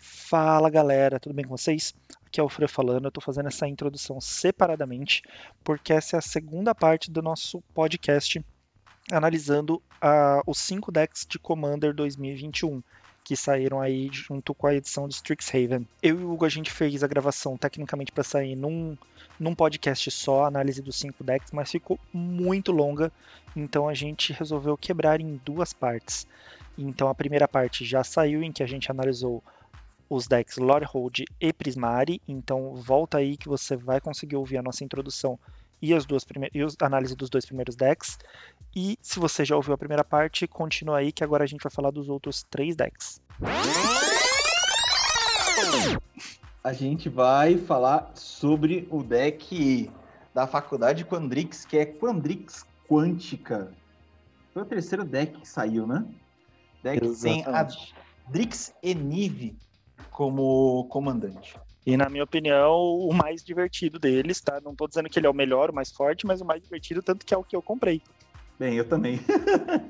Fala 0.00 0.70
galera, 0.70 1.18
tudo 1.18 1.34
bem 1.34 1.44
com 1.44 1.56
vocês? 1.56 1.92
Aqui 2.24 2.38
é 2.38 2.42
o 2.42 2.48
Fre 2.48 2.68
falando. 2.68 3.06
Eu 3.06 3.08
estou 3.08 3.22
fazendo 3.22 3.48
essa 3.48 3.66
introdução 3.66 4.20
separadamente 4.20 5.22
porque 5.64 5.92
essa 5.92 6.16
é 6.16 6.18
a 6.18 6.22
segunda 6.22 6.72
parte 6.72 7.10
do 7.10 7.20
nosso 7.20 7.60
podcast 7.74 8.40
analisando 9.10 9.82
uh, 9.96 10.40
os 10.46 10.58
cinco 10.58 10.92
decks 10.92 11.26
de 11.28 11.38
Commander 11.38 11.92
2021 11.92 12.80
que 13.24 13.36
saíram 13.36 13.80
aí 13.80 14.08
junto 14.12 14.54
com 14.54 14.68
a 14.68 14.74
edição 14.74 15.08
de 15.08 15.14
Strixhaven. 15.14 15.86
Eu 16.02 16.18
e 16.18 16.24
o 16.24 16.32
Hugo 16.32 16.46
a 16.46 16.48
gente 16.48 16.70
fez 16.70 17.02
a 17.02 17.08
gravação 17.08 17.58
tecnicamente 17.58 18.12
para 18.12 18.24
sair 18.24 18.54
num, 18.54 18.96
num 19.38 19.54
podcast 19.54 20.10
só, 20.10 20.44
análise 20.44 20.80
dos 20.80 20.96
cinco 20.96 21.22
decks, 21.22 21.52
mas 21.52 21.70
ficou 21.70 21.98
muito 22.10 22.72
longa, 22.72 23.12
então 23.54 23.86
a 23.86 23.92
gente 23.92 24.32
resolveu 24.32 24.78
quebrar 24.78 25.20
em 25.20 25.38
duas 25.44 25.74
partes. 25.74 26.26
Então 26.78 27.08
a 27.08 27.14
primeira 27.14 27.46
parte 27.46 27.84
já 27.84 28.02
saiu 28.02 28.42
em 28.42 28.50
que 28.50 28.62
a 28.62 28.66
gente 28.66 28.90
analisou 28.90 29.42
os 30.08 30.26
decks 30.26 30.56
Lorehold 30.56 31.24
e 31.40 31.52
Prismari, 31.52 32.20
então 32.26 32.74
volta 32.74 33.18
aí 33.18 33.36
que 33.36 33.48
você 33.48 33.76
vai 33.76 34.00
conseguir 34.00 34.36
ouvir 34.36 34.58
a 34.58 34.62
nossa 34.62 34.84
introdução 34.84 35.38
e 35.80 35.94
as 35.94 36.04
duas 36.04 36.24
primeiras 36.24 36.74
e 36.74 36.76
a 36.82 36.86
análise 36.86 37.14
dos 37.14 37.30
dois 37.30 37.44
primeiros 37.44 37.76
decks. 37.76 38.18
E 38.74 38.98
se 39.00 39.18
você 39.18 39.44
já 39.44 39.56
ouviu 39.56 39.74
a 39.74 39.78
primeira 39.78 40.04
parte, 40.04 40.46
continua 40.46 40.98
aí 40.98 41.12
que 41.12 41.22
agora 41.22 41.44
a 41.44 41.46
gente 41.46 41.62
vai 41.62 41.70
falar 41.70 41.90
dos 41.90 42.08
outros 42.08 42.44
três 42.50 42.74
decks. 42.74 43.20
A 46.64 46.72
gente 46.72 47.08
vai 47.08 47.56
falar 47.56 48.10
sobre 48.14 48.88
o 48.90 49.02
deck 49.02 49.90
da 50.34 50.46
faculdade 50.46 51.04
Quandrix, 51.04 51.64
que 51.64 51.78
é 51.78 51.86
Quandrix 51.86 52.66
Quântica. 52.88 53.70
Foi 54.52 54.62
o 54.62 54.66
terceiro 54.66 55.04
deck 55.04 55.40
que 55.40 55.48
saiu, 55.48 55.86
né? 55.86 56.04
Deck 56.82 57.04
Exatamente. 57.04 57.44
sem 57.44 57.54
a 57.54 57.68
Drix 58.30 58.74
Enive 58.82 59.56
como 60.10 60.84
comandante. 60.90 61.56
E 61.86 61.96
na 61.96 62.08
minha 62.08 62.24
opinião, 62.24 62.76
o 62.76 63.12
mais 63.14 63.42
divertido 63.42 63.98
deles, 63.98 64.40
tá? 64.40 64.60
Não 64.60 64.74
tô 64.74 64.86
dizendo 64.86 65.08
que 65.08 65.18
ele 65.18 65.26
é 65.26 65.30
o 65.30 65.34
melhor, 65.34 65.70
o 65.70 65.74
mais 65.74 65.90
forte, 65.90 66.26
mas 66.26 66.40
o 66.40 66.44
mais 66.44 66.62
divertido, 66.62 67.02
tanto 67.02 67.24
que 67.24 67.32
é 67.32 67.36
o 67.36 67.44
que 67.44 67.56
eu 67.56 67.62
comprei. 67.62 68.02
Bem, 68.58 68.74
eu 68.74 68.86
também. 68.86 69.20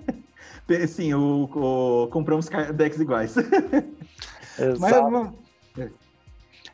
Sim, 0.86 1.14
o, 1.14 1.44
o, 1.44 2.08
compramos 2.08 2.48
decks 2.74 3.00
iguais. 3.00 3.34
Exato. 4.58 5.10
Mas, 5.10 5.32
é. 5.78 5.90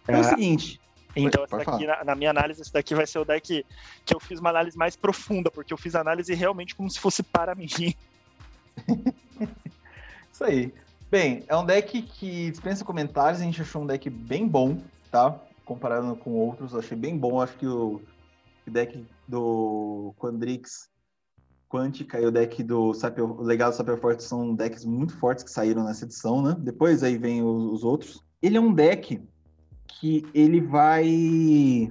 é 0.08 0.16
o 0.16 0.20
é. 0.20 0.22
seguinte. 0.24 0.80
Então, 1.16 1.46
daqui, 1.48 1.86
na, 1.86 2.04
na, 2.04 2.14
minha 2.14 2.30
análise, 2.30 2.60
esse 2.60 2.72
daqui 2.72 2.94
vai 2.94 3.06
ser 3.06 3.20
o 3.20 3.24
deck 3.24 3.64
que 4.04 4.14
eu 4.14 4.18
fiz 4.18 4.40
uma 4.40 4.50
análise 4.50 4.76
mais 4.76 4.96
profunda, 4.96 5.50
porque 5.50 5.72
eu 5.72 5.78
fiz 5.78 5.94
a 5.94 6.00
análise 6.00 6.34
realmente 6.34 6.74
como 6.74 6.90
se 6.90 6.98
fosse 6.98 7.22
para 7.22 7.54
mim. 7.54 7.66
Isso 10.32 10.44
aí. 10.44 10.74
Bem, 11.14 11.44
é 11.46 11.56
um 11.56 11.64
deck 11.64 12.02
que 12.02 12.50
dispensa 12.50 12.84
comentários, 12.84 13.40
a 13.40 13.44
gente 13.44 13.62
achou 13.62 13.82
um 13.82 13.86
deck 13.86 14.10
bem 14.10 14.48
bom 14.48 14.78
tá? 15.12 15.40
Comparando 15.64 16.16
com 16.16 16.32
outros, 16.32 16.74
achei 16.74 16.98
bem 16.98 17.16
bom. 17.16 17.40
Acho 17.40 17.56
que 17.56 17.68
o, 17.68 18.02
deck 18.66 19.06
do 19.28 20.12
Quandrix 20.18 20.90
Quântica 21.68 22.20
e 22.20 22.26
o 22.26 22.32
deck 22.32 22.64
do 22.64 22.92
Sapio, 22.94 23.26
o 23.26 23.42
legado 23.42 23.70
do 23.70 23.76
Sapio 23.76 23.96
Forte 23.96 24.24
são 24.24 24.56
decks 24.56 24.84
muito 24.84 25.16
fortes 25.16 25.44
que 25.44 25.52
saíram 25.52 25.84
nessa 25.84 26.04
edição, 26.04 26.42
né? 26.42 26.56
Depois 26.58 27.04
aí 27.04 27.16
vem 27.16 27.44
os, 27.44 27.62
os 27.62 27.84
outros. 27.84 28.20
Ele 28.42 28.56
é 28.56 28.60
um 28.60 28.74
deck 28.74 29.22
que 29.86 30.26
ele 30.34 30.60
vai 30.60 31.88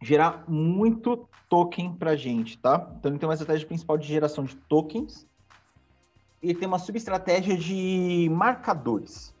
gerar 0.00 0.44
muito 0.48 1.28
token 1.48 1.94
pra 1.94 2.14
gente, 2.14 2.56
tá? 2.56 2.88
Então 3.00 3.10
ele 3.10 3.18
tem 3.18 3.28
uma 3.28 3.34
estratégia 3.34 3.66
principal 3.66 3.98
de 3.98 4.06
geração 4.06 4.44
de 4.44 4.54
tokens 4.54 5.26
e 6.50 6.54
tem 6.54 6.68
uma 6.68 6.78
subestratégia 6.78 7.56
de 7.56 8.28
marcadores. 8.30 9.34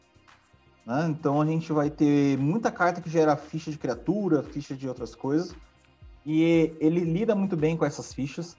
Né? 0.84 1.06
Então 1.08 1.40
a 1.40 1.46
gente 1.46 1.72
vai 1.72 1.88
ter 1.88 2.36
muita 2.38 2.70
carta 2.70 3.00
que 3.00 3.08
gera 3.08 3.36
ficha 3.36 3.70
de 3.70 3.78
criatura, 3.78 4.42
ficha 4.42 4.74
de 4.74 4.88
outras 4.88 5.14
coisas. 5.14 5.54
E 6.24 6.74
ele 6.80 7.00
lida 7.00 7.34
muito 7.34 7.56
bem 7.56 7.76
com 7.76 7.84
essas 7.84 8.12
fichas. 8.12 8.56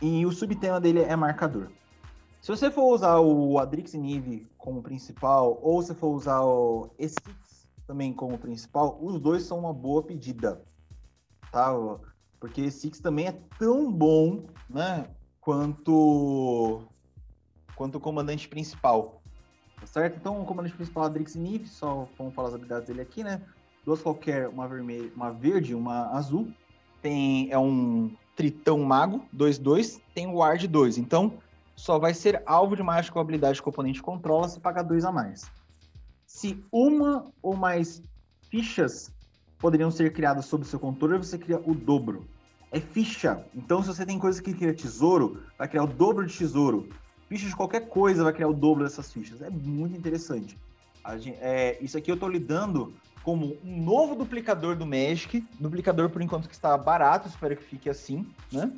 E 0.00 0.24
o 0.24 0.30
subtema 0.30 0.80
dele 0.80 1.00
é 1.00 1.16
marcador. 1.16 1.68
Se 2.40 2.50
você 2.50 2.70
for 2.70 2.94
usar 2.94 3.18
o 3.18 3.58
Adrix 3.58 3.94
Nive 3.94 4.46
como 4.58 4.82
principal, 4.82 5.58
ou 5.62 5.82
se 5.82 5.94
for 5.94 6.08
usar 6.08 6.42
o 6.42 6.90
Esix 6.98 7.66
também 7.86 8.12
como 8.12 8.38
principal, 8.38 8.98
os 9.00 9.18
dois 9.18 9.42
são 9.42 9.58
uma 9.58 9.72
boa 9.72 10.02
pedida. 10.02 10.62
Tá? 11.50 11.72
Porque 12.38 12.60
Esix 12.60 13.00
também 13.00 13.26
é 13.26 13.40
tão 13.58 13.90
bom 13.90 14.44
né, 14.68 15.08
quanto, 15.40 16.82
quanto 17.74 18.00
comandante 18.00 18.48
principal. 18.48 19.20
Tá 19.80 19.86
certo? 19.86 20.16
Então, 20.16 20.40
o 20.40 20.44
comandante 20.44 20.74
principal 20.74 21.04
é 21.04 21.06
Adrix 21.06 21.34
Nif, 21.34 21.68
só 21.68 22.08
vamos 22.16 22.34
falar 22.34 22.48
as 22.48 22.54
habilidades 22.54 22.88
dele 22.88 23.00
aqui, 23.00 23.22
né? 23.22 23.42
Duas 23.84 24.00
qualquer, 24.00 24.48
uma 24.48 24.66
vermelha, 24.66 25.10
uma 25.14 25.30
verde, 25.30 25.74
uma 25.74 26.10
azul. 26.10 26.48
Tem 27.02 27.50
é 27.50 27.58
um 27.58 28.10
Tritão 28.34 28.78
Mago 28.78 29.24
2-2, 29.36 30.00
tem 30.14 30.26
o 30.26 30.36
Ward 30.36 30.66
2. 30.66 30.98
Então, 30.98 31.34
só 31.76 31.98
vai 31.98 32.14
ser 32.14 32.42
alvo 32.46 32.76
de 32.76 32.82
mágica 32.82 33.14
com 33.14 33.20
habilidade 33.20 33.60
que 33.60 33.68
o 33.68 33.70
oponente 33.70 34.02
controla 34.02 34.48
se 34.48 34.60
pagar 34.60 34.82
dois 34.82 35.04
a 35.04 35.12
mais. 35.12 35.50
Se 36.26 36.64
uma 36.72 37.26
ou 37.42 37.54
mais 37.54 38.02
fichas 38.50 39.12
poderiam 39.58 39.90
ser 39.90 40.12
criadas 40.12 40.46
sob 40.46 40.64
seu 40.64 40.78
controle, 40.78 41.18
você 41.18 41.36
cria 41.36 41.60
o 41.64 41.74
dobro. 41.74 42.26
É 42.70 42.80
ficha. 42.80 43.44
Então, 43.54 43.82
se 43.82 43.88
você 43.88 44.04
tem 44.04 44.18
coisa 44.18 44.42
que 44.42 44.52
cria 44.52 44.74
tesouro, 44.74 45.42
vai 45.58 45.68
criar 45.68 45.84
o 45.84 45.86
dobro 45.86 46.26
de 46.26 46.36
tesouro 46.36 46.88
ficha 47.34 47.48
de 47.48 47.56
qualquer 47.56 47.88
coisa 47.88 48.22
vai 48.22 48.32
criar 48.32 48.46
o 48.46 48.54
dobro 48.54 48.84
dessas 48.84 49.12
fichas. 49.12 49.42
É 49.42 49.50
muito 49.50 49.96
interessante. 49.96 50.56
Gente, 51.18 51.36
é, 51.40 51.76
isso 51.82 51.98
aqui 51.98 52.08
eu 52.10 52.14
estou 52.14 52.28
lidando 52.28 52.94
como 53.24 53.56
um 53.64 53.82
novo 53.82 54.14
duplicador 54.14 54.76
do 54.76 54.86
Magic, 54.86 55.44
duplicador 55.58 56.10
por 56.10 56.22
enquanto 56.22 56.48
que 56.48 56.54
está 56.54 56.78
barato, 56.78 57.28
espero 57.28 57.56
que 57.56 57.64
fique 57.64 57.90
assim, 57.90 58.24
né? 58.52 58.70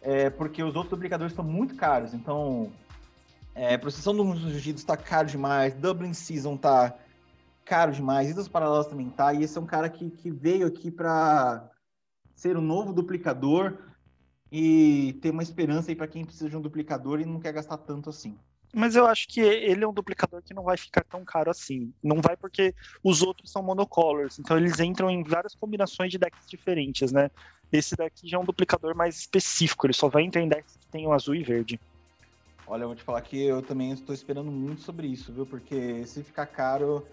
É, 0.00 0.30
porque 0.30 0.62
os 0.62 0.74
outros 0.74 0.90
duplicadores 0.90 1.32
estão 1.32 1.44
muito 1.44 1.74
caros, 1.74 2.14
então 2.14 2.72
é, 3.54 3.76
processão 3.76 4.16
dos 4.16 4.44
ungidos 4.44 4.80
está 4.80 4.96
caro 4.96 5.28
demais, 5.28 5.74
Dublin 5.74 6.14
Season 6.14 6.54
está 6.54 6.96
caro 7.64 7.92
demais, 7.92 8.30
Idas 8.30 8.48
Paralelas 8.48 8.86
também 8.86 9.10
tá, 9.10 9.34
e 9.34 9.42
esse 9.42 9.58
é 9.58 9.60
um 9.60 9.66
cara 9.66 9.88
que, 9.90 10.08
que 10.08 10.30
veio 10.30 10.66
aqui 10.66 10.90
para 10.90 11.68
ser 12.34 12.56
um 12.56 12.62
novo 12.62 12.92
duplicador, 12.92 13.76
e 14.50 15.18
ter 15.22 15.30
uma 15.30 15.42
esperança 15.42 15.90
aí 15.90 15.96
para 15.96 16.08
quem 16.08 16.24
precisa 16.24 16.48
de 16.48 16.56
um 16.56 16.60
duplicador 16.62 17.20
e 17.20 17.26
não 17.26 17.40
quer 17.40 17.52
gastar 17.52 17.78
tanto 17.78 18.10
assim. 18.10 18.38
Mas 18.74 18.94
eu 18.94 19.06
acho 19.06 19.26
que 19.28 19.40
ele 19.40 19.82
é 19.82 19.88
um 19.88 19.92
duplicador 19.94 20.42
que 20.42 20.52
não 20.52 20.62
vai 20.62 20.76
ficar 20.76 21.02
tão 21.04 21.24
caro 21.24 21.50
assim. 21.50 21.92
Não 22.02 22.20
vai 22.20 22.36
porque 22.36 22.74
os 23.02 23.22
outros 23.22 23.50
são 23.50 23.62
monocolors, 23.62 24.38
então 24.38 24.56
eles 24.58 24.78
entram 24.78 25.10
em 25.10 25.22
várias 25.22 25.54
combinações 25.54 26.10
de 26.10 26.18
decks 26.18 26.44
diferentes, 26.46 27.10
né? 27.10 27.30
Esse 27.72 27.96
daqui 27.96 28.28
já 28.28 28.36
é 28.36 28.40
um 28.40 28.44
duplicador 28.44 28.94
mais 28.94 29.16
específico, 29.16 29.86
ele 29.86 29.94
só 29.94 30.08
vai 30.08 30.22
entrar 30.22 30.42
em 30.42 30.48
decks 30.48 30.76
que 30.76 30.86
tem 30.90 31.06
o 31.06 31.12
azul 31.12 31.34
e 31.34 31.42
verde. 31.42 31.80
Olha, 32.66 32.82
eu 32.82 32.88
vou 32.88 32.96
te 32.96 33.02
falar 33.02 33.22
que 33.22 33.42
eu 33.42 33.62
também 33.62 33.92
estou 33.92 34.14
esperando 34.14 34.50
muito 34.52 34.82
sobre 34.82 35.06
isso, 35.08 35.32
viu? 35.32 35.46
Porque 35.46 36.04
se 36.04 36.22
ficar 36.22 36.46
caro, 36.46 37.08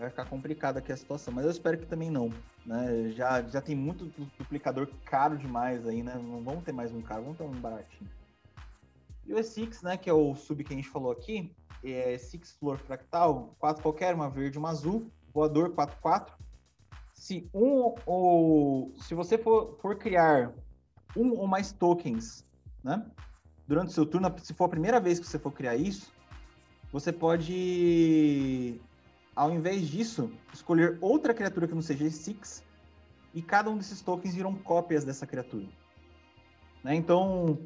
vai 0.00 0.08
ficar 0.08 0.24
complicada 0.24 0.78
aqui 0.78 0.90
a 0.90 0.96
situação, 0.96 1.32
mas 1.32 1.44
eu 1.44 1.50
espero 1.50 1.76
que 1.76 1.86
também 1.86 2.10
não. 2.10 2.32
Né? 2.64 3.10
Já, 3.10 3.42
já 3.42 3.60
tem 3.60 3.76
muito 3.76 4.06
duplicador 4.38 4.88
caro 5.04 5.36
demais 5.36 5.86
aí, 5.86 6.02
né? 6.02 6.14
Não 6.14 6.42
vamos 6.42 6.64
ter 6.64 6.72
mais 6.72 6.90
um 6.90 7.02
caro, 7.02 7.22
vamos 7.22 7.36
ter 7.36 7.44
um 7.44 7.60
baratinho. 7.60 8.10
E 9.26 9.34
o 9.34 9.36
E6, 9.36 9.82
né, 9.82 9.96
que 9.98 10.08
é 10.08 10.12
o 10.12 10.34
sub 10.34 10.64
que 10.64 10.72
a 10.72 10.76
gente 10.76 10.88
falou 10.88 11.12
aqui, 11.12 11.54
é 11.84 12.16
Six 12.16 12.52
Flor 12.52 12.78
Fractal, 12.78 13.54
4 13.58 13.82
qualquer, 13.82 14.14
uma 14.14 14.30
verde, 14.30 14.58
uma 14.58 14.70
azul, 14.70 15.10
voador 15.32 15.70
4-4. 15.74 16.32
Se 17.12 17.48
um 17.52 17.94
ou 18.06 18.92
se 18.96 19.14
você 19.14 19.36
for, 19.36 19.78
for 19.82 19.96
criar 19.96 20.52
um 21.14 21.32
ou 21.38 21.46
mais 21.46 21.72
tokens, 21.72 22.44
né, 22.82 23.04
durante 23.68 23.88
o 23.88 23.92
seu 23.92 24.06
turno, 24.06 24.34
se 24.38 24.54
for 24.54 24.64
a 24.64 24.70
primeira 24.70 24.98
vez 24.98 25.20
que 25.20 25.26
você 25.26 25.38
for 25.38 25.52
criar 25.52 25.76
isso, 25.76 26.10
você 26.90 27.12
pode 27.12 28.80
ao 29.34 29.50
invés 29.50 29.88
disso, 29.88 30.30
escolher 30.52 30.98
outra 31.00 31.32
criatura 31.32 31.66
que 31.66 31.74
não 31.74 31.82
seja 31.82 32.10
Six 32.10 32.62
e 33.32 33.40
cada 33.40 33.70
um 33.70 33.76
desses 33.76 34.00
tokens 34.00 34.34
viram 34.34 34.54
cópias 34.54 35.04
dessa 35.04 35.26
criatura. 35.26 35.66
Né? 36.82 36.94
Então, 36.94 37.58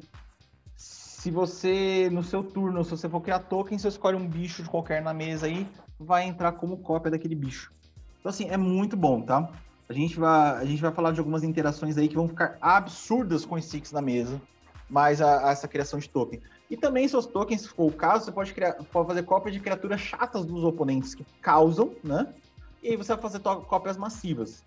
se 0.75 1.31
você, 1.31 2.09
no 2.11 2.23
seu 2.23 2.43
turno, 2.43 2.83
se 2.83 2.91
você 2.91 3.09
for 3.09 3.21
criar 3.21 3.39
token, 3.39 3.77
você 3.77 3.87
escolhe 3.87 4.15
um 4.15 4.27
bicho 4.27 4.61
de 4.61 4.69
qualquer 4.69 5.01
na 5.01 5.13
mesa 5.13 5.47
aí, 5.47 5.67
vai 5.99 6.23
entrar 6.23 6.51
como 6.53 6.77
cópia 6.77 7.11
daquele 7.11 7.35
bicho. 7.35 7.73
Então, 8.19 8.29
assim, 8.29 8.47
é 8.49 8.57
muito 8.57 8.95
bom, 8.95 9.21
tá? 9.21 9.49
A 9.87 9.93
gente 9.93 10.19
vai, 10.19 10.57
a 10.57 10.65
gente 10.65 10.81
vai 10.81 10.91
falar 10.91 11.11
de 11.11 11.19
algumas 11.19 11.43
interações 11.43 11.97
aí 11.97 12.07
que 12.07 12.15
vão 12.15 12.27
ficar 12.27 12.57
absurdas 12.59 13.45
com 13.45 13.55
os 13.55 13.65
Six 13.65 13.91
na 13.91 14.01
mesa, 14.01 14.41
mais 14.89 15.21
a, 15.21 15.47
a 15.47 15.51
essa 15.51 15.67
criação 15.67 15.99
de 15.99 16.09
token. 16.09 16.41
E 16.69 16.75
também 16.75 17.07
seus 17.07 17.25
tokens, 17.25 17.61
se 17.61 17.69
for 17.69 17.85
o 17.85 17.93
caso, 17.93 18.25
você 18.25 18.31
pode, 18.31 18.53
criar, 18.53 18.73
pode 18.73 19.07
fazer 19.07 19.23
cópias 19.23 19.53
de 19.53 19.59
criaturas 19.59 20.01
chatas 20.01 20.45
dos 20.45 20.63
oponentes 20.63 21.13
que 21.13 21.25
causam, 21.41 21.95
né? 22.03 22.33
E 22.81 22.89
aí 22.89 22.95
você 22.95 23.13
vai 23.13 23.21
fazer 23.21 23.39
cópias 23.39 23.97
massivas, 23.97 24.63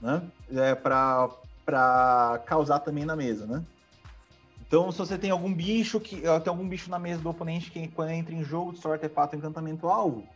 né? 0.00 0.22
É, 0.50 0.74
para 0.74 2.38
causar 2.46 2.80
também 2.80 3.04
na 3.04 3.16
mesa, 3.16 3.46
né? 3.46 3.64
Então, 4.66 4.90
se 4.90 4.98
você 4.98 5.18
tem 5.18 5.30
algum 5.30 5.52
bicho 5.52 6.00
que 6.00 6.20
tem 6.20 6.48
algum 6.48 6.68
bicho 6.68 6.90
na 6.90 6.98
mesa 6.98 7.20
do 7.20 7.28
oponente 7.28 7.70
que 7.70 7.86
quando 7.88 8.10
entra 8.10 8.34
em 8.34 8.42
jogo, 8.42 8.72
destrói 8.72 8.94
artefato 8.94 9.36
encantamento 9.36 9.88
alvo, 9.88 10.26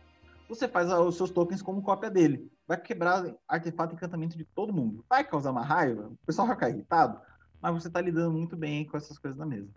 você 0.47 0.67
faz 0.67 0.91
os 0.91 1.17
seus 1.17 1.29
tokens 1.29 1.61
como 1.61 1.81
cópia 1.81 2.09
dele. 2.09 2.49
Vai 2.67 2.79
quebrar 2.79 3.25
artefato 3.47 3.93
e 3.93 3.95
encantamento 3.95 4.37
de 4.37 4.45
todo 4.45 4.73
mundo. 4.73 5.03
Vai 5.09 5.23
causar 5.23 5.51
uma 5.51 5.63
raiva, 5.63 6.07
o 6.07 6.25
pessoal 6.25 6.47
vai 6.47 6.55
ficar 6.55 6.69
irritado, 6.69 7.19
mas 7.61 7.73
você 7.73 7.87
está 7.87 7.99
lidando 7.99 8.31
muito 8.31 8.55
bem 8.55 8.85
com 8.85 8.95
essas 8.97 9.17
coisas 9.17 9.37
na 9.37 9.45
mesa. 9.45 9.69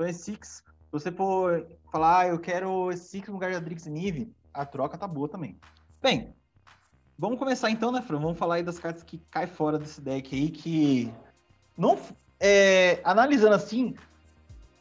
Então, 0.00 0.08
esse 0.08 0.22
Six, 0.22 0.64
você 0.90 1.12
for 1.12 1.66
falar, 1.92 2.20
ah, 2.20 2.28
eu 2.28 2.38
quero 2.38 2.90
Six 2.96 3.28
no 3.28 3.34
lugar 3.34 3.50
de 3.50 3.56
Adrix 3.58 3.84
Nive, 3.84 4.34
a 4.54 4.64
troca 4.64 4.96
tá 4.96 5.06
boa 5.06 5.28
também. 5.28 5.60
Bem, 6.00 6.34
vamos 7.18 7.38
começar 7.38 7.70
então, 7.70 7.92
né, 7.92 8.00
Fran? 8.00 8.18
Vamos 8.18 8.38
falar 8.38 8.54
aí 8.54 8.62
das 8.62 8.78
cartas 8.78 9.02
que 9.02 9.18
cai 9.30 9.46
fora 9.46 9.78
desse 9.78 10.00
deck 10.00 10.34
aí, 10.34 10.48
que 10.48 11.12
não 11.76 11.98
é, 12.40 13.02
analisando 13.04 13.54
assim, 13.54 13.94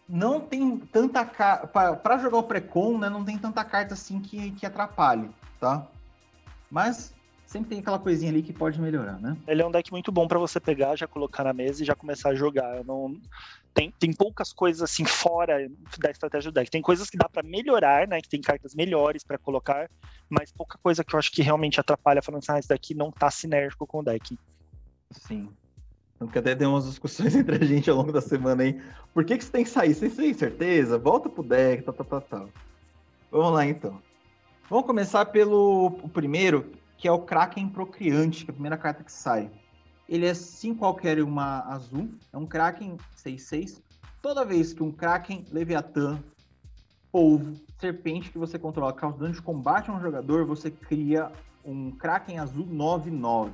não 0.07 0.39
tem 0.39 0.77
tanta 0.77 1.25
carta. 1.25 1.67
Para 1.67 2.17
jogar 2.19 2.37
o 2.37 2.43
Precon, 2.43 2.97
né? 2.97 3.09
Não 3.09 3.25
tem 3.25 3.37
tanta 3.37 3.65
carta 3.65 3.95
assim 3.95 4.21
que, 4.21 4.51
que 4.51 4.65
atrapalhe, 4.65 5.29
tá? 5.59 5.85
Mas 6.71 7.13
sempre 7.49 7.69
tem 7.69 7.79
aquela 7.79 7.97
coisinha 7.97 8.31
ali 8.31 8.43
que 8.43 8.53
pode 8.53 8.79
melhorar, 8.79 9.19
né? 9.19 9.35
Ele 9.47 9.59
é 9.59 9.65
um 9.65 9.71
deck 9.71 9.91
muito 9.91 10.11
bom 10.11 10.27
para 10.27 10.37
você 10.37 10.59
pegar, 10.59 10.95
já 10.95 11.07
colocar 11.07 11.43
na 11.43 11.51
mesa 11.51 11.81
e 11.81 11.85
já 11.85 11.95
começar 11.95 12.29
a 12.29 12.35
jogar. 12.35 12.85
Não 12.85 13.19
tem, 13.73 13.91
tem 13.99 14.13
poucas 14.13 14.53
coisas 14.53 14.83
assim 14.83 15.03
fora 15.03 15.67
da 15.97 16.11
estratégia 16.11 16.51
do 16.51 16.53
deck. 16.53 16.69
Tem 16.69 16.81
coisas 16.81 17.09
que 17.09 17.17
dá 17.17 17.27
para 17.27 17.41
melhorar, 17.41 18.07
né? 18.07 18.21
Que 18.21 18.29
tem 18.29 18.39
cartas 18.39 18.75
melhores 18.75 19.23
para 19.23 19.39
colocar, 19.39 19.89
mas 20.29 20.51
pouca 20.51 20.77
coisa 20.77 21.03
que 21.03 21.15
eu 21.15 21.17
acho 21.17 21.31
que 21.31 21.41
realmente 21.41 21.79
atrapalha 21.79 22.21
falando 22.21 22.43
assim, 22.43 22.51
ah, 22.51 22.59
esse 22.59 22.69
daqui 22.69 22.93
não 22.93 23.11
tá 23.11 23.31
sinérgico 23.31 23.87
com 23.87 24.01
o 24.01 24.03
deck. 24.03 24.37
Sim. 25.09 25.49
Tanto 26.19 26.31
que 26.31 26.37
até 26.37 26.53
deu 26.53 26.69
umas 26.69 26.85
discussões 26.85 27.33
entre 27.35 27.55
a 27.55 27.65
gente 27.65 27.89
ao 27.89 27.97
longo 27.97 28.11
da 28.11 28.21
semana 28.21 28.61
aí. 28.61 28.79
Por 29.11 29.25
que, 29.25 29.35
que 29.35 29.43
você 29.43 29.51
tem 29.51 29.63
que 29.63 29.71
sair? 29.71 29.95
Você 29.95 30.07
tem 30.07 30.35
certeza? 30.35 30.99
Volta 30.99 31.27
pro 31.27 31.41
deck, 31.41 31.81
tal, 31.81 31.95
tal, 31.95 32.05
tal, 32.05 32.21
tal. 32.21 32.49
Vamos 33.31 33.53
lá 33.53 33.65
então. 33.65 33.99
Vamos 34.69 34.85
começar 34.85 35.25
pelo 35.25 35.99
o 36.03 36.09
primeiro, 36.09 36.71
que 36.99 37.07
é 37.07 37.11
o 37.11 37.19
Kraken 37.19 37.69
Procriante, 37.69 38.45
que 38.45 38.51
é 38.51 38.53
a 38.53 38.53
primeira 38.53 38.77
carta 38.77 39.03
que 39.03 39.11
sai. 39.11 39.49
Ele 40.07 40.27
é 40.27 40.33
sim 40.35 40.75
qualquer 40.75 41.19
uma 41.23 41.61
azul, 41.61 42.09
é 42.31 42.37
um 42.37 42.45
Kraken 42.45 42.97
6-6. 43.17 43.81
Toda 44.21 44.45
vez 44.45 44.73
que 44.73 44.83
um 44.83 44.91
Kraken, 44.91 45.45
Leviatã, 45.51 46.21
Polvo, 47.11 47.59
Serpente 47.79 48.29
que 48.29 48.37
você 48.37 48.59
controla 48.59 48.93
causa 48.93 49.17
dano 49.17 49.33
de 49.33 49.41
combate 49.41 49.89
a 49.89 49.93
um 49.93 49.99
jogador, 50.01 50.45
você 50.45 50.69
cria 50.69 51.31
um 51.65 51.89
Kraken 51.89 52.37
azul 52.37 52.67
9-9 52.67 53.49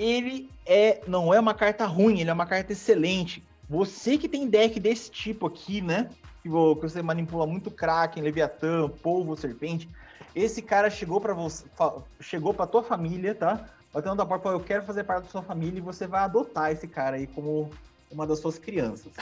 ele 0.00 0.50
é 0.64 1.02
não 1.06 1.32
é 1.32 1.38
uma 1.38 1.52
carta 1.52 1.84
ruim, 1.84 2.20
ele 2.20 2.30
é 2.30 2.32
uma 2.32 2.46
carta 2.46 2.72
excelente. 2.72 3.42
Você 3.68 4.16
que 4.16 4.28
tem 4.28 4.48
deck 4.48 4.80
desse 4.80 5.10
tipo 5.10 5.46
aqui, 5.46 5.82
né? 5.82 6.08
Que 6.42 6.48
você 6.48 7.02
manipula 7.02 7.46
muito 7.46 7.70
Kraken, 7.70 8.22
Leviatã, 8.22 8.88
Polvo, 8.88 9.36
Serpente. 9.36 9.88
Esse 10.34 10.62
cara 10.62 10.90
chegou 10.90 11.20
para 11.20 11.34
você, 11.34 11.64
chegou 12.20 12.54
para 12.54 12.66
tua 12.66 12.82
família, 12.82 13.34
tá? 13.34 13.68
Batendo 13.92 14.16
na 14.16 14.26
porta, 14.26 14.48
eu 14.48 14.60
quero 14.60 14.84
fazer 14.84 15.04
parte 15.04 15.24
da 15.24 15.30
sua 15.30 15.42
família 15.42 15.78
e 15.78 15.82
você 15.82 16.06
vai 16.06 16.22
adotar 16.22 16.70
esse 16.70 16.86
cara 16.86 17.16
aí 17.16 17.26
como 17.26 17.70
uma 18.10 18.26
das 18.26 18.38
suas 18.38 18.58
crianças. 18.58 19.12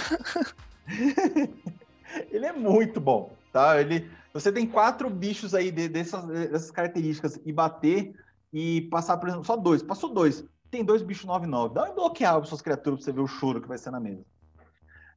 ele 2.30 2.46
é 2.46 2.52
muito 2.52 3.00
bom, 3.00 3.32
tá? 3.52 3.80
Ele, 3.80 4.10
você 4.32 4.52
tem 4.52 4.66
quatro 4.66 5.08
bichos 5.08 5.54
aí 5.54 5.70
de, 5.70 5.88
dessas, 5.88 6.24
dessas 6.26 6.70
características 6.70 7.40
e 7.44 7.52
bater 7.52 8.14
e 8.52 8.82
passar, 8.90 9.16
por 9.16 9.28
exemplo, 9.28 9.46
só 9.46 9.56
dois. 9.56 9.82
Passou 9.82 10.12
dois 10.12 10.44
tem 10.70 10.84
dois 10.84 11.02
bichos 11.02 11.26
9-9. 11.26 11.72
Dá 11.72 11.84
uma 11.84 11.94
bloquear 11.94 12.44
suas 12.44 12.62
criaturas 12.62 13.00
pra 13.00 13.04
você 13.04 13.12
ver 13.12 13.20
o 13.20 13.26
choro 13.26 13.60
que 13.60 13.68
vai 13.68 13.78
ser 13.78 13.90
na 13.90 14.00
mesa. 14.00 14.24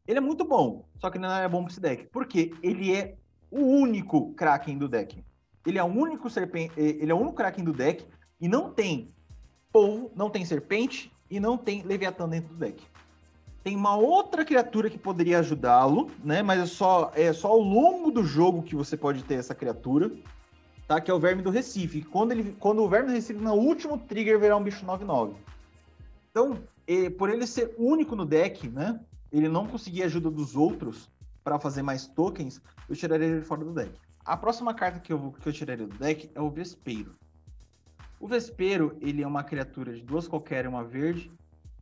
Ele 0.07 0.18
é 0.18 0.22
muito 0.22 0.44
bom, 0.44 0.86
só 0.98 1.10
que 1.10 1.19
não 1.19 1.31
é 1.31 1.48
bom 1.48 1.63
pra 1.63 1.72
esse 1.72 1.80
deck. 1.80 2.07
Porque 2.12 2.54
ele 2.62 2.95
é 2.95 3.16
o 3.50 3.60
único 3.60 4.33
Kraken 4.33 4.78
do 4.78 4.88
deck. 4.88 5.24
Ele 5.66 5.78
é 5.78 5.84
o 5.84 5.88
único 5.88 6.30
serpente. 6.30 6.74
Ele 6.78 7.12
é 7.12 7.16
o 7.16 7.18
único 7.18 7.36
Kraken 7.36 7.63
do 7.63 7.74
deck 7.74 8.06
e 8.40 8.48
não 8.48 8.72
tem 8.72 9.13
polvo, 9.72 10.12
não 10.16 10.30
tem 10.30 10.44
serpente 10.46 11.12
e 11.30 11.40
não 11.40 11.58
tem 11.58 11.84
Leviatã 11.84 12.28
dentro 12.28 12.54
do 12.54 12.60
deck. 12.60 12.84
Tem 13.63 13.75
uma 13.75 13.96
outra 13.96 14.44
criatura 14.44 14.90
que 14.90 14.98
poderia 14.98 15.40
ajudá-lo, 15.40 16.10
né? 16.24 16.42
Mas 16.42 16.62
é 16.62 16.66
só, 16.66 17.12
é 17.13 17.31
só 17.31 17.50
ao 17.50 17.60
longo 17.60 18.10
do 18.12 18.24
jogo 18.24 18.63
que 18.63 18.75
você 18.75 18.98
pode 18.98 19.24
ter 19.24 19.36
essa 19.36 19.54
criatura 19.54 20.12
tá? 20.92 21.00
Que 21.00 21.10
é 21.10 21.13
o 21.13 21.19
Verme 21.19 21.42
do 21.42 21.50
Recife. 21.50 22.02
Quando, 22.02 22.34
ele, 22.34 22.54
quando 22.60 22.84
o 22.84 22.90
Verme 22.90 23.07
do 23.07 23.14
Recife, 23.14 23.40
no 23.40 23.54
último 23.54 23.98
trigger, 23.98 24.38
virar 24.38 24.57
um 24.57 24.64
bicho 24.64 24.86
9-9. 24.86 25.36
Então, 26.30 26.57
por 27.18 27.30
ele 27.30 27.48
ser 27.48 27.74
único 27.78 28.14
no 28.14 28.25
deck, 28.25 28.68
né? 28.68 29.00
Ele 29.31 29.48
não 29.48 29.66
conseguir 29.66 30.04
ajuda 30.04 30.30
dos 30.30 30.54
outros 30.54 31.10
para 31.46 31.57
fazer 31.57 31.81
mais 31.81 32.07
tokens, 32.07 32.62
eu 32.90 32.96
tiraria 32.96 33.25
ele 33.25 33.42
fora 33.42 33.64
do 33.64 33.74
deck. 33.74 33.92
A 34.23 34.38
próxima 34.38 34.73
carta 34.73 35.00
que 35.00 35.12
eu, 35.12 35.33
que 35.41 35.47
eu 35.47 35.53
tiraria 35.53 35.88
do 35.88 35.97
deck 35.97 36.29
é 36.35 36.41
o 36.41 36.50
Vespeiro. 36.50 37.15
O 38.19 38.27
Vespeiro, 38.27 38.95
ele 39.01 39.23
é 39.23 39.27
uma 39.27 39.44
criatura 39.44 39.94
de 39.94 40.01
duas 40.01 40.27
qualquer, 40.27 40.68
uma 40.68 40.83
verde. 40.83 41.31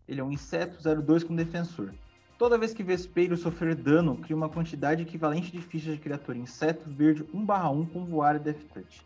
Ele 0.07 0.21
é 0.21 0.23
um 0.23 0.31
inseto 0.31 0.81
02 0.81 1.23
com 1.23 1.35
defensor. 1.35 1.93
Toda 2.37 2.57
vez 2.57 2.73
que 2.73 2.81
Vespeiro 2.81 3.35
sofrer 3.35 3.75
dano, 3.75 4.15
cria 4.15 4.35
uma 4.35 4.47
quantidade 4.47 5.03
equivalente 5.03 5.51
de 5.51 5.61
fichas 5.61 5.95
de 5.95 5.99
criatura 5.99 6.37
inseto 6.37 6.89
verde 6.89 7.25
1/1 7.33 7.85
com 7.91 8.05
voar 8.05 8.37
e 8.37 8.39
death 8.39 8.63
touch. 8.73 9.05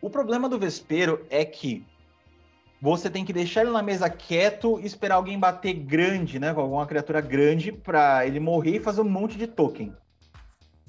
O 0.00 0.08
problema 0.08 0.48
do 0.48 0.58
Vespeiro 0.58 1.26
é 1.28 1.44
que 1.44 1.84
você 2.80 3.10
tem 3.10 3.24
que 3.24 3.32
deixar 3.32 3.60
ele 3.60 3.70
na 3.70 3.82
mesa 3.82 4.08
quieto 4.08 4.80
e 4.80 4.86
esperar 4.86 5.16
alguém 5.16 5.38
bater 5.38 5.74
grande, 5.74 6.38
né? 6.38 6.54
Com 6.54 6.60
alguma 6.62 6.86
criatura 6.86 7.20
grande 7.20 7.70
para 7.70 8.26
ele 8.26 8.40
morrer 8.40 8.76
e 8.76 8.80
fazer 8.80 9.02
um 9.02 9.08
monte 9.08 9.36
de 9.36 9.46
token. 9.46 9.94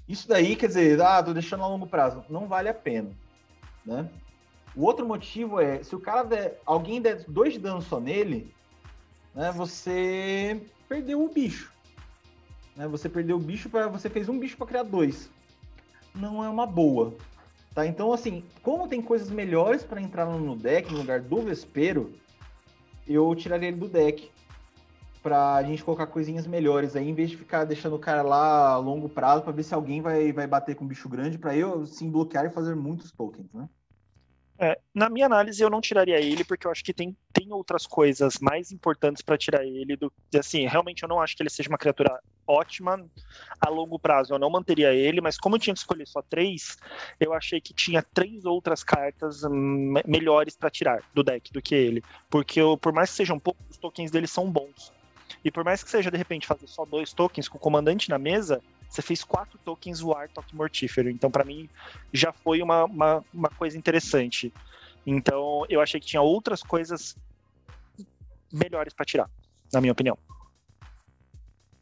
Isso 0.08 0.28
daí, 0.28 0.56
quer 0.56 0.68
dizer, 0.68 1.02
ah, 1.02 1.22
tô 1.22 1.34
deixando 1.34 1.64
a 1.64 1.68
longo 1.68 1.88
prazo. 1.88 2.24
Não 2.30 2.48
vale 2.48 2.70
a 2.70 2.74
pena, 2.74 3.12
né? 3.86 4.10
O 4.76 4.86
outro 4.86 5.06
motivo 5.06 5.60
é, 5.60 5.84
se 5.84 5.96
o 5.96 6.00
cara 6.00 6.24
der, 6.24 6.62
alguém 6.66 7.02
der 7.02 7.26
dois 7.28 7.54
de 7.54 7.60
dano 7.60 7.82
só 7.82 8.00
nele, 8.00 8.54
né, 9.34 9.52
você 9.52 10.62
perdeu 10.88 11.24
o 11.24 11.30
bicho. 11.30 11.74
Né? 12.76 12.88
Você 12.88 13.10
perdeu 13.10 13.38
o 13.38 13.40
bicho 13.40 13.70
para 13.70 13.88
você 13.88 14.10
fez 14.10 14.30
um 14.30 14.38
bicho 14.38 14.56
para 14.56 14.68
criar 14.68 14.84
dois. 14.84 15.30
Não 16.14 16.44
é 16.44 16.50
uma 16.50 16.66
boa. 16.66 17.16
Tá? 17.74 17.86
Então, 17.86 18.14
assim, 18.14 18.44
como 18.62 18.88
tem 18.88 19.02
coisas 19.02 19.30
melhores 19.30 19.84
para 19.84 20.02
entrar 20.02 20.26
no 20.26 20.56
deck, 20.56 20.92
no 20.92 21.00
lugar 21.00 21.22
do 21.22 21.42
Vespero, 21.42 22.14
eu 23.08 23.34
tiraria 23.36 23.70
ele 23.70 23.78
do 23.78 23.88
deck. 23.88 24.32
Pra 25.22 25.62
gente 25.64 25.84
colocar 25.84 26.08
coisinhas 26.08 26.48
melhores 26.48 26.96
aí, 26.96 27.08
em 27.08 27.14
vez 27.14 27.30
de 27.30 27.38
ficar 27.38 27.66
deixando 27.66 27.96
o 27.96 28.00
cara 28.00 28.22
lá 28.22 28.70
a 28.70 28.78
longo 28.78 29.10
prazo 29.10 29.44
para 29.44 29.52
ver 29.52 29.64
se 29.64 29.74
alguém 29.74 30.02
vai, 30.02 30.32
vai 30.32 30.48
bater 30.48 30.76
com 30.76 30.86
um 30.86 30.88
bicho 30.88 31.10
grande, 31.10 31.38
para 31.38 31.56
eu 31.56 31.86
sim 31.86 32.10
bloquear 32.10 32.46
e 32.46 32.50
fazer 32.50 32.76
muitos 32.76 33.12
tokens, 33.12 33.52
né? 33.54 33.68
É, 34.60 34.80
na 34.94 35.08
minha 35.08 35.28
análise, 35.28 35.62
eu 35.62 35.70
não 35.70 35.80
tiraria 35.80 36.20
ele, 36.20 36.44
porque 36.44 36.66
eu 36.66 36.72
acho 36.72 36.84
que 36.84 36.94
tem, 36.94 37.16
tem 37.32 37.54
outras 37.54 37.86
coisas 37.86 38.40
mais 38.42 38.72
importantes 38.72 39.22
para 39.22 39.38
tirar 39.38 39.64
ele. 39.64 39.96
Do, 39.96 40.12
assim, 40.36 40.66
realmente 40.66 41.04
eu 41.04 41.10
não 41.10 41.22
acho 41.22 41.36
que 41.36 41.44
ele 41.44 41.50
seja 41.50 41.70
uma 41.70 41.78
criatura 41.78 42.20
ótima 42.48 42.98
a 43.60 43.70
longo 43.70 44.00
prazo. 44.00 44.34
Eu 44.34 44.40
não 44.40 44.50
manteria 44.50 44.94
ele, 44.94 45.22
mas 45.22 45.38
como 45.38 45.56
eu 45.56 45.60
tinha 45.60 45.76
que 45.76 45.80
escolher 45.80 46.08
só 46.08 46.24
três, 46.24 46.76
eu 47.20 47.34
achei 47.34 47.62
que 47.62 47.74
tinha 47.74 48.04
três 48.14 48.46
outras 48.46 48.84
cartas 48.84 49.44
hum, 49.44 49.94
melhores 50.08 50.58
para 50.58 50.72
tirar 50.72 51.04
do 51.14 51.24
deck 51.24 51.52
do 51.52 51.62
que 51.62 51.76
ele. 51.76 52.04
Porque 52.30 52.60
eu, 52.60 52.78
por 52.80 52.92
mais 52.92 53.12
que 53.12 53.18
sejam 53.18 53.40
poucos, 53.40 53.62
os 53.70 53.78
tokens 53.78 54.10
dele 54.10 54.28
são 54.28 54.52
bons. 54.52 54.92
E 55.44 55.52
por 55.52 55.64
mais 55.64 55.84
que 55.84 55.90
seja, 55.90 56.12
de 56.12 56.18
repente, 56.18 56.48
fazer 56.48 56.68
só 56.68 56.86
dois 56.86 57.14
tokens 57.14 57.48
com 57.48 57.58
o 57.58 57.62
comandante 57.62 58.10
na 58.10 58.18
mesa, 58.18 58.62
você 58.90 59.02
fez 59.02 59.24
quatro 59.24 59.58
tokens 59.60 60.00
voar 60.00 60.30
toque 60.30 60.56
mortífero. 60.56 61.10
Então, 61.10 61.30
para 61.30 61.44
mim, 61.44 61.70
já 62.12 62.32
foi 62.32 62.62
uma, 62.62 62.86
uma, 62.86 63.24
uma, 63.34 63.50
coisa 63.50 63.78
interessante. 63.78 64.54
Então, 65.06 65.66
eu 65.70 65.82
achei 65.82 66.00
que 66.00 66.08
tinha 66.08 66.22
outras 66.22 66.62
coisas 66.62 67.16
melhores 68.52 68.94
para 68.94 69.06
tirar, 69.06 69.30
na 69.72 69.82
minha 69.82 69.92
opinião. 69.92 70.18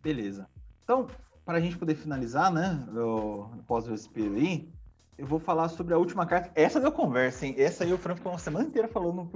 Beleza. 0.02 0.48
Então, 0.84 1.08
para 1.46 1.58
a 1.58 1.62
gente 1.62 1.78
poder 1.78 1.96
finalizar, 1.96 2.52
né, 2.52 2.86
o 2.92 3.50
pós-vespero 3.68 4.36
aí, 4.36 4.70
eu 5.18 5.26
vou 5.26 5.40
falar 5.40 5.70
sobre 5.70 5.94
a 5.94 5.98
última 5.98 6.26
carta. 6.26 6.52
Essa 6.56 6.80
deu 6.80 6.92
conversa, 6.92 7.46
hein? 7.46 7.56
Essa 7.58 7.84
aí 7.84 7.94
o 7.94 7.98
Fran 7.98 8.16
ficou 8.16 8.32
uma 8.32 8.38
semana 8.38 8.68
inteira 8.68 8.88
falando, 8.88 9.30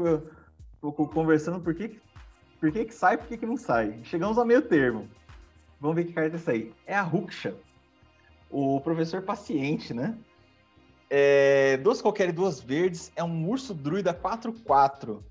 conversando 1.14 1.62
por 1.62 1.74
que, 1.74 2.00
por 2.60 2.72
que, 2.72 2.86
que 2.86 2.94
sai 2.94 3.18
por 3.18 3.28
que, 3.28 3.38
que 3.38 3.46
não 3.46 3.58
sai. 3.58 4.00
Chegamos 4.04 4.38
ao 4.38 4.46
meio 4.46 4.62
termo. 4.62 5.08
Vamos 5.80 5.96
ver 5.96 6.06
que 6.06 6.14
carta 6.14 6.36
é 6.36 6.40
essa 6.40 6.52
aí. 6.52 6.74
É 6.86 6.96
a 6.96 7.02
Ruksha. 7.02 7.56
O 8.50 8.82
professor 8.82 9.22
paciente, 9.22 9.94
né? 9.94 10.18
É, 11.10 11.78
duas 11.78 12.02
qualquer 12.02 12.30
e 12.30 12.34
duas 12.34 12.60
verdes. 12.60 13.12
É 13.16 13.24
um 13.24 13.48
urso 13.50 13.74
druida 13.74 14.14
4-4. 14.14 15.22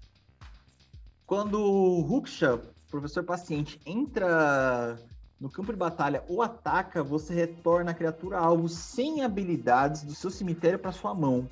Quando 1.27 1.61
o 1.61 2.01
Ruksha, 2.01 2.61
professor 2.91 3.23
paciente, 3.23 3.79
entra 3.85 4.99
no 5.39 5.51
campo 5.51 5.73
de 5.73 5.79
batalha 5.79 6.25
ou 6.27 6.43
ataca, 6.43 7.03
você 7.03 7.35
retorna 7.35 7.91
a 7.91 7.95
criatura 7.95 8.39
alvo 8.39 8.69
sem 8.69 9.23
habilidades 9.23 10.03
do 10.03 10.15
seu 10.15 10.31
cemitério 10.31 10.79
para 10.79 10.91
sua 10.91 11.15
mão. 11.15 11.49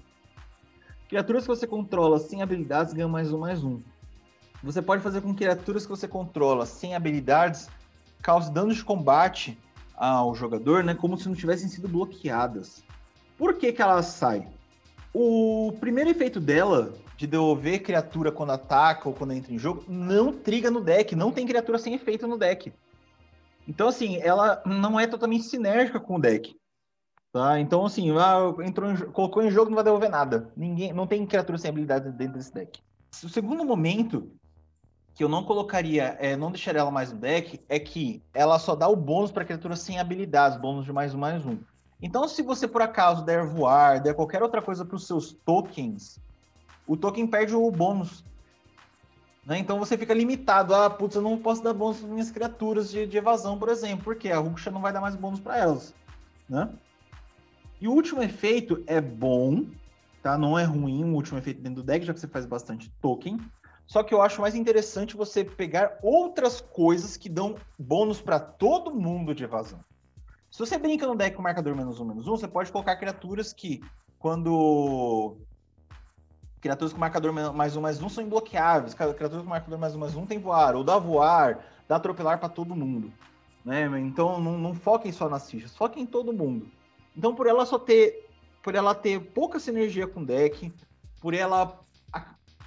Criaturas 1.08 1.42
que 1.42 1.48
você 1.48 1.66
controla 1.66 2.18
sem 2.18 2.42
habilidades 2.42 2.94
ganham 2.94 3.08
mais 3.08 3.32
um, 3.32 3.38
mais 3.38 3.62
um. 3.62 3.80
Você 4.66 4.82
pode 4.82 5.00
fazer 5.00 5.20
com 5.20 5.32
criaturas 5.32 5.84
que 5.84 5.90
você 5.90 6.08
controla 6.08 6.66
sem 6.66 6.96
habilidades 6.96 7.68
cause 8.20 8.50
danos 8.50 8.74
de 8.74 8.84
combate 8.84 9.56
ao 9.94 10.34
jogador, 10.34 10.82
né, 10.82 10.92
como 10.92 11.16
se 11.16 11.28
não 11.28 11.36
tivessem 11.36 11.68
sido 11.68 11.86
bloqueadas. 11.86 12.82
Por 13.38 13.54
que, 13.54 13.72
que 13.72 13.80
ela 13.80 14.02
sai? 14.02 14.48
O 15.14 15.72
primeiro 15.78 16.10
efeito 16.10 16.40
dela, 16.40 16.92
de 17.16 17.28
devolver 17.28 17.84
criatura 17.84 18.32
quando 18.32 18.50
ataca 18.50 19.08
ou 19.08 19.14
quando 19.14 19.34
entra 19.34 19.54
em 19.54 19.58
jogo, 19.58 19.84
não 19.86 20.32
triga 20.32 20.68
no 20.68 20.80
deck. 20.80 21.14
Não 21.14 21.30
tem 21.30 21.46
criatura 21.46 21.78
sem 21.78 21.94
efeito 21.94 22.26
no 22.26 22.36
deck. 22.36 22.72
Então, 23.68 23.86
assim, 23.86 24.16
ela 24.16 24.60
não 24.66 24.98
é 24.98 25.06
totalmente 25.06 25.44
sinérgica 25.44 26.00
com 26.00 26.16
o 26.16 26.20
deck. 26.20 26.56
Tá? 27.32 27.60
Então, 27.60 27.86
assim, 27.86 28.10
ah, 28.18 28.52
entrou 28.64 28.90
em, 28.90 28.96
colocou 29.12 29.44
em 29.44 29.50
jogo 29.50 29.70
não 29.70 29.76
vai 29.76 29.84
devolver 29.84 30.10
nada. 30.10 30.52
Ninguém, 30.56 30.92
não 30.92 31.06
tem 31.06 31.24
criatura 31.24 31.56
sem 31.56 31.70
habilidade 31.70 32.10
dentro 32.10 32.34
desse 32.36 32.52
deck. 32.52 32.80
O 33.22 33.28
segundo 33.28 33.64
momento 33.64 34.28
que 35.16 35.24
eu 35.24 35.30
não 35.30 35.42
colocaria, 35.42 36.14
é, 36.20 36.36
não 36.36 36.52
deixaria 36.52 36.82
ela 36.82 36.90
mais 36.90 37.10
no 37.10 37.18
deck, 37.18 37.58
é 37.70 37.78
que 37.78 38.22
ela 38.34 38.58
só 38.58 38.76
dá 38.76 38.86
o 38.86 38.94
bônus 38.94 39.32
para 39.32 39.46
criaturas 39.46 39.80
sem 39.80 39.98
habilidades, 39.98 40.58
bônus 40.58 40.84
de 40.84 40.92
mais 40.92 41.14
um, 41.14 41.18
mais 41.18 41.44
um. 41.46 41.58
Então, 42.02 42.28
se 42.28 42.42
você 42.42 42.68
por 42.68 42.82
acaso 42.82 43.24
der 43.24 43.46
voar, 43.46 44.02
der 44.02 44.14
qualquer 44.14 44.42
outra 44.42 44.60
coisa 44.60 44.84
para 44.84 44.94
os 44.94 45.06
seus 45.06 45.32
tokens, 45.32 46.20
o 46.86 46.98
token 46.98 47.26
perde 47.26 47.54
o 47.54 47.70
bônus. 47.70 48.22
Né? 49.46 49.58
Então 49.58 49.78
você 49.78 49.96
fica 49.96 50.12
limitado. 50.12 50.74
Ah, 50.74 50.90
putz, 50.90 51.16
eu 51.16 51.22
não 51.22 51.38
posso 51.38 51.62
dar 51.62 51.72
bônus 51.72 51.98
para 52.00 52.08
minhas 52.10 52.30
criaturas 52.30 52.90
de, 52.90 53.06
de, 53.06 53.16
evasão, 53.16 53.58
por 53.58 53.70
exemplo, 53.70 54.04
porque 54.04 54.30
a 54.30 54.38
Ruxa 54.38 54.70
não 54.70 54.82
vai 54.82 54.92
dar 54.92 55.00
mais 55.00 55.16
bônus 55.16 55.40
para 55.40 55.56
elas. 55.56 55.94
Né? 56.46 56.68
E 57.80 57.88
o 57.88 57.92
último 57.92 58.22
efeito 58.22 58.84
é 58.86 59.00
bom, 59.00 59.64
tá? 60.22 60.36
Não 60.36 60.58
é 60.58 60.64
ruim 60.64 61.04
o 61.04 61.14
último 61.14 61.38
efeito 61.38 61.62
dentro 61.62 61.82
do 61.82 61.86
deck, 61.86 62.04
já 62.04 62.12
que 62.12 62.20
você 62.20 62.28
faz 62.28 62.44
bastante 62.44 62.90
token. 63.00 63.38
Só 63.86 64.02
que 64.02 64.12
eu 64.12 64.20
acho 64.20 64.40
mais 64.40 64.54
interessante 64.54 65.16
você 65.16 65.44
pegar 65.44 65.98
outras 66.02 66.60
coisas 66.60 67.16
que 67.16 67.28
dão 67.28 67.56
bônus 67.78 68.20
para 68.20 68.40
todo 68.40 68.94
mundo 68.94 69.34
de 69.34 69.44
evasão. 69.44 69.78
Se 70.50 70.58
você 70.58 70.76
brinca 70.76 71.06
no 71.06 71.14
deck 71.14 71.36
com 71.36 71.42
marcador 71.42 71.76
menos 71.76 72.00
um, 72.00 72.04
menos 72.04 72.26
um, 72.26 72.32
você 72.32 72.48
pode 72.48 72.72
colocar 72.72 72.96
criaturas 72.96 73.52
que, 73.52 73.80
quando. 74.18 75.36
Criaturas 76.60 76.92
com 76.92 76.98
marcador 76.98 77.32
mais 77.32 77.76
um, 77.76 77.80
mais 77.80 78.02
um 78.02 78.08
são 78.08 78.24
imbloqueáveis. 78.24 78.94
Criaturas 78.94 79.42
com 79.42 79.48
marcador 79.48 79.78
mais 79.78 79.94
um, 79.94 79.98
mais 79.98 80.16
um 80.16 80.26
tem 80.26 80.38
voar. 80.38 80.74
Ou 80.74 80.82
dá 80.82 80.98
voar, 80.98 81.64
dá 81.86 81.96
atropelar 81.96 82.40
para 82.40 82.48
todo 82.48 82.74
mundo. 82.74 83.12
Né? 83.64 83.86
Então 84.00 84.40
não, 84.40 84.58
não 84.58 84.74
foquem 84.74 85.12
só 85.12 85.28
nas 85.28 85.50
fichas, 85.50 85.76
foquem 85.76 86.02
em 86.02 86.06
todo 86.06 86.32
mundo. 86.32 86.68
Então, 87.16 87.34
por 87.34 87.46
ela 87.46 87.64
só 87.64 87.78
ter. 87.78 88.24
Por 88.62 88.74
ela 88.74 88.96
ter 88.96 89.20
pouca 89.20 89.60
sinergia 89.60 90.08
com 90.08 90.22
o 90.22 90.26
deck, 90.26 90.72
por 91.20 91.34
ela 91.34 91.85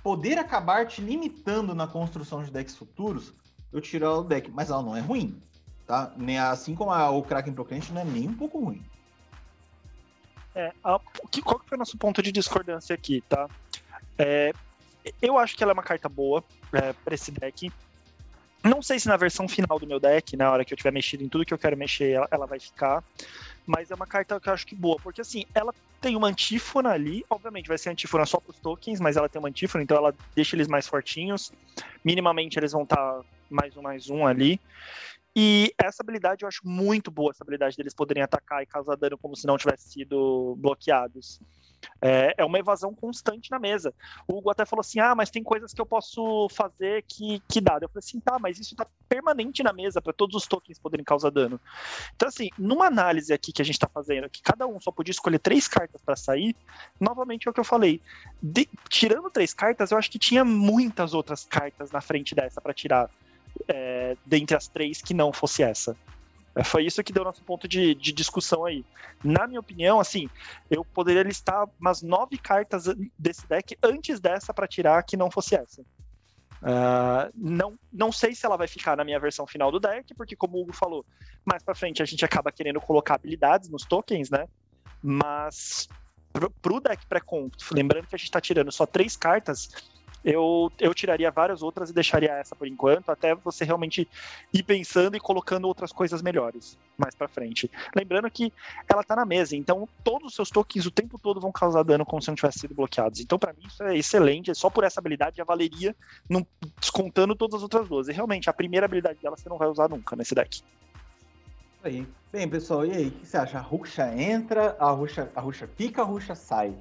poder 0.03 0.37
acabar 0.37 0.87
te 0.87 1.01
limitando 1.01 1.75
na 1.75 1.87
construção 1.87 2.43
de 2.43 2.51
decks 2.51 2.75
futuros, 2.75 3.33
eu 3.71 3.81
tiro 3.81 4.05
ela 4.05 4.17
do 4.17 4.27
deck. 4.27 4.49
Mas 4.51 4.69
ela 4.69 4.81
não 4.81 4.95
é 4.95 5.01
ruim 5.01 5.41
tá? 5.89 6.13
Nem 6.15 6.37
assim 6.37 6.75
como 6.75 6.91
a, 6.91 7.09
o 7.09 7.23
Kraken 7.23 7.51
Proclante 7.51 7.91
não 7.91 8.01
é 8.01 8.05
nem 8.05 8.27
um 8.27 8.35
pouco 8.35 8.63
ruim. 8.63 8.79
É, 10.53 10.71
a, 10.83 10.99
que, 11.31 11.41
qual 11.41 11.59
que 11.59 11.67
foi 11.67 11.77
o 11.77 11.79
nosso 11.79 11.97
ponto 11.97 12.21
de 12.21 12.31
discordância 12.31 12.93
aqui, 12.93 13.23
tá? 13.27 13.49
É, 14.15 14.53
eu 15.19 15.39
acho 15.39 15.57
que 15.57 15.63
ela 15.63 15.71
é 15.71 15.73
uma 15.73 15.81
carta 15.81 16.07
boa 16.07 16.43
é, 16.71 16.93
para 16.93 17.15
esse 17.15 17.31
deck. 17.31 17.73
Não 18.63 18.81
sei 18.81 18.99
se 18.99 19.07
na 19.07 19.15
versão 19.15 19.47
final 19.47 19.79
do 19.79 19.87
meu 19.87 19.99
deck, 19.99 20.35
na 20.35 20.51
hora 20.51 20.65
que 20.65 20.73
eu 20.73 20.77
tiver 20.77 20.91
mexido 20.91 21.23
em 21.23 21.29
tudo 21.29 21.45
que 21.45 21.53
eu 21.53 21.57
quero 21.57 21.77
mexer, 21.77 22.11
ela, 22.11 22.27
ela 22.31 22.45
vai 22.45 22.59
ficar. 22.59 23.03
Mas 23.65 23.89
é 23.89 23.95
uma 23.95 24.07
carta 24.07 24.39
que 24.39 24.49
eu 24.49 24.53
acho 24.53 24.65
que 24.65 24.75
boa, 24.75 24.97
porque 25.01 25.21
assim, 25.21 25.43
ela 25.53 25.73
tem 26.01 26.15
uma 26.15 26.27
antífona 26.27 26.89
ali, 26.91 27.23
obviamente 27.29 27.67
vai 27.67 27.77
ser 27.77 27.89
antífona 27.89 28.25
só 28.25 28.39
para 28.39 28.51
os 28.51 28.59
tokens, 28.59 28.99
mas 28.99 29.17
ela 29.17 29.29
tem 29.29 29.39
uma 29.39 29.49
antífona, 29.49 29.83
então 29.83 29.97
ela 29.97 30.13
deixa 30.35 30.55
eles 30.55 30.67
mais 30.67 30.87
fortinhos. 30.87 31.51
Minimamente 32.03 32.57
eles 32.57 32.71
vão 32.71 32.83
estar 32.83 32.95
tá 32.95 33.21
mais 33.49 33.75
um, 33.75 33.81
mais 33.81 34.09
um 34.09 34.25
ali. 34.25 34.59
E 35.35 35.71
essa 35.77 36.01
habilidade 36.01 36.43
eu 36.43 36.47
acho 36.47 36.61
muito 36.65 37.11
boa, 37.11 37.31
essa 37.31 37.43
habilidade 37.43 37.77
deles 37.77 37.93
poderem 37.93 38.23
atacar 38.23 38.61
e 38.63 38.65
causar 38.65 38.95
dano 38.95 39.17
como 39.17 39.35
se 39.35 39.47
não 39.47 39.57
tivessem 39.57 40.03
sido 40.03 40.55
bloqueados. 40.57 41.39
É, 42.01 42.35
é, 42.37 42.45
uma 42.45 42.59
evasão 42.59 42.93
constante 42.93 43.51
na 43.51 43.59
mesa. 43.59 43.93
O 44.27 44.37
Hugo 44.37 44.49
até 44.49 44.65
falou 44.65 44.81
assim: 44.81 44.99
ah, 44.99 45.13
mas 45.15 45.29
tem 45.29 45.43
coisas 45.43 45.73
que 45.73 45.81
eu 45.81 45.85
posso 45.85 46.47
fazer 46.49 47.03
que, 47.07 47.41
que 47.47 47.59
dá. 47.59 47.73
Eu 47.81 47.89
falei 47.89 47.99
assim: 47.99 48.19
tá, 48.19 48.37
mas 48.39 48.59
isso 48.59 48.75
tá 48.75 48.85
permanente 49.07 49.63
na 49.63 49.73
mesa 49.73 50.01
para 50.01 50.13
todos 50.13 50.35
os 50.35 50.47
tokens 50.47 50.79
poderem 50.79 51.03
causar 51.03 51.29
dano. 51.29 51.59
Então, 52.15 52.27
assim, 52.27 52.49
numa 52.57 52.85
análise 52.85 53.33
aqui 53.33 53.51
que 53.51 53.61
a 53.61 53.65
gente 53.65 53.79
tá 53.79 53.87
fazendo, 53.87 54.29
que 54.29 54.41
cada 54.41 54.67
um 54.67 54.79
só 54.79 54.91
podia 54.91 55.11
escolher 55.11 55.39
três 55.39 55.67
cartas 55.67 56.01
para 56.01 56.15
sair, 56.15 56.55
novamente 56.99 57.47
é 57.47 57.51
o 57.51 57.53
que 57.53 57.59
eu 57.59 57.65
falei. 57.65 58.01
De, 58.41 58.67
tirando 58.87 59.29
três 59.29 59.53
cartas, 59.53 59.91
eu 59.91 59.97
acho 59.97 60.11
que 60.11 60.19
tinha 60.19 60.45
muitas 60.45 61.13
outras 61.13 61.45
cartas 61.45 61.91
na 61.91 62.01
frente 62.01 62.35
dessa 62.35 62.61
para 62.61 62.73
tirar 62.73 63.09
é, 63.67 64.15
dentre 64.25 64.55
as 64.55 64.67
três 64.67 65.01
que 65.01 65.13
não 65.13 65.33
fosse 65.33 65.63
essa. 65.63 65.95
É, 66.59 66.63
foi 66.63 66.85
isso 66.85 67.01
que 67.01 67.13
deu 67.13 67.23
nosso 67.23 67.41
ponto 67.41 67.67
de, 67.67 67.95
de, 67.95 68.11
discussão 68.11 68.65
aí. 68.65 68.83
Na 69.23 69.47
minha 69.47 69.61
opinião, 69.61 69.97
assim, 69.97 70.29
eu 70.69 70.83
poderia 70.83 71.23
listar 71.23 71.65
umas 71.79 72.01
nove 72.01 72.37
cartas 72.37 72.83
desse 73.17 73.47
deck 73.47 73.77
antes 73.81 74.19
dessa 74.19 74.53
para 74.53 74.67
tirar 74.67 75.01
que 75.03 75.15
não 75.15 75.31
fosse 75.31 75.55
essa. 75.55 75.81
Uh, 75.81 77.31
não, 77.33 77.79
não 77.93 78.11
sei 78.11 78.35
se 78.35 78.45
ela 78.45 78.57
vai 78.57 78.67
ficar 78.67 78.97
na 78.97 79.05
minha 79.05 79.19
versão 79.19 79.47
final 79.47 79.71
do 79.71 79.79
deck, 79.79 80.13
porque 80.13 80.35
como 80.35 80.57
o 80.57 80.61
Hugo 80.61 80.73
falou, 80.73 81.05
mais 81.45 81.63
para 81.63 81.73
frente 81.73 82.03
a 82.03 82.05
gente 82.05 82.25
acaba 82.25 82.51
querendo 82.51 82.81
colocar 82.81 83.15
habilidades 83.15 83.69
nos 83.69 83.85
tokens, 83.85 84.29
né? 84.29 84.45
Mas 85.01 85.87
pro, 86.33 86.49
pro 86.49 86.81
deck 86.81 87.05
pré-comp, 87.07 87.53
lembrando 87.71 88.07
que 88.07 88.15
a 88.15 88.17
gente 88.17 88.27
está 88.27 88.41
tirando 88.41 88.69
só 88.69 88.85
três 88.85 89.15
cartas, 89.15 89.69
eu, 90.23 90.71
eu 90.79 90.93
tiraria 90.93 91.31
várias 91.31 91.61
outras 91.61 91.89
e 91.89 91.93
deixaria 91.93 92.31
essa 92.31 92.55
por 92.55 92.67
enquanto, 92.67 93.09
até 93.09 93.33
você 93.35 93.63
realmente 93.63 94.07
ir 94.53 94.63
pensando 94.63 95.15
e 95.15 95.19
colocando 95.19 95.65
outras 95.65 95.91
coisas 95.91 96.21
melhores 96.21 96.77
mais 96.97 97.15
para 97.15 97.27
frente. 97.27 97.71
Lembrando 97.95 98.29
que 98.29 98.51
ela 98.87 99.03
tá 99.03 99.15
na 99.15 99.25
mesa, 99.25 99.55
então 99.55 99.87
todos 100.03 100.29
os 100.29 100.35
seus 100.35 100.49
tokens 100.49 100.85
o 100.85 100.91
tempo 100.91 101.17
todo 101.17 101.39
vão 101.39 101.51
causar 101.51 101.83
dano 101.83 102.05
como 102.05 102.21
se 102.21 102.27
não 102.27 102.35
tivessem 102.35 102.61
sido 102.61 102.75
bloqueados. 102.75 103.19
Então, 103.19 103.39
para 103.39 103.53
mim, 103.53 103.63
isso 103.65 103.83
é 103.83 103.97
excelente. 103.97 104.53
Só 104.53 104.69
por 104.69 104.83
essa 104.83 104.99
habilidade 104.99 105.37
já 105.37 105.43
valeria, 105.43 105.95
não, 106.29 106.45
descontando 106.79 107.35
todas 107.35 107.55
as 107.55 107.63
outras 107.63 107.87
duas. 107.87 108.07
E 108.07 108.11
realmente, 108.11 108.49
a 108.49 108.53
primeira 108.53 108.85
habilidade 108.85 109.19
dela 109.21 109.37
você 109.37 109.47
não 109.47 109.57
vai 109.57 109.67
usar 109.67 109.89
nunca 109.89 110.15
nesse 110.15 110.35
deck. 110.35 110.61
Aí. 111.83 112.05
Bem, 112.31 112.47
pessoal, 112.47 112.85
e 112.85 112.91
aí? 112.91 113.07
O 113.07 113.11
que 113.11 113.25
você 113.25 113.37
acha? 113.37 113.57
A 113.57 113.61
Ruxa 113.61 114.13
entra, 114.13 114.75
a 114.79 114.91
Ruxa, 114.91 115.31
a 115.35 115.41
Ruxa 115.41 115.67
fica, 115.75 116.01
a 116.01 116.05
Ruxa 116.05 116.35
sai. 116.35 116.75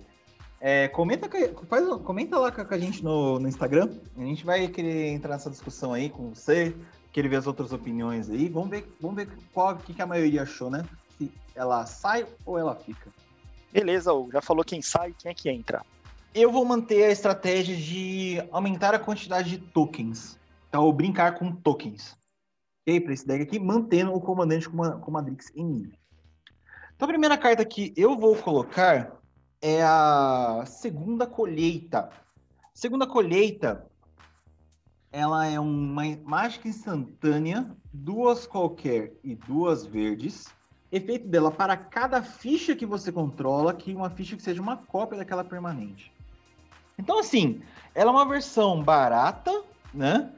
É, 0.61 0.89
comenta, 0.89 1.29
faz, 1.69 1.87
comenta 2.03 2.39
lá 2.39 2.51
com 2.51 2.75
a 2.75 2.79
gente 2.79 3.03
no, 3.05 3.39
no, 3.39 3.49
Instagram. 3.49 3.91
A 4.17 4.21
gente 4.23 4.45
vai 4.45 4.67
querer 4.69 5.09
entrar 5.09 5.35
nessa 5.35 5.51
discussão 5.51 5.93
aí 5.93 6.11
com 6.11 6.31
você, 6.31 6.75
querer 7.13 7.29
ver 7.29 7.37
as 7.37 7.47
outras 7.47 7.73
opiniões 7.73 8.29
aí. 8.29 8.49
Vamos 8.49 8.71
ver, 8.71 8.93
vamos 9.01 9.17
ver 9.17 9.29
qual 9.53 9.77
que, 9.77 9.95
que 9.95 10.03
a 10.03 10.07
maioria 10.07 10.43
achou, 10.43 10.69
né? 10.69 10.85
Se 11.17 11.31
ela 11.55 11.87
sai 11.87 12.27
ou 12.45 12.59
ela 12.59 12.75
fica. 12.75 13.11
Beleza, 13.73 14.13
Hugo. 14.13 14.33
Já 14.33 14.41
falou 14.41 14.65
quem 14.65 14.83
sai, 14.83 15.15
quem 15.17 15.31
é 15.31 15.35
que 15.35 15.49
entra. 15.49 15.85
Eu 16.35 16.51
vou 16.51 16.65
manter 16.65 17.05
a 17.05 17.11
estratégia 17.11 17.77
de 17.77 18.43
aumentar 18.51 18.95
a 18.95 18.99
quantidade 18.99 19.51
de 19.51 19.59
tokens. 19.59 20.39
Ou 20.73 20.93
brincar 20.93 21.39
com 21.39 21.53
tokens. 21.53 22.17
Ok? 22.83 23.01
Para 23.01 23.13
esse 23.13 23.27
deck 23.27 23.43
aqui, 23.43 23.59
mantendo 23.59 24.13
o 24.13 24.21
comandante 24.21 24.69
com 24.69 24.83
a 24.83 25.11
Madrix 25.11 25.53
em 25.55 25.65
mim. 25.65 25.93
Então 26.97 27.07
a 27.07 27.13
primeira 27.13 27.39
carta 27.39 27.65
que 27.65 27.93
eu 27.97 28.17
vou 28.17 28.35
colocar 28.35 29.18
é 29.61 29.83
a 29.83 30.65
segunda 30.67 31.27
colheita. 31.27 32.11
Segunda 32.73 33.07
colheita, 33.07 33.87
ela 35.11 35.47
é 35.47 35.59
uma 35.59 36.05
mágica 36.25 36.69
instantânea, 36.69 37.71
duas 37.93 38.47
qualquer 38.47 39.15
e 39.25 39.35
duas 39.35 39.85
verdes. 39.85 40.47
Efeito 40.91 41.29
dela 41.29 41.51
para 41.51 41.77
cada 41.77 42.23
ficha 42.23 42.75
que 42.75 42.87
você 42.87 43.11
controla, 43.11 43.75
que 43.75 43.95
uma 43.95 44.11
ficha 44.11 44.37
que 44.37 44.43
seja 44.43 44.63
uma 44.63 44.77
cópia 44.77 45.19
daquela 45.19 45.45
permanente. 45.45 46.13
Então, 46.99 47.19
assim, 47.19 47.61
ela 47.95 48.11
é 48.11 48.15
uma 48.15 48.27
versão 48.27 48.83
barata, 48.83 49.63
né? 49.93 50.33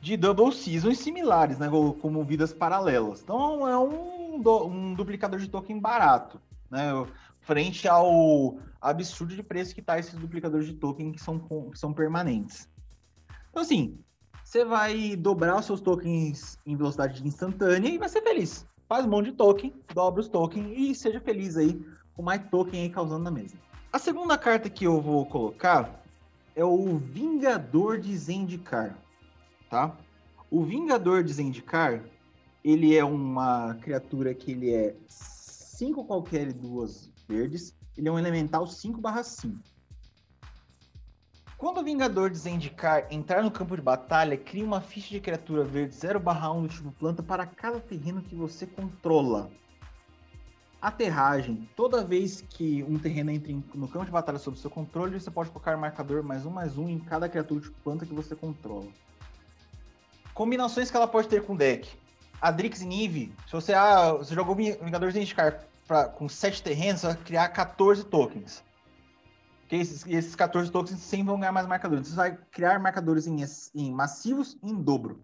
De 0.00 0.16
Double 0.16 0.52
Seasons 0.52 0.98
similares, 0.98 1.58
né? 1.58 1.68
Como 2.00 2.24
vidas 2.24 2.52
paralelas. 2.52 3.22
Então, 3.22 3.68
é 3.68 3.78
um, 3.78 4.42
um 4.66 4.94
duplicador 4.94 5.38
de 5.38 5.48
token 5.48 5.78
barato, 5.78 6.40
né? 6.70 6.92
Frente 7.42 7.86
ao 7.86 8.58
absurdo 8.80 9.36
de 9.36 9.42
preço 9.42 9.74
que 9.74 9.80
está 9.80 9.98
esses 9.98 10.14
duplicadores 10.14 10.66
de 10.66 10.74
token 10.74 11.12
que 11.12 11.20
são, 11.20 11.38
que 11.70 11.78
são 11.78 11.92
permanentes. 11.92 12.68
Então, 13.50 13.62
assim, 13.62 13.98
você 14.42 14.64
vai 14.64 15.16
dobrar 15.16 15.58
os 15.58 15.66
seus 15.66 15.80
tokens 15.80 16.58
em 16.66 16.76
velocidade 16.76 17.26
instantânea 17.26 17.88
e 17.88 17.98
vai 17.98 18.08
ser 18.08 18.22
feliz. 18.22 18.66
Faz 18.88 19.04
um 19.04 19.08
monte 19.08 19.30
de 19.30 19.36
token, 19.36 19.72
dobra 19.94 20.20
os 20.20 20.28
tokens 20.28 20.72
e 20.76 20.94
seja 20.94 21.20
feliz 21.20 21.56
aí 21.56 21.84
com 22.14 22.22
mais 22.22 22.42
token 22.50 22.82
aí 22.82 22.90
causando 22.90 23.24
na 23.24 23.30
mesa. 23.30 23.56
A 23.92 23.98
segunda 23.98 24.38
carta 24.38 24.70
que 24.70 24.84
eu 24.84 25.00
vou 25.00 25.26
colocar 25.26 26.02
é 26.54 26.64
o 26.64 26.96
Vingador 26.98 27.98
de 27.98 28.16
Zendikar, 28.16 28.96
tá? 29.68 29.96
O 30.50 30.62
Vingador 30.64 31.22
de 31.22 31.32
Zendikar, 31.32 32.02
ele 32.62 32.96
é 32.96 33.04
uma 33.04 33.74
criatura 33.80 34.34
que 34.34 34.52
ele 34.52 34.72
é 34.72 34.94
5 35.08 36.04
qualquer 36.04 36.52
duas 36.52 37.11
verdes. 37.28 37.74
Ele 37.96 38.08
é 38.08 38.12
um 38.12 38.18
elemental 38.18 38.66
5/5. 38.66 39.58
Quando 41.62 41.78
o 41.78 41.84
Vingador 41.84 42.28
de 42.28 42.38
Zendikar 42.38 43.06
entrar 43.08 43.40
no 43.40 43.50
campo 43.50 43.76
de 43.76 43.82
batalha, 43.82 44.36
crie 44.36 44.64
uma 44.64 44.80
ficha 44.80 45.10
de 45.10 45.20
criatura 45.20 45.62
verde 45.62 45.94
0/1 45.94 46.62
do 46.62 46.68
tipo 46.68 46.90
planta 46.90 47.22
para 47.22 47.46
cada 47.46 47.78
terreno 47.78 48.20
que 48.20 48.34
você 48.34 48.66
controla. 48.66 49.48
Aterragem. 50.80 51.68
Toda 51.76 52.04
vez 52.04 52.40
que 52.40 52.82
um 52.82 52.98
terreno 52.98 53.30
entra 53.30 53.52
no 53.74 53.86
campo 53.86 54.04
de 54.04 54.10
batalha 54.10 54.38
sob 54.38 54.58
seu 54.58 54.68
controle, 54.68 55.20
você 55.20 55.30
pode 55.30 55.50
colocar 55.50 55.76
marcador 55.76 56.24
mais 56.24 56.44
um 56.44 56.50
mais 56.50 56.76
um 56.76 56.88
em 56.88 56.98
cada 56.98 57.28
criatura 57.28 57.60
de 57.60 57.70
planta 57.70 58.04
que 58.04 58.12
você 58.12 58.34
controla. 58.34 58.88
Combinações 60.34 60.90
que 60.90 60.96
ela 60.96 61.06
pode 61.06 61.28
ter 61.28 61.44
com 61.44 61.52
o 61.52 61.56
deck. 61.56 61.88
A 62.40 62.50
Drix 62.50 62.80
Nive, 62.80 63.32
se 63.46 63.52
você, 63.52 63.72
ah, 63.72 64.14
você 64.14 64.34
jogou 64.34 64.56
Vingadores 64.56 65.14
de 65.14 65.20
Indicar 65.92 66.12
com 66.12 66.28
7 66.28 66.62
terrenos, 66.62 67.02
vai 67.02 67.16
criar 67.16 67.48
14 67.48 68.04
tokens. 68.04 68.64
Que 69.68 69.76
esses, 69.76 70.06
esses 70.06 70.34
14 70.34 70.70
tokens 70.70 70.98
sempre 71.00 71.26
vão 71.26 71.38
ganhar 71.38 71.52
mais 71.52 71.66
marcadores. 71.66 72.08
Você 72.08 72.16
vai 72.16 72.36
criar 72.50 72.78
marcadores 72.78 73.26
em, 73.26 73.36
em 73.74 73.92
massivos 73.92 74.58
e 74.62 74.70
em 74.70 74.82
dobro. 74.82 75.22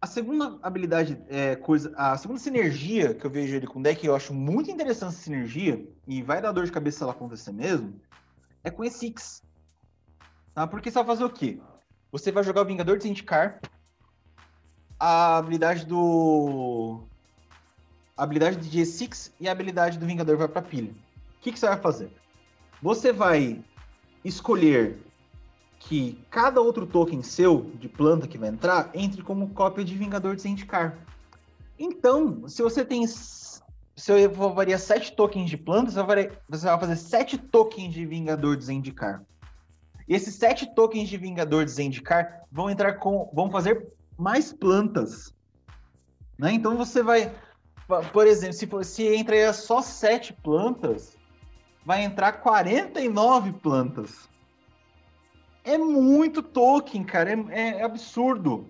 A 0.00 0.06
segunda 0.06 0.58
habilidade, 0.62 1.20
é, 1.28 1.56
coisa, 1.56 1.92
a 1.96 2.16
segunda 2.16 2.38
sinergia 2.38 3.14
que 3.14 3.24
eu 3.24 3.30
vejo 3.30 3.54
ele 3.56 3.66
com 3.66 3.80
o 3.80 3.82
deck, 3.82 4.06
eu 4.06 4.14
acho 4.14 4.32
muito 4.32 4.70
interessante 4.70 5.14
essa 5.14 5.22
sinergia, 5.22 5.88
e 6.06 6.22
vai 6.22 6.40
dar 6.40 6.52
dor 6.52 6.64
de 6.64 6.70
cabeça 6.70 6.98
se 6.98 7.02
ela 7.02 7.12
acontecer 7.12 7.52
mesmo, 7.52 8.00
é 8.62 8.70
com 8.70 8.84
esse 8.84 9.06
X. 9.06 9.42
Tá? 10.54 10.68
Porque 10.68 10.88
você 10.88 10.98
vai 10.98 11.04
fazer 11.04 11.24
o 11.24 11.30
quê? 11.30 11.60
Você 12.12 12.30
vai 12.30 12.44
jogar 12.44 12.62
o 12.62 12.64
Vingador 12.64 12.96
de 12.96 13.04
Zendikar, 13.04 13.60
a 15.00 15.38
habilidade 15.38 15.84
do. 15.84 17.08
A 18.18 18.24
habilidade 18.24 18.56
de 18.56 18.78
G6 18.78 19.30
e 19.38 19.48
a 19.48 19.52
habilidade 19.52 19.98
do 19.98 20.04
Vingador 20.04 20.36
vai 20.36 20.48
pra 20.48 20.60
pilha. 20.60 20.90
O 20.90 21.40
que, 21.40 21.52
que 21.52 21.58
você 21.58 21.68
vai 21.68 21.78
fazer? 21.78 22.10
Você 22.82 23.12
vai 23.12 23.62
escolher 24.24 24.98
que 25.78 26.18
cada 26.28 26.60
outro 26.60 26.84
token 26.84 27.22
seu 27.22 27.70
de 27.76 27.88
planta 27.88 28.26
que 28.26 28.36
vai 28.36 28.48
entrar 28.48 28.90
entre 28.92 29.22
como 29.22 29.50
cópia 29.50 29.84
de 29.84 29.94
Vingador 29.94 30.34
de 30.34 30.42
Zendikar. 30.42 30.98
Então, 31.78 32.48
se 32.48 32.60
você 32.60 32.84
tem. 32.84 33.06
Se 33.06 34.12
eu 34.12 34.32
varia 34.52 34.78
7 34.78 35.12
tokens 35.12 35.48
de 35.48 35.56
planta, 35.56 35.90
você 35.90 36.02
vai, 36.02 36.32
você 36.48 36.66
vai 36.66 36.80
fazer 36.80 36.96
7 36.96 37.38
tokens 37.38 37.94
de 37.94 38.04
Vingador 38.04 38.56
de 38.56 38.64
Zendikar. 38.64 39.22
E 40.08 40.14
esses 40.14 40.34
7 40.34 40.74
tokens 40.74 41.08
de 41.08 41.16
Vingador 41.16 41.64
de 41.64 41.70
Zendikar 41.70 42.42
vão 42.50 42.68
entrar 42.68 42.94
com. 42.94 43.30
vão 43.32 43.50
fazer 43.50 43.86
mais 44.16 44.52
plantas. 44.52 45.32
Né? 46.36 46.52
Então 46.52 46.76
você 46.76 47.02
vai. 47.02 47.32
Por 48.12 48.26
exemplo, 48.26 48.84
se, 48.84 48.94
se 48.94 49.14
entra 49.14 49.52
só 49.52 49.80
7 49.80 50.34
plantas, 50.34 51.16
vai 51.84 52.04
entrar 52.04 52.32
49 52.32 53.52
plantas. 53.54 54.28
É 55.64 55.78
muito 55.78 56.42
token, 56.42 57.02
cara. 57.02 57.30
É, 57.50 57.80
é, 57.80 57.82
absurdo. 57.82 58.66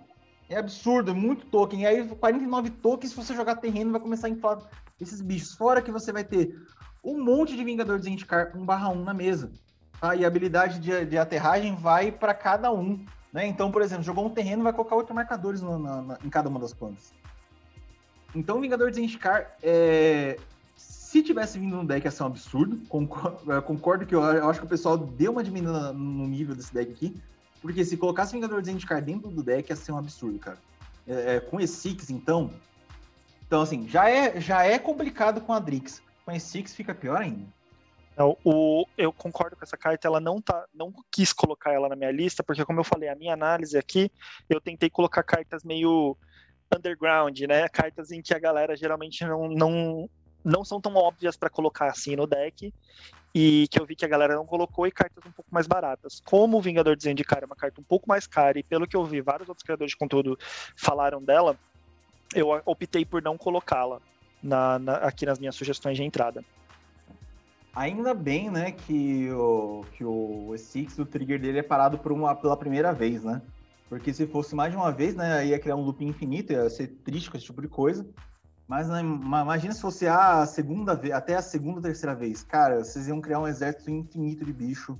É 0.49 0.57
absurdo, 0.57 1.11
é 1.11 1.15
muito 1.15 1.47
token. 1.47 1.83
E 1.83 1.87
aí, 1.87 2.09
49 2.09 2.71
tokens, 2.71 3.11
se 3.11 3.17
você 3.17 3.35
jogar 3.35 3.57
terreno, 3.57 3.91
vai 3.91 4.01
começar 4.01 4.29
a 4.29 4.31
inflar 4.31 4.61
esses 5.01 5.21
bichos. 5.21 5.55
Fora 5.55 5.83
que 5.83 5.91
você 5.91 6.13
vai 6.13 6.23
ter 6.23 6.55
um 7.03 7.23
monte 7.23 7.57
de 7.57 7.65
Vingador 7.65 8.01
Zendikar 8.01 8.53
1/1 8.57 9.03
na 9.03 9.13
mesa. 9.13 9.53
Tá? 10.01 10.15
E 10.15 10.25
a 10.25 10.29
habilidade 10.29 10.79
de, 10.79 11.05
de 11.07 11.19
aterragem 11.19 11.75
vai 11.75 12.13
para 12.13 12.33
cada 12.33 12.73
um. 12.73 13.05
Né? 13.33 13.47
Então, 13.47 13.71
por 13.71 13.83
exemplo, 13.83 14.05
jogou 14.05 14.27
um 14.27 14.31
terreno, 14.31 14.63
vai 14.63 14.73
colocar 14.73 14.97
oito 14.97 15.13
marcadores 15.13 15.61
no, 15.61 15.79
na, 15.79 16.03
na, 16.03 16.19
em 16.25 16.31
cada 16.31 16.49
uma 16.49 16.61
das 16.61 16.73
plantas. 16.73 17.13
Então, 18.35 18.61
Vingador 18.61 18.93
Zendikar 18.93 19.57
é, 19.63 20.39
se 21.09 21.23
tivesse 21.23 21.59
vindo 21.59 21.75
no 21.75 21.87
deck, 21.87 22.05
ia 22.05 22.11
ser 22.11 22.23
um 22.23 22.27
absurdo. 22.27 22.77
Concordo, 22.87 23.41
concordo 23.63 24.05
que 24.05 24.15
eu, 24.15 24.23
eu, 24.23 24.51
acho 24.51 24.61
que 24.61 24.67
o 24.67 24.69
pessoal 24.69 24.99
deu 24.99 25.33
uma 25.33 25.43
diminuída 25.43 25.93
no 25.93 26.27
nível 26.27 26.55
desse 26.55 26.73
deck 26.73 26.93
aqui. 26.93 27.17
Porque 27.63 27.83
se 27.83 27.97
colocasse 27.97 28.35
Vingador 28.35 28.63
Zendikar 28.63 29.03
dentro 29.03 29.31
do 29.31 29.43
deck, 29.43 29.71
ia 29.71 29.77
ser 29.77 29.93
um 29.93 29.99
absurdo, 29.99 30.39
cara. 30.39 30.59
É, 31.07 31.37
é, 31.37 31.41
com 31.41 31.59
esse 31.59 31.75
Six, 31.75 32.11
então. 32.11 32.51
Então, 33.47 33.63
assim, 33.63 33.89
já 33.89 34.11
é, 34.11 34.39
já 34.39 34.65
é 34.65 34.79
complicado 34.79 35.41
com 35.41 35.53
a 35.53 35.59
Drix. 35.59 36.03
Com 36.27 36.31
esse 36.31 36.47
Six 36.47 36.75
fica 36.75 36.95
pior 36.95 37.23
ainda. 37.23 37.47
Não, 38.15 38.37
o, 38.45 38.85
eu 38.99 39.11
concordo 39.13 39.57
com 39.57 39.65
essa 39.65 39.77
carta, 39.77 40.07
ela 40.07 40.21
não 40.21 40.43
tá, 40.43 40.67
não 40.75 40.93
quis 41.11 41.33
colocar 41.33 41.73
ela 41.73 41.89
na 41.89 41.97
minha 41.97 42.11
lista, 42.11 42.43
porque 42.43 42.65
como 42.65 42.81
eu 42.81 42.85
falei, 42.85 43.09
a 43.09 43.15
minha 43.15 43.33
análise 43.33 43.79
aqui, 43.79 44.11
eu 44.51 44.61
tentei 44.61 44.91
colocar 44.91 45.23
cartas 45.23 45.65
meio 45.65 46.17
underground, 46.77 47.39
né? 47.41 47.69
Cartas 47.69 48.11
em 48.11 48.21
que 48.21 48.35
a 48.35 48.39
galera 48.39 48.77
geralmente 48.77 49.25
não, 49.25 49.49
não, 49.49 50.11
não 50.45 50.65
são 50.65 50.81
tão 50.81 50.95
óbvias 50.95 51.37
para 51.37 51.51
colocar 51.51 51.89
assim 51.89 52.17
no 52.17 52.27
deck 52.27 52.73
e 53.35 53.69
que 53.69 53.81
eu 53.81 53.87
vi 53.87 53.95
que 53.95 54.05
a 54.05 54.09
galera 54.09 54.35
não 54.35 54.47
colocou 54.47 54.87
e 54.87 54.91
cartas 54.91 55.25
um 55.25 55.31
pouco 55.31 55.53
mais 55.53 55.67
baratas. 55.67 56.21
Como 56.25 56.57
o 56.57 56.63
Vingador 56.63 56.97
de 56.97 57.05
Zendikar 57.05 57.43
é 57.43 57.47
uma 57.47 57.57
carta 57.57 57.81
um 57.81 57.85
pouco 57.85 58.09
mais 58.09 58.27
cara 58.27 58.59
e 58.59 58.63
pelo 58.63 58.87
que 58.87 58.97
eu 58.97 59.05
vi 59.05 59.21
vários 59.21 59.49
outros 59.49 59.65
criadores 59.65 59.93
de 59.93 59.97
conteúdo 59.97 60.39
falaram 60.77 61.23
dela, 61.23 61.57
eu 62.35 62.49
optei 62.65 63.05
por 63.05 63.23
não 63.23 63.37
colocá-la 63.37 64.01
na, 64.43 64.79
na, 64.79 64.95
aqui 64.97 65.27
nas 65.27 65.39
minhas 65.39 65.55
sugestões 65.55 65.97
de 65.97 66.05
entrada. 66.05 66.45
Ainda 67.75 68.13
bem, 68.13 68.51
né, 68.51 68.73
que 68.73 69.31
o, 69.31 69.85
que 69.93 70.05
o 70.05 70.55
Six, 70.57 70.99
o 70.99 71.07
trigger 71.07 71.41
dele 71.41 71.59
é 71.61 71.63
parado 71.63 71.99
por 71.99 72.11
uma, 72.11 72.35
pela 72.35 72.57
primeira 72.57 72.93
vez, 72.93 73.23
né? 73.23 73.41
Porque 73.89 74.13
se 74.13 74.27
fosse 74.27 74.55
mais 74.55 74.71
de 74.71 74.77
uma 74.77 74.93
vez, 74.93 75.15
né, 75.15 75.47
ia 75.47 75.59
criar 75.59 75.77
um 75.77 75.83
loop 75.83 76.05
infinito, 76.05 76.53
ia 76.53 76.69
ser 76.69 76.89
triste 77.05 77.31
com 77.31 77.37
esse 77.37 77.47
tipo 77.47 77.63
de 77.63 77.69
coisa. 77.69 78.07
Mas 78.67 78.87
né, 78.89 79.01
imagina 79.01 79.73
se 79.73 79.81
fosse 79.81 80.07
a 80.07 80.45
segunda 80.45 80.95
vez, 80.95 81.15
até 81.15 81.37
a 81.37 81.43
segunda, 81.43 81.81
terceira 81.81 82.15
vez. 82.15 82.43
Cara, 82.43 82.85
vocês 82.85 83.09
iam 83.09 83.21
criar 83.21 83.41
um 83.41 83.49
exército 83.49 83.91
infinito 83.91 84.45
de 84.45 84.53
bicho. 84.53 84.99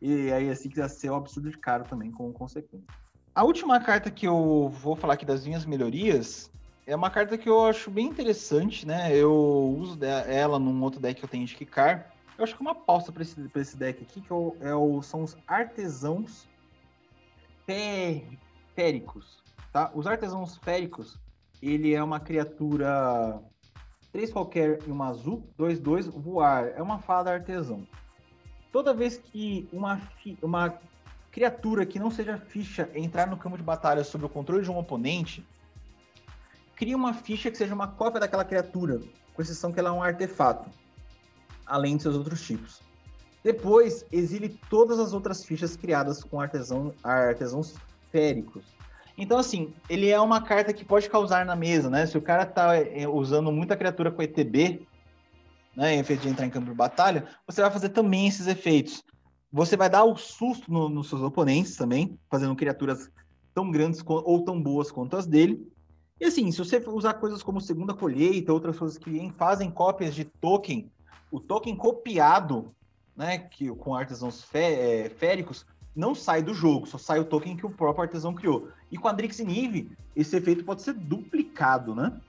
E 0.00 0.32
aí 0.32 0.48
assim 0.48 0.70
que 0.70 0.78
ia 0.78 0.88
ser 0.88 1.10
um 1.10 1.16
absurdo 1.16 1.50
de 1.50 1.58
caro 1.58 1.84
também, 1.84 2.10
com 2.10 2.32
consequência. 2.32 2.86
A 3.34 3.44
última 3.44 3.78
carta 3.80 4.10
que 4.10 4.26
eu 4.26 4.70
vou 4.80 4.96
falar 4.96 5.12
aqui 5.12 5.26
das 5.26 5.46
minhas 5.46 5.66
melhorias 5.66 6.50
é 6.86 6.96
uma 6.96 7.10
carta 7.10 7.36
que 7.36 7.48
eu 7.48 7.66
acho 7.66 7.90
bem 7.90 8.06
interessante, 8.06 8.86
né? 8.86 9.14
Eu 9.14 9.76
uso 9.78 9.98
ela 10.02 10.58
num 10.58 10.82
outro 10.82 11.00
deck 11.00 11.18
que 11.18 11.24
eu 11.24 11.28
tenho 11.28 11.44
de 11.44 11.54
Kikar. 11.54 12.12
Eu 12.38 12.44
acho 12.44 12.56
que 12.56 12.62
é 12.62 12.66
uma 12.66 12.74
pausa 12.74 13.12
para 13.12 13.22
esse, 13.22 13.50
esse 13.54 13.76
deck 13.76 14.02
aqui, 14.02 14.22
que 14.22 14.32
é 14.32 14.74
o, 14.74 15.02
são 15.02 15.22
os 15.22 15.36
artesãos 15.46 16.46
féricos, 17.66 19.42
tá? 19.72 19.90
Os 19.94 20.06
artesãos 20.06 20.56
féricos, 20.58 21.18
ele 21.60 21.94
é 21.94 22.02
uma 22.02 22.20
criatura 22.20 23.42
3 24.12 24.32
qualquer 24.32 24.78
e 24.86 24.90
uma 24.90 25.08
azul, 25.08 25.46
2-2, 25.58 26.10
voar. 26.10 26.68
É 26.68 26.80
uma 26.80 26.98
fada 26.98 27.30
artesão. 27.30 27.86
Toda 28.72 28.94
vez 28.94 29.18
que 29.18 29.68
uma, 29.72 30.00
uma 30.42 30.78
criatura 31.30 31.84
que 31.84 31.98
não 31.98 32.10
seja 32.10 32.38
ficha 32.38 32.88
entrar 32.94 33.26
no 33.26 33.36
campo 33.36 33.58
de 33.58 33.62
batalha 33.62 34.02
sob 34.04 34.24
o 34.24 34.28
controle 34.28 34.62
de 34.62 34.70
um 34.70 34.78
oponente, 34.78 35.46
cria 36.74 36.96
uma 36.96 37.12
ficha 37.12 37.50
que 37.50 37.58
seja 37.58 37.74
uma 37.74 37.88
cópia 37.88 38.20
daquela 38.20 38.44
criatura, 38.44 39.00
com 39.34 39.42
exceção 39.42 39.70
que 39.72 39.78
ela 39.78 39.90
é 39.90 39.92
um 39.92 40.02
artefato, 40.02 40.70
além 41.66 41.96
de 41.96 42.02
seus 42.02 42.16
outros 42.16 42.40
tipos. 42.40 42.85
Depois, 43.42 44.04
exile 44.10 44.58
todas 44.68 44.98
as 44.98 45.12
outras 45.12 45.44
fichas 45.44 45.76
criadas 45.76 46.22
com 46.24 46.40
artesão, 46.40 46.92
artesãos 47.02 47.74
féricos. 48.10 48.64
Então, 49.16 49.38
assim, 49.38 49.72
ele 49.88 50.10
é 50.10 50.20
uma 50.20 50.42
carta 50.42 50.72
que 50.72 50.84
pode 50.84 51.08
causar 51.08 51.46
na 51.46 51.56
mesa, 51.56 51.88
né? 51.88 52.04
Se 52.06 52.18
o 52.18 52.22
cara 52.22 52.44
tá 52.44 52.76
é, 52.76 53.08
usando 53.08 53.50
muita 53.50 53.76
criatura 53.76 54.10
com 54.10 54.22
ETB, 54.22 54.86
né, 55.74 55.94
em 55.94 56.02
vez 56.02 56.20
de 56.20 56.28
entrar 56.28 56.46
em 56.46 56.50
campo 56.50 56.70
de 56.70 56.74
batalha, 56.74 57.26
você 57.46 57.60
vai 57.60 57.70
fazer 57.70 57.90
também 57.90 58.26
esses 58.26 58.46
efeitos. 58.46 59.02
Você 59.52 59.76
vai 59.76 59.88
dar 59.88 60.04
o 60.04 60.16
susto 60.16 60.70
no, 60.72 60.88
nos 60.88 61.08
seus 61.08 61.22
oponentes 61.22 61.76
também, 61.76 62.18
fazendo 62.30 62.56
criaturas 62.56 63.10
tão 63.54 63.70
grandes 63.70 64.02
ou 64.06 64.44
tão 64.44 64.60
boas 64.60 64.90
quanto 64.90 65.16
as 65.16 65.26
dele. 65.26 65.66
E 66.20 66.24
assim, 66.24 66.50
se 66.50 66.58
você 66.58 66.82
usar 66.86 67.14
coisas 67.14 67.42
como 67.42 67.60
segunda 67.60 67.94
colheita, 67.94 68.52
outras 68.52 68.78
coisas 68.78 68.98
que 68.98 69.32
fazem 69.36 69.70
cópias 69.70 70.14
de 70.14 70.24
token, 70.24 70.90
o 71.30 71.40
token 71.40 71.76
copiado, 71.76 72.74
né, 73.16 73.38
que 73.38 73.68
com 73.68 73.94
artesãos 73.94 74.42
fé, 74.42 75.04
é, 75.04 75.08
féricos, 75.08 75.64
não 75.94 76.14
sai 76.14 76.42
do 76.42 76.52
jogo, 76.52 76.86
só 76.86 76.98
sai 76.98 77.18
o 77.18 77.24
token 77.24 77.56
que 77.56 77.64
o 77.64 77.70
próprio 77.70 78.02
artesão 78.02 78.34
criou. 78.34 78.68
E 78.92 78.98
com 78.98 79.08
a 79.08 79.12
Drix 79.12 79.38
Nive, 79.38 79.90
esse 80.14 80.36
efeito 80.36 80.64
pode 80.64 80.82
ser 80.82 80.92
duplicado, 80.92 81.94
né? 81.94 82.20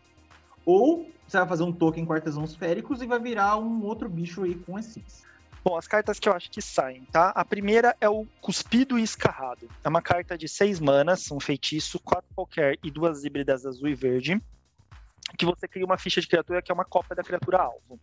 Ou 0.66 1.10
você 1.28 1.38
vai 1.38 1.48
fazer 1.48 1.64
um 1.64 1.74
token 1.74 2.06
com 2.06 2.14
artesãos 2.14 2.56
féricos 2.56 3.02
e 3.02 3.06
vai 3.06 3.20
virar 3.20 3.58
um 3.58 3.84
outro 3.84 4.08
bicho 4.08 4.44
aí 4.44 4.56
com 4.56 4.80
esses. 4.80 5.26
Bom, 5.64 5.76
as 5.76 5.86
cartas 5.86 6.18
que 6.18 6.30
eu 6.30 6.34
acho 6.34 6.50
que 6.50 6.62
saem, 6.62 7.04
tá? 7.12 7.32
A 7.32 7.44
primeira 7.44 7.94
é 8.00 8.08
o 8.08 8.26
Cuspido 8.40 8.98
e 8.98 9.04
Escarrado. 9.04 9.68
É 9.84 9.90
uma 9.90 10.02
carta 10.02 10.38
de 10.38 10.48
seis 10.48 10.80
manas, 10.80 11.30
um 11.30 11.42
feitiço, 11.42 12.00
quatro 12.00 12.30
qualquer 12.34 12.78
e 12.82 12.90
duas 12.90 13.26
híbridas 13.26 13.66
azul 13.66 13.90
e 13.90 13.94
verde 13.94 14.42
que 15.36 15.46
você 15.46 15.68
cria 15.68 15.86
uma 15.86 15.98
ficha 15.98 16.22
de 16.22 16.28
criatura 16.28 16.62
que 16.62 16.72
é 16.72 16.76
uma 16.76 16.86
cópia 16.86 17.16
da 17.16 17.24
criatura 17.24 17.60
alvo. 17.60 18.00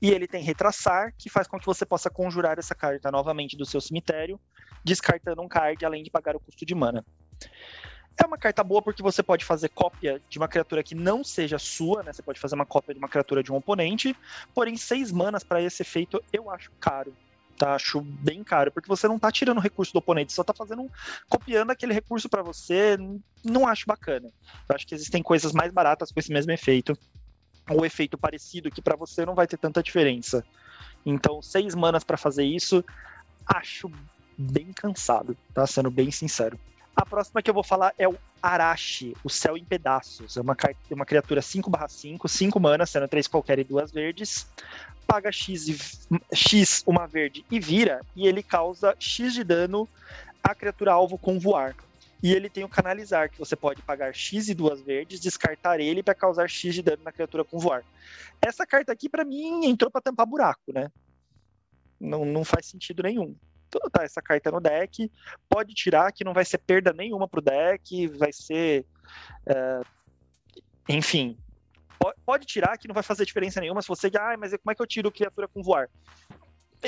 E 0.00 0.10
ele 0.10 0.26
tem 0.26 0.42
retraçar, 0.42 1.12
que 1.18 1.28
faz 1.28 1.46
com 1.46 1.58
que 1.58 1.66
você 1.66 1.84
possa 1.84 2.08
conjurar 2.08 2.58
essa 2.58 2.74
carta 2.74 3.10
novamente 3.10 3.56
do 3.56 3.66
seu 3.66 3.80
cemitério, 3.80 4.40
descartando 4.84 5.42
um 5.42 5.48
card 5.48 5.84
além 5.84 6.02
de 6.02 6.10
pagar 6.10 6.36
o 6.36 6.40
custo 6.40 6.64
de 6.64 6.74
mana. 6.74 7.04
É 8.22 8.26
uma 8.26 8.36
carta 8.36 8.62
boa 8.62 8.82
porque 8.82 9.02
você 9.02 9.22
pode 9.22 9.44
fazer 9.44 9.70
cópia 9.70 10.22
de 10.28 10.38
uma 10.38 10.46
criatura 10.46 10.82
que 10.82 10.94
não 10.94 11.24
seja 11.24 11.58
sua, 11.58 12.02
né? 12.02 12.12
Você 12.12 12.22
pode 12.22 12.38
fazer 12.38 12.54
uma 12.54 12.66
cópia 12.66 12.94
de 12.94 12.98
uma 12.98 13.08
criatura 13.08 13.42
de 13.42 13.50
um 13.50 13.56
oponente, 13.56 14.14
porém 14.54 14.76
seis 14.76 15.10
manas 15.10 15.42
para 15.42 15.62
esse 15.62 15.82
efeito 15.82 16.22
eu 16.32 16.50
acho 16.50 16.70
caro 16.78 17.16
tá? 17.62 17.76
Acho 17.76 18.00
bem 18.00 18.42
caro, 18.42 18.72
porque 18.72 18.88
você 18.88 19.06
não 19.06 19.20
tá 19.20 19.30
tirando 19.30 19.60
recurso 19.60 19.92
do 19.92 20.00
oponente, 20.00 20.32
só 20.32 20.42
tá 20.42 20.52
fazendo 20.52 20.90
copiando 21.28 21.70
aquele 21.70 21.94
recurso 21.94 22.28
para 22.28 22.42
você, 22.42 22.98
não 23.44 23.68
acho 23.68 23.86
bacana. 23.86 24.28
Eu 24.68 24.74
acho 24.74 24.84
que 24.84 24.96
existem 24.96 25.22
coisas 25.22 25.52
mais 25.52 25.72
baratas 25.72 26.10
com 26.10 26.18
esse 26.18 26.32
mesmo 26.32 26.50
efeito. 26.50 26.98
ou 27.70 27.86
efeito 27.86 28.18
parecido 28.18 28.68
que 28.68 28.82
para 28.82 28.96
você 28.96 29.24
não 29.24 29.36
vai 29.36 29.46
ter 29.46 29.56
tanta 29.56 29.80
diferença. 29.80 30.44
Então, 31.06 31.40
seis 31.40 31.72
manas 31.76 32.02
para 32.02 32.16
fazer 32.16 32.44
isso, 32.44 32.84
acho 33.46 33.88
bem 34.36 34.72
cansado, 34.72 35.36
tá? 35.54 35.64
Sendo 35.64 35.88
bem 35.88 36.10
sincero. 36.10 36.58
A 36.96 37.06
próxima 37.06 37.40
que 37.40 37.48
eu 37.48 37.54
vou 37.54 37.62
falar 37.62 37.94
é 37.96 38.08
o 38.08 38.18
Arashi, 38.42 39.16
o 39.22 39.30
Céu 39.30 39.56
em 39.56 39.64
Pedaços. 39.64 40.36
É 40.36 40.40
uma, 40.40 40.56
uma 40.90 41.06
criatura 41.06 41.40
5/5, 41.40 42.28
5 42.28 42.58
manas, 42.58 42.90
sendo 42.90 43.06
3 43.06 43.28
qualquer 43.28 43.60
e 43.60 43.64
2 43.64 43.92
verdes. 43.92 44.48
Paga 45.06 45.30
X, 45.30 45.68
e, 45.68 45.76
X 46.34 46.82
uma 46.86 47.06
verde 47.06 47.44
e 47.50 47.60
vira, 47.60 48.00
e 48.16 48.26
ele 48.26 48.42
causa 48.42 48.96
X 48.98 49.34
de 49.34 49.44
dano 49.44 49.88
à 50.42 50.54
criatura 50.54 50.92
alvo 50.92 51.18
com 51.18 51.38
voar. 51.38 51.74
E 52.22 52.32
ele 52.32 52.48
tem 52.48 52.62
o 52.62 52.68
canalizar, 52.68 53.28
que 53.28 53.38
você 53.38 53.56
pode 53.56 53.82
pagar 53.82 54.14
X 54.14 54.48
e 54.48 54.54
duas 54.54 54.80
verdes, 54.80 55.20
descartar 55.20 55.80
ele 55.80 56.04
para 56.04 56.14
causar 56.14 56.48
X 56.48 56.72
de 56.72 56.80
dano 56.80 57.02
na 57.04 57.10
criatura 57.10 57.44
com 57.44 57.58
voar. 57.58 57.84
Essa 58.40 58.64
carta 58.64 58.92
aqui, 58.92 59.08
para 59.08 59.24
mim, 59.24 59.66
entrou 59.66 59.90
para 59.90 60.00
tampar 60.00 60.24
buraco, 60.24 60.72
né? 60.72 60.88
Não, 61.98 62.24
não 62.24 62.44
faz 62.44 62.66
sentido 62.66 63.02
nenhum. 63.02 63.34
Então, 63.66 63.90
tá 63.90 64.04
essa 64.04 64.22
carta 64.22 64.52
no 64.52 64.60
deck, 64.60 65.10
pode 65.48 65.74
tirar, 65.74 66.12
que 66.12 66.22
não 66.22 66.32
vai 66.32 66.44
ser 66.44 66.58
perda 66.58 66.92
nenhuma 66.92 67.26
pro 67.26 67.40
deck, 67.40 68.06
vai 68.08 68.32
ser. 68.32 68.84
É, 69.46 69.80
enfim, 70.88 71.36
pode 72.24 72.46
tirar 72.46 72.76
que 72.78 72.88
não 72.88 72.94
vai 72.94 73.02
fazer 73.02 73.24
diferença 73.24 73.60
nenhuma 73.60 73.82
se 73.82 73.88
você. 73.88 74.10
Ah, 74.18 74.36
mas 74.38 74.52
como 74.52 74.70
é 74.70 74.74
que 74.74 74.82
eu 74.82 74.86
tiro 74.86 75.10
criatura 75.10 75.48
com 75.48 75.62
voar? 75.62 75.88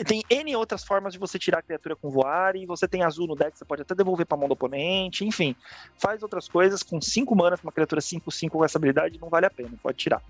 tem 0.02 0.24
N 0.28 0.56
outras 0.56 0.82
formas 0.82 1.12
de 1.12 1.18
você 1.20 1.38
tirar 1.38 1.62
criatura 1.62 1.94
com 1.94 2.10
voar, 2.10 2.56
e 2.56 2.66
você 2.66 2.88
tem 2.88 3.04
azul 3.04 3.28
no 3.28 3.36
deck, 3.36 3.56
você 3.56 3.64
pode 3.64 3.82
até 3.82 3.94
devolver 3.94 4.26
pra 4.26 4.36
mão 4.36 4.48
do 4.48 4.54
oponente, 4.54 5.24
enfim. 5.24 5.54
Faz 5.98 6.22
outras 6.22 6.48
coisas, 6.48 6.82
com 6.82 7.00
5 7.00 7.36
manas, 7.36 7.60
uma 7.62 7.70
criatura 7.70 8.00
5-5 8.00 8.50
com 8.50 8.64
essa 8.64 8.78
habilidade, 8.78 9.20
não 9.20 9.28
vale 9.28 9.46
a 9.46 9.50
pena, 9.50 9.70
pode 9.80 9.98
tirar. 9.98 10.20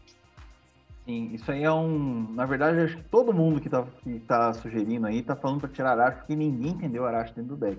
Sim, 1.06 1.30
isso 1.34 1.50
aí 1.50 1.62
é 1.62 1.72
um. 1.72 2.32
Na 2.32 2.44
verdade, 2.44 2.80
acho 2.80 2.96
que 2.96 3.04
todo 3.04 3.32
mundo 3.32 3.60
que 3.60 3.68
tá, 3.68 3.86
que 4.02 4.18
tá 4.20 4.52
sugerindo 4.54 5.06
aí 5.06 5.22
tá 5.22 5.36
falando 5.36 5.60
pra 5.60 5.68
tirar 5.68 5.92
Arashi, 5.92 6.18
porque 6.18 6.36
ninguém 6.36 6.72
entendeu 6.72 7.06
Arashi 7.06 7.34
dentro 7.34 7.56
do 7.56 7.66
deck. 7.66 7.78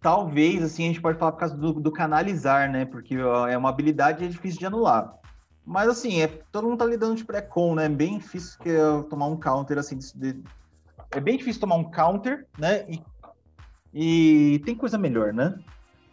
Talvez, 0.00 0.62
assim, 0.62 0.84
a 0.84 0.86
gente 0.88 1.00
pode 1.00 1.18
falar 1.18 1.32
por 1.32 1.38
causa 1.38 1.56
do, 1.56 1.72
do 1.74 1.90
canalizar, 1.90 2.70
né? 2.70 2.84
Porque 2.84 3.14
é 3.48 3.56
uma 3.56 3.70
habilidade 3.70 4.24
é 4.24 4.28
difícil 4.28 4.58
de 4.58 4.66
anular. 4.66 5.14
Mas 5.66 5.88
assim, 5.88 6.20
é, 6.20 6.26
todo 6.26 6.68
mundo 6.68 6.78
tá 6.78 6.86
lidando 6.86 7.14
de 7.14 7.24
pré-com, 7.24 7.74
né? 7.74 7.86
É 7.86 7.88
bem 7.88 8.18
difícil 8.18 8.58
que, 8.58 8.70
tomar 9.08 9.26
um 9.26 9.38
counter 9.38 9.78
assim 9.78 9.98
de, 9.98 10.42
é 11.10 11.20
bem 11.20 11.36
difícil 11.36 11.60
tomar 11.60 11.76
um 11.76 11.90
counter, 11.90 12.46
né? 12.58 12.84
E, 12.88 13.02
e 13.94 14.58
tem 14.60 14.74
coisa 14.74 14.98
melhor, 14.98 15.32
né? 15.32 15.58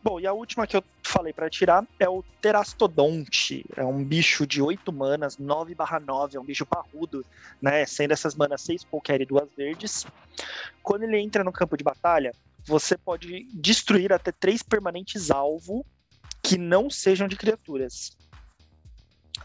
Bom, 0.03 0.19
e 0.19 0.25
a 0.25 0.33
última 0.33 0.65
que 0.65 0.75
eu 0.75 0.83
falei 1.03 1.31
para 1.31 1.49
tirar 1.49 1.85
é 1.99 2.09
o 2.09 2.23
Terastodonte. 2.41 3.63
É 3.75 3.85
um 3.85 4.03
bicho 4.03 4.47
de 4.47 4.61
8 4.61 4.91
manas, 4.91 5.37
9 5.37 5.75
barra 5.75 5.99
9, 5.99 6.37
é 6.37 6.39
um 6.39 6.43
bicho 6.45 6.65
parrudo, 6.65 7.23
né? 7.61 7.85
Sendo 7.85 8.11
essas 8.11 8.33
manas 8.33 8.61
6 8.61 8.83
qualquer 8.85 9.21
e 9.21 9.25
duas 9.25 9.47
verdes. 9.55 10.07
Quando 10.81 11.03
ele 11.03 11.19
entra 11.19 11.43
no 11.43 11.51
campo 11.51 11.77
de 11.77 11.83
batalha, 11.83 12.31
você 12.65 12.97
pode 12.97 13.47
destruir 13.53 14.11
até 14.13 14.31
três 14.31 14.63
permanentes 14.63 15.29
alvo 15.29 15.85
que 16.41 16.57
não 16.57 16.89
sejam 16.89 17.27
de 17.27 17.35
criaturas. 17.35 18.17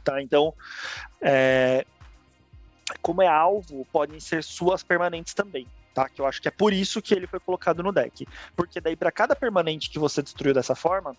Tá? 0.07 0.23
Então, 0.23 0.55
é, 1.21 1.85
como 3.03 3.21
é 3.21 3.27
alvo, 3.27 3.85
podem 3.92 4.21
ser 4.21 4.45
suas 4.45 4.85
permanentes 4.85 5.35
também. 5.35 5.66
Tá? 5.92 6.09
Que 6.09 6.21
eu 6.21 6.27
acho 6.27 6.40
que 6.40 6.47
é 6.47 6.51
por 6.53 6.73
isso 6.73 7.03
que 7.03 7.12
ele 7.12 7.27
foi 7.27 7.40
colocado 7.40 7.83
no 7.83 7.90
deck. 7.90 8.25
Porque 8.55 8.81
daí, 8.81 8.95
para 8.95 9.11
cada 9.11 9.35
permanente 9.35 9.90
que 9.90 9.99
você 9.99 10.23
destruiu 10.23 10.55
dessa 10.55 10.77
forma, 10.77 11.16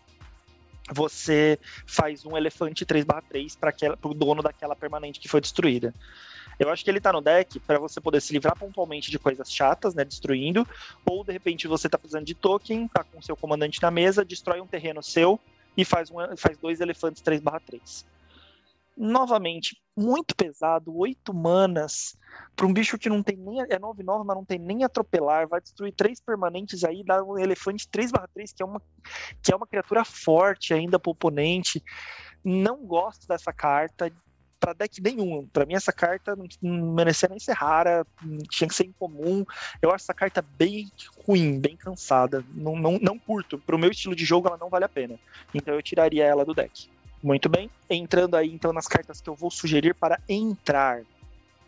você 0.90 1.60
faz 1.86 2.26
um 2.26 2.38
elefante 2.38 2.86
3/3 2.86 3.58
para 3.58 3.74
o 4.04 4.14
dono 4.14 4.42
daquela 4.42 4.74
permanente 4.74 5.20
que 5.20 5.28
foi 5.28 5.42
destruída. 5.42 5.94
Eu 6.58 6.70
acho 6.70 6.82
que 6.82 6.90
ele 6.90 7.02
tá 7.02 7.12
no 7.12 7.22
deck 7.22 7.60
para 7.60 7.78
você 7.78 8.00
poder 8.00 8.22
se 8.22 8.32
livrar 8.32 8.58
pontualmente 8.58 9.12
de 9.12 9.20
coisas 9.20 9.52
chatas, 9.52 9.94
né, 9.94 10.06
destruindo, 10.06 10.66
ou 11.06 11.26
de 11.26 11.34
repente 11.34 11.68
você 11.68 11.90
tá 11.90 11.98
precisando 11.98 12.26
de 12.26 12.34
token, 12.34 12.88
tá 12.88 13.04
com 13.04 13.22
seu 13.22 13.36
comandante 13.36 13.82
na 13.82 13.92
mesa, 13.92 14.24
destrói 14.24 14.62
um 14.62 14.66
terreno 14.66 15.04
seu 15.04 15.38
e 15.76 15.84
faz, 15.84 16.10
um, 16.10 16.16
faz 16.38 16.58
dois 16.58 16.80
elefantes 16.80 17.22
3/3 17.22 18.06
novamente, 18.98 19.80
muito 19.96 20.36
pesado, 20.36 20.96
8 20.96 21.34
manas, 21.34 22.18
para 22.56 22.66
um 22.66 22.74
bicho 22.74 22.98
que 22.98 23.10
não 23.10 23.22
tem 23.22 23.38
nem. 23.38 23.62
É 23.62 23.78
9-9, 23.80 24.24
mas 24.26 24.36
não 24.36 24.46
tem 24.46 24.58
nem 24.58 24.84
atropelar, 24.84 25.48
vai 25.48 25.62
destruir 25.62 25.94
três 25.94 26.20
permanentes 26.20 26.84
aí, 26.84 27.04
dá 27.04 27.24
um 27.24 27.38
elefante 27.38 27.88
3/3, 27.88 28.54
que 28.56 28.64
é 28.64 28.66
uma, 28.66 28.82
que 29.42 29.54
é 29.54 29.56
uma 29.56 29.68
criatura 29.68 30.04
forte 30.04 30.74
ainda 30.74 30.98
pro 30.98 31.12
oponente. 31.12 31.84
Não 32.44 32.78
gosto 32.78 33.28
dessa 33.28 33.54
carta. 33.54 34.12
Para 34.60 34.74
deck 34.74 35.00
nenhum. 35.00 35.46
Para 35.54 35.68
mim, 35.68 35.76
essa 35.76 35.94
carta 35.94 36.36
não 36.36 36.48
merecia 36.96 37.30
nem 37.30 37.38
ser 37.38 37.54
rara, 37.54 38.04
tinha 38.50 38.68
que 38.68 38.74
ser 38.74 38.88
incomum. 38.88 39.46
Eu 39.80 39.92
acho 39.92 40.06
essa 40.06 40.16
carta 40.16 40.42
bem 40.42 40.92
ruim, 41.28 41.60
bem 41.60 41.78
cansada. 41.78 42.44
Não, 42.56 42.76
não, 42.76 42.98
não 43.00 43.20
curto. 43.20 43.60
Pro 43.60 43.78
meu 43.78 43.92
estilo 43.92 44.16
de 44.16 44.26
jogo, 44.26 44.48
ela 44.48 44.58
não 44.58 44.68
vale 44.68 44.86
a 44.86 44.90
pena. 44.90 45.20
Então 45.54 45.76
eu 45.76 45.82
tiraria 45.84 46.26
ela 46.26 46.44
do 46.44 46.56
deck. 46.56 46.90
Muito 47.22 47.50
bem. 47.50 47.70
Entrando 47.90 48.36
aí 48.36 48.52
então 48.52 48.72
nas 48.72 48.88
cartas 48.88 49.20
que 49.20 49.30
eu 49.30 49.36
vou 49.36 49.50
sugerir 49.50 49.94
para 49.94 50.20
entrar, 50.28 51.02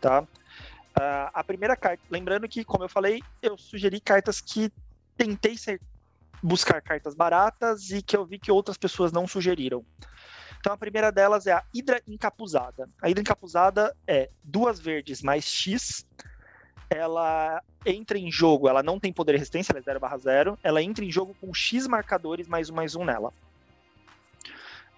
tá? 0.00 0.22
Uh, 0.22 1.30
a 1.32 1.44
primeira 1.44 1.76
carta, 1.76 2.02
lembrando 2.10 2.48
que, 2.48 2.64
como 2.64 2.84
eu 2.84 2.88
falei, 2.88 3.22
eu 3.42 3.56
sugeri 3.56 4.00
cartas 4.00 4.40
que 4.40 4.72
tentei 5.16 5.56
ser, 5.56 5.80
buscar 6.42 6.80
cartas 6.80 7.14
baratas 7.14 7.90
e 7.90 8.02
que 8.02 8.16
eu 8.16 8.24
vi 8.24 8.38
que 8.38 8.50
outras 8.50 8.76
pessoas 8.76 9.12
não 9.12 9.26
sugeriram. 9.26 9.84
Então 10.58 10.72
a 10.72 10.76
primeira 10.76 11.10
delas 11.10 11.46
é 11.46 11.52
a 11.52 11.64
Hidra 11.72 12.02
Encapuzada. 12.06 12.88
A 13.00 13.08
Hidra 13.08 13.22
Encapuzada 13.22 13.96
é 14.06 14.30
duas 14.42 14.78
verdes 14.78 15.22
mais 15.22 15.44
X. 15.44 16.06
Ela 16.90 17.62
entra 17.86 18.18
em 18.18 18.30
jogo, 18.30 18.68
ela 18.68 18.82
não 18.82 19.00
tem 19.00 19.12
poder 19.12 19.34
e 19.34 19.38
resistência, 19.38 19.72
ela 19.72 19.80
é 19.80 19.82
0 19.82 20.00
0. 20.18 20.58
Ela 20.62 20.82
entra 20.82 21.04
em 21.04 21.10
jogo 21.10 21.34
com 21.40 21.54
X 21.54 21.86
marcadores 21.86 22.46
mais 22.46 22.68
um 22.68 22.74
mais 22.74 22.94
um 22.94 23.04
nela. 23.04 23.32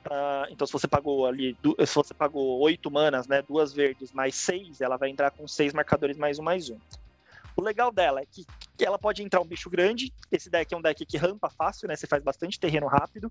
Uh, 0.07 0.51
então, 0.51 0.67
se 0.67 0.73
você 0.73 0.88
pagou 0.88 1.27
ali, 1.27 1.57
se 1.87 1.95
você 1.95 2.12
pagou 2.12 2.61
oito 2.61 2.91
manas, 2.91 3.29
né, 3.29 3.41
duas 3.41 3.73
verdes 3.73 4.12
mais 4.12 4.35
seis, 4.35 4.81
ela 4.81 4.97
vai 4.97 5.09
entrar 5.09 5.31
com 5.31 5.47
seis 5.47 5.73
marcadores 5.73 6.17
mais 6.17 6.38
um 6.38 6.43
mais 6.43 6.69
um. 6.71 6.79
O 7.57 7.62
legal 7.62 7.93
dela 7.93 8.21
é 8.21 8.27
que 8.27 8.45
ela 8.81 8.99
pode 8.99 9.23
entrar 9.23 9.41
um 9.41 9.47
bicho 9.47 9.69
grande. 9.69 10.12
Esse 10.31 10.51
deck 10.51 10.73
é 10.73 10.77
um 10.77 10.83
deck 10.83 11.05
que 11.05 11.17
rampa 11.17 11.51
fácil, 11.51 11.87
né? 11.87 11.95
Você 11.95 12.07
faz 12.07 12.23
bastante 12.23 12.59
terreno 12.59 12.87
rápido. 12.87 13.31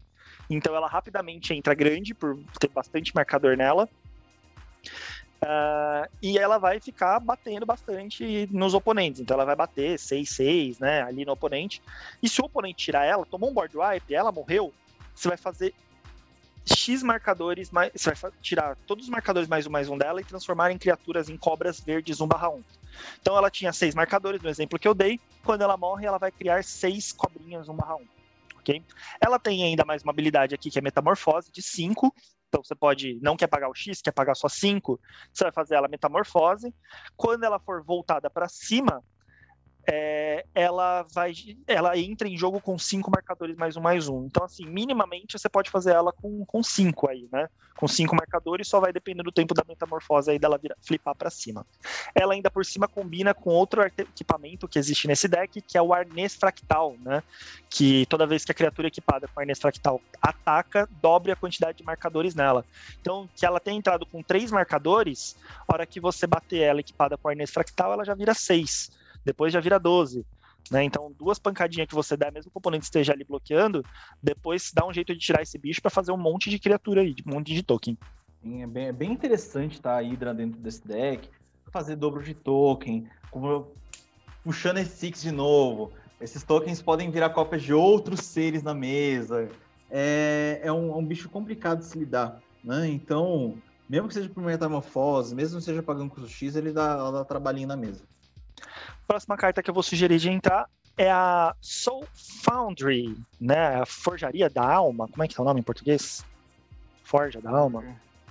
Então 0.50 0.76
ela 0.76 0.88
rapidamente 0.88 1.54
entra 1.54 1.74
grande 1.74 2.14
por 2.14 2.38
ter 2.60 2.70
bastante 2.70 3.14
marcador 3.16 3.58
nela. 3.58 3.90
Uh, 5.44 6.08
e 6.22 6.38
ela 6.38 6.60
vai 6.60 6.80
ficar 6.80 7.20
batendo 7.20 7.66
bastante 7.66 8.48
nos 8.52 8.76
oponentes. 8.76 9.20
Então 9.20 9.34
ela 9.34 9.46
vai 9.46 9.56
bater 9.56 9.98
6-6, 9.98 10.80
né? 10.80 11.02
Ali 11.02 11.26
no 11.26 11.32
oponente. 11.32 11.82
E 12.22 12.30
se 12.30 12.40
o 12.42 12.46
oponente 12.46 12.86
tirar 12.86 13.06
ela, 13.06 13.26
tomou 13.26 13.50
um 13.50 13.54
board 13.54 13.76
wipe, 13.76 14.14
ela 14.14 14.32
morreu, 14.32 14.72
você 15.16 15.28
vai 15.28 15.38
fazer 15.38 15.74
X 16.66 17.02
marcadores, 17.02 17.72
mais, 17.72 17.92
você 17.96 18.14
vai 18.14 18.32
tirar 18.42 18.78
todos 18.86 19.06
os 19.06 19.10
marcadores 19.10 19.50
mais 19.50 19.66
um 19.66 19.72
mais 19.72 19.90
um 19.90 19.98
dela 19.98 20.22
e 20.22 20.26
transformar 20.26 20.72
em 20.72 20.78
criaturas 20.78 21.30
em 21.30 21.38
cobras 21.38 21.80
verdes 21.80 22.20
1/1. 22.20 22.62
Então 23.20 23.38
ela 23.38 23.50
tinha 23.50 23.74
seis 23.74 23.96
marcadores, 23.96 24.42
no 24.42 24.50
exemplo 24.50 24.78
que 24.78 24.88
eu 24.88 24.94
dei. 24.94 25.20
Quando 25.44 25.62
ela 25.62 25.78
morre, 25.78 26.06
ela 26.06 26.18
vai 26.18 26.32
criar 26.32 26.64
seis 26.64 27.12
cobrinhas 27.12 27.68
1/1. 27.68 28.06
Ok? 28.60 28.84
Ela 29.20 29.40
tem 29.40 29.64
ainda 29.64 29.84
mais 29.84 30.04
uma 30.04 30.12
habilidade 30.12 30.54
aqui 30.54 30.70
que 30.70 30.78
é 30.78 30.82
metamorfose 30.82 31.52
de 31.52 31.64
5. 31.64 32.14
Então 32.48 32.64
você 32.64 32.76
pode, 32.76 33.18
não 33.22 33.36
quer 33.38 33.48
pagar 33.48 33.70
o 33.70 33.74
X, 33.74 34.02
quer 34.02 34.12
pagar 34.12 34.36
só 34.36 34.50
5, 34.50 35.00
você 35.34 35.46
vai 35.46 35.54
fazer 35.54 35.76
ela 35.76 35.88
metamorfose. 35.88 36.74
Quando 37.16 37.44
ela 37.44 37.60
for 37.60 37.82
voltada 37.84 38.30
para 38.30 38.48
cima, 38.50 39.02
é, 39.88 40.46
ela 40.54 41.04
vai 41.14 41.34
ela 41.68 41.98
entra 41.98 42.28
em 42.28 42.38
jogo 42.38 42.62
com 42.62 42.78
cinco 42.78 43.10
marcadores 43.10 43.56
mais 43.56 43.76
um 43.76 43.82
mais 43.82 44.08
um. 44.08 44.26
Então, 44.26 44.44
assim, 44.44 44.66
minimamente 44.66 45.38
você 45.38 45.50
pode 45.50 45.70
fazer 45.70 45.92
ela 45.92 46.12
com, 46.12 46.46
com 46.46 46.64
cinco 46.64 47.10
aí, 47.10 47.28
né? 47.32 47.48
Com 47.76 47.88
cinco 47.88 48.16
marcadores, 48.16 48.68
só 48.68 48.80
vai 48.80 48.94
depender 48.94 49.24
do 49.24 49.32
tempo 49.32 49.56
da 49.56 49.64
metamorfose 49.68 50.30
aí 50.30 50.38
dela 50.38 50.58
virar, 50.58 50.76
flipar 50.82 51.16
para 51.16 51.32
cima. 51.32 51.66
Ela 52.14 52.34
ainda 52.34 52.52
por 52.52 52.64
cima 52.64 52.88
combina 52.88 53.34
com 53.34 53.50
outro 53.50 53.82
equipamento 53.82 54.68
que 54.68 54.78
existe 54.78 55.08
nesse 55.08 55.28
deck, 55.28 55.62
que 55.62 55.78
é 55.78 55.82
o 55.82 55.94
arnês 55.94 56.36
fractal, 56.36 56.96
né? 57.00 57.24
Que 57.70 58.06
toda 58.06 58.28
vez 58.28 58.46
que 58.46 58.52
a 58.52 58.56
criatura 58.56 58.88
equipada 58.88 59.28
com 59.28 59.40
arnês 59.40 59.60
fractal 59.60 60.00
ataca, 60.22 60.88
dobre 61.02 61.32
a 61.32 61.36
quantidade 61.36 61.80
de 61.80 61.84
marcadores 61.84 62.36
nela. 62.36 62.64
Então, 63.00 63.28
que 63.36 63.46
ela 63.46 63.60
tenha 63.60 63.78
entrado 63.78 64.06
com 64.06 64.22
três 64.22 64.52
marcadores, 64.52 65.36
a 65.68 65.74
hora 65.74 65.86
que 65.88 66.00
você 66.00 66.28
bater 66.28 66.62
ela 66.62 66.82
equipada 66.82 67.18
com 67.18 67.30
arnês 67.30 67.50
fractal, 67.50 67.94
ela 67.94 68.06
já 68.06 68.14
vira 68.14 68.36
seis 68.36 68.92
depois 69.24 69.54
já 69.54 69.60
vira 69.60 69.80
12. 69.80 70.26
Né? 70.70 70.84
Então, 70.84 71.12
duas 71.18 71.40
pancadinhas 71.40 71.88
que 71.88 71.96
você 71.96 72.16
der, 72.16 72.32
mesmo 72.32 72.52
o 72.54 72.58
oponente 72.58 72.86
esteja 72.86 73.14
ali 73.14 73.24
bloqueando, 73.24 73.84
depois 74.22 74.72
dá 74.74 74.86
um 74.86 74.94
jeito 74.94 75.14
de 75.14 75.20
tirar 75.20 75.42
esse 75.42 75.58
bicho 75.58 75.82
para 75.82 75.90
fazer 75.90 76.12
um 76.12 76.18
monte 76.18 76.50
de 76.50 76.60
criatura 76.60 77.02
aí, 77.02 77.16
um 77.26 77.34
monte 77.34 77.54
de 77.54 77.64
token. 77.64 77.98
É 78.44 78.68
bem, 78.68 78.88
é 78.88 78.92
bem 78.92 79.12
interessante 79.12 79.82
tá, 79.82 79.98
a 79.98 80.02
Hydra 80.02 80.34
dentro 80.34 80.60
desse 80.60 80.88
deck, 80.88 81.30
fazer 81.72 81.96
dobro 81.96 82.24
de 82.24 82.34
token, 82.34 83.08
como, 83.30 83.72
puxando 84.44 84.78
esse 84.78 84.98
Six 84.98 85.22
de 85.22 85.32
novo. 85.32 85.92
Esses 86.20 86.44
tokens 86.44 86.82
podem 86.82 87.10
virar 87.10 87.32
cópias 87.32 87.64
de 87.64 87.74
outros 87.74 88.22
seres 88.22 88.62
na 88.62 88.74
mesa. 88.74 89.50
É, 89.90 90.62
é 90.64 90.72
um, 90.72 90.92
é 90.92 90.96
um 90.96 91.06
bicho 91.06 91.30
complicado 91.30 91.80
de 91.80 91.86
se 91.86 91.98
lidar. 91.98 92.40
Né? 92.64 92.88
Então, 92.88 93.58
Mesmo 93.92 94.08
que 94.08 94.14
seja 94.14 94.30
por 94.30 94.42
metamorfose, 94.42 95.36
mesmo 95.36 95.60
que 95.60 95.66
seja 95.66 95.84
pagando 95.84 96.10
custo 96.10 96.30
X, 96.30 96.56
ele 96.56 96.72
dá, 96.72 97.12
dá 97.12 97.26
trabalhinho 97.26 97.68
na 97.68 97.76
mesa. 97.76 98.06
Próxima 99.12 99.36
carta 99.36 99.62
que 99.62 99.70
eu 99.70 99.74
vou 99.74 99.84
sugerir 99.84 100.20
de 100.20 100.30
entrar 100.30 100.70
é 100.98 101.12
a 101.12 101.54
Soul 101.60 102.08
Foundry, 102.46 103.14
né? 103.42 103.82
A 103.82 103.86
Forjaria 103.86 104.50
da 104.50 104.64
Alma. 104.64 105.06
Como 105.10 105.22
é 105.22 105.28
que 105.28 105.38
é 105.38 105.42
o 105.42 105.44
nome 105.44 105.60
em 105.60 105.64
português? 105.64 106.26
Forja 107.04 107.42
da 107.42 107.50
Alma. 107.50 107.84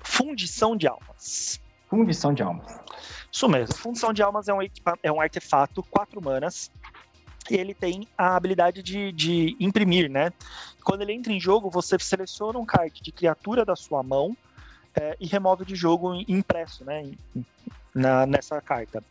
Fundição 0.03 0.75
de 0.75 0.89
Almas. 0.89 1.61
Fundição 1.87 2.33
de 2.33 2.43
Almas. 2.43 2.81
Isso 3.31 3.47
mesmo. 3.47 3.75
Fundição 3.75 4.11
de 4.11 4.23
Almas 4.23 4.49
é 4.49 4.55
um, 4.55 4.61
é 5.03 5.13
um 5.13 5.21
artefato, 5.21 5.83
quatro 5.83 6.19
manas. 6.25 6.71
E 7.51 7.57
ele 7.57 7.75
tem 7.75 8.09
a 8.17 8.35
habilidade 8.35 8.83
de, 8.83 9.13
de 9.13 9.55
imprimir, 9.61 10.11
né? 10.11 10.33
Quando 10.83 11.03
ele 11.03 11.13
entra 11.13 11.31
em 11.31 11.39
jogo, 11.39 11.69
você 11.69 11.99
seleciona 11.99 12.59
um 12.59 12.65
card 12.65 13.03
de 13.03 13.13
criatura 13.13 13.67
da 13.67 13.77
sua 13.77 14.03
mão 14.03 14.35
é, 14.95 15.15
e 15.21 15.27
remove 15.27 15.63
de 15.67 15.75
jogo 15.75 16.15
impresso, 16.27 16.87
né? 16.87 17.13
Na, 17.95 18.25
nessa 18.25 18.63
carta. 18.63 19.05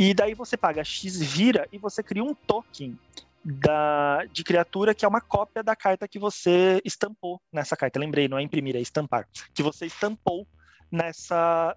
E 0.00 0.14
daí 0.14 0.32
você 0.32 0.56
paga 0.56 0.82
X 0.82 1.20
vira 1.20 1.68
e 1.70 1.76
você 1.76 2.02
cria 2.02 2.24
um 2.24 2.34
token 2.34 2.98
da, 3.44 4.24
de 4.32 4.42
criatura 4.42 4.94
que 4.94 5.04
é 5.04 5.08
uma 5.08 5.20
cópia 5.20 5.62
da 5.62 5.76
carta 5.76 6.08
que 6.08 6.18
você 6.18 6.80
estampou 6.86 7.38
nessa 7.52 7.76
carta. 7.76 8.00
Lembrei, 8.00 8.26
não 8.26 8.38
é 8.38 8.42
imprimir, 8.42 8.74
é 8.74 8.80
estampar. 8.80 9.28
Que 9.52 9.62
você 9.62 9.84
estampou 9.84 10.48
nessa 10.90 11.76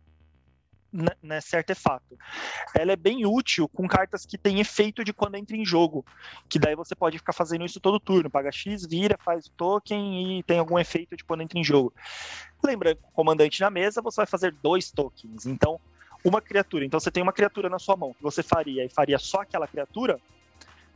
nesse 1.21 1.57
artefato. 1.57 2.17
Ela 2.73 2.93
é 2.93 2.95
bem 2.95 3.25
útil 3.25 3.67
com 3.67 3.87
cartas 3.87 4.25
que 4.25 4.37
têm 4.37 4.59
efeito 4.59 5.03
de 5.03 5.11
quando 5.11 5.35
entra 5.35 5.57
em 5.57 5.65
jogo, 5.65 6.05
que 6.47 6.59
daí 6.59 6.75
você 6.75 6.95
pode 6.95 7.17
ficar 7.17 7.33
fazendo 7.33 7.65
isso 7.65 7.81
todo 7.81 7.99
turno, 7.99 8.29
paga 8.29 8.51
X, 8.51 8.85
vira, 8.85 9.17
faz 9.25 9.47
o 9.47 9.51
token 9.57 10.37
e 10.37 10.43
tem 10.43 10.59
algum 10.59 10.77
efeito 10.77 11.17
de 11.17 11.23
quando 11.25 11.41
entra 11.41 11.57
em 11.59 11.63
jogo. 11.63 11.91
Lembrando, 12.63 12.99
comandante 13.11 13.59
na 13.59 13.71
mesa, 13.71 14.03
você 14.03 14.17
vai 14.17 14.27
fazer 14.27 14.55
dois 14.61 14.91
tokens, 14.91 15.47
então 15.47 15.81
uma 16.23 16.41
criatura. 16.41 16.85
Então 16.85 16.99
você 16.99 17.11
tem 17.11 17.21
uma 17.21 17.33
criatura 17.33 17.69
na 17.69 17.79
sua 17.79 17.95
mão 17.95 18.13
que 18.13 18.23
você 18.23 18.41
faria 18.41 18.85
e 18.85 18.89
faria 18.89 19.19
só 19.19 19.41
aquela 19.41 19.67
criatura. 19.67 20.19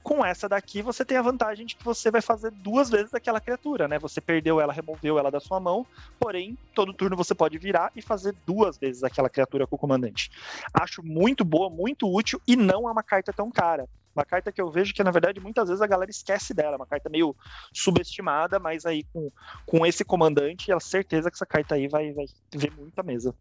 Com 0.03 0.25
essa 0.25 0.47
daqui, 0.47 0.81
você 0.81 1.03
tem 1.03 1.17
a 1.17 1.21
vantagem 1.21 1.65
de 1.65 1.75
que 1.75 1.83
você 1.83 2.09
vai 2.09 2.21
fazer 2.21 2.49
duas 2.49 2.89
vezes 2.89 3.13
aquela 3.13 3.41
criatura, 3.41 3.89
né? 3.89 3.99
Você 3.99 4.21
perdeu 4.21 4.61
ela, 4.61 4.71
removeu 4.71 5.19
ela 5.19 5.29
da 5.29 5.41
sua 5.41 5.59
mão, 5.59 5.85
porém, 6.17 6.57
todo 6.73 6.93
turno 6.93 7.17
você 7.17 7.35
pode 7.35 7.57
virar 7.57 7.91
e 7.93 8.01
fazer 8.01 8.33
duas 8.45 8.77
vezes 8.77 9.03
aquela 9.03 9.29
criatura 9.29 9.67
com 9.67 9.75
o 9.75 9.79
comandante. 9.79 10.31
Acho 10.73 11.03
muito 11.03 11.43
boa, 11.43 11.69
muito 11.69 12.09
útil 12.09 12.41
e 12.47 12.55
não 12.55 12.87
é 12.87 12.91
uma 12.91 13.03
carta 13.03 13.33
tão 13.33 13.51
cara. 13.51 13.85
Uma 14.15 14.25
carta 14.25 14.51
que 14.51 14.59
eu 14.59 14.71
vejo 14.71 14.95
que, 14.95 15.03
na 15.03 15.11
verdade, 15.11 15.39
muitas 15.39 15.67
vezes 15.67 15.81
a 15.81 15.85
galera 15.85 16.09
esquece 16.09 16.51
dela. 16.51 16.77
Uma 16.77 16.87
carta 16.87 17.07
meio 17.07 17.35
subestimada, 17.71 18.57
mas 18.57 18.83
aí 18.83 19.03
com, 19.13 19.29
com 19.65 19.85
esse 19.85 20.03
comandante, 20.03 20.71
é 20.71 20.79
certeza 20.79 21.29
que 21.29 21.35
essa 21.35 21.45
carta 21.45 21.75
aí 21.75 21.87
vai, 21.87 22.13
vai 22.13 22.25
ver 22.51 22.71
muita 22.71 23.03
mesa. 23.03 23.35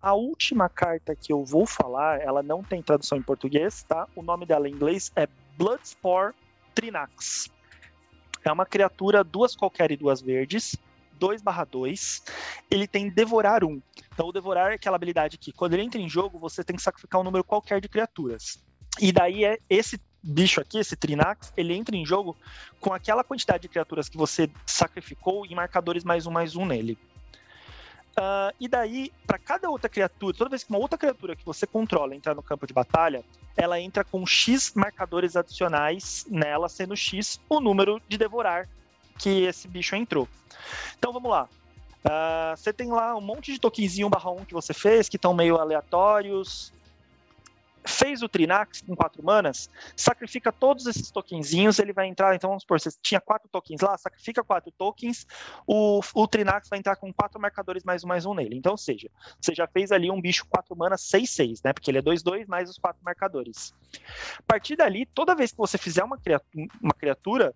A 0.00 0.14
última 0.14 0.68
carta 0.68 1.16
que 1.16 1.32
eu 1.32 1.44
vou 1.44 1.66
falar, 1.66 2.20
ela 2.20 2.42
não 2.42 2.62
tem 2.62 2.82
tradução 2.82 3.18
em 3.18 3.22
português, 3.22 3.82
tá? 3.82 4.06
O 4.14 4.22
nome 4.22 4.46
dela 4.46 4.68
em 4.68 4.72
inglês 4.72 5.10
é 5.16 5.26
Bloodspore 5.56 6.34
Trinax. 6.74 7.50
É 8.44 8.52
uma 8.52 8.66
criatura 8.66 9.24
duas 9.24 9.56
qualquer 9.56 9.90
e 9.90 9.96
duas 9.96 10.20
verdes, 10.20 10.76
2 11.18 11.42
2. 11.70 12.22
Ele 12.70 12.86
tem 12.86 13.08
Devorar 13.08 13.64
1. 13.64 13.82
Então, 14.12 14.28
o 14.28 14.32
Devorar 14.32 14.70
é 14.70 14.74
aquela 14.74 14.96
habilidade 14.96 15.36
que, 15.38 15.52
quando 15.52 15.74
ele 15.74 15.82
entra 15.82 16.00
em 16.00 16.08
jogo, 16.08 16.38
você 16.38 16.62
tem 16.62 16.76
que 16.76 16.82
sacrificar 16.82 17.20
um 17.20 17.24
número 17.24 17.42
qualquer 17.42 17.80
de 17.80 17.88
criaturas. 17.88 18.62
E 19.00 19.12
daí 19.12 19.44
é 19.44 19.58
esse 19.68 20.00
bicho 20.22 20.60
aqui, 20.60 20.78
esse 20.78 20.96
Trinax, 20.96 21.52
ele 21.56 21.74
entra 21.74 21.96
em 21.96 22.04
jogo 22.04 22.36
com 22.80 22.92
aquela 22.92 23.22
quantidade 23.22 23.62
de 23.62 23.68
criaturas 23.68 24.08
que 24.08 24.16
você 24.16 24.50
sacrificou 24.64 25.46
e 25.46 25.54
marcadores 25.54 26.02
mais 26.02 26.26
um 26.26 26.30
mais 26.30 26.56
um 26.56 26.64
nele. 26.64 26.98
Uh, 28.18 28.54
e 28.58 28.66
daí, 28.66 29.12
para 29.26 29.38
cada 29.38 29.68
outra 29.68 29.90
criatura, 29.90 30.34
toda 30.34 30.50
vez 30.50 30.64
que 30.64 30.70
uma 30.70 30.78
outra 30.78 30.96
criatura 30.96 31.36
que 31.36 31.44
você 31.44 31.66
controla 31.66 32.14
entrar 32.14 32.34
no 32.34 32.42
campo 32.42 32.66
de 32.66 32.72
batalha, 32.72 33.22
ela 33.54 33.78
entra 33.78 34.04
com 34.04 34.24
X 34.26 34.72
marcadores 34.74 35.36
adicionais 35.36 36.24
nela, 36.30 36.68
sendo 36.68 36.96
X 36.96 37.38
o 37.48 37.60
número 37.60 38.00
de 38.08 38.16
devorar 38.16 38.66
que 39.18 39.44
esse 39.44 39.68
bicho 39.68 39.94
entrou. 39.94 40.26
Então 40.98 41.12
vamos 41.12 41.30
lá. 41.30 41.48
Uh, 42.04 42.56
você 42.56 42.72
tem 42.72 42.88
lá 42.88 43.14
um 43.16 43.20
monte 43.20 43.52
de 43.52 43.58
tokenzinho 43.58 44.08
barra 44.08 44.30
1 44.30 44.44
que 44.46 44.54
você 44.54 44.72
fez, 44.72 45.08
que 45.08 45.16
estão 45.16 45.34
meio 45.34 45.56
aleatórios 45.56 46.72
fez 47.86 48.22
o 48.22 48.28
Trinax 48.28 48.82
com 48.82 48.94
quatro 48.94 49.22
manas, 49.22 49.70
sacrifica 49.96 50.52
todos 50.52 50.86
esses 50.86 51.10
tokenzinhos, 51.10 51.78
ele 51.78 51.92
vai 51.92 52.06
entrar, 52.06 52.34
então 52.34 52.50
vamos 52.50 52.62
supor, 52.62 52.80
você 52.80 52.90
tinha 53.00 53.20
quatro 53.20 53.48
tokens 53.48 53.80
lá, 53.80 53.96
sacrifica 53.96 54.42
quatro 54.42 54.70
tokens, 54.72 55.26
o, 55.66 56.00
o 56.14 56.26
Trinax 56.26 56.68
vai 56.68 56.78
entrar 56.78 56.96
com 56.96 57.12
quatro 57.12 57.40
marcadores 57.40 57.84
mais 57.84 58.04
um 58.04 58.08
mais 58.08 58.26
um 58.26 58.34
nele. 58.34 58.56
Então, 58.56 58.72
ou 58.72 58.78
seja, 58.78 59.10
você 59.40 59.54
já 59.54 59.66
fez 59.66 59.92
ali 59.92 60.10
um 60.10 60.20
bicho 60.20 60.46
quatro 60.46 60.76
manas 60.76 61.02
6-6, 61.02 61.60
né? 61.64 61.72
Porque 61.72 61.90
ele 61.90 61.98
é 61.98 62.02
2-2 62.02 62.46
mais 62.46 62.68
os 62.68 62.78
quatro 62.78 63.02
marcadores. 63.04 63.74
A 64.38 64.42
partir 64.42 64.76
dali, 64.76 65.06
toda 65.06 65.34
vez 65.34 65.52
que 65.52 65.58
você 65.58 65.78
fizer 65.78 66.04
uma 66.04 66.18
criatura, 66.18 66.68
uma 66.80 66.94
criatura 66.94 67.54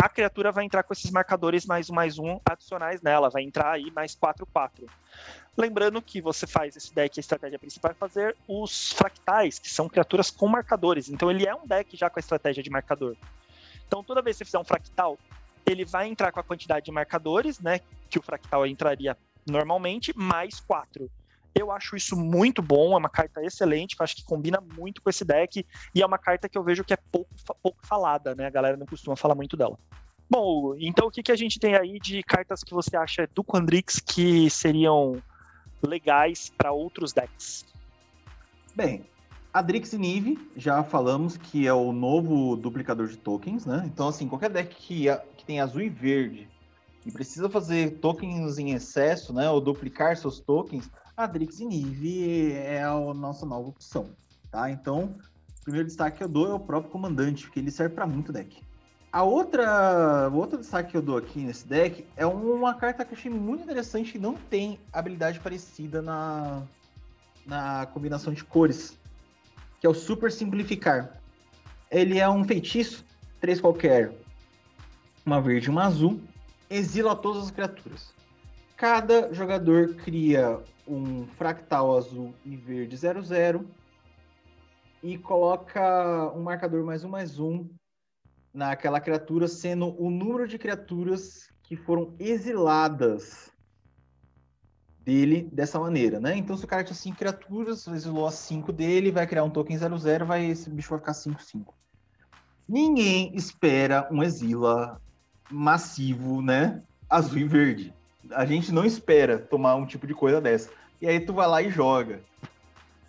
a 0.00 0.08
criatura 0.08 0.52
vai 0.52 0.64
entrar 0.64 0.84
com 0.84 0.92
esses 0.92 1.10
marcadores 1.10 1.66
mais 1.66 1.90
um 1.90 1.94
mais 1.94 2.20
um 2.20 2.38
adicionais 2.48 3.02
nela, 3.02 3.28
vai 3.28 3.42
entrar 3.42 3.72
aí 3.72 3.90
mais 3.90 4.14
4, 4.14 4.46
4. 4.46 4.86
Lembrando 5.58 6.00
que 6.00 6.20
você 6.20 6.46
faz 6.46 6.76
esse 6.76 6.94
deck, 6.94 7.18
a 7.18 7.20
estratégia 7.20 7.58
principal 7.58 7.90
é 7.90 7.94
fazer 7.94 8.36
os 8.46 8.92
fractais, 8.92 9.58
que 9.58 9.68
são 9.68 9.88
criaturas 9.88 10.30
com 10.30 10.46
marcadores. 10.46 11.08
Então 11.08 11.28
ele 11.28 11.48
é 11.48 11.52
um 11.52 11.66
deck 11.66 11.96
já 11.96 12.08
com 12.08 12.16
a 12.16 12.22
estratégia 12.22 12.62
de 12.62 12.70
marcador. 12.70 13.16
Então 13.84 14.04
toda 14.04 14.22
vez 14.22 14.36
que 14.36 14.38
você 14.38 14.44
fizer 14.44 14.58
um 14.60 14.64
fractal, 14.64 15.18
ele 15.66 15.84
vai 15.84 16.06
entrar 16.06 16.30
com 16.30 16.38
a 16.38 16.44
quantidade 16.44 16.84
de 16.84 16.92
marcadores, 16.92 17.58
né? 17.58 17.80
Que 18.08 18.20
o 18.20 18.22
fractal 18.22 18.64
entraria 18.68 19.18
normalmente, 19.44 20.16
mais 20.16 20.60
4. 20.60 21.10
Eu 21.52 21.72
acho 21.72 21.96
isso 21.96 22.14
muito 22.14 22.62
bom, 22.62 22.94
é 22.94 22.96
uma 22.96 23.10
carta 23.10 23.42
excelente, 23.42 23.96
que 23.96 24.02
eu 24.02 24.04
acho 24.04 24.14
que 24.14 24.24
combina 24.24 24.60
muito 24.60 25.02
com 25.02 25.10
esse 25.10 25.24
deck, 25.24 25.66
e 25.92 26.00
é 26.00 26.06
uma 26.06 26.18
carta 26.18 26.48
que 26.48 26.56
eu 26.56 26.62
vejo 26.62 26.84
que 26.84 26.94
é 26.94 26.98
pouco, 27.10 27.34
pouco 27.60 27.84
falada, 27.84 28.32
né? 28.32 28.46
A 28.46 28.50
galera 28.50 28.76
não 28.76 28.86
costuma 28.86 29.16
falar 29.16 29.34
muito 29.34 29.56
dela. 29.56 29.76
Bom, 30.30 30.76
então 30.78 31.08
o 31.08 31.10
que, 31.10 31.20
que 31.20 31.32
a 31.32 31.36
gente 31.36 31.58
tem 31.58 31.74
aí 31.74 31.98
de 31.98 32.22
cartas 32.22 32.62
que 32.62 32.72
você 32.72 32.96
acha 32.96 33.28
do 33.34 33.42
Quandrix 33.42 33.98
que 33.98 34.48
seriam 34.50 35.20
legais 35.82 36.52
para 36.56 36.72
outros 36.72 37.12
decks? 37.12 37.64
Bem, 38.74 39.04
a 39.52 39.62
Drix 39.62 39.92
Nive, 39.92 40.38
já 40.56 40.84
falamos 40.84 41.36
que 41.36 41.66
é 41.66 41.72
o 41.72 41.92
novo 41.92 42.56
duplicador 42.56 43.08
de 43.08 43.16
tokens, 43.16 43.66
né? 43.66 43.82
Então, 43.86 44.08
assim, 44.08 44.28
qualquer 44.28 44.50
deck 44.50 44.74
que, 44.74 45.06
que 45.36 45.44
tem 45.44 45.60
azul 45.60 45.80
e 45.80 45.88
verde 45.88 46.48
e 47.04 47.10
precisa 47.10 47.48
fazer 47.48 47.98
tokens 47.98 48.58
em 48.58 48.72
excesso, 48.72 49.32
né? 49.32 49.50
Ou 49.50 49.60
duplicar 49.60 50.16
seus 50.16 50.38
tokens, 50.40 50.90
a 51.16 51.26
Drix 51.26 51.60
Nive 51.60 52.52
é 52.52 52.82
a 52.82 52.94
nossa 53.14 53.46
nova 53.46 53.68
opção, 53.68 54.10
tá? 54.50 54.70
Então, 54.70 55.16
o 55.60 55.62
primeiro 55.64 55.86
destaque 55.86 56.18
que 56.18 56.24
eu 56.24 56.28
dou 56.28 56.48
é 56.48 56.54
o 56.54 56.60
próprio 56.60 56.92
comandante, 56.92 57.44
porque 57.44 57.58
ele 57.58 57.70
serve 57.70 57.94
para 57.94 58.06
muito 58.06 58.32
deck. 58.32 58.62
A 59.10 59.22
outra, 59.22 60.28
o 60.30 60.36
outro 60.36 60.58
destaque 60.58 60.90
que 60.90 60.96
eu 60.96 61.02
dou 61.02 61.16
aqui 61.16 61.40
nesse 61.40 61.66
deck 61.66 62.04
é 62.14 62.26
uma 62.26 62.74
carta 62.74 63.04
que 63.04 63.14
eu 63.14 63.18
achei 63.18 63.30
muito 63.30 63.64
interessante 63.64 64.16
e 64.16 64.20
não 64.20 64.34
tem 64.34 64.78
habilidade 64.92 65.40
parecida 65.40 66.02
na, 66.02 66.62
na 67.46 67.86
combinação 67.86 68.34
de 68.34 68.44
cores, 68.44 68.98
que 69.80 69.86
é 69.86 69.90
o 69.90 69.94
Super 69.94 70.30
Simplificar. 70.30 71.18
Ele 71.90 72.18
é 72.18 72.28
um 72.28 72.44
feitiço, 72.44 73.02
três 73.40 73.58
qualquer, 73.58 74.12
uma 75.24 75.40
verde 75.40 75.68
e 75.68 75.70
uma 75.70 75.86
azul, 75.86 76.20
exila 76.68 77.16
todas 77.16 77.44
as 77.44 77.50
criaturas. 77.50 78.12
Cada 78.76 79.32
jogador 79.32 79.94
cria 79.94 80.60
um 80.86 81.26
fractal 81.38 81.96
azul 81.96 82.34
e 82.44 82.56
verde 82.56 82.94
00 82.94 83.64
e 85.02 85.16
coloca 85.16 86.30
um 86.34 86.42
marcador 86.42 86.84
mais 86.84 87.04
um 87.04 87.08
mais 87.08 87.38
um 87.38 87.66
naquela 88.52 89.00
criatura, 89.00 89.46
sendo 89.46 89.94
o 90.00 90.10
número 90.10 90.46
de 90.48 90.58
criaturas 90.58 91.50
que 91.62 91.76
foram 91.76 92.14
exiladas 92.18 93.52
dele 95.08 95.48
dessa 95.52 95.78
maneira, 95.78 96.20
né? 96.20 96.36
Então, 96.36 96.56
se 96.56 96.64
o 96.64 96.68
cara 96.68 96.84
tinha 96.84 96.94
cinco 96.94 97.18
criaturas, 97.18 97.86
exilou 97.86 98.26
as 98.26 98.34
cinco 98.34 98.72
dele, 98.72 99.10
vai 99.10 99.26
criar 99.26 99.44
um 99.44 99.50
token 99.50 99.78
00, 99.78 100.26
vai, 100.26 100.44
esse 100.46 100.68
bicho 100.68 100.90
vai 100.90 100.98
ficar 100.98 101.12
5-5. 101.12 101.72
Ninguém 102.68 103.34
espera 103.34 104.06
um 104.10 104.22
exila 104.22 105.00
massivo, 105.50 106.42
né? 106.42 106.82
Azul 107.08 107.38
e 107.38 107.44
verde. 107.44 107.94
A 108.32 108.44
gente 108.44 108.70
não 108.70 108.84
espera 108.84 109.38
tomar 109.38 109.76
um 109.76 109.86
tipo 109.86 110.06
de 110.06 110.12
coisa 110.12 110.40
dessa. 110.40 110.70
E 111.00 111.08
aí 111.08 111.20
tu 111.20 111.32
vai 111.32 111.48
lá 111.48 111.62
e 111.62 111.70
joga. 111.70 112.20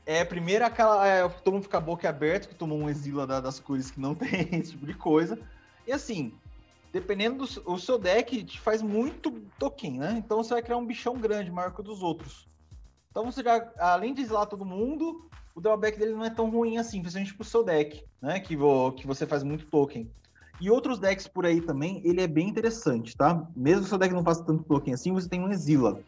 É, 0.10 0.26
primeiro 0.26 0.66
aquela. 0.66 1.06
É, 1.06 1.30
todo 1.30 1.54
mundo 1.54 1.64
fica 1.66 1.80
boca 1.80 2.10
aberta, 2.10 2.48
que 2.48 2.56
tomou 2.56 2.80
um 2.80 2.90
exílio 2.90 3.28
das 3.28 3.60
cores 3.60 3.92
que 3.92 4.00
não 4.00 4.16
tem 4.18 4.50
esse 4.54 4.72
tipo 4.72 4.88
de 4.88 4.96
coisa. 4.96 5.38
E 5.86 5.92
assim, 5.92 6.34
dependendo 6.92 7.46
do 7.46 7.72
o 7.72 7.78
seu 7.78 8.00
deck, 8.00 8.44
te 8.44 8.60
faz 8.60 8.82
muito 8.82 9.30
token, 9.60 10.00
né? 10.00 10.16
Então 10.18 10.44
você 10.44 10.56
vai 10.56 10.64
criar 10.64 10.78
um 10.78 10.86
bichão 10.86 11.16
grande, 11.16 11.52
maior 11.52 11.72
que 11.72 11.82
o 11.82 11.84
dos 11.84 12.02
outros. 12.02 12.48
Então 13.12 13.24
você 13.24 13.44
já, 13.44 13.72
além 13.78 14.16
de 14.16 14.24
exilar 14.24 14.48
todo 14.48 14.66
mundo, 14.66 15.30
o 15.54 15.62
drawback 15.62 16.00
dele 16.00 16.14
não 16.14 16.26
é 16.26 16.32
tão 16.32 16.50
ruim 16.50 16.80
assim, 16.80 17.02
principalmente 17.02 17.36
pro 17.36 17.46
seu 17.46 17.64
deck, 17.64 18.04
né? 18.20 18.40
Que, 18.40 18.58
que 18.98 19.06
você 19.06 19.28
faz 19.28 19.44
muito 19.44 19.68
token. 19.68 20.10
E 20.60 20.72
outros 20.72 20.98
decks 20.98 21.28
por 21.28 21.46
aí 21.46 21.62
também, 21.62 22.02
ele 22.04 22.20
é 22.20 22.28
bem 22.28 22.50
interessante, 22.50 23.16
tá? 23.16 23.48
Mesmo 23.56 23.82
que 23.82 23.86
o 23.86 23.90
seu 23.90 23.98
deck 24.00 24.12
não 24.12 24.24
faça 24.24 24.44
tanto 24.44 24.64
token 24.64 24.92
assim, 24.92 25.14
você 25.14 25.30
tem 25.30 25.40
um 25.40 25.52
exila. 25.52 26.02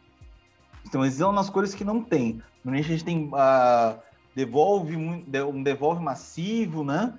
Então, 0.86 1.04
exilam 1.04 1.32
nas 1.32 1.50
cores 1.50 1.74
que 1.74 1.84
não 1.84 2.02
tem. 2.02 2.42
Normalmente 2.64 2.86
a 2.86 2.96
gente 2.96 3.04
tem 3.04 3.28
uh, 3.28 4.00
devolve 4.34 4.96
um 4.96 5.62
devolve 5.62 6.02
massivo, 6.02 6.84
né? 6.84 7.18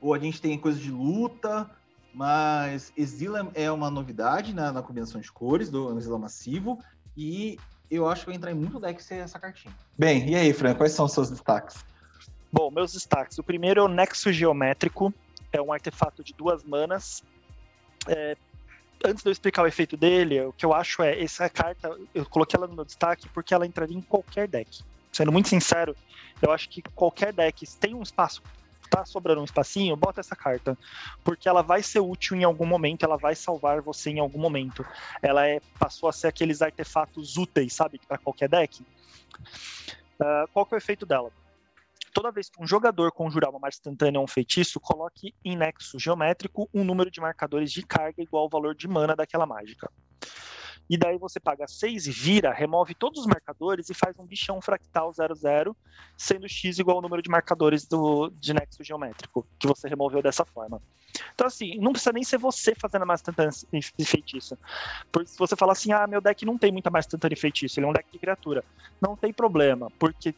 Ou 0.00 0.14
a 0.14 0.18
gente 0.18 0.40
tem 0.40 0.58
coisas 0.58 0.80
de 0.80 0.90
luta, 0.90 1.70
mas 2.14 2.92
exila 2.96 3.50
é 3.54 3.70
uma 3.70 3.90
novidade 3.90 4.54
né, 4.54 4.70
na 4.70 4.82
combinação 4.82 5.20
de 5.20 5.30
cores 5.30 5.70
do 5.70 5.96
exila 5.98 6.18
massivo 6.18 6.78
e 7.16 7.58
eu 7.90 8.08
acho 8.08 8.22
que 8.22 8.26
vai 8.28 8.36
entrar 8.36 8.50
em 8.50 8.54
muito 8.54 8.80
deck 8.80 9.02
ser 9.02 9.16
essa 9.16 9.38
cartinha. 9.38 9.74
Bem, 9.98 10.28
e 10.28 10.34
aí, 10.34 10.52
Fran, 10.52 10.74
quais 10.74 10.92
são 10.92 11.06
os 11.06 11.12
seus 11.12 11.30
destaques? 11.30 11.84
Bom, 12.52 12.70
meus 12.70 12.92
destaques. 12.92 13.38
O 13.38 13.42
primeiro 13.42 13.80
é 13.80 13.84
o 13.84 13.88
Nexo 13.88 14.32
Geométrico, 14.32 15.12
é 15.52 15.60
um 15.60 15.72
artefato 15.72 16.24
de 16.24 16.32
duas 16.32 16.64
manas. 16.64 17.22
É, 18.08 18.36
antes 19.06 19.22
de 19.22 19.28
eu 19.28 19.32
explicar 19.32 19.62
o 19.62 19.66
efeito 19.66 19.96
dele, 19.96 20.40
o 20.42 20.52
que 20.52 20.66
eu 20.66 20.74
acho 20.74 21.02
é, 21.02 21.22
essa 21.22 21.48
carta, 21.48 21.96
eu 22.14 22.26
coloquei 22.26 22.58
ela 22.58 22.66
no 22.66 22.74
meu 22.74 22.84
destaque 22.84 23.28
porque 23.28 23.54
ela 23.54 23.66
entraria 23.66 23.96
em 23.96 24.02
qualquer 24.02 24.48
deck. 24.48 24.82
Sendo 25.12 25.32
muito 25.32 25.48
sincero, 25.48 25.96
eu 26.42 26.52
acho 26.52 26.68
que 26.68 26.82
qualquer 26.94 27.32
deck 27.32 27.64
tem 27.78 27.94
um 27.94 28.02
espaço, 28.02 28.42
tá 28.90 29.04
sobrando 29.04 29.40
um 29.40 29.44
espacinho, 29.44 29.96
bota 29.96 30.20
essa 30.20 30.36
carta. 30.36 30.76
Porque 31.24 31.48
ela 31.48 31.62
vai 31.62 31.82
ser 31.82 32.00
útil 32.00 32.36
em 32.36 32.44
algum 32.44 32.66
momento, 32.66 33.04
ela 33.04 33.16
vai 33.16 33.34
salvar 33.34 33.80
você 33.80 34.10
em 34.10 34.18
algum 34.18 34.38
momento. 34.38 34.84
Ela 35.22 35.46
é, 35.46 35.60
passou 35.78 36.08
a 36.08 36.12
ser 36.12 36.28
aqueles 36.28 36.60
artefatos 36.60 37.36
úteis, 37.36 37.72
sabe, 37.72 38.00
para 38.06 38.18
qualquer 38.18 38.48
deck. 38.48 38.82
Uh, 40.20 40.48
qual 40.52 40.66
que 40.66 40.74
é 40.74 40.76
o 40.76 40.78
efeito 40.78 41.06
dela? 41.06 41.30
Toda 42.16 42.32
vez 42.32 42.48
que 42.48 42.62
um 42.62 42.66
jogador 42.66 43.12
conjurar 43.12 43.50
uma 43.50 43.58
marca 43.58 43.76
instantânea 43.76 44.18
ou 44.18 44.24
um 44.24 44.26
feitiço, 44.26 44.80
coloque 44.80 45.34
em 45.44 45.54
nexo 45.54 45.98
geométrico 45.98 46.66
um 46.72 46.82
número 46.82 47.10
de 47.10 47.20
marcadores 47.20 47.70
de 47.70 47.82
carga 47.82 48.22
igual 48.22 48.44
ao 48.44 48.48
valor 48.48 48.74
de 48.74 48.88
mana 48.88 49.14
daquela 49.14 49.44
mágica. 49.44 49.92
E 50.88 50.96
daí 50.96 51.18
você 51.18 51.38
paga 51.38 51.66
6 51.68 52.06
e 52.06 52.10
vira, 52.10 52.54
remove 52.54 52.94
todos 52.94 53.20
os 53.20 53.26
marcadores 53.26 53.90
e 53.90 53.94
faz 53.94 54.18
um 54.18 54.24
bichão 54.24 54.62
fractal 54.62 55.12
00, 55.12 55.76
sendo 56.16 56.48
x 56.48 56.78
igual 56.78 56.96
ao 56.96 57.02
número 57.02 57.20
de 57.20 57.28
marcadores 57.28 57.84
do, 57.84 58.30
de 58.30 58.54
nexo 58.54 58.82
geométrico, 58.82 59.46
que 59.58 59.66
você 59.66 59.86
removeu 59.86 60.22
dessa 60.22 60.44
forma. 60.46 60.80
Então, 61.34 61.46
assim, 61.46 61.76
não 61.76 61.92
precisa 61.92 62.12
nem 62.12 62.24
ser 62.24 62.38
você 62.38 62.74
fazendo 62.74 63.02
a 63.02 63.06
mais 63.06 63.20
instantânea 63.20 63.50
de 63.72 64.04
feitiço. 64.06 64.56
Porque 65.12 65.28
se 65.28 65.38
você 65.38 65.54
falar 65.54 65.72
assim, 65.72 65.92
ah, 65.92 66.06
meu 66.06 66.22
deck 66.22 66.46
não 66.46 66.56
tem 66.56 66.72
muita 66.72 66.88
mais 66.88 67.04
instantânea 67.04 67.34
de 67.34 67.40
feitiço, 67.42 67.78
ele 67.78 67.86
é 67.86 67.90
um 67.90 67.92
deck 67.92 68.10
de 68.10 68.18
criatura. 68.18 68.64
Não 69.02 69.14
tem 69.16 69.34
problema, 69.34 69.90
porque 69.98 70.34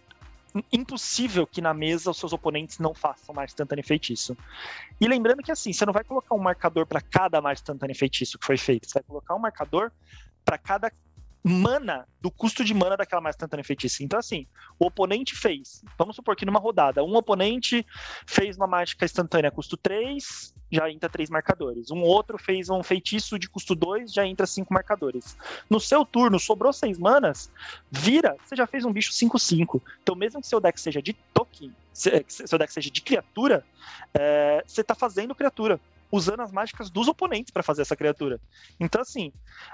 impossível 0.73 1.47
que 1.47 1.61
na 1.61 1.75
mesa 1.75 2.11
os 2.11 2.19
seus 2.19 2.33
oponentes 2.33 2.79
não 2.79 2.95
façam 2.95 3.35
mais 3.35 3.51
instantâneo 3.51 3.85
feitiço. 3.85 4.37
E 5.01 5.07
lembrando 5.07 5.43
que 5.43 5.53
assim, 5.53 5.73
você 5.73 5.85
não 5.85 5.93
vai 5.93 6.05
colocar 6.05 6.35
um 6.35 6.39
marcador 6.39 6.87
para 6.87 7.01
cada 7.01 7.41
mais 7.41 7.61
instantâneo 7.61 7.97
feitiço 7.97 8.39
que 8.39 8.47
foi 8.47 8.57
feito, 8.57 8.89
você 8.89 8.95
vai 8.95 9.03
colocar 9.03 9.35
um 9.35 9.39
marcador 9.39 9.93
para 10.45 10.59
cada 10.59 10.91
mana 11.43 12.07
do 12.21 12.31
custo 12.31 12.65
de 12.65 12.75
mana 12.75 12.97
daquela 12.97 13.21
mais 13.21 13.37
instantânea 13.37 13.65
feitiço. 13.65 14.03
Então, 14.03 14.19
assim, 14.19 14.47
o 14.79 14.87
oponente 14.87 15.35
fez, 15.35 15.85
vamos 15.97 16.17
supor 16.17 16.37
que 16.37 16.45
numa 16.45 16.59
rodada, 16.59 17.03
um 17.03 17.15
oponente 17.17 17.87
fez 18.27 18.57
uma 18.57 18.67
mágica 18.67 19.05
instantânea 19.05 19.51
custo 19.51 19.77
3, 19.77 20.55
já 20.71 20.91
entra 20.91 21.09
3 21.09 21.31
marcadores. 21.31 21.91
Um 21.91 22.03
outro 22.03 22.39
fez 22.39 22.69
um 22.69 22.83
feitiço 22.83 23.39
de 23.39 23.49
custo 23.49 23.75
2, 23.75 24.13
já 24.13 24.27
entra 24.27 24.47
5 24.47 24.73
marcadores. 24.73 25.37
No 25.69 25.81
seu 25.81 26.05
turno, 26.05 26.39
sobrou 26.39 26.73
6 26.73 26.99
manas, 26.99 27.51
vira, 27.91 28.37
você 28.45 28.57
já 28.57 28.67
fez 28.67 28.85
um 28.85 28.93
bicho 28.93 29.13
5-5. 29.13 29.81
Então, 30.03 30.15
mesmo 30.15 30.41
que 30.41 30.47
seu 30.47 30.61
deck 30.61 30.81
seja 30.81 31.01
de 31.01 31.13
token, 31.33 31.73
seu 31.93 32.59
deck 32.59 32.73
seja 32.73 32.91
de 32.91 33.01
criatura, 33.01 33.65
é, 34.15 34.63
você 34.67 34.83
está 34.83 34.95
fazendo 34.95 35.35
criatura 35.35 35.81
usando 36.11 36.41
as 36.41 36.53
mágicas 36.53 36.91
dos 36.91 37.09
oponentes 37.09 37.51
para 37.51 37.63
fazer 37.63 37.83
essa 37.83 37.97
criatura. 37.97 38.41
Então, 38.81 39.01
assim, 39.01 39.33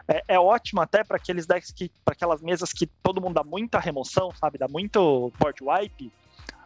é, 0.09 0.23
é 0.29 0.39
ótimo 0.39 0.81
até 0.81 1.05
para 1.05 1.17
aqueles 1.17 1.47
decks 1.47 1.71
que, 1.71 1.91
para 2.05 2.13
aquelas 2.13 2.43
mesas 2.43 2.73
que 2.73 2.87
todo 2.87 3.21
mundo 3.21 3.35
dá 3.35 3.45
muita 3.45 3.79
remoção, 3.79 4.33
sabe? 4.33 4.59
Dá 4.59 4.69
muito 4.69 5.33
board 5.39 5.63
wipe. 5.63 6.13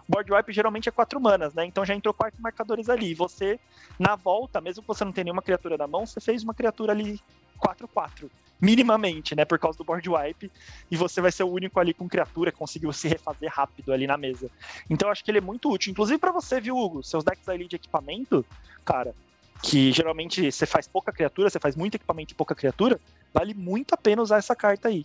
Board 0.08 0.32
wipe 0.32 0.52
geralmente 0.52 0.88
é 0.88 0.92
quatro 0.92 1.20
manas, 1.20 1.52
né? 1.52 1.66
Então 1.66 1.84
já 1.84 1.94
entrou 1.94 2.14
quatro 2.14 2.40
marcadores 2.40 2.88
ali. 2.88 3.10
E 3.10 3.14
você, 3.14 3.60
na 3.98 4.16
volta, 4.16 4.60
mesmo 4.60 4.82
que 4.82 4.88
você 4.88 5.04
não 5.04 5.12
tenha 5.12 5.24
nenhuma 5.24 5.42
criatura 5.42 5.76
na 5.76 5.86
mão, 5.86 6.06
você 6.06 6.18
fez 6.18 6.42
uma 6.42 6.54
criatura 6.54 6.92
ali 6.92 7.20
4-4. 7.62 8.30
Minimamente, 8.60 9.36
né? 9.36 9.44
Por 9.44 9.58
causa 9.58 9.76
do 9.76 9.84
board 9.84 10.08
wipe. 10.08 10.50
E 10.90 10.96
você 10.96 11.20
vai 11.20 11.30
ser 11.30 11.42
o 11.42 11.50
único 11.50 11.78
ali 11.78 11.92
com 11.92 12.08
criatura 12.08 12.50
que 12.50 12.56
conseguiu 12.58 12.90
se 12.92 13.06
refazer 13.06 13.52
rápido 13.52 13.92
ali 13.92 14.06
na 14.06 14.16
mesa. 14.16 14.50
Então 14.88 15.08
eu 15.08 15.12
acho 15.12 15.22
que 15.22 15.30
ele 15.30 15.38
é 15.38 15.42
muito 15.42 15.70
útil. 15.70 15.90
Inclusive 15.90 16.18
para 16.18 16.32
você, 16.32 16.58
viu, 16.58 16.76
Hugo? 16.76 17.02
Seus 17.02 17.22
decks 17.22 17.46
ali 17.46 17.68
de 17.68 17.76
equipamento, 17.76 18.44
cara, 18.86 19.14
que 19.62 19.92
geralmente 19.92 20.50
você 20.50 20.66
faz 20.66 20.86
pouca 20.86 21.12
criatura, 21.12 21.50
você 21.50 21.58
faz 21.58 21.74
muito 21.74 21.96
equipamento 21.96 22.32
e 22.32 22.36
pouca 22.36 22.54
criatura, 22.54 23.00
vale 23.32 23.54
muito 23.54 23.94
a 23.94 23.96
pena 23.96 24.22
usar 24.22 24.38
essa 24.38 24.54
carta 24.54 24.88
aí. 24.88 25.04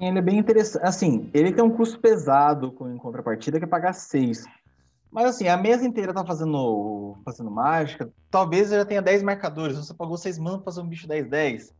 Ele 0.00 0.18
é 0.18 0.22
bem 0.22 0.38
interessante. 0.38 0.84
Assim, 0.84 1.30
ele 1.32 1.52
tem 1.52 1.64
um 1.64 1.70
custo 1.70 2.00
pesado 2.00 2.74
em 2.92 2.96
contrapartida, 2.96 3.58
que 3.58 3.64
é 3.64 3.68
pagar 3.68 3.92
6. 3.92 4.44
Mas 5.10 5.26
assim, 5.26 5.46
a 5.46 5.56
mesa 5.56 5.86
inteira 5.86 6.12
tá 6.12 6.26
fazendo, 6.26 7.16
fazendo 7.24 7.50
mágica. 7.50 8.10
Talvez 8.30 8.70
já 8.70 8.84
tenha 8.84 9.00
10 9.00 9.22
marcadores. 9.22 9.76
Você 9.76 9.94
pagou 9.94 10.16
6 10.16 10.38
manos 10.38 10.62
pra 10.62 10.72
fazer 10.72 10.80
um 10.80 10.88
bicho 10.88 11.06
10-10. 11.06 11.72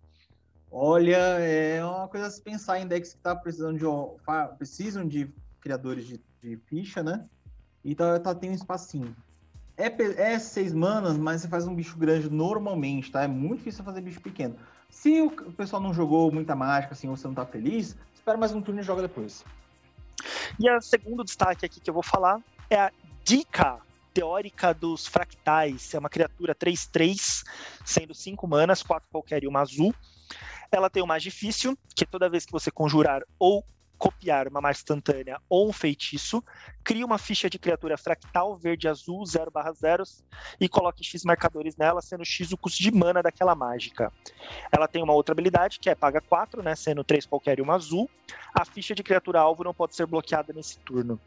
Olha, 0.71 1.17
é 1.17 1.85
uma 1.85 2.09
coisa 2.09 2.27
a 2.27 2.31
se 2.31 2.41
pensar 2.41 2.81
em 2.81 2.87
decks 2.87 3.15
que 3.15 3.21
tá 3.21 3.35
precisando 3.35 3.79
de, 3.79 3.85
precisam 4.57 5.07
de 5.07 5.33
criadores 5.61 6.07
de, 6.07 6.21
de 6.43 6.57
ficha, 6.69 7.03
né? 7.03 7.25
E 7.85 7.95
tá, 7.95 8.19
tá, 8.21 8.35
tem 8.35 8.51
um 8.51 8.55
espacinho. 8.55 9.15
É, 9.77 9.87
é 10.33 10.39
seis 10.39 10.73
manas, 10.73 11.17
mas 11.17 11.41
você 11.41 11.49
faz 11.49 11.67
um 11.67 11.75
bicho 11.75 11.97
grande 11.99 12.31
normalmente, 12.31 13.11
tá? 13.11 13.23
É 13.23 13.29
muito 13.29 13.59
difícil 13.59 13.85
fazer 13.85 14.01
bicho 14.01 14.21
pequeno. 14.21 14.57
Se 14.89 15.21
o 15.21 15.53
pessoal 15.53 15.83
não 15.83 15.93
jogou 15.93 16.31
muita 16.31 16.55
mágica, 16.55 16.95
assim, 16.95 17.09
ou 17.09 17.17
você 17.17 17.27
não 17.27 17.35
tá 17.35 17.45
feliz, 17.45 17.97
espera 18.15 18.39
mais 18.39 18.53
um 18.53 18.63
turno 18.63 18.81
e 18.81 18.85
joga 18.85 19.03
depois. 19.03 19.45
E 20.59 20.71
o 20.71 20.81
segundo 20.81 21.25
destaque 21.25 21.67
aqui 21.67 21.81
que 21.81 21.91
eu 21.91 21.95
vou 21.95 22.03
falar 22.03 22.41
é 22.71 22.77
a 22.77 22.93
dica 23.25 23.79
teórica 24.15 24.73
dos 24.73 25.09
fractais. 25.09 25.93
É 25.93 25.99
uma 25.99 26.09
criatura 26.09 26.55
3-3, 26.55 27.43
sendo 27.85 28.15
5 28.15 28.47
manas, 28.47 28.83
4 28.83 29.09
qualquer 29.11 29.43
e 29.43 29.49
uma 29.49 29.61
azul. 29.61 29.93
Ela 30.71 30.89
tem 30.89 31.03
o 31.03 31.07
mais 31.07 31.23
difícil, 31.23 31.77
que 31.97 32.07
toda 32.07 32.31
vez 32.31 32.47
que 32.47 32.53
você 32.53 32.71
conjurar 32.71 33.23
ou 33.39 33.65
copiar 33.99 34.49
uma 34.49 34.61
marca 34.61 34.79
instantânea 34.79 35.41
ou 35.49 35.69
um 35.69 35.73
feitiço, 35.73 36.43
cria 36.83 37.05
uma 37.05 37.19
ficha 37.19 37.49
de 37.49 37.59
criatura 37.59 37.97
fractal 37.97 38.57
verde-azul 38.57 39.23
0/0 39.25 40.25
e 40.61 40.69
coloque 40.69 41.05
X 41.05 41.25
marcadores 41.25 41.77
nela, 41.77 42.03
sendo 42.03 42.25
X 42.25 42.53
o 42.53 42.57
custo 42.57 42.83
de 42.83 42.91
mana 42.91 43.23
daquela 43.23 43.55
mágica. 43.55 44.13
Ela 44.71 44.89
tem 44.89 45.03
uma 45.03 45.13
outra 45.13 45.33
habilidade 45.33 45.79
que 45.79 45.89
é 45.89 45.95
paga 45.95 46.21
4, 46.21 46.63
né, 46.63 46.75
sendo 46.75 47.05
3 47.05 47.27
qualquer 47.27 47.59
e 47.59 47.63
uma 47.63 47.75
azul. 47.75 48.11
A 48.53 48.65
ficha 48.65 48.95
de 48.95 49.03
criatura 49.03 49.41
alvo 49.41 49.65
não 49.65 49.75
pode 49.75 49.95
ser 49.95 50.07
bloqueada 50.07 50.53
nesse 50.53 50.79
turno. 50.81 51.21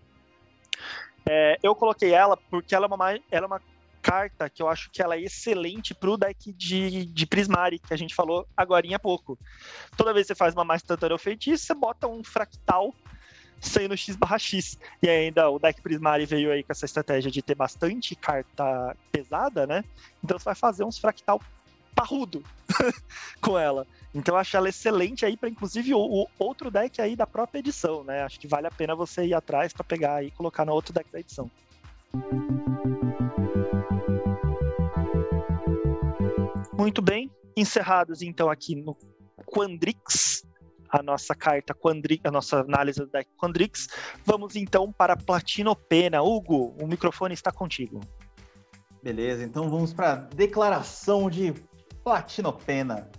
É, 1.29 1.57
eu 1.61 1.75
coloquei 1.75 2.13
ela 2.13 2.37
porque 2.49 2.73
ela 2.73 2.85
é 2.85 2.87
uma, 2.87 3.11
ela 3.31 3.45
é 3.45 3.47
uma 3.47 3.61
carta 4.07 4.49
que 4.49 4.61
eu 4.61 4.69
acho 4.69 4.89
que 4.89 5.01
ela 5.01 5.15
é 5.15 5.21
excelente 5.21 5.93
para 5.93 6.09
o 6.09 6.15
deck 6.15 6.53
de, 6.53 7.05
de 7.05 7.25
Prismari, 7.25 7.77
que 7.77 7.93
a 7.93 7.97
gente 7.97 8.15
falou 8.15 8.47
agora 8.55 8.87
há 8.95 8.99
pouco. 8.99 9.37
Toda 9.97 10.13
vez 10.13 10.25
que 10.25 10.33
você 10.33 10.35
faz 10.35 10.53
uma 10.53 10.63
mais 10.63 10.81
instantânea 10.81 11.17
feitiço, 11.17 11.65
você 11.65 11.73
bota 11.73 12.07
um 12.07 12.23
fractal 12.23 12.95
sendo 13.59 13.97
X 13.97 14.15
barra 14.15 14.39
X. 14.39 14.77
E 15.01 15.09
ainda 15.09 15.49
o 15.49 15.59
deck 15.59 15.81
Prismari 15.81 16.25
veio 16.25 16.51
aí 16.51 16.63
com 16.63 16.71
essa 16.71 16.85
estratégia 16.85 17.29
de 17.29 17.41
ter 17.41 17.55
bastante 17.55 18.15
carta 18.15 18.95
pesada, 19.11 19.67
né? 19.67 19.83
Então 20.23 20.39
você 20.39 20.45
vai 20.45 20.55
fazer 20.55 20.85
uns 20.85 20.97
fractal 20.97 21.41
parrudo 21.93 22.41
com 23.41 23.57
ela. 23.59 23.85
Então 24.15 24.35
eu 24.35 24.39
acho 24.39 24.55
ela 24.55 24.69
excelente 24.69 25.25
aí 25.25 25.35
para 25.35 25.49
inclusive 25.49 25.93
o, 25.93 25.99
o, 25.99 26.27
outro 26.39 26.71
deck 26.71 27.01
aí 27.01 27.15
da 27.15 27.27
própria 27.27 27.59
edição, 27.59 28.05
né? 28.05 28.23
Acho 28.23 28.39
que 28.39 28.47
vale 28.47 28.67
a 28.67 28.71
pena 28.71 28.95
você 28.95 29.25
ir 29.25 29.33
atrás 29.33 29.73
para 29.73 29.83
pegar 29.83 30.23
e 30.23 30.31
colocar 30.31 30.63
no 30.63 30.71
outro 30.71 30.93
deck 30.93 31.11
da 31.11 31.19
edição. 31.19 31.51
Muito 36.77 37.01
bem, 37.01 37.31
encerrados 37.55 38.21
então 38.21 38.51
aqui 38.51 38.75
no 38.75 38.95
Quandrix, 39.47 40.45
a 40.89 41.01
nossa 41.01 41.33
carta 41.33 41.73
Quandrix, 41.73 42.23
a 42.23 42.31
nossa 42.31 42.59
análise 42.59 42.99
do 42.99 43.07
deck 43.07 43.27
Quandrix, 43.35 43.87
vamos 44.23 44.55
então 44.55 44.91
para 44.91 45.17
Platinopena. 45.17 46.21
Hugo, 46.21 46.75
o 46.79 46.85
microfone 46.85 47.33
está 47.33 47.51
contigo. 47.51 47.99
Beleza, 49.01 49.43
então 49.43 49.71
vamos 49.71 49.91
para 49.91 50.13
a 50.13 50.15
declaração 50.15 51.31
de 51.31 51.51
Platinopena. 52.03 53.09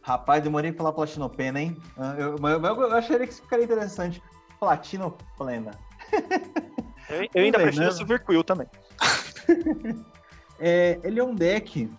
Rapaz, 0.00 0.42
demorei 0.42 0.70
pra 0.70 0.78
falar 0.78 0.92
Platinopena, 0.92 1.60
hein? 1.60 1.76
Ah, 1.96 2.14
eu, 2.16 2.36
eu, 2.36 2.64
eu, 2.64 2.96
acharia 2.96 3.26
que 3.26 3.32
isso 3.32 3.42
ficaria 3.42 3.64
interessante. 3.64 4.22
Platinoplena. 4.60 5.72
Eu, 7.08 7.28
eu 7.34 7.44
ainda 7.44 7.58
prefiro 7.58 7.88
o 7.88 7.92
Silver 7.92 8.24
Quill 8.24 8.44
também. 8.44 8.66
é, 10.58 11.00
ele 11.02 11.18
é 11.18 11.24
um 11.24 11.34
deck 11.34 11.90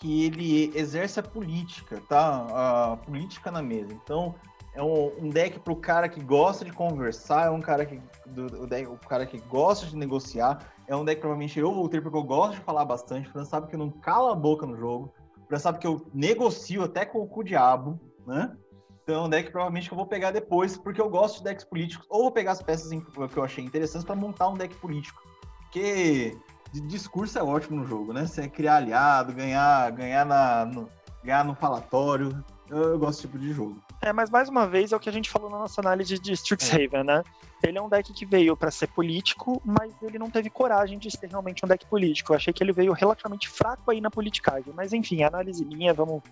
que 0.00 0.24
ele 0.24 0.72
exerce 0.74 1.20
a 1.20 1.22
política, 1.22 2.02
tá? 2.08 2.46
A 2.92 2.96
política 2.96 3.50
na 3.50 3.62
mesa. 3.62 3.92
Então, 3.92 4.34
é 4.74 4.82
um, 4.82 5.30
deck 5.30 5.58
para 5.60 5.72
o 5.72 5.76
cara 5.76 6.08
que 6.08 6.22
gosta 6.22 6.64
de 6.64 6.72
conversar, 6.72 7.46
é 7.46 7.50
um 7.50 7.62
cara 7.62 7.86
que 7.86 8.00
do, 8.26 8.66
deck, 8.66 8.86
o 8.86 8.98
cara 8.98 9.24
que 9.24 9.38
gosta 9.40 9.86
de 9.86 9.96
negociar, 9.96 10.70
é 10.86 10.94
um 10.94 11.04
deck 11.04 11.16
que 11.16 11.22
provavelmente 11.22 11.58
eu 11.58 11.72
vou 11.72 11.88
ter 11.88 12.02
porque 12.02 12.16
eu 12.16 12.22
gosto 12.22 12.56
de 12.56 12.60
falar 12.60 12.84
bastante. 12.84 13.28
O 13.28 13.32
Fran 13.32 13.44
sabe 13.44 13.68
que 13.68 13.74
eu 13.74 13.78
não 13.78 13.90
calo 13.90 14.28
a 14.28 14.34
boca 14.34 14.66
no 14.66 14.76
jogo. 14.76 15.14
O 15.44 15.46
Fran 15.48 15.58
sabe 15.58 15.78
que 15.78 15.86
eu 15.86 16.06
negocio 16.12 16.84
até 16.84 17.06
com, 17.06 17.26
com 17.26 17.40
o 17.40 17.44
diabo, 17.44 17.98
né? 18.26 18.54
Então, 19.02 19.22
é 19.22 19.26
um 19.26 19.28
deck 19.30 19.50
provavelmente 19.50 19.88
que 19.88 19.94
eu 19.94 19.96
vou 19.96 20.06
pegar 20.06 20.32
depois, 20.32 20.76
porque 20.76 21.00
eu 21.00 21.08
gosto 21.08 21.38
de 21.38 21.44
decks 21.44 21.64
políticos, 21.64 22.04
ou 22.10 22.22
vou 22.22 22.32
pegar 22.32 22.52
as 22.52 22.60
peças 22.60 22.90
que 22.90 23.38
eu 23.38 23.44
achei 23.44 23.64
interessantes 23.64 24.04
para 24.04 24.16
montar 24.16 24.48
um 24.48 24.54
deck 24.54 24.74
político. 24.76 25.22
Porque 25.62 26.36
discurso 26.82 27.38
é 27.38 27.42
ótimo 27.42 27.80
no 27.80 27.86
jogo, 27.86 28.12
né? 28.12 28.26
Você 28.26 28.48
criar 28.48 28.76
aliado, 28.76 29.32
ganhar, 29.32 29.90
ganhar, 29.92 30.24
na, 30.24 30.64
no, 30.64 30.88
ganhar 31.22 31.44
no 31.44 31.54
falatório. 31.54 32.44
Eu, 32.68 32.78
eu, 32.78 32.98
gosto 32.98 33.18
desse 33.18 33.22
tipo 33.22 33.38
de 33.38 33.52
jogo. 33.52 33.80
É, 34.02 34.12
mas 34.12 34.28
mais 34.28 34.48
uma 34.48 34.66
vez 34.66 34.92
é 34.92 34.96
o 34.96 35.00
que 35.00 35.08
a 35.08 35.12
gente 35.12 35.30
falou 35.30 35.48
na 35.48 35.58
nossa 35.58 35.80
análise 35.80 36.18
de 36.18 36.32
Strixhaven, 36.32 37.00
é. 37.00 37.04
né? 37.04 37.22
Ele 37.62 37.78
é 37.78 37.82
um 37.82 37.88
deck 37.88 38.12
que 38.12 38.26
veio 38.26 38.56
para 38.56 38.70
ser 38.70 38.88
político, 38.88 39.62
mas 39.64 39.92
ele 40.02 40.18
não 40.18 40.30
teve 40.30 40.50
coragem 40.50 40.98
de 40.98 41.10
ser 41.10 41.28
realmente 41.28 41.64
um 41.64 41.68
deck 41.68 41.86
político. 41.86 42.32
Eu 42.32 42.36
achei 42.36 42.52
que 42.52 42.62
ele 42.62 42.72
veio 42.72 42.92
relativamente 42.92 43.48
fraco 43.48 43.90
aí 43.90 44.00
na 44.00 44.10
politicagem. 44.10 44.72
Mas 44.74 44.92
enfim, 44.92 45.22
análise 45.22 45.64
minha, 45.64 45.94
vamos 45.94 46.22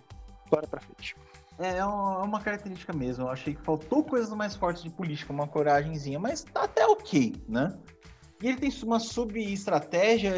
agora 0.46 0.66
para 0.66 0.80
frente. 0.80 1.16
É, 1.58 1.78
é 1.78 1.84
uma 1.84 2.40
característica 2.40 2.92
mesmo. 2.92 3.24
Eu 3.24 3.30
achei 3.30 3.54
que 3.54 3.62
faltou 3.62 4.02
coisas 4.02 4.32
mais 4.34 4.56
fortes 4.56 4.82
de 4.82 4.90
política, 4.90 5.32
uma 5.32 5.46
coragemzinha, 5.46 6.18
mas 6.18 6.42
tá 6.42 6.64
até 6.64 6.86
ok, 6.86 7.34
né? 7.48 7.76
E 8.44 8.48
ele 8.48 8.58
tem 8.58 8.70
uma 8.82 9.00
sub-estratégia 9.00 10.30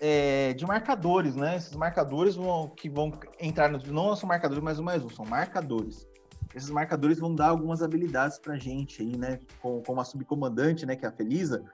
é, 0.00 0.52
de 0.52 0.64
marcadores, 0.64 1.34
né? 1.34 1.56
Esses 1.56 1.74
marcadores 1.74 2.36
vão, 2.36 2.68
que 2.68 2.88
vão 2.88 3.12
entrar 3.40 3.68
no. 3.68 3.78
Não 3.92 4.14
são 4.14 4.28
marcadores 4.28 4.62
mais 4.62 4.78
um 4.78 4.84
mais 4.84 5.02
um, 5.02 5.10
são 5.10 5.24
marcadores. 5.24 6.06
Esses 6.54 6.70
marcadores 6.70 7.18
vão 7.18 7.34
dar 7.34 7.48
algumas 7.48 7.82
habilidades 7.82 8.38
pra 8.38 8.56
gente 8.56 9.02
aí, 9.02 9.16
né? 9.16 9.40
Com, 9.60 9.82
com 9.82 9.94
uma 9.94 10.04
subcomandante, 10.04 10.86
né? 10.86 10.94
Que 10.94 11.06
é 11.06 11.08
a 11.08 11.12
Felisa, 11.12 11.64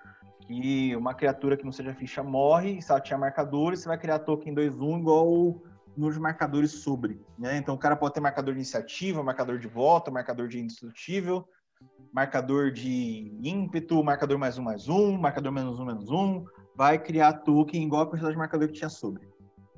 que 0.46 0.96
uma 0.96 1.12
criatura 1.12 1.58
que 1.58 1.64
não 1.66 1.72
seja 1.72 1.92
ficha 1.92 2.22
morre, 2.22 2.80
se 2.80 2.90
ela 2.90 3.00
tinha 3.02 3.18
marcadores, 3.18 3.80
você 3.80 3.88
vai 3.88 3.98
criar 3.98 4.20
token 4.20 4.54
2-1 4.54 4.98
igual 4.98 5.60
nos 5.94 6.16
marcadores 6.16 6.70
sobre. 6.70 7.20
Né? 7.38 7.58
Então 7.58 7.74
o 7.74 7.78
cara 7.78 7.96
pode 7.96 8.14
ter 8.14 8.20
marcador 8.20 8.54
de 8.54 8.60
iniciativa, 8.60 9.22
marcador 9.22 9.58
de 9.58 9.68
voto, 9.68 10.10
marcador 10.10 10.48
de 10.48 10.58
indestrutível, 10.58 11.46
marcador 12.12 12.70
de 12.70 13.36
ímpeto, 13.42 14.02
marcador 14.02 14.38
mais 14.38 14.58
um 14.58 14.62
mais 14.62 14.88
um, 14.88 15.18
marcador 15.18 15.52
menos 15.52 15.78
um 15.78 15.84
menos 15.84 16.10
um, 16.10 16.44
vai 16.76 16.98
criar 16.98 17.32
token 17.32 17.84
igual 17.84 18.02
a 18.02 18.06
quantidade 18.06 18.32
de 18.32 18.38
marcador 18.38 18.68
que 18.68 18.74
tinha 18.74 18.88
sobre. 18.88 19.28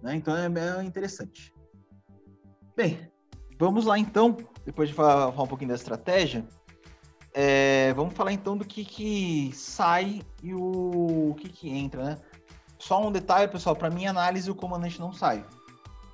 Né? 0.03 0.17
Então 0.17 0.37
é, 0.37 0.85
interessante. 0.85 1.55
Bem, 2.77 3.11
vamos 3.59 3.87
lá 3.87 3.99
então, 3.99 4.37
depois 4.65 4.89
de 4.89 4.95
falar, 4.95 5.33
falar 5.33 5.45
um 5.45 5.49
pouquinho 5.49 5.71
da 5.71 5.75
estratégia, 5.75 6.47
é, 7.33 7.93
vamos 7.95 8.15
falar 8.15 8.33
então 8.33 8.57
do 8.57 8.65
que, 8.65 8.85
que 8.85 9.51
sai 9.55 10.23
e 10.43 10.55
o, 10.55 11.31
o 11.31 11.35
que, 11.35 11.49
que 11.49 11.71
entra, 11.71 12.05
né? 12.05 12.19
Só 12.79 13.07
um 13.07 13.11
detalhe, 13.11 13.51
pessoal, 13.51 13.75
para 13.75 13.89
minha 13.89 14.11
análise 14.11 14.51
o 14.51 14.55
comandante 14.55 15.01
não 15.01 15.13
sai 15.13 15.45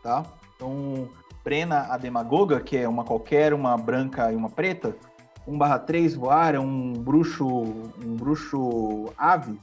tá? 0.02 0.24
Então, 0.56 1.08
Brena 1.44 1.86
a 1.92 1.96
Demagoga, 1.96 2.60
que 2.60 2.76
é 2.76 2.88
uma 2.88 3.04
qualquer, 3.04 3.54
uma 3.54 3.76
branca 3.76 4.30
e 4.32 4.36
uma 4.36 4.50
preta, 4.50 4.96
1/3 5.46 6.14
voar 6.14 6.54
é 6.54 6.58
um 6.58 6.92
bruxo, 6.92 7.46
um 7.46 8.16
bruxo 8.16 9.12
ave. 9.16 9.58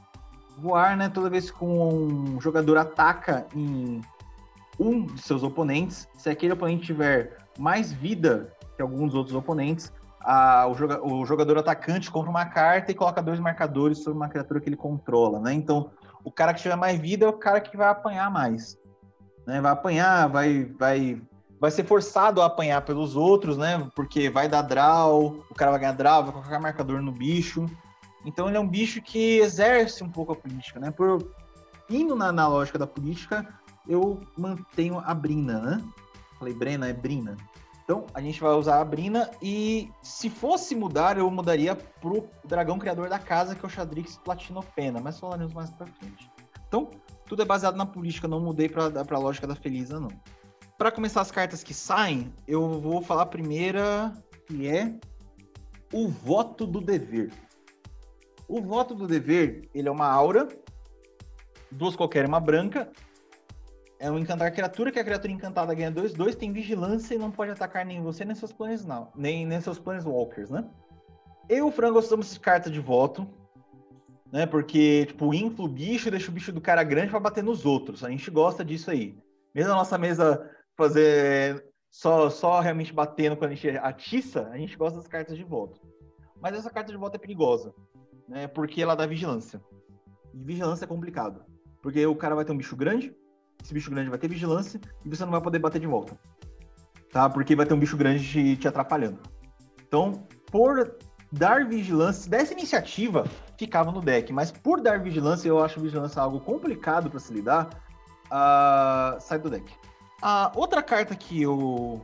Voar, 0.58 0.98
né, 0.98 1.08
toda 1.10 1.30
vez 1.30 1.50
que 1.50 1.64
um 1.64 2.40
jogador 2.42 2.78
ataca 2.78 3.48
em 3.56 4.02
um 4.78 5.06
de 5.06 5.22
seus 5.22 5.44
oponentes, 5.44 6.08
se 6.18 6.30
aquele 6.30 6.54
oponente 6.54 6.88
tiver 6.88 7.38
mais 7.58 7.92
vida 7.94 8.54
que 8.76 8.82
alguns 8.82 9.14
outros 9.14 9.36
oponentes, 9.36 9.92
a, 10.22 10.68
o, 10.68 10.74
joga, 10.74 11.06
o, 11.06 11.26
jogador 11.26 11.58
atacante 11.58 12.12
compra 12.12 12.30
uma 12.30 12.46
carta 12.46 12.92
e 12.92 12.96
coloca 12.96 13.22
dois 13.22 13.40
marcadores 13.40 14.00
sobre 14.00 14.18
uma 14.18 14.30
criatura 14.30 14.60
que 14.60 14.70
ele 14.70 14.76
controla, 14.76 15.40
né? 15.40 15.54
Então, 15.54 15.92
o 16.24 16.32
cara 16.32 16.54
que 16.54 16.62
tiver 16.62 16.76
mais 16.76 17.00
vida 17.00 17.26
é 17.26 17.30
o 17.30 17.34
cara 17.34 17.62
que 17.62 17.76
vai 17.76 17.88
apanhar 17.88 18.30
mais 18.30 18.78
né? 19.50 19.60
Vai 19.60 19.72
apanhar, 19.72 20.30
vai, 20.30 20.66
vai, 20.78 21.20
vai 21.60 21.70
ser 21.70 21.86
forçado 21.86 22.42
a 22.42 22.46
apanhar 22.46 22.82
pelos 22.82 23.16
outros, 23.16 23.58
né? 23.58 23.90
Porque 23.96 24.30
vai 24.30 24.48
dar 24.48 24.62
draw, 24.62 25.44
o 25.50 25.56
cara 25.56 25.72
vai 25.72 25.80
ganhar 25.82 25.94
draw, 25.94 26.24
vai 26.24 26.32
colocar 26.32 26.60
marcador 26.60 27.02
no 27.02 27.12
bicho. 27.12 27.66
Então 28.26 28.48
ele 28.48 28.58
é 28.58 28.60
um 28.60 28.68
bicho 28.68 29.02
que 29.02 29.40
exerce 29.40 30.04
um 30.04 30.10
pouco 30.10 30.32
a 30.32 30.36
política, 30.36 30.80
né? 30.80 30.92
Por 30.92 31.34
indo 31.90 32.16
na, 32.16 32.32
na 32.32 32.48
lógica 32.48 32.78
da 32.78 32.88
política, 32.88 33.48
eu 33.88 34.22
mantenho 34.38 35.02
a 35.06 35.14
Brina, 35.14 35.60
né? 35.60 35.84
Falei 36.38 36.54
Brena, 36.54 36.88
é 36.88 36.94
Brina. 36.94 37.36
Então 37.84 38.06
a 38.14 38.22
gente 38.22 38.40
vai 38.40 38.52
usar 38.52 38.80
a 38.80 38.86
Brina 38.86 39.30
e 39.42 39.90
se 40.02 40.30
fosse 40.30 40.76
mudar, 40.76 41.18
eu 41.18 41.30
mudaria 41.30 41.76
pro 41.76 42.30
dragão 42.46 42.78
criador 42.78 43.10
da 43.10 43.20
casa, 43.20 43.56
que 43.56 43.66
é 43.66 43.68
o 43.68 43.72
Xadrix 43.72 44.18
Platinopena, 44.24 45.02
mas 45.02 45.20
falaremos 45.20 45.54
mais 45.54 45.72
pra 45.72 45.88
frente. 45.88 46.30
Então, 46.68 46.92
tudo 47.26 47.42
é 47.42 47.46
baseado 47.46 47.76
na 47.76 47.86
política, 47.86 48.28
não 48.28 48.40
mudei 48.40 48.70
para 48.70 48.86
a 48.86 49.20
lógica 49.20 49.48
da 49.48 49.56
Felisa, 49.56 50.00
não. 50.00 50.12
Para 50.80 50.92
começar 50.92 51.20
as 51.20 51.30
cartas 51.30 51.62
que 51.62 51.74
saem, 51.74 52.34
eu 52.48 52.80
vou 52.80 53.02
falar 53.02 53.24
a 53.24 53.26
primeira, 53.26 54.14
que 54.48 54.66
é 54.66 54.96
o 55.94 56.08
voto 56.08 56.66
do 56.66 56.80
dever. 56.80 57.34
O 58.48 58.62
voto 58.62 58.96
do 58.96 59.06
dever, 59.06 59.70
ele 59.76 59.90
é 59.90 59.92
uma 59.92 60.08
aura, 60.08 60.48
duas 61.70 61.98
qualquer, 61.98 62.26
uma 62.26 62.40
branca, 62.40 62.90
é 64.00 64.10
um 64.10 64.18
encantar 64.18 64.54
criatura, 64.54 64.90
que 64.90 65.00
a 65.00 65.04
criatura 65.04 65.34
encantada 65.34 65.74
ganha 65.74 65.92
2, 65.92 66.14
2, 66.14 66.36
tem 66.38 66.54
vigilância 66.54 67.14
e 67.14 67.18
não 67.18 67.30
pode 67.30 67.52
atacar 67.52 67.86
nem 67.86 68.02
você 68.02 68.24
nem 68.24 68.34
seus 68.34 68.54
planes 68.54 68.86
não, 68.86 69.12
nem, 69.14 69.46
nem 69.46 69.60
seus 69.60 69.78
planes 69.78 70.06
walkers, 70.06 70.50
né? 70.50 70.64
Eu 71.50 71.58
e 71.58 71.62
o 71.62 71.72
Fran 71.72 71.92
gostamos 71.92 72.34
de 72.34 72.40
carta 72.40 72.70
de 72.70 72.80
voto 72.80 73.28
né? 74.32 74.46
Porque, 74.46 75.08
tipo, 75.08 75.34
infla 75.34 75.66
o 75.66 75.68
bicho, 75.68 76.10
deixa 76.10 76.32
o 76.32 76.34
bicho 76.34 76.54
do 76.54 76.62
cara 76.62 76.84
grande 76.84 77.10
para 77.10 77.20
bater 77.20 77.44
nos 77.44 77.66
outros. 77.66 78.02
A 78.02 78.10
gente 78.10 78.32
gosta 78.32 78.64
disso 78.64 78.92
aí. 78.92 79.18
Mesmo 79.54 79.74
a 79.74 79.76
nossa 79.76 79.98
mesa 79.98 80.50
fazer 80.80 81.66
só, 81.92 82.30
só 82.30 82.62
realmente 82.62 82.94
batendo 82.94 83.36
quando 83.36 83.52
a 83.52 83.56
gente 83.56 83.70
atiça, 83.78 84.48
a 84.48 84.58
gente 84.58 84.78
gosta 84.78 84.98
das 84.98 85.08
cartas 85.08 85.36
de 85.36 85.44
volta. 85.44 85.78
Mas 86.42 86.56
essa 86.56 86.70
carta 86.70 86.92
de 86.92 86.98
volta 86.98 87.18
é 87.18 87.20
perigosa, 87.20 87.74
né? 88.28 88.48
Porque 88.48 88.82
ela 88.82 88.96
dá 88.96 89.06
vigilância. 89.06 89.62
E 90.34 90.42
vigilância 90.42 90.86
é 90.86 90.88
complicado. 90.88 91.44
Porque 91.82 92.06
o 92.06 92.16
cara 92.16 92.34
vai 92.34 92.46
ter 92.46 92.54
um 92.54 92.58
bicho 92.58 92.78
grande, 92.78 93.14
esse 93.62 93.74
bicho 93.74 93.92
grande 93.92 94.10
vai 94.10 94.18
ter 94.18 94.30
vigilância, 94.30 94.80
e 95.04 95.10
você 95.10 95.24
não 95.26 95.32
vai 95.32 95.42
poder 95.42 95.60
bater 95.60 95.82
de 95.82 95.88
volta. 95.88 96.18
Tá? 97.12 97.30
Porque 97.30 97.56
vai 97.56 97.66
ter 97.66 97.74
um 97.74 97.80
bicho 97.80 97.98
grande 97.98 98.26
te, 98.26 98.56
te 98.56 98.68
atrapalhando. 98.68 99.20
Então, 99.86 100.26
por 100.50 100.96
dar 101.30 101.68
vigilância, 101.68 102.24
se 102.24 102.30
desse 102.30 102.54
iniciativa, 102.54 103.26
ficava 103.58 103.92
no 103.92 104.00
deck. 104.00 104.32
Mas 104.32 104.50
por 104.50 104.80
dar 104.80 105.02
vigilância, 105.02 105.50
eu 105.50 105.62
acho 105.62 105.82
vigilância 105.82 106.22
algo 106.22 106.40
complicado 106.40 107.10
para 107.10 107.20
se 107.20 107.34
lidar, 107.34 107.68
uh, 108.28 109.20
sai 109.20 109.40
do 109.40 109.50
deck. 109.50 109.70
A 110.22 110.52
outra 110.54 110.84
carta 110.84 111.16
que 111.16 111.42
eu, 111.42 112.02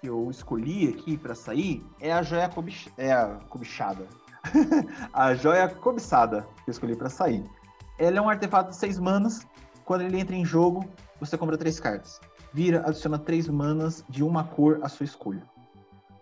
que 0.00 0.08
eu 0.08 0.28
escolhi 0.28 0.88
aqui 0.88 1.16
para 1.16 1.36
sair 1.36 1.84
é 2.00 2.12
a 2.12 2.20
joia 2.20 2.48
cobich, 2.48 2.92
é 2.98 3.12
a 3.12 3.38
cobichada. 3.48 4.08
a 5.12 5.32
joia 5.32 5.68
cobiçada 5.68 6.42
que 6.64 6.70
eu 6.70 6.72
escolhi 6.72 6.96
para 6.96 7.08
sair. 7.08 7.44
Ela 7.96 8.18
é 8.18 8.20
um 8.20 8.28
artefato 8.28 8.70
de 8.70 8.76
6 8.76 8.98
manas. 8.98 9.46
Quando 9.84 10.00
ele 10.00 10.18
entra 10.18 10.34
em 10.34 10.44
jogo, 10.44 10.84
você 11.20 11.38
compra 11.38 11.56
3 11.56 11.78
cartas. 11.78 12.20
Vira, 12.52 12.80
adiciona 12.84 13.20
3 13.20 13.48
manas 13.48 14.04
de 14.08 14.24
uma 14.24 14.42
cor 14.42 14.80
à 14.82 14.88
sua 14.88 15.04
escolha. 15.04 15.48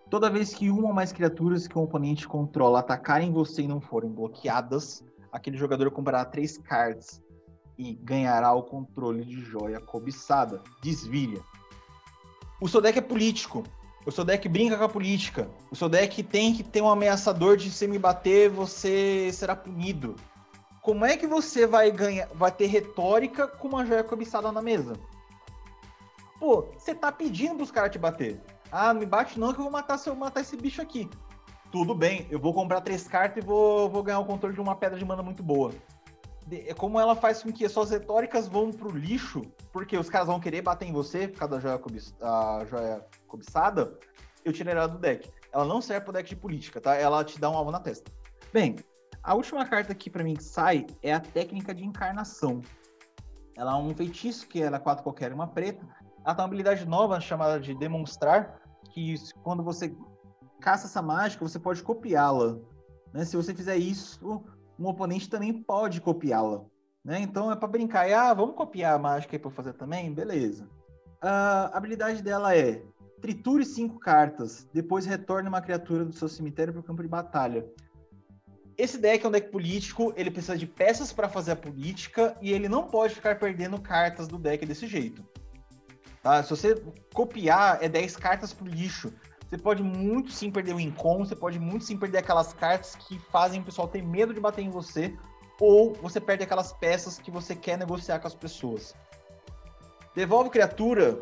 Toda 0.07 0.29
vez 0.29 0.53
que 0.53 0.69
uma 0.69 0.89
ou 0.89 0.93
mais 0.93 1.11
criaturas 1.11 1.67
que 1.67 1.77
o 1.79 1.81
oponente 1.81 2.27
controla 2.27 2.79
atacarem 2.79 3.31
você 3.31 3.63
e 3.63 3.67
não 3.67 3.81
forem 3.81 4.11
bloqueadas, 4.11 5.03
aquele 5.31 5.57
jogador 5.57 5.89
comprará 5.89 6.23
três 6.25 6.59
cards 6.59 7.21
e 7.77 7.93
ganhará 7.93 8.53
o 8.53 8.63
controle 8.63 9.23
de 9.23 9.41
joia 9.43 9.79
cobiçada. 9.79 10.61
Desvilha. 10.81 11.41
O 12.59 12.67
seu 12.67 12.81
deck 12.81 12.99
é 12.99 13.01
político. 13.01 13.63
O 14.05 14.11
seu 14.11 14.23
deck 14.23 14.47
brinca 14.49 14.77
com 14.77 14.83
a 14.83 14.89
política. 14.89 15.49
O 15.69 15.75
seu 15.75 15.87
deck 15.87 16.23
tem 16.23 16.53
que 16.53 16.63
ter 16.63 16.81
um 16.81 16.89
ameaçador 16.89 17.55
de 17.55 17.69
se 17.69 17.87
me 17.87 17.99
bater, 17.99 18.49
você 18.49 19.31
será 19.33 19.55
punido. 19.55 20.15
Como 20.81 21.05
é 21.05 21.15
que 21.15 21.27
você 21.27 21.67
vai 21.67 21.91
ganhar, 21.91 22.27
vai 22.33 22.51
ter 22.51 22.65
retórica 22.65 23.47
com 23.47 23.67
uma 23.67 23.85
joia 23.85 24.03
cobiçada 24.03 24.51
na 24.51 24.61
mesa? 24.61 24.93
Pô, 26.39 26.65
você 26.75 26.95
tá 26.95 27.11
pedindo 27.11 27.57
pros 27.57 27.69
caras 27.69 27.91
te 27.91 27.99
bater. 27.99 28.41
Ah, 28.71 28.91
não 28.91 29.01
me 29.01 29.05
bate 29.05 29.39
não 29.39 29.53
que 29.53 29.59
eu 29.59 29.63
vou 29.63 29.71
matar, 29.71 29.99
se 29.99 30.09
eu 30.09 30.15
matar 30.15 30.41
esse 30.41 30.57
bicho 30.57 30.81
aqui. 30.81 31.07
Tudo 31.71 31.93
bem, 31.93 32.25
eu 32.31 32.39
vou 32.39 32.53
comprar 32.53 32.81
três 32.81 33.07
cartas 33.07 33.43
e 33.43 33.45
vou, 33.45 33.89
vou 33.89 34.01
ganhar 34.01 34.19
o 34.19 34.25
controle 34.25 34.55
de 34.55 34.59
uma 34.59 34.75
pedra 34.75 34.97
de 34.97 35.05
mana 35.05 35.21
muito 35.21 35.43
boa. 35.43 35.71
É 36.51 36.73
como 36.73 36.99
ela 36.99 37.15
faz 37.15 37.41
com 37.41 37.51
que 37.51 37.65
as 37.65 37.71
suas 37.71 37.91
retóricas 37.91 38.47
vão 38.47 38.71
pro 38.71 38.89
lixo, 38.89 39.41
porque 39.71 39.97
os 39.97 40.09
caras 40.09 40.27
vão 40.27 40.39
querer 40.39 40.61
bater 40.61 40.87
em 40.87 40.91
você 40.91 41.27
por 41.27 41.39
causa 41.39 41.55
da 41.55 41.61
joia, 41.61 41.79
cobiç, 41.79 42.13
a 42.21 42.65
joia 42.69 43.05
cobiçada, 43.27 43.97
eu 44.43 44.51
tirei 44.51 44.73
ela 44.73 44.87
do 44.87 44.97
deck. 44.97 45.31
Ela 45.53 45.65
não 45.65 45.81
serve 45.81 46.05
pro 46.05 46.13
deck 46.13 46.27
de 46.27 46.35
política, 46.35 46.81
tá? 46.81 46.95
Ela 46.95 47.23
te 47.23 47.39
dá 47.39 47.49
um 47.49 47.55
alvo 47.55 47.71
na 47.71 47.79
testa. 47.79 48.11
Bem, 48.51 48.75
a 49.23 49.33
última 49.33 49.65
carta 49.65 49.91
aqui 49.91 50.09
para 50.09 50.23
mim 50.23 50.33
que 50.33 50.43
sai 50.43 50.85
é 51.01 51.13
a 51.13 51.19
técnica 51.19 51.73
de 51.73 51.85
encarnação. 51.85 52.61
Ela 53.55 53.73
é 53.73 53.75
um 53.75 53.93
feitiço 53.93 54.47
que 54.47 54.61
ela 54.61 54.77
é 54.77 54.79
quatro 54.79 55.03
qualquer 55.03 55.31
uma 55.31 55.47
preta. 55.47 55.85
Ela 56.25 56.35
tem 56.35 56.41
uma 56.41 56.47
habilidade 56.47 56.85
nova 56.85 57.19
chamada 57.21 57.59
de 57.59 57.73
demonstrar, 57.73 58.61
que 58.91 59.15
quando 59.43 59.63
você 59.63 59.95
caça 60.59 60.87
essa 60.87 61.01
mágica, 61.01 61.47
você 61.47 61.59
pode 61.59 61.81
copiá-la. 61.81 62.57
Né? 63.13 63.25
Se 63.25 63.35
você 63.35 63.53
fizer 63.53 63.77
isso, 63.77 64.43
um 64.81 64.87
oponente 64.87 65.29
também 65.29 65.53
pode 65.53 66.01
copiá-la. 66.01 66.65
Né? 67.03 67.21
Então 67.21 67.51
é 67.51 67.55
para 67.55 67.67
brincar. 67.67 68.11
ah, 68.11 68.33
vamos 68.33 68.55
copiar 68.55 68.95
a 68.95 68.99
mágica 68.99 69.35
aí 69.35 69.39
para 69.39 69.51
fazer 69.51 69.73
também? 69.73 70.11
Beleza. 70.11 70.67
A 71.21 71.77
habilidade 71.77 72.21
dela 72.21 72.55
é 72.55 72.81
triture 73.21 73.63
cinco 73.63 73.99
cartas, 73.99 74.67
depois 74.73 75.05
retorne 75.05 75.47
uma 75.47 75.61
criatura 75.61 76.03
do 76.03 76.13
seu 76.13 76.27
cemitério 76.27 76.73
para 76.73 76.79
o 76.79 76.83
campo 76.83 77.03
de 77.03 77.07
batalha. 77.07 77.65
Esse 78.75 78.97
deck 78.97 79.23
é 79.23 79.29
um 79.29 79.31
deck 79.31 79.51
político, 79.51 80.11
ele 80.15 80.31
precisa 80.31 80.57
de 80.57 80.65
peças 80.65 81.13
para 81.13 81.29
fazer 81.29 81.51
a 81.51 81.55
política 81.55 82.35
e 82.41 82.51
ele 82.51 82.67
não 82.67 82.87
pode 82.87 83.13
ficar 83.13 83.37
perdendo 83.37 83.79
cartas 83.79 84.27
do 84.27 84.39
deck 84.39 84.65
desse 84.65 84.87
jeito. 84.87 85.23
Tá? 86.23 86.41
Se 86.41 86.49
você 86.49 86.75
copiar, 87.13 87.77
é 87.83 87.87
10 87.87 88.15
cartas 88.17 88.53
pro 88.53 88.65
lixo. 88.65 89.13
Você 89.51 89.57
pode 89.57 89.83
muito 89.83 90.31
sim 90.31 90.49
perder 90.49 90.73
o 90.73 90.79
incom, 90.79 91.25
você 91.25 91.35
pode 91.35 91.59
muito 91.59 91.83
sim 91.83 91.97
perder 91.97 92.19
aquelas 92.19 92.53
cartas 92.53 92.95
que 92.95 93.19
fazem 93.19 93.59
o 93.59 93.63
pessoal 93.65 93.85
ter 93.85 94.01
medo 94.01 94.33
de 94.33 94.39
bater 94.39 94.61
em 94.61 94.69
você, 94.69 95.13
ou 95.59 95.93
você 95.95 96.21
perde 96.21 96.45
aquelas 96.45 96.71
peças 96.71 97.19
que 97.19 97.29
você 97.29 97.53
quer 97.53 97.77
negociar 97.77 98.19
com 98.19 98.27
as 98.27 98.33
pessoas. 98.33 98.95
Devolve 100.15 100.49
criatura 100.49 101.19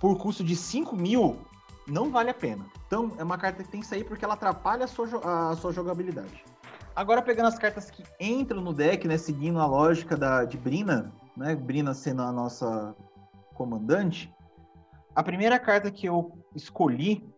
por 0.00 0.18
custo 0.18 0.42
de 0.42 0.56
5 0.56 0.96
mil, 0.96 1.38
não 1.86 2.10
vale 2.10 2.30
a 2.30 2.34
pena. 2.34 2.66
Então, 2.88 3.12
é 3.16 3.22
uma 3.22 3.38
carta 3.38 3.62
que 3.62 3.70
tem 3.70 3.80
que 3.80 3.86
sair 3.86 4.02
porque 4.02 4.24
ela 4.24 4.34
atrapalha 4.34 4.84
a 4.84 4.88
sua, 4.88 5.52
a 5.52 5.54
sua 5.54 5.72
jogabilidade. 5.72 6.44
Agora, 6.96 7.22
pegando 7.22 7.46
as 7.46 7.56
cartas 7.56 7.92
que 7.92 8.02
entram 8.18 8.60
no 8.60 8.72
deck, 8.72 9.06
né, 9.06 9.18
seguindo 9.18 9.60
a 9.60 9.66
lógica 9.66 10.16
da, 10.16 10.44
de 10.44 10.58
Brina, 10.58 11.12
né, 11.36 11.54
Brina 11.54 11.94
sendo 11.94 12.22
a 12.22 12.32
nossa 12.32 12.92
comandante, 13.54 14.34
a 15.14 15.22
primeira 15.22 15.58
carta 15.58 15.90
que 15.90 16.06
eu 16.06 16.36
escolhi 16.54 17.28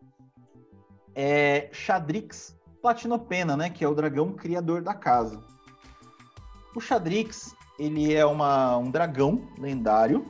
é 1.15 1.69
Shadrix 1.73 2.57
Platinopena, 2.81 3.57
né? 3.57 3.71
Que 3.71 3.85
é 3.85 3.89
o 3.89 3.95
dragão 3.95 4.33
criador 4.33 4.83
da 4.83 4.95
casa. 4.95 5.43
O 6.75 6.81
Shadrix, 6.81 7.55
ele 7.79 8.15
é 8.15 8.25
uma, 8.25 8.77
um 8.77 8.91
dragão 8.91 9.49
lendário. 9.59 10.27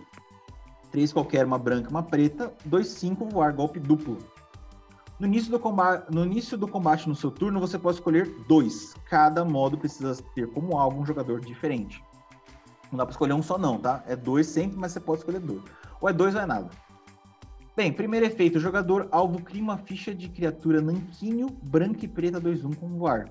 Três 0.90 1.12
qualquer, 1.12 1.44
uma 1.44 1.58
branca 1.58 1.90
uma 1.90 2.02
preta. 2.02 2.52
Dois, 2.64 2.88
cinco, 2.88 3.26
voar, 3.26 3.52
golpe 3.52 3.78
duplo. 3.78 4.18
No 5.18 5.26
início, 5.26 5.50
do 5.50 5.58
combate, 5.58 6.12
no 6.12 6.24
início 6.24 6.58
do 6.58 6.68
combate 6.68 7.08
no 7.08 7.14
seu 7.14 7.30
turno, 7.30 7.58
você 7.58 7.78
pode 7.78 7.96
escolher 7.96 8.28
dois. 8.46 8.94
Cada 9.08 9.44
modo 9.44 9.78
precisa 9.78 10.16
ter 10.34 10.46
como 10.50 10.78
alvo 10.78 11.00
um 11.00 11.06
jogador 11.06 11.40
diferente. 11.40 12.02
Não 12.90 12.98
dá 12.98 13.06
pra 13.06 13.12
escolher 13.12 13.32
um 13.32 13.42
só 13.42 13.56
não, 13.56 13.78
tá? 13.78 14.04
É 14.06 14.14
dois 14.14 14.46
sempre, 14.46 14.78
mas 14.78 14.92
você 14.92 15.00
pode 15.00 15.20
escolher 15.20 15.40
dois. 15.40 15.62
Ou 16.00 16.08
é 16.08 16.12
dois 16.12 16.34
ou 16.34 16.40
é 16.40 16.46
nada. 16.46 16.68
Bem, 17.76 17.92
primeiro 17.92 18.24
efeito, 18.24 18.56
o 18.56 18.60
jogador 18.60 19.06
alvo 19.12 19.42
cria 19.42 19.62
uma 19.62 19.76
ficha 19.76 20.14
de 20.14 20.30
criatura 20.30 20.80
nanquinho, 20.80 21.48
branca 21.62 22.06
e 22.06 22.08
preta 22.08 22.40
2-1 22.40 22.74
com 22.74 22.88
voar. 22.96 23.28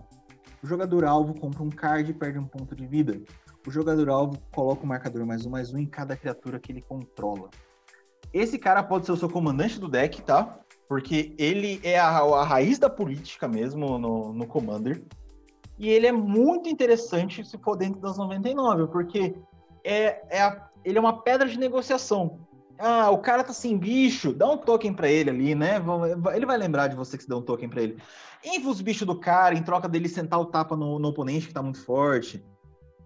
O 0.61 0.67
jogador 0.67 1.03
alvo 1.03 1.33
compra 1.33 1.63
um 1.63 1.69
card 1.71 2.11
e 2.11 2.13
perde 2.13 2.37
um 2.37 2.45
ponto 2.45 2.75
de 2.75 2.85
vida. 2.85 3.19
O 3.65 3.71
jogador 3.71 4.07
alvo 4.07 4.37
coloca 4.53 4.83
o 4.83 4.87
marcador 4.87 5.25
mais 5.25 5.47
um 5.47 5.49
mais 5.49 5.73
um 5.73 5.79
em 5.79 5.87
cada 5.87 6.15
criatura 6.15 6.59
que 6.59 6.71
ele 6.71 6.83
controla. 6.83 7.49
Esse 8.31 8.59
cara 8.59 8.83
pode 8.83 9.07
ser 9.07 9.13
o 9.13 9.17
seu 9.17 9.27
comandante 9.27 9.79
do 9.79 9.87
deck, 9.87 10.21
tá? 10.21 10.59
Porque 10.87 11.33
ele 11.39 11.79
é 11.81 11.97
a, 11.97 12.09
a 12.09 12.43
raiz 12.43 12.77
da 12.77 12.87
política 12.87 13.47
mesmo 13.47 13.97
no, 13.97 14.31
no 14.31 14.45
Commander. 14.45 15.03
E 15.79 15.89
ele 15.89 16.05
é 16.05 16.11
muito 16.11 16.69
interessante 16.69 17.43
se 17.43 17.57
for 17.57 17.75
dentro 17.75 17.99
das 17.99 18.15
99, 18.15 18.91
porque 18.91 19.33
é, 19.83 20.21
é 20.29 20.41
a, 20.43 20.69
ele 20.83 20.99
é 20.99 21.01
uma 21.01 21.23
pedra 21.23 21.47
de 21.47 21.57
negociação. 21.57 22.45
Ah, 22.77 23.09
o 23.09 23.19
cara 23.19 23.43
tá 23.43 23.53
sem 23.53 23.77
bicho, 23.77 24.33
dá 24.33 24.49
um 24.49 24.57
token 24.57 24.93
para 24.93 25.09
ele 25.09 25.29
ali, 25.29 25.55
né? 25.55 25.81
Ele 26.33 26.45
vai 26.45 26.57
lembrar 26.57 26.87
de 26.87 26.95
você 26.95 27.17
que 27.17 27.23
você 27.23 27.29
deu 27.29 27.37
um 27.37 27.41
token 27.41 27.69
para 27.69 27.81
ele. 27.81 27.97
Envia 28.43 28.69
os 28.69 28.81
bichos 28.81 29.07
do 29.07 29.19
cara 29.19 29.55
em 29.55 29.63
troca 29.63 29.87
dele 29.87 30.09
sentar 30.09 30.39
o 30.39 30.45
tapa 30.45 30.75
no, 30.75 30.99
no, 30.99 31.07
oponente 31.09 31.47
que 31.47 31.53
tá 31.53 31.61
muito 31.61 31.83
forte. 31.83 32.43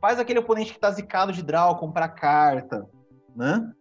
Faz 0.02 0.20
aquele 0.20 0.40
oponente 0.40 0.74
que 0.74 0.80
tá 0.80 0.90
zicado 0.90 1.32
de 1.32 1.44
draw 1.44 1.78
comprar 1.78 2.10
carta, 2.10 2.90
né? 3.36 3.72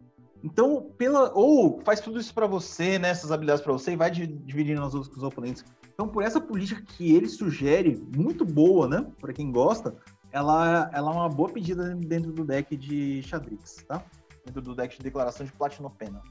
Então, 0.43 0.91
pela 0.97 1.33
ou 1.35 1.81
faz 1.85 2.01
tudo 2.01 2.21
isso 2.21 2.33
para 2.33 2.47
você, 2.47 2.99
né, 2.99 3.09
essas 3.09 3.33
habilidades 3.33 3.63
para 3.63 3.73
você 3.73 3.93
e 3.93 3.97
vai 3.97 4.11
dividindo 4.11 4.83
as 4.83 4.95
outras 4.95 5.13
com 5.13 5.19
os 5.19 5.25
oponentes. 5.25 5.65
Então, 5.93 6.07
por 6.07 6.23
essa 6.23 6.41
política 6.41 6.81
que 6.81 7.13
ele 7.13 7.29
sugere, 7.29 8.01
muito 8.17 8.45
boa, 8.45 8.87
né, 8.87 9.05
para 9.21 9.33
quem 9.33 9.51
gosta, 9.51 9.97
ela, 10.31 10.89
ela 10.93 11.11
é 11.11 11.15
uma 11.15 11.29
boa 11.29 11.49
pedida 11.49 11.95
dentro 11.97 12.31
do 12.31 12.45
deck 12.45 12.77
de 12.77 13.21
Xadrix, 13.23 13.85
tá? 13.89 14.05
Dentro 14.49 14.63
do 14.63 14.75
deck 14.75 14.97
de 14.97 15.03
declaração 15.03 15.47
de 15.47 15.53
Platinopena. 15.53 16.23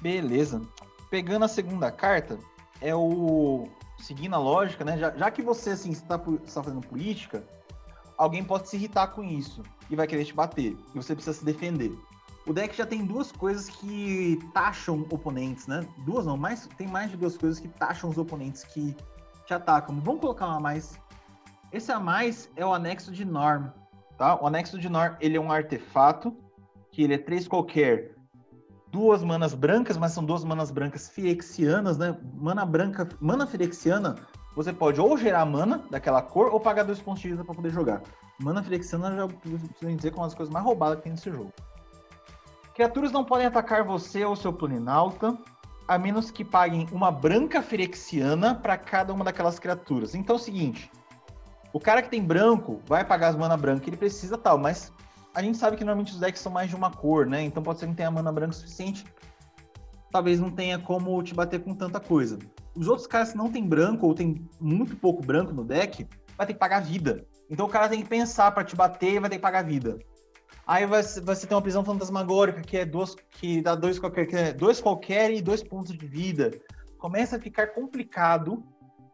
Beleza. 0.00 0.62
Pegando 1.10 1.44
a 1.44 1.48
segunda 1.48 1.90
carta, 1.90 2.38
é 2.80 2.94
o. 2.94 3.68
Seguindo 3.98 4.34
a 4.34 4.38
lógica, 4.38 4.84
né? 4.84 4.98
Já, 4.98 5.10
já 5.16 5.30
que 5.30 5.42
você 5.42 5.70
assim, 5.70 5.90
está, 5.90 6.20
está 6.44 6.62
fazendo 6.62 6.80
política, 6.80 7.44
alguém 8.18 8.44
pode 8.44 8.68
se 8.68 8.76
irritar 8.76 9.08
com 9.08 9.22
isso 9.22 9.62
e 9.88 9.96
vai 9.96 10.06
querer 10.06 10.24
te 10.24 10.34
bater. 10.34 10.76
E 10.94 10.96
você 10.96 11.14
precisa 11.14 11.36
se 11.36 11.44
defender. 11.44 11.96
O 12.46 12.52
deck 12.52 12.76
já 12.76 12.84
tem 12.84 13.04
duas 13.04 13.32
coisas 13.32 13.70
que 13.70 14.38
taxam 14.52 15.06
oponentes, 15.10 15.66
né? 15.66 15.86
Duas 15.98 16.26
não, 16.26 16.36
mais, 16.36 16.66
tem 16.76 16.86
mais 16.86 17.10
de 17.10 17.16
duas 17.16 17.36
coisas 17.36 17.58
que 17.58 17.68
taxam 17.68 18.10
os 18.10 18.18
oponentes 18.18 18.64
que 18.64 18.94
te 19.46 19.54
atacam. 19.54 19.98
Vamos 20.00 20.20
colocar 20.20 20.46
uma 20.46 20.56
a 20.56 20.60
mais. 20.60 21.00
Esse 21.72 21.90
a 21.90 21.98
mais 21.98 22.50
é 22.56 22.66
o 22.66 22.74
anexo 22.74 23.10
de 23.10 23.24
Norm, 23.24 23.68
tá? 24.18 24.38
O 24.40 24.46
anexo 24.46 24.78
de 24.78 24.88
Norm, 24.88 25.14
ele 25.20 25.36
é 25.36 25.40
um 25.40 25.50
artefato 25.50 26.36
que 26.94 27.02
ele 27.02 27.14
é 27.14 27.18
três 27.18 27.48
qualquer, 27.48 28.14
duas 28.92 29.24
manas 29.24 29.52
brancas, 29.52 29.96
mas 29.96 30.12
são 30.12 30.24
duas 30.24 30.44
manas 30.44 30.70
brancas 30.70 31.08
firexianas, 31.08 31.98
né? 31.98 32.16
Mana 32.34 32.64
branca, 32.64 33.08
mana 33.20 33.48
firexiana, 33.48 34.14
você 34.54 34.72
pode 34.72 35.00
ou 35.00 35.18
gerar 35.18 35.44
mana 35.44 35.82
daquela 35.90 36.22
cor 36.22 36.54
ou 36.54 36.60
pagar 36.60 36.84
dois 36.84 37.00
pontos 37.00 37.20
de 37.20 37.30
vida 37.30 37.44
para 37.44 37.54
poder 37.54 37.70
jogar. 37.70 38.00
Mana 38.40 38.62
firexiana 38.62 39.14
já 39.16 39.26
preciso 39.26 39.96
dizer 39.96 40.10
que 40.12 40.16
é 40.16 40.20
uma 40.20 40.26
das 40.26 40.36
coisas 40.36 40.52
mais 40.52 40.64
roubadas 40.64 40.98
que 40.98 41.02
tem 41.02 41.12
nesse 41.12 41.30
jogo. 41.32 41.52
Criaturas 42.76 43.10
não 43.10 43.24
podem 43.24 43.46
atacar 43.46 43.82
você 43.82 44.24
ou 44.24 44.36
seu 44.36 44.52
planinauta, 44.52 45.36
a 45.88 45.98
menos 45.98 46.30
que 46.30 46.44
paguem 46.44 46.86
uma 46.92 47.10
branca 47.10 47.60
firexiana 47.60 48.54
para 48.54 48.78
cada 48.78 49.12
uma 49.12 49.24
daquelas 49.24 49.58
criaturas. 49.58 50.14
Então 50.14 50.36
é 50.36 50.38
o 50.38 50.42
seguinte, 50.42 50.88
o 51.72 51.80
cara 51.80 52.00
que 52.00 52.08
tem 52.08 52.22
branco 52.22 52.80
vai 52.86 53.04
pagar 53.04 53.28
as 53.30 53.36
mana 53.36 53.56
branca, 53.56 53.88
ele 53.88 53.96
precisa 53.96 54.38
tal, 54.38 54.56
mas 54.56 54.92
a 55.34 55.42
gente 55.42 55.58
sabe 55.58 55.76
que 55.76 55.84
normalmente 55.84 56.12
os 56.12 56.20
decks 56.20 56.40
são 56.40 56.52
mais 56.52 56.70
de 56.70 56.76
uma 56.76 56.90
cor, 56.90 57.26
né? 57.26 57.42
Então 57.42 57.62
pode 57.62 57.80
ser 57.80 57.86
que 57.86 57.90
não 57.90 57.96
tenha 57.96 58.10
mana 58.10 58.30
branca 58.30 58.52
suficiente. 58.52 59.04
Talvez 60.10 60.38
não 60.38 60.50
tenha 60.50 60.78
como 60.78 61.20
te 61.22 61.34
bater 61.34 61.60
com 61.60 61.74
tanta 61.74 61.98
coisa. 61.98 62.38
Os 62.76 62.86
outros 62.86 63.06
caras 63.06 63.32
que 63.32 63.36
não 63.36 63.50
tem 63.50 63.66
branco 63.66 64.06
ou 64.06 64.14
tem 64.14 64.48
muito 64.60 64.96
pouco 64.96 65.24
branco 65.24 65.52
no 65.52 65.64
deck, 65.64 66.06
vai 66.36 66.46
ter 66.46 66.52
que 66.52 66.58
pagar 66.58 66.80
vida. 66.80 67.26
Então 67.50 67.66
o 67.66 67.68
cara 67.68 67.88
tem 67.88 68.00
que 68.00 68.08
pensar 68.08 68.52
para 68.52 68.64
te 68.64 68.76
bater 68.76 69.14
e 69.14 69.18
vai 69.18 69.28
ter 69.28 69.36
que 69.36 69.42
pagar 69.42 69.64
vida. 69.64 69.98
Aí 70.66 70.86
você 70.86 71.46
ter 71.46 71.54
uma 71.54 71.60
prisão 71.60 71.84
fantasmagórica 71.84 72.62
que 72.62 72.78
é 72.78 72.84
duas, 72.84 73.14
que 73.32 73.60
dá 73.60 73.74
dois 73.74 73.98
qualquer, 73.98 74.26
que 74.26 74.36
é 74.36 74.52
dois 74.52 74.80
qualquer 74.80 75.32
e 75.32 75.42
dois 75.42 75.62
pontos 75.62 75.92
de 75.92 76.06
vida. 76.06 76.52
Começa 76.96 77.36
a 77.36 77.40
ficar 77.40 77.74
complicado 77.74 78.64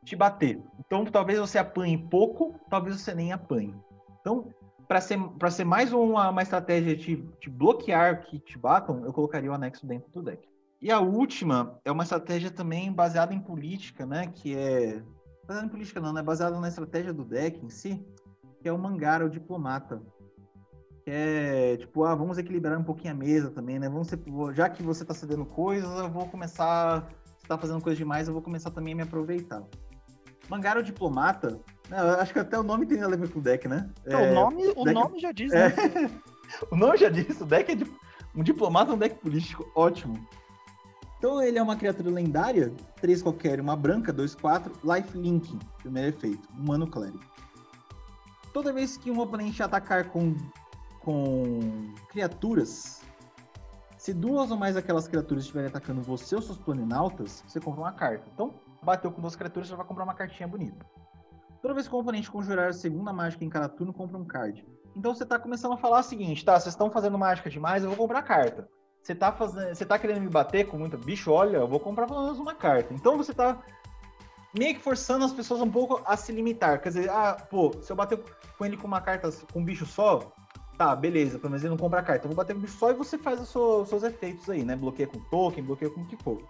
te 0.04 0.14
bater. 0.14 0.62
Então 0.78 1.04
talvez 1.04 1.38
você 1.38 1.58
apanhe 1.58 1.96
pouco, 1.96 2.54
talvez 2.68 3.00
você 3.00 3.14
nem 3.14 3.32
apanhe. 3.32 3.74
Então 4.20 4.48
para 4.91 5.01
ser, 5.01 5.20
pra 5.38 5.53
ser 5.53 5.64
mais 5.64 5.93
uma, 5.93 6.30
uma 6.30 6.43
estratégia 6.43 6.97
de, 6.97 7.14
de 7.41 7.49
bloquear 7.49 8.24
que 8.24 8.41
te 8.41 8.59
batam, 8.59 9.05
eu 9.05 9.12
colocaria 9.12 9.49
o 9.49 9.55
anexo 9.55 9.86
dentro 9.86 10.11
do 10.11 10.20
deck. 10.20 10.49
E 10.82 10.91
a 10.91 10.99
última 10.99 11.78
é 11.84 11.93
uma 11.93 12.03
estratégia 12.03 12.51
também 12.51 12.93
baseada 12.93 13.32
em 13.32 13.38
política, 13.38 14.05
né? 14.05 14.26
Que 14.34 14.57
é. 14.57 15.01
Baseada 15.47 15.68
em 15.68 15.70
política 15.70 16.01
não, 16.01 16.12
né? 16.12 16.24
Baseada 16.24 16.59
na 16.59 16.66
estratégia 16.66 17.12
do 17.12 17.24
deck 17.24 17.64
em 17.64 17.70
si, 17.70 18.05
que 18.61 18.68
é 18.68 18.72
o 18.72 18.78
Mangara, 18.78 19.24
o 19.24 19.30
diplomata. 19.30 20.03
Que 21.05 21.11
é 21.12 21.76
tipo, 21.76 22.03
ah, 22.03 22.16
vamos 22.16 22.36
equilibrar 22.36 22.76
um 22.76 22.82
pouquinho 22.82 23.14
a 23.14 23.16
mesa 23.16 23.49
também, 23.49 23.78
né? 23.78 23.88
Vamos 23.88 24.09
ser, 24.09 24.18
já 24.55 24.68
que 24.68 24.82
você 24.82 25.05
tá 25.05 25.14
cedendo 25.14 25.47
coisas, 25.47 26.01
eu 26.01 26.11
vou 26.11 26.26
começar. 26.26 27.09
Você 27.38 27.47
tá 27.47 27.57
fazendo 27.57 27.80
coisa 27.80 27.97
demais, 27.97 28.26
eu 28.26 28.34
vou 28.34 28.43
começar 28.43 28.72
também 28.72 28.95
a 28.95 28.97
me 28.97 29.03
aproveitar. 29.05 29.62
Mangara, 30.49 30.80
o 30.80 30.82
diplomata, 30.82 31.61
não, 31.91 32.20
acho 32.20 32.32
que 32.32 32.38
até 32.38 32.57
o 32.57 32.62
nome 32.62 32.86
tem 32.86 33.03
a 33.03 33.09
ver 33.09 33.28
com 33.28 33.41
o 33.41 33.43
deck, 33.43 33.66
né? 33.66 33.91
Não, 34.07 34.20
é, 34.20 34.30
o 34.30 34.34
nome, 34.34 34.68
o 34.76 34.84
deck... 34.84 34.95
nome 34.95 35.18
já 35.18 35.32
diz, 35.32 35.53
é. 35.53 35.68
né? 35.68 36.11
o 36.70 36.76
nome 36.76 36.97
já 36.97 37.09
diz, 37.09 37.41
o 37.41 37.45
deck 37.45 37.72
é 37.72 37.74
de... 37.74 37.84
um 38.34 38.45
diplomata, 38.45 38.93
um 38.93 38.99
deck 38.99 39.16
político, 39.16 39.68
ótimo. 39.74 40.14
Então 41.18 41.43
ele 41.43 41.59
é 41.59 41.62
uma 41.62 41.76
criatura 41.76 42.09
lendária, 42.09 42.72
três 43.01 43.20
qualquer, 43.20 43.61
uma 43.61 43.74
branca, 43.74 44.12
dois 44.12 44.36
quatro, 44.36 44.72
life 44.84 45.18
link, 45.18 45.59
primeiro 45.78 46.16
efeito, 46.16 46.49
humano 46.57 46.86
clérigo. 46.86 47.20
Toda 48.53 48.72
vez 48.72 48.97
que 48.97 49.11
um 49.11 49.18
oponente 49.18 49.61
atacar 49.61 50.11
com, 50.11 50.36
com 51.01 51.93
criaturas, 52.09 53.03
se 53.99 54.14
duas 54.14 54.51
ou 54.51 54.57
mais 54.57 54.76
daquelas 54.76 55.09
criaturas 55.09 55.43
estiverem 55.43 55.68
atacando 55.68 56.01
você 56.01 56.36
ou 56.36 56.41
seus 56.41 56.57
planinautas, 56.57 57.45
você 57.47 57.61
compra 57.61 57.82
uma 57.82 57.93
carta. 57.93 58.24
Então, 58.32 58.55
bateu 58.82 59.11
com 59.11 59.20
duas 59.20 59.36
criaturas, 59.36 59.68
você 59.68 59.76
vai 59.76 59.84
comprar 59.84 60.05
uma 60.05 60.14
cartinha 60.14 60.49
bonita. 60.49 60.86
Toda 61.62 61.74
vez 61.74 61.86
que 61.86 61.94
o 61.94 61.98
oponente 61.98 62.30
conjurar 62.30 62.68
a 62.68 62.72
segunda 62.72 63.12
mágica 63.12 63.44
em 63.44 63.48
cada 63.48 63.68
turno, 63.68 63.92
compra 63.92 64.16
um 64.16 64.24
card. 64.24 64.66
Então 64.96 65.14
você 65.14 65.24
tá 65.24 65.38
começando 65.38 65.72
a 65.72 65.76
falar 65.76 66.00
o 66.00 66.02
seguinte, 66.02 66.44
tá? 66.44 66.58
Vocês 66.58 66.74
estão 66.74 66.90
fazendo 66.90 67.18
mágica 67.18 67.50
demais, 67.50 67.82
eu 67.82 67.90
vou 67.90 67.98
comprar 67.98 68.22
carta. 68.22 68.68
Você 69.02 69.14
tá 69.14 69.32
fazendo, 69.32 69.74
você 69.74 69.84
tá 69.84 69.98
querendo 69.98 70.20
me 70.20 70.28
bater 70.28 70.66
com 70.66 70.78
muito 70.78 70.98
bicho, 70.98 71.30
olha, 71.30 71.58
eu 71.58 71.68
vou 71.68 71.80
comprar 71.80 72.06
pelo 72.06 72.22
menos 72.22 72.38
uma 72.38 72.54
carta. 72.54 72.92
Então 72.92 73.16
você 73.16 73.32
tá 73.32 73.62
meio 74.56 74.74
que 74.74 74.80
forçando 74.80 75.24
as 75.24 75.32
pessoas 75.32 75.61
um 75.61 75.70
pouco 75.70 76.02
a 76.04 76.16
se 76.16 76.32
limitar. 76.32 76.80
Quer 76.80 76.88
dizer, 76.88 77.11
ah, 77.11 77.34
pô, 77.34 77.72
se 77.80 77.90
eu 77.92 77.96
bater 77.96 78.22
com 78.58 78.64
ele 78.64 78.76
com 78.76 78.86
uma 78.86 79.00
carta 79.00 79.30
com 79.52 79.61
um 79.61 79.64
bicho 79.64 79.86
só, 79.86 80.32
tá, 80.76 80.94
beleza, 80.96 81.38
pelo 81.38 81.50
menos 81.50 81.62
ele 81.62 81.70
não 81.70 81.78
compra 81.78 82.02
carta. 82.02 82.24
Eu 82.24 82.30
vou 82.30 82.36
bater 82.36 82.54
com 82.54 82.58
um 82.58 82.62
bicho 82.62 82.78
só 82.78 82.90
e 82.90 82.94
você 82.94 83.16
faz 83.16 83.40
os 83.40 83.88
seus 83.88 84.02
efeitos 84.02 84.48
aí, 84.50 84.64
né? 84.64 84.76
Bloqueia 84.76 85.08
com 85.08 85.20
token, 85.30 85.64
bloqueia 85.64 85.90
com 85.90 86.00
o 86.00 86.06
que 86.06 86.16
for. 86.16 86.42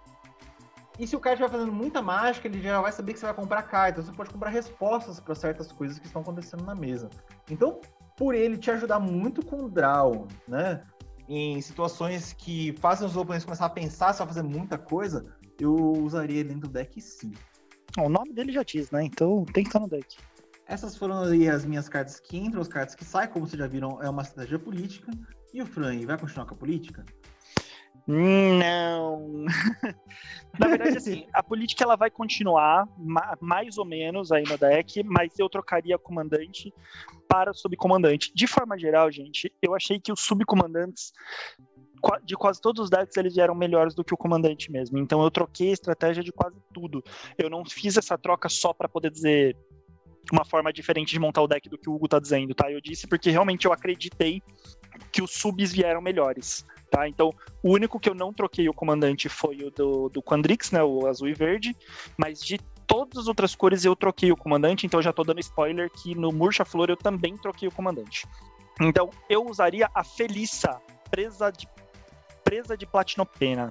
E 1.01 1.07
se 1.07 1.15
o 1.15 1.19
cara 1.19 1.33
estiver 1.33 1.49
fazendo 1.49 1.73
muita 1.73 1.99
mágica, 1.99 2.47
ele 2.47 2.61
já 2.61 2.79
vai 2.79 2.91
saber 2.91 3.13
que 3.13 3.19
você 3.19 3.25
vai 3.25 3.33
comprar 3.33 3.63
cartas. 3.63 4.05
Você 4.05 4.11
pode 4.11 4.29
comprar 4.29 4.51
respostas 4.51 5.19
para 5.19 5.33
certas 5.33 5.71
coisas 5.71 5.97
que 5.97 6.05
estão 6.05 6.21
acontecendo 6.21 6.63
na 6.63 6.75
mesa. 6.75 7.09
Então, 7.49 7.81
por 8.15 8.35
ele 8.35 8.55
te 8.55 8.69
ajudar 8.69 8.99
muito 8.99 9.43
com 9.43 9.63
o 9.63 9.67
draw, 9.67 10.27
né? 10.47 10.83
Em 11.27 11.59
situações 11.59 12.33
que 12.33 12.75
fazem 12.77 13.07
os 13.07 13.17
oponentes 13.17 13.45
começar 13.45 13.65
a 13.65 13.69
pensar 13.69 14.13
se 14.13 14.19
vai 14.19 14.27
fazer 14.27 14.43
muita 14.43 14.77
coisa, 14.77 15.25
eu 15.59 15.73
usaria 15.73 16.41
ele 16.41 16.49
dentro 16.49 16.69
do 16.69 16.73
deck 16.73 17.01
sim. 17.01 17.31
O 17.97 18.07
nome 18.07 18.31
dele 18.31 18.51
já 18.51 18.61
diz, 18.61 18.91
né? 18.91 19.03
Então 19.03 19.43
tem 19.45 19.63
que 19.63 19.69
estar 19.69 19.79
no 19.79 19.89
deck. 19.89 20.17
Essas 20.67 20.95
foram 20.95 21.23
aí 21.23 21.49
as 21.49 21.65
minhas 21.65 21.89
cartas 21.89 22.19
que 22.19 22.37
entram, 22.37 22.61
as 22.61 22.67
cartas 22.67 22.93
que 22.93 23.03
saem, 23.03 23.27
como 23.27 23.47
vocês 23.47 23.59
já 23.59 23.65
viram, 23.65 23.99
é 24.03 24.09
uma 24.09 24.21
estratégia 24.21 24.59
política. 24.59 25.11
E 25.51 25.63
o 25.63 25.65
Fran, 25.65 25.99
vai 26.05 26.19
continuar 26.19 26.45
com 26.45 26.53
a 26.53 26.57
política? 26.57 27.03
Não. 28.07 29.45
Na 30.59 30.67
verdade, 30.67 30.97
assim, 30.97 31.25
a 31.33 31.41
política 31.41 31.83
ela 31.83 31.95
vai 31.95 32.09
continuar 32.09 32.87
mais 33.39 33.77
ou 33.77 33.85
menos 33.85 34.31
aí 34.31 34.43
no 34.43 34.57
deck, 34.57 35.03
mas 35.03 35.37
eu 35.39 35.49
trocaria 35.49 35.97
comandante 35.97 36.73
para 37.27 37.53
subcomandante. 37.53 38.31
De 38.35 38.47
forma 38.47 38.77
geral, 38.77 39.09
gente, 39.11 39.51
eu 39.61 39.73
achei 39.73 39.99
que 39.99 40.11
os 40.11 40.19
subcomandantes 40.19 41.13
de 42.23 42.35
quase 42.35 42.59
todos 42.59 42.83
os 42.83 42.89
decks 42.89 43.15
eles 43.15 43.37
eram 43.37 43.53
melhores 43.53 43.93
do 43.93 44.03
que 44.03 44.13
o 44.13 44.17
comandante 44.17 44.71
mesmo. 44.71 44.97
Então 44.97 45.21
eu 45.21 45.29
troquei 45.29 45.69
a 45.69 45.73
estratégia 45.73 46.23
de 46.23 46.31
quase 46.31 46.57
tudo. 46.73 47.03
Eu 47.37 47.49
não 47.49 47.63
fiz 47.63 47.95
essa 47.95 48.17
troca 48.17 48.49
só 48.49 48.73
para 48.73 48.89
poder 48.89 49.11
dizer 49.11 49.55
uma 50.31 50.45
forma 50.45 50.71
diferente 50.73 51.11
de 51.11 51.19
montar 51.19 51.41
o 51.41 51.47
deck 51.47 51.69
do 51.69 51.77
que 51.77 51.89
o 51.89 51.93
Hugo 51.93 52.07
tá 52.07 52.19
dizendo, 52.19 52.53
tá? 52.53 52.71
Eu 52.71 52.81
disse 52.81 53.07
porque 53.07 53.29
realmente 53.29 53.65
eu 53.65 53.73
acreditei 53.73 54.41
que 55.11 55.21
os 55.21 55.31
subs 55.31 55.71
vieram 55.71 56.01
melhores, 56.01 56.65
tá? 56.89 57.07
Então, 57.07 57.33
o 57.63 57.71
único 57.71 57.99
que 57.99 58.09
eu 58.09 58.15
não 58.15 58.33
troquei 58.33 58.67
o 58.69 58.73
comandante 58.73 59.29
foi 59.29 59.57
o 59.63 59.71
do, 59.71 60.09
do 60.09 60.21
Quandrix, 60.21 60.71
né? 60.71 60.83
O 60.83 61.07
azul 61.07 61.27
e 61.27 61.33
verde, 61.33 61.75
mas 62.17 62.43
de 62.43 62.59
todas 62.85 63.19
as 63.19 63.27
outras 63.27 63.55
cores 63.55 63.85
eu 63.85 63.95
troquei 63.95 64.31
o 64.31 64.37
comandante, 64.37 64.85
então 64.85 65.01
já 65.01 65.13
tô 65.13 65.23
dando 65.23 65.39
spoiler 65.39 65.89
que 65.89 66.13
no 66.13 66.31
Murcha 66.31 66.65
Flor 66.65 66.89
eu 66.89 66.97
também 66.97 67.37
troquei 67.37 67.67
o 67.67 67.71
comandante. 67.71 68.27
Então, 68.81 69.09
eu 69.29 69.45
usaria 69.45 69.89
a 69.93 70.03
Felissa, 70.03 70.81
presa 71.09 71.51
de 71.51 71.67
presa 72.43 72.75
de 72.75 72.85
Platinopena. 72.85 73.69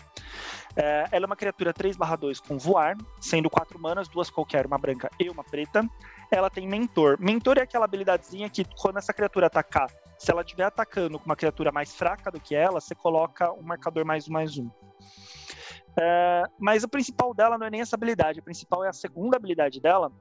É, 0.76 1.08
ela 1.10 1.24
é 1.24 1.26
uma 1.26 1.36
criatura 1.36 1.74
3/2 1.74 2.40
com 2.40 2.56
voar, 2.56 2.96
sendo 3.20 3.50
quatro 3.50 3.78
manas, 3.78 4.08
duas 4.08 4.30
qualquer, 4.30 4.66
uma 4.66 4.78
branca 4.78 5.10
e 5.18 5.28
uma 5.28 5.42
preta. 5.42 5.84
Ela 6.30 6.48
tem 6.48 6.66
mentor. 6.66 7.16
Mentor 7.20 7.58
é 7.58 7.62
aquela 7.62 7.84
habilidadezinha 7.84 8.48
que 8.48 8.64
quando 8.78 8.98
essa 8.98 9.12
criatura 9.12 9.48
atacar, 9.48 9.90
se 10.20 10.30
ela 10.30 10.42
estiver 10.42 10.64
atacando 10.64 11.18
com 11.18 11.24
uma 11.24 11.34
criatura 11.34 11.72
mais 11.72 11.94
fraca 11.94 12.30
do 12.30 12.38
que 12.38 12.54
ela, 12.54 12.78
você 12.78 12.94
coloca 12.94 13.50
um 13.54 13.62
marcador 13.62 14.04
mais 14.04 14.28
um 14.28 14.32
mais 14.32 14.58
um. 14.58 14.70
É, 15.98 16.42
mas 16.58 16.84
o 16.84 16.88
principal 16.88 17.32
dela 17.32 17.56
não 17.56 17.66
é 17.66 17.70
nem 17.70 17.80
essa 17.80 17.96
habilidade, 17.96 18.38
a 18.38 18.42
principal 18.42 18.84
é 18.84 18.88
a 18.88 18.92
segunda 18.92 19.38
habilidade 19.38 19.80
dela, 19.80 20.12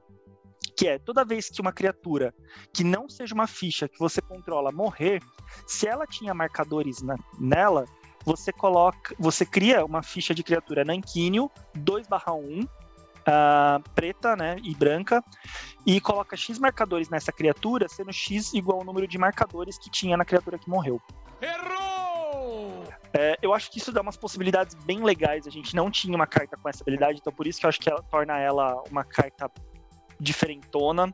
que 0.74 0.88
é 0.88 0.98
toda 0.98 1.22
vez 1.22 1.50
que 1.50 1.60
uma 1.60 1.70
criatura 1.70 2.34
que 2.72 2.82
não 2.82 3.10
seja 3.10 3.34
uma 3.34 3.46
ficha 3.46 3.86
que 3.86 3.98
você 3.98 4.22
controla 4.22 4.72
morrer, 4.72 5.20
se 5.66 5.86
ela 5.86 6.06
tinha 6.06 6.32
marcadores 6.32 7.02
na, 7.02 7.16
nela, 7.38 7.84
você 8.24 8.50
coloca, 8.50 9.14
você 9.18 9.44
cria 9.44 9.84
uma 9.84 10.02
ficha 10.02 10.34
de 10.34 10.42
criatura 10.42 10.82
Nanquínio 10.82 11.50
2/1 11.76 12.66
Uh, 13.20 13.82
preta 13.94 14.34
né, 14.34 14.56
e 14.62 14.74
branca, 14.74 15.22
e 15.86 16.00
coloca 16.00 16.36
X 16.36 16.58
marcadores 16.58 17.08
nessa 17.08 17.30
criatura, 17.30 17.86
sendo 17.88 18.12
X 18.12 18.54
igual 18.54 18.78
ao 18.78 18.84
número 18.84 19.06
de 19.06 19.18
marcadores 19.18 19.78
que 19.78 19.90
tinha 19.90 20.16
na 20.16 20.24
criatura 20.24 20.58
que 20.58 20.68
morreu. 20.68 21.00
Errou! 21.40 22.84
É, 23.12 23.36
eu 23.42 23.52
acho 23.52 23.70
que 23.70 23.78
isso 23.78 23.92
dá 23.92 24.00
umas 24.00 24.16
possibilidades 24.16 24.74
bem 24.74 25.02
legais. 25.02 25.46
A 25.46 25.50
gente 25.50 25.74
não 25.74 25.90
tinha 25.90 26.14
uma 26.14 26.26
carta 26.26 26.56
com 26.56 26.68
essa 26.68 26.82
habilidade, 26.82 27.18
então 27.20 27.32
por 27.32 27.46
isso 27.46 27.58
que 27.60 27.66
eu 27.66 27.68
acho 27.68 27.80
que 27.80 27.90
ela 27.90 28.02
torna 28.02 28.38
ela 28.38 28.82
uma 28.90 29.04
carta 29.04 29.50
diferentona. 30.20 31.12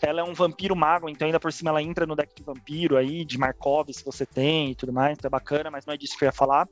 Ela 0.00 0.20
é 0.20 0.24
um 0.24 0.34
vampiro 0.34 0.74
mago, 0.74 1.08
então 1.08 1.26
ainda 1.26 1.38
por 1.38 1.52
cima 1.52 1.70
ela 1.70 1.82
entra 1.82 2.04
no 2.04 2.16
deck 2.16 2.34
de 2.34 2.42
vampiro 2.42 2.96
aí, 2.96 3.24
de 3.24 3.38
Markov, 3.38 3.88
se 3.92 4.04
você 4.04 4.26
tem 4.26 4.72
e 4.72 4.74
tudo 4.74 4.92
mais, 4.92 5.16
então 5.16 5.28
é 5.28 5.30
bacana, 5.30 5.70
mas 5.70 5.86
não 5.86 5.94
é 5.94 5.96
disso 5.96 6.18
que 6.18 6.24
eu 6.24 6.28
ia 6.28 6.32
falar. 6.32 6.68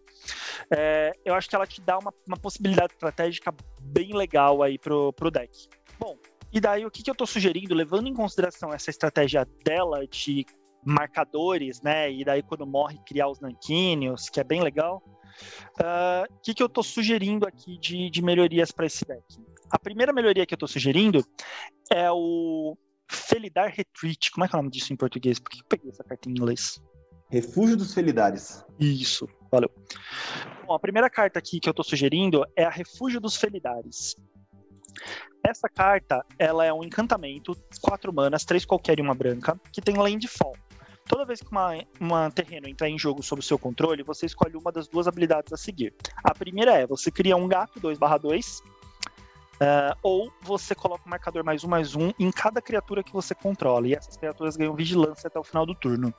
É, 0.71 1.13
eu 1.25 1.35
acho 1.35 1.49
que 1.49 1.55
ela 1.55 1.67
te 1.67 1.81
dá 1.81 1.99
uma, 1.99 2.13
uma 2.27 2.37
possibilidade 2.37 2.93
estratégica 2.93 3.55
bem 3.81 4.13
legal 4.15 4.63
aí 4.63 4.79
pro, 4.79 5.13
pro 5.13 5.31
deck. 5.31 5.69
Bom, 5.99 6.17
e 6.53 6.61
daí 6.61 6.85
o 6.85 6.91
que, 6.91 7.03
que 7.03 7.11
eu 7.11 7.15
tô 7.15 7.27
sugerindo, 7.27 7.75
levando 7.75 8.09
em 8.09 8.15
consideração 8.15 8.73
essa 8.73 8.91
estratégia 8.91 9.47
dela 9.65 10.07
de 10.07 10.45
marcadores, 10.85 11.81
né? 11.83 12.11
E 12.11 12.25
daí 12.25 12.43
quando 12.43 12.67
morre 12.67 12.99
criar 13.07 13.29
os 13.29 13.39
nanquíneos, 13.39 14.29
que 14.29 14.41
é 14.41 14.45
bem 14.45 14.63
legal. 14.63 15.03
O 15.79 15.83
uh, 15.83 16.41
que, 16.43 16.53
que 16.53 16.63
eu 16.63 16.67
estou 16.67 16.83
sugerindo 16.83 17.47
aqui 17.47 17.79
de, 17.79 18.11
de 18.11 18.23
melhorias 18.23 18.73
para 18.73 18.87
esse 18.87 19.05
deck? 19.05 19.23
A 19.71 19.79
primeira 19.79 20.13
melhoria 20.13 20.45
que 20.45 20.53
eu 20.53 20.57
estou 20.57 20.69
sugerindo 20.69 21.25
é 21.91 22.11
o 22.11 22.77
Felidar 23.09 23.73
Retreat. 23.73 24.31
Como 24.33 24.45
é 24.45 24.49
que 24.49 24.55
é 24.55 24.59
o 24.59 24.63
nome 24.63 24.71
disso 24.71 24.93
em 24.93 24.97
português? 24.97 25.39
Por 25.39 25.51
que 25.51 25.61
eu 25.61 25.67
peguei 25.69 25.91
essa 25.91 26.03
carta 26.03 26.29
em 26.29 26.33
inglês? 26.33 26.81
Refúgio 27.31 27.77
dos 27.77 27.95
Felidares. 27.95 28.65
Isso, 28.79 29.29
valeu. 29.51 29.71
Bom, 30.67 30.75
a 30.75 30.81
primeira 30.81 31.09
carta 31.09 31.39
aqui 31.39 31.61
que 31.61 31.69
eu 31.69 31.73
estou 31.73 31.85
sugerindo 31.85 32.45
é 32.57 32.65
a 32.65 32.71
Refúgio 32.71 33.21
dos 33.21 33.37
Felidares. 33.37 34.17
Essa 35.45 35.69
carta, 35.69 36.25
ela 36.39 36.65
é 36.65 36.73
um 36.73 36.83
encantamento, 36.83 37.57
quatro 37.81 38.13
manas, 38.13 38.45
três 38.45 38.65
qualquer 38.65 38.99
e 38.99 39.03
uma 39.03 39.15
branca, 39.15 39.59
que 39.73 39.81
tem 39.81 39.97
landfall. 39.97 40.57
Toda 41.07 41.25
vez 41.25 41.41
que 41.41 41.51
uma, 41.51 41.73
uma 41.99 42.31
terreno 42.31 42.69
entrar 42.69 42.89
em 42.89 42.99
jogo 42.99 43.23
sob 43.23 43.41
o 43.41 43.43
seu 43.43 43.59
controle, 43.59 44.03
você 44.03 44.27
escolhe 44.27 44.57
uma 44.57 44.71
das 44.71 44.87
duas 44.87 45.09
habilidades 45.09 45.53
a 45.53 45.57
seguir. 45.57 45.95
A 46.23 46.35
primeira 46.35 46.77
é, 46.77 46.87
você 46.87 47.11
cria 47.11 47.37
um 47.37 47.49
gato 47.49 47.81
2/2, 47.81 48.61
Uh, 49.61 49.95
ou 50.03 50.33
você 50.41 50.75
coloca 50.75 51.03
um 51.07 51.11
marcador 51.11 51.45
mais 51.45 51.63
um, 51.63 51.69
mais 51.69 51.95
um 51.95 52.11
em 52.19 52.31
cada 52.31 52.63
criatura 52.63 53.03
que 53.03 53.13
você 53.13 53.35
controla. 53.35 53.87
E 53.87 53.95
essas 53.95 54.17
criaturas 54.17 54.57
ganham 54.57 54.75
vigilância 54.75 55.29
até 55.29 55.39
o 55.39 55.45
final 55.45 55.67
do 55.67 55.75
turno. 55.75 56.15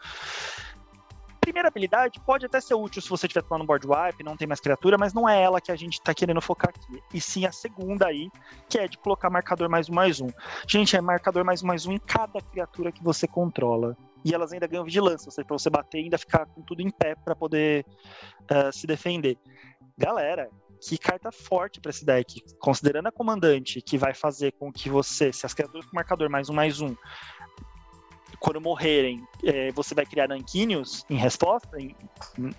Primeira 1.40 1.70
habilidade 1.70 2.20
pode 2.20 2.46
até 2.46 2.62
ser 2.62 2.76
útil 2.76 3.02
se 3.02 3.10
você 3.10 3.26
estiver 3.26 3.42
tomando 3.42 3.66
board 3.66 3.88
wipe, 3.88 4.24
não 4.24 4.38
tem 4.38 4.48
mais 4.48 4.60
criatura, 4.60 4.96
mas 4.96 5.12
não 5.12 5.28
é 5.28 5.42
ela 5.42 5.60
que 5.60 5.72
a 5.72 5.76
gente 5.76 5.94
está 5.94 6.14
querendo 6.14 6.40
focar 6.40 6.70
aqui. 6.70 7.02
E 7.12 7.20
sim 7.20 7.48
a 7.48 7.52
segunda 7.52 8.06
aí, 8.06 8.30
que 8.70 8.78
é 8.78 8.88
de 8.88 8.96
colocar 9.00 9.28
marcador 9.28 9.68
mais 9.68 9.90
um, 9.90 9.94
mais 9.94 10.22
um. 10.22 10.28
Gente, 10.68 10.96
é 10.96 11.02
marcador 11.02 11.44
mais 11.44 11.64
um, 11.64 11.68
mais 11.68 11.88
um 11.88 11.94
em 11.94 11.98
cada 11.98 12.40
criatura 12.42 12.92
que 12.92 13.04
você 13.04 13.28
controla. 13.28 13.98
E 14.24 14.36
elas 14.36 14.54
ainda 14.54 14.68
ganham 14.68 14.86
vigilância, 14.86 15.30
ou 15.30 15.32
seja, 15.32 15.48
pra 15.48 15.58
você 15.58 15.68
bater 15.68 15.98
e 15.98 16.04
ainda 16.04 16.18
ficar 16.20 16.46
com 16.46 16.62
tudo 16.62 16.84
em 16.84 16.92
pé 16.92 17.16
para 17.16 17.36
poder 17.36 17.88
uh, 18.44 18.72
se 18.72 18.86
defender. 18.86 19.36
Galera, 19.98 20.48
que 20.82 20.98
carta 20.98 21.32
forte 21.32 21.80
para 21.80 21.92
esse 21.92 22.04
deck. 22.04 22.44
Considerando 22.60 23.08
a 23.08 23.12
comandante, 23.12 23.82
que 23.82 23.98
vai 23.98 24.14
fazer 24.14 24.52
com 24.54 24.72
que 24.72 24.90
você, 24.90 25.32
se 25.32 25.46
as 25.46 25.54
criaturas 25.54 25.86
com 25.86 25.96
marcador 25.96 26.30
mais 26.30 26.50
um, 26.50 26.54
mais 26.54 26.82
um, 26.82 26.96
quando 28.40 28.60
morrerem, 28.60 29.24
é, 29.44 29.72
você 29.72 29.94
vai 29.94 30.04
criar 30.04 30.28
nanquíneos 30.28 31.06
em 31.08 31.16
resposta, 31.16 31.80
em, 31.80 31.96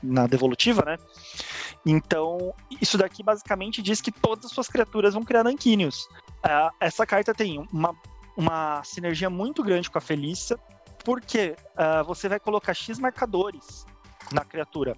na 0.00 0.28
devolutiva, 0.28 0.84
né? 0.84 0.96
Então, 1.84 2.54
isso 2.80 2.96
daqui 2.96 3.20
basicamente 3.24 3.82
diz 3.82 4.00
que 4.00 4.12
todas 4.12 4.44
as 4.44 4.52
suas 4.52 4.68
criaturas 4.68 5.14
vão 5.14 5.24
criar 5.24 5.42
nanquíneos. 5.42 6.04
Uh, 6.44 6.70
essa 6.78 7.04
carta 7.04 7.34
tem 7.34 7.58
uma, 7.72 7.96
uma 8.36 8.84
sinergia 8.84 9.28
muito 9.28 9.64
grande 9.64 9.90
com 9.90 9.98
a 9.98 10.00
Felícia, 10.00 10.56
porque 11.04 11.56
uh, 11.74 12.04
você 12.04 12.28
vai 12.28 12.38
colocar 12.38 12.72
X 12.72 13.00
marcadores 13.00 13.84
na 14.30 14.44
criatura. 14.44 14.96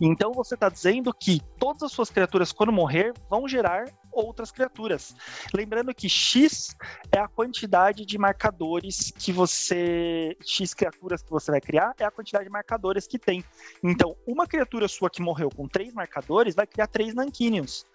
Então 0.00 0.32
você 0.32 0.54
está 0.54 0.68
dizendo 0.68 1.12
que 1.12 1.40
todas 1.58 1.82
as 1.82 1.92
suas 1.92 2.10
criaturas, 2.10 2.52
quando 2.52 2.72
morrer, 2.72 3.12
vão 3.28 3.46
gerar 3.48 3.86
outras 4.10 4.50
criaturas. 4.50 5.14
Lembrando 5.52 5.94
que 5.94 6.08
X 6.08 6.74
é 7.10 7.18
a 7.18 7.28
quantidade 7.28 8.04
de 8.04 8.18
marcadores 8.18 9.10
que 9.10 9.32
você. 9.32 10.36
X 10.44 10.74
criaturas 10.74 11.22
que 11.22 11.30
você 11.30 11.50
vai 11.50 11.60
criar 11.60 11.94
é 11.98 12.04
a 12.04 12.10
quantidade 12.10 12.44
de 12.44 12.50
marcadores 12.50 13.06
que 13.06 13.18
tem. 13.18 13.44
Então, 13.82 14.16
uma 14.26 14.46
criatura 14.46 14.88
sua 14.88 15.10
que 15.10 15.22
morreu 15.22 15.50
com 15.50 15.68
três 15.68 15.92
marcadores 15.92 16.54
vai 16.54 16.66
criar 16.66 16.86
três 16.86 17.14
Nanquinions. 17.14 17.86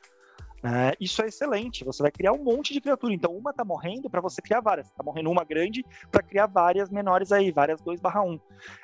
É, 0.64 0.95
isso 0.99 1.22
é 1.22 1.28
excelente. 1.28 1.84
Você 1.86 2.01
vai 2.01 2.12
criar 2.12 2.34
um 2.34 2.43
monte 2.43 2.74
de 2.74 2.82
criatura. 2.82 3.14
Então, 3.14 3.36
uma 3.36 3.53
tá 3.53 3.64
morrendo 3.64 4.10
para 4.10 4.22
você 4.22 4.41
criar 4.41 4.60
várias. 4.60 4.89
Tá 4.91 5.03
morrendo 5.03 5.32
uma 5.32 5.43
grande 5.43 5.86
para 6.12 6.22
criar 6.22 6.47
várias 6.47 6.89
menores 6.89 7.32
aí, 7.32 7.51
várias 7.51 7.82
2/1. 7.82 8.39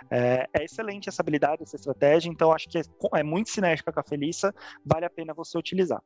É, 0.09 0.47
é, 0.53 0.63
excelente 0.63 1.09
essa 1.09 1.21
habilidade, 1.21 1.63
essa 1.63 1.75
estratégia. 1.75 2.29
Então, 2.29 2.51
acho 2.51 2.69
que 2.69 2.77
é, 2.77 2.81
é 3.15 3.23
muito 3.23 3.49
sinérgica 3.49 3.91
com 3.91 3.99
a 3.99 4.03
Felissa. 4.03 4.53
Vale 4.85 5.05
a 5.05 5.09
pena 5.09 5.33
você 5.33 5.57
utilizar. 5.57 6.01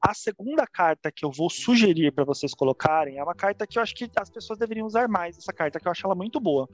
A 0.00 0.14
segunda 0.14 0.66
carta 0.66 1.10
que 1.10 1.24
eu 1.24 1.30
vou 1.30 1.48
sugerir 1.48 2.12
para 2.12 2.24
vocês 2.24 2.54
colocarem 2.54 3.18
é 3.18 3.22
uma 3.22 3.34
carta 3.34 3.66
que 3.66 3.78
eu 3.78 3.82
acho 3.82 3.94
que 3.94 4.10
as 4.16 4.30
pessoas 4.30 4.58
deveriam 4.58 4.86
usar 4.86 5.08
mais. 5.08 5.38
Essa 5.38 5.52
carta 5.52 5.80
que 5.80 5.86
eu 5.86 5.92
acho 5.92 6.06
ela 6.06 6.14
muito 6.14 6.40
boa. 6.40 6.68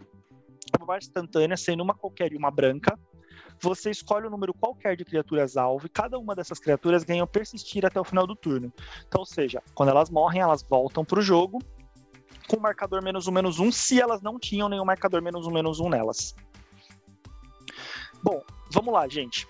É 0.79 0.83
uma 0.83 0.99
instantânea, 0.99 1.57
sendo 1.57 1.83
uma 1.83 1.95
qualquer 1.95 2.33
e 2.33 2.37
uma 2.37 2.51
branca 2.51 2.99
você 3.61 3.91
escolhe 3.91 4.27
um 4.27 4.31
número 4.31 4.55
qualquer 4.55 4.97
de 4.97 5.05
criaturas 5.05 5.57
alvo 5.57 5.87
e 5.87 5.89
cada 5.89 6.19
uma 6.19 6.35
dessas 6.35 6.59
criaturas 6.59 7.05
ganha 7.05 7.27
persistir 7.27 7.85
até 7.85 8.01
o 8.01 8.05
final 8.05 8.27
do 8.27 8.35
turno. 8.35 8.73
Então, 9.07 9.21
ou 9.21 9.27
seja, 9.27 9.63
quando 9.75 9.91
elas 9.91 10.11
morrem, 10.11 10.41
elas 10.41 10.63
voltam 10.63 11.05
para 11.05 11.19
o 11.19 11.23
jogo 11.23 11.59
com 12.49 12.59
marcador 12.59 13.03
menos 13.03 13.29
um, 13.29 13.33
menos 13.33 13.61
um, 13.61 13.71
se 13.71 14.01
elas 14.01 14.21
não 14.23 14.39
tinham 14.39 14.69
nenhum 14.69 14.85
marcador 14.85 15.23
menos 15.23 15.47
um, 15.47 15.53
menos 15.53 15.79
um 15.79 15.89
nelas. 15.89 16.35
Bom, 18.23 18.43
vamos 18.73 18.93
lá, 18.93 19.07
gente. 19.09 19.47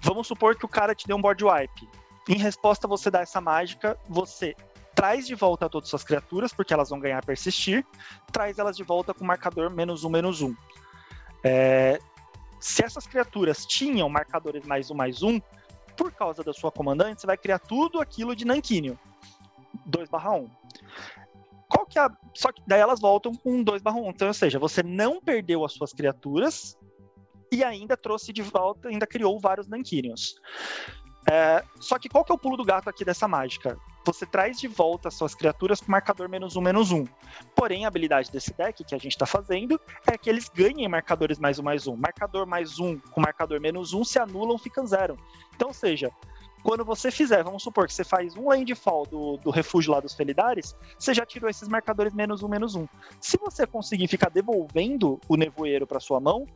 Vamos 0.00 0.26
supor 0.26 0.56
que 0.56 0.64
o 0.64 0.68
cara 0.68 0.94
te 0.94 1.06
deu 1.06 1.16
um 1.16 1.20
board 1.20 1.44
wipe. 1.44 1.88
Em 2.28 2.38
resposta, 2.38 2.88
você 2.88 3.10
dá 3.10 3.20
essa 3.20 3.40
mágica, 3.40 3.98
você 4.08 4.54
traz 4.94 5.26
de 5.26 5.34
volta 5.34 5.68
todas 5.68 5.92
as 5.92 6.04
criaturas, 6.04 6.52
porque 6.52 6.72
elas 6.72 6.88
vão 6.88 7.00
ganhar 7.00 7.22
persistir, 7.24 7.84
traz 8.32 8.58
elas 8.58 8.76
de 8.76 8.84
volta 8.84 9.12
com 9.12 9.24
marcador 9.24 9.70
menos 9.70 10.04
um, 10.04 10.08
menos 10.08 10.40
um. 10.40 10.54
É, 11.42 11.98
se 12.64 12.82
essas 12.82 13.06
criaturas 13.06 13.66
tinham 13.66 14.08
marcadores 14.08 14.64
mais 14.64 14.90
um, 14.90 14.94
mais 14.94 15.22
um, 15.22 15.38
por 15.94 16.10
causa 16.10 16.42
da 16.42 16.50
sua 16.54 16.72
comandante, 16.72 17.20
você 17.20 17.26
vai 17.26 17.36
criar 17.36 17.58
tudo 17.58 18.00
aquilo 18.00 18.34
de 18.34 18.46
Nanquínio. 18.46 18.98
2 19.84 20.08
barra 20.08 20.32
1. 20.32 20.50
Qual 21.68 21.84
que 21.84 21.98
é 21.98 22.02
a... 22.02 22.10
Só 22.32 22.50
que 22.50 22.62
daí 22.66 22.80
elas 22.80 23.00
voltam 23.00 23.34
com 23.34 23.62
2 23.62 23.82
barra 23.82 23.98
1. 23.98 24.08
Então, 24.08 24.28
ou 24.28 24.34
seja, 24.34 24.58
você 24.58 24.82
não 24.82 25.20
perdeu 25.20 25.62
as 25.62 25.74
suas 25.74 25.92
criaturas 25.92 26.74
e 27.52 27.62
ainda 27.62 27.98
trouxe 27.98 28.32
de 28.32 28.40
volta, 28.40 28.88
ainda 28.88 29.06
criou 29.06 29.38
vários 29.38 29.68
Nanquínios. 29.68 30.40
É, 31.30 31.64
só 31.80 31.98
que 31.98 32.08
qual 32.08 32.24
que 32.24 32.32
é 32.32 32.34
o 32.34 32.38
pulo 32.38 32.56
do 32.56 32.64
gato 32.64 32.88
aqui 32.88 33.04
dessa 33.04 33.26
mágica? 33.26 33.78
Você 34.04 34.26
traz 34.26 34.60
de 34.60 34.68
volta 34.68 35.08
as 35.08 35.14
suas 35.14 35.34
criaturas 35.34 35.80
com 35.80 35.90
marcador 35.90 36.28
menos 36.28 36.56
um, 36.56 36.60
menos 36.60 36.92
um. 36.92 37.06
Porém, 37.54 37.84
a 37.84 37.88
habilidade 37.88 38.30
desse 38.30 38.52
deck 38.52 38.84
que 38.84 38.94
a 38.94 38.98
gente 38.98 39.12
está 39.12 39.24
fazendo 39.24 39.80
é 40.06 40.18
que 40.18 40.28
eles 40.28 40.50
ganhem 40.50 40.86
marcadores 40.86 41.38
mais 41.38 41.58
um, 41.58 41.62
mais 41.62 41.86
um. 41.86 41.96
Marcador 41.96 42.46
mais 42.46 42.78
um 42.78 42.98
com 42.98 43.20
marcador 43.22 43.58
menos 43.60 43.94
um 43.94 44.04
se 44.04 44.18
anulam, 44.18 44.58
ficam 44.58 44.86
zero. 44.86 45.18
Então, 45.54 45.68
ou 45.68 45.74
seja, 45.74 46.10
quando 46.62 46.84
você 46.84 47.10
fizer, 47.10 47.42
vamos 47.42 47.62
supor 47.62 47.86
que 47.86 47.94
você 47.94 48.04
faz 48.04 48.36
um 48.36 48.48
landfall 48.48 49.06
do, 49.06 49.36
do 49.38 49.50
refúgio 49.50 49.92
lá 49.92 50.00
dos 50.00 50.14
Felidares, 50.14 50.74
você 50.98 51.14
já 51.14 51.24
tirou 51.24 51.48
esses 51.48 51.68
marcadores 51.68 52.14
menos 52.14 52.42
um, 52.42 52.48
menos 52.48 52.74
um. 52.74 52.86
Se 53.20 53.38
você 53.38 53.66
conseguir 53.66 54.08
ficar 54.08 54.30
devolvendo 54.30 55.20
o 55.28 55.36
nevoeiro 55.36 55.86
para 55.86 56.00
sua 56.00 56.20
mão, 56.20 56.46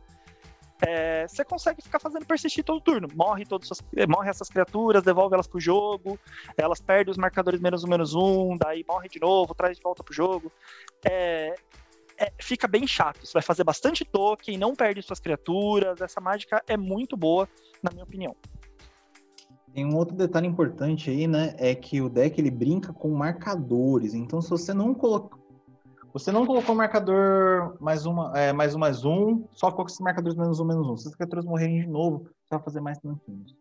é, 0.85 1.27
você 1.27 1.43
consegue 1.43 1.81
ficar 1.81 1.99
fazendo 1.99 2.25
persistir 2.25 2.63
todo 2.63 2.81
turno. 2.81 3.07
Morre, 3.13 3.45
todas 3.45 3.69
morre 4.07 4.29
essas 4.29 4.49
criaturas, 4.49 5.03
devolve 5.03 5.33
elas 5.33 5.47
pro 5.47 5.59
jogo, 5.59 6.17
elas 6.55 6.79
perdem 6.79 7.11
os 7.11 7.17
marcadores 7.17 7.59
menos 7.59 7.83
um, 7.83 7.87
menos 7.87 8.15
um, 8.15 8.57
daí 8.57 8.85
morre 8.87 9.09
de 9.09 9.19
novo, 9.19 9.53
traz 9.53 9.77
de 9.77 9.83
volta 9.83 10.03
pro 10.03 10.13
jogo. 10.13 10.51
É, 11.03 11.53
é, 12.17 12.31
fica 12.41 12.67
bem 12.67 12.85
chato. 12.85 13.25
Você 13.25 13.33
vai 13.33 13.41
fazer 13.41 13.63
bastante 13.63 14.05
token, 14.05 14.57
não 14.57 14.75
perde 14.75 15.01
suas 15.01 15.19
criaturas. 15.19 16.01
Essa 16.01 16.21
mágica 16.21 16.61
é 16.67 16.77
muito 16.77 17.17
boa, 17.17 17.47
na 17.81 17.91
minha 17.91 18.03
opinião. 18.03 18.35
Tem 19.73 19.85
um 19.85 19.95
outro 19.95 20.15
detalhe 20.15 20.47
importante 20.47 21.09
aí, 21.09 21.27
né? 21.27 21.55
É 21.57 21.75
que 21.75 22.01
o 22.01 22.09
deck 22.09 22.39
ele 22.39 22.51
brinca 22.51 22.91
com 22.91 23.09
marcadores. 23.09 24.13
Então, 24.13 24.41
se 24.41 24.49
você 24.49 24.73
não 24.73 24.93
colocar 24.93 25.38
você 26.13 26.31
não 26.31 26.45
colocou 26.45 26.75
marcador 26.75 27.75
mais 27.79 28.05
uma, 28.05 28.37
é, 28.37 28.51
mais 28.51 28.75
um, 28.75 28.79
mais 28.79 29.05
um, 29.05 29.43
só 29.53 29.69
ficou 29.69 29.85
com 29.85 29.89
esses 29.89 29.99
marcadores 29.99 30.37
menos 30.37 30.59
um, 30.59 30.65
menos 30.65 30.87
um. 30.87 30.97
Se 30.97 31.07
as 31.07 31.15
criaturas 31.15 31.45
morrerem 31.45 31.81
de 31.81 31.87
novo, 31.87 32.25
você 32.43 32.55
vai 32.55 32.59
fazer 32.59 32.81
mais 32.81 32.97
tanquinhos. 32.97 33.55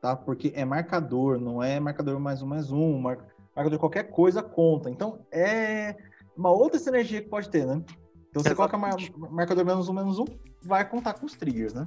Tá? 0.00 0.14
Porque 0.14 0.52
é 0.54 0.64
marcador, 0.64 1.40
não 1.40 1.62
é 1.62 1.80
marcador 1.80 2.20
mais 2.20 2.42
um, 2.42 2.46
mais 2.46 2.70
um. 2.70 2.98
Mar... 2.98 3.18
Marcador 3.54 3.72
de 3.72 3.78
qualquer 3.78 4.04
coisa 4.10 4.42
conta. 4.42 4.90
Então, 4.90 5.20
é 5.32 5.96
uma 6.36 6.50
outra 6.50 6.78
sinergia 6.78 7.22
que 7.22 7.28
pode 7.28 7.48
ter, 7.48 7.66
né? 7.66 7.82
Então, 8.28 8.42
você 8.42 8.54
coloca 8.54 8.76
mar... 8.76 8.96
marcador 9.30 9.64
menos 9.64 9.88
um, 9.88 9.94
menos 9.94 10.18
um, 10.18 10.26
vai 10.62 10.86
contar 10.86 11.14
com 11.14 11.24
os 11.24 11.34
triggers, 11.34 11.72
né? 11.72 11.86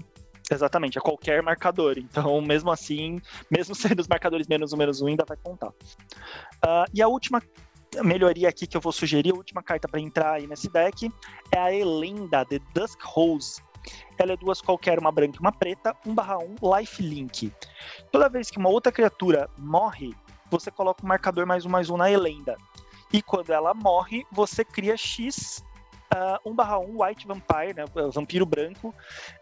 Exatamente, 0.52 0.98
é 0.98 1.02
qualquer 1.02 1.44
marcador. 1.44 2.00
Então, 2.00 2.42
mesmo 2.42 2.72
assim, 2.72 3.22
mesmo 3.52 3.76
sendo 3.76 4.00
os 4.00 4.08
marcadores 4.08 4.48
menos 4.48 4.74
um, 4.74 4.78
menos 4.78 5.00
um, 5.02 5.08
ainda 5.08 5.24
vai 5.28 5.38
contar. 5.38 5.70
Uh, 5.70 6.90
e 6.92 7.04
a 7.04 7.08
última 7.08 7.40
melhoria 8.04 8.50
aqui 8.50 8.68
que 8.68 8.78
eu 8.78 8.82
vou 8.82 8.92
sugerir, 8.92 9.32
a 9.32 9.36
última 9.36 9.64
carta 9.64 9.88
para 9.88 10.00
entrar 10.00 10.34
aí 10.34 10.48
nesse 10.48 10.70
deck, 10.70 11.12
é 11.52 11.60
a 11.60 11.74
Elenda, 11.74 12.46
The 12.46 12.60
Dusk 12.74 13.00
Rose. 13.04 13.62
Ela 14.18 14.34
é 14.34 14.38
duas 14.38 14.62
qualquer, 14.62 15.00
uma 15.00 15.12
branca 15.12 15.38
e 15.38 15.40
uma 15.40 15.52
preta, 15.52 15.96
1 16.06 16.14
barra 16.14 16.38
1, 16.38 16.56
Life 16.78 17.02
Link. 17.02 17.52
Toda 18.12 18.30
vez 18.30 18.52
que 18.52 18.58
uma 18.58 18.70
outra 18.70 18.92
criatura 18.92 19.50
morre, 19.58 20.14
você 20.52 20.70
coloca 20.70 21.04
um 21.04 21.08
marcador 21.08 21.46
mais 21.46 21.66
um 21.66 21.70
mais 21.70 21.90
um 21.90 21.98
na 21.98 22.12
Elenda. 22.12 22.58
E 23.12 23.22
quando 23.22 23.52
ela 23.52 23.74
morre, 23.74 24.26
você 24.32 24.64
cria 24.64 24.96
X 24.96 25.64
uh, 26.14 26.50
1 26.50 26.54
barra 26.54 26.80
1 26.80 27.02
White 27.02 27.28
Vampire, 27.28 27.74
né, 27.76 27.86
vampiro 28.12 28.46
branco, 28.46 28.94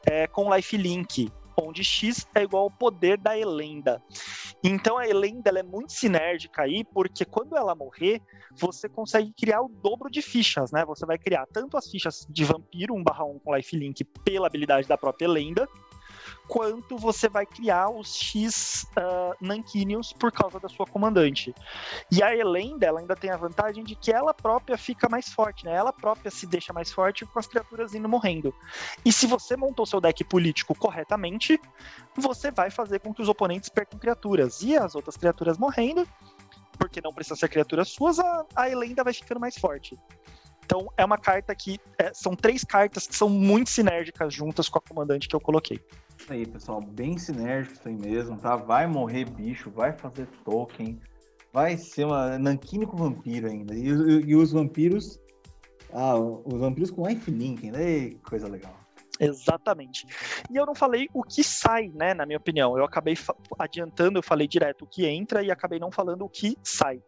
é, 0.06 0.28
com 0.28 0.54
Life 0.54 0.78
Link 0.78 1.32
onde 1.62 1.84
X 1.84 2.28
é 2.36 2.44
igual 2.44 2.64
ao 2.64 2.72
poder 2.72 3.18
da 3.18 3.38
Elenda. 3.38 4.02
Então 4.64 4.98
a 4.98 5.08
Elenda 5.08 5.50
é 5.50 5.64
muito 5.64 5.92
sinérgica 5.92 6.64
aí, 6.64 6.84
porque 6.84 7.26
quando 7.26 7.56
ela 7.56 7.76
morrer, 7.76 8.22
você 8.52 8.90
consegue 8.90 9.34
criar 9.34 9.62
o 9.62 9.70
dobro 9.70 10.10
de 10.10 10.22
fichas, 10.22 10.72
né? 10.72 10.84
Você 10.86 11.06
vai 11.06 11.18
criar 11.18 11.46
tanto 11.54 11.78
as 11.78 11.90
fichas 11.90 12.26
de 12.30 12.44
vampiro 12.44 12.94
1/1 12.96 13.40
com 13.40 13.56
lifelink 13.56 14.04
pela 14.24 14.48
habilidade 14.48 14.88
da 14.88 14.98
própria 14.98 15.26
Elenda, 15.26 15.68
quanto 16.48 16.98
você 16.98 17.28
vai 17.28 17.46
criar 17.46 17.90
os 17.90 18.16
X 18.16 18.88
uh, 18.98 19.36
Nanquinios 19.42 20.14
por 20.14 20.32
causa 20.32 20.60
da 20.60 20.70
sua 20.70 20.86
comandante. 20.86 21.54
E 22.12 22.24
a 22.24 22.36
Elenda, 22.36 22.86
ela 22.86 23.00
ainda 23.00 23.16
tem 23.16 23.30
a 23.30 23.38
vantagem 23.38 23.84
de 23.84 23.96
que 23.96 24.12
ela 24.12 24.34
própria 24.34 24.78
fica 24.78 25.10
mais 25.10 25.30
forte, 25.30 25.66
né? 25.66 25.74
Ela 25.74 25.92
própria 25.92 26.32
se 26.32 26.48
deixa 26.48 26.72
mais 26.72 26.92
forte 26.92 27.26
com 27.26 27.38
as 27.38 27.48
criaturas 27.48 27.94
indo 27.94 28.08
morrendo. 28.08 28.54
E 29.04 29.12
se 29.12 29.28
você 29.28 29.58
montou 29.58 29.86
seu 29.86 30.00
deck 30.00 30.24
político 30.24 30.74
corretamente, 30.74 31.60
você 32.16 32.50
vai 32.52 32.72
fazer 32.72 33.00
com 33.00 33.14
que 33.14 33.22
os 33.22 33.30
oponentes 33.30 33.70
percam 33.70 34.00
criaturas. 34.00 34.62
E 34.62 34.78
as 34.78 34.96
outras 34.96 35.18
criaturas 35.18 35.58
morrendo, 35.58 36.08
porque 36.78 37.02
não 37.02 37.14
precisa 37.14 37.36
ser 37.36 37.50
criaturas 37.50 37.90
suas, 37.90 38.20
a, 38.20 38.46
a 38.56 38.70
Elenda 38.70 39.04
vai 39.04 39.14
ficando 39.14 39.40
mais 39.40 39.58
forte. 39.58 39.98
Então 40.68 40.92
é 40.98 41.06
uma 41.06 41.18
carta 41.18 41.56
que. 41.56 41.80
É, 41.98 42.14
são 42.14 42.36
três 42.36 42.62
cartas 42.66 43.08
que 43.08 43.16
são 43.16 43.30
muito 43.30 43.70
sinérgicas 43.70 44.34
juntas 44.34 44.68
com 44.68 44.78
a 44.78 44.82
comandante 44.82 45.26
que 45.26 45.36
eu 45.36 45.40
coloquei. 45.40 45.80
Isso 46.20 46.34
aí, 46.34 46.46
pessoal, 46.46 46.82
bem 46.82 47.18
sinérgico 47.18 47.76
isso 47.76 47.88
aí 47.88 47.96
mesmo, 47.96 48.38
tá? 48.38 48.58
Vai 48.58 48.86
morrer 48.86 49.24
bicho, 49.30 49.72
vai 49.72 49.94
fazer 49.94 50.28
token, 50.44 51.00
vai 51.54 51.78
ser 51.78 52.06
uma 52.06 52.38
Nankine 52.38 52.86
com 52.86 52.98
vampiro 52.98 53.48
ainda. 53.48 53.74
E, 53.74 53.88
e, 53.88 54.26
e, 54.26 54.36
os 54.36 54.52
vampiros. 54.52 55.18
Ah, 55.94 56.18
os 56.18 56.60
vampiros 56.60 56.92
com 56.92 57.08
lifelink, 57.08 57.72
né? 57.72 58.12
Coisa 58.28 58.50
legal. 58.50 58.76
Exatamente. 59.18 60.06
E 60.52 60.58
eu 60.58 60.66
não 60.66 60.76
falei 60.76 61.08
o 61.14 61.24
que 61.24 61.44
sai, 61.46 61.90
né, 61.96 62.14
na 62.14 62.26
minha 62.26 62.38
opinião. 62.38 62.78
Eu 62.78 62.84
acabei 62.84 63.16
adiantando, 63.58 64.20
eu 64.20 64.24
falei 64.24 64.48
direto 64.48 64.84
o 64.84 64.88
que 64.88 65.06
entra 65.06 65.42
e 65.42 65.50
acabei 65.50 65.80
não 65.80 65.92
falando 65.92 66.26
o 66.26 66.30
que 66.30 66.58
sai. 66.62 67.02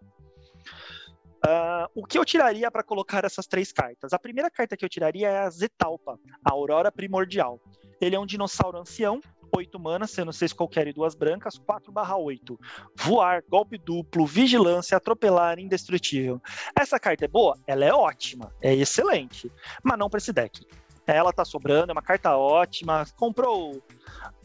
Uh, 1.45 1.87
o 1.95 2.05
que 2.05 2.17
eu 2.17 2.25
tiraria 2.25 2.69
para 2.69 2.83
colocar 2.83 3.23
essas 3.23 3.47
três 3.47 3.71
cartas? 3.71 4.11
A 4.13 4.19
primeira 4.19 4.49
carta 4.49 4.75
que 4.75 4.83
eu 4.83 4.89
tiraria 4.89 5.29
é 5.29 5.39
a 5.39 5.49
Zetalpa, 5.49 6.19
a 6.43 6.51
Aurora 6.51 6.91
Primordial. 6.91 7.59
Ele 8.01 8.15
é 8.15 8.19
um 8.19 8.25
dinossauro 8.25 8.77
ancião, 8.77 9.21
8 9.55 9.79
manas, 9.79 10.11
sendo 10.11 10.31
6 10.31 10.53
qualquer 10.53 10.87
e 10.87 10.93
duas 10.93 11.15
brancas, 11.15 11.57
4 11.57 11.91
barra 11.91 12.17
8. 12.17 12.59
Voar, 12.95 13.43
golpe 13.47 13.77
duplo, 13.77 14.25
vigilância, 14.25 14.97
atropelar, 14.97 15.59
indestrutível. 15.59 16.41
Essa 16.77 16.99
carta 16.99 17.25
é 17.25 17.27
boa? 17.27 17.57
Ela 17.65 17.85
é 17.85 17.93
ótima, 17.93 18.53
é 18.61 18.73
excelente, 18.73 19.51
mas 19.83 19.97
não 19.97 20.09
para 20.09 20.19
esse 20.19 20.33
deck. 20.33 20.65
Ela 21.07 21.33
tá 21.33 21.43
sobrando, 21.43 21.91
é 21.91 21.93
uma 21.93 22.03
carta 22.03 22.37
ótima. 22.37 23.03
Comprou 23.17 23.81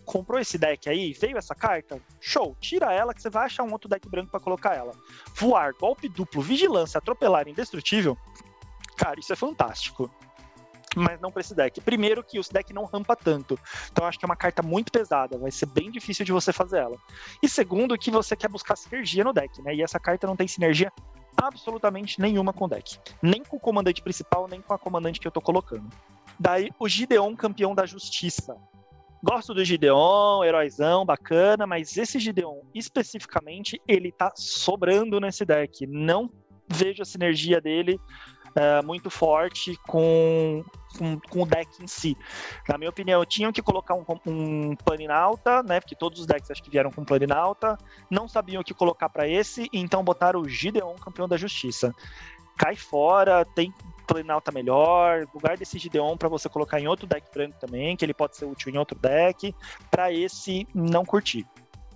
comprou 0.05 0.39
esse 0.39 0.59
deck 0.59 0.89
aí, 0.89 1.13
veio 1.13 1.37
essa 1.37 1.55
carta, 1.55 2.01
show, 2.21 2.57
tira 2.61 2.93
ela 2.93 3.15
que 3.15 3.23
você 3.23 3.31
vai 3.31 3.47
achar 3.47 3.63
um 3.63 3.73
outro 3.73 3.89
deck 3.89 4.09
branco 4.09 4.31
para 4.31 4.41
colocar 4.41 4.75
ela. 4.75 4.93
Voar, 5.35 5.75
golpe 5.79 6.09
duplo, 6.09 6.43
vigilância, 6.43 6.99
atropelar, 6.99 7.49
indestrutível, 7.49 8.17
cara, 8.97 9.19
isso 9.19 9.33
é 9.33 9.37
fantástico. 9.37 10.11
Mas 10.97 11.21
não 11.21 11.33
para 11.33 11.41
esse 11.41 11.55
deck. 11.55 11.81
Primeiro 11.81 12.23
que 12.23 12.39
esse 12.39 12.53
deck 12.53 12.73
não 12.73 12.85
rampa 12.85 13.17
tanto. 13.17 13.59
Então 13.91 14.07
acho 14.07 14.17
que 14.17 14.25
é 14.25 14.29
uma 14.29 14.37
carta 14.37 14.63
muito 14.63 14.93
pesada, 14.93 15.37
vai 15.37 15.51
ser 15.51 15.67
bem 15.67 15.91
difícil 15.91 16.25
de 16.25 16.31
você 16.31 16.53
fazer 16.53 16.79
ela. 16.79 16.97
E 17.43 17.49
segundo 17.49 17.99
que 17.99 18.13
você 18.13 18.37
quer 18.37 18.49
buscar 18.49 18.77
sinergia 18.77 19.25
no 19.25 19.33
deck, 19.33 19.61
né? 19.63 19.75
E 19.75 19.83
essa 19.83 19.99
carta 19.99 20.27
não 20.27 20.37
tem 20.37 20.47
sinergia 20.47 20.93
absolutamente 21.37 22.21
nenhuma 22.21 22.53
com 22.53 22.67
o 22.67 22.69
deck. 22.69 22.99
Nem 23.21 23.43
com 23.43 23.57
o 23.57 23.61
comandante 23.61 24.03
principal, 24.03 24.47
nem 24.47 24.61
com 24.61 24.73
a 24.73 24.79
comandante 24.79 25.19
que 25.19 25.27
eu 25.27 25.33
tô 25.33 25.41
colocando. 25.41 25.91
Daí 26.39 26.71
o 26.79 26.89
Gideon, 26.89 27.35
campeão 27.35 27.75
da 27.75 27.87
justiça. 27.87 28.57
Gosto 29.25 29.55
do 29.55 29.65
Gideon, 29.65 30.45
heróizão, 30.45 31.03
bacana, 31.03 31.67
mas 31.67 31.97
esse 31.97 32.19
Gideon 32.19 32.61
especificamente, 32.75 33.81
ele 33.89 34.13
tá 34.13 34.31
sobrando 34.37 35.19
nesse 35.19 35.47
deck. 35.47 35.87
Não 35.87 36.31
vejo 36.69 37.01
a 37.01 37.07
sinergia 37.07 37.59
dele 37.59 37.99
uh, 38.51 38.87
muito 38.87 39.09
forte 39.09 39.79
com, 39.87 40.63
com, 40.99 41.19
com, 41.19 41.43
o 41.43 41.47
deck 41.47 41.83
em 41.83 41.87
si. 41.87 42.15
Na 42.69 42.77
minha 42.77 42.91
opinião, 42.91 43.25
tinham 43.25 43.51
que 43.51 43.63
colocar 43.63 43.95
um, 43.95 44.05
um 44.27 44.77
Planinauta, 44.77 45.63
né? 45.63 45.81
Porque 45.81 45.97
todos 45.97 46.21
os 46.21 46.27
decks 46.27 46.51
acho 46.51 46.63
que 46.63 46.71
vieram 46.71 46.91
com 46.91 47.03
Planinauta. 47.03 47.79
Não 48.11 48.29
sabiam 48.29 48.61
o 48.61 48.65
que 48.65 48.75
colocar 48.75 49.09
para 49.09 49.27
esse, 49.27 49.71
então 49.73 50.05
botaram 50.05 50.41
o 50.41 50.47
Gideon, 50.47 50.97
campeão 50.97 51.27
da 51.27 51.39
justiça. 51.39 51.95
Cai 52.59 52.77
fora, 52.77 53.43
tem 53.55 53.73
Planalta 54.07 54.53
melhor, 54.53 55.27
lugar 55.33 55.57
desse 55.57 55.79
Gideon 55.79 56.17
para 56.17 56.29
você 56.29 56.49
colocar 56.49 56.81
em 56.81 56.87
outro 56.87 57.07
deck 57.07 57.27
branco 57.33 57.57
também, 57.59 57.97
que 57.97 58.05
ele 58.05 58.15
pode 58.15 58.37
ser 58.37 58.45
útil 58.45 58.73
em 58.73 58.79
outro 58.79 58.99
deck, 58.99 59.55
para 59.91 60.13
esse 60.13 60.67
não 60.75 61.05
curtir. 61.05 61.47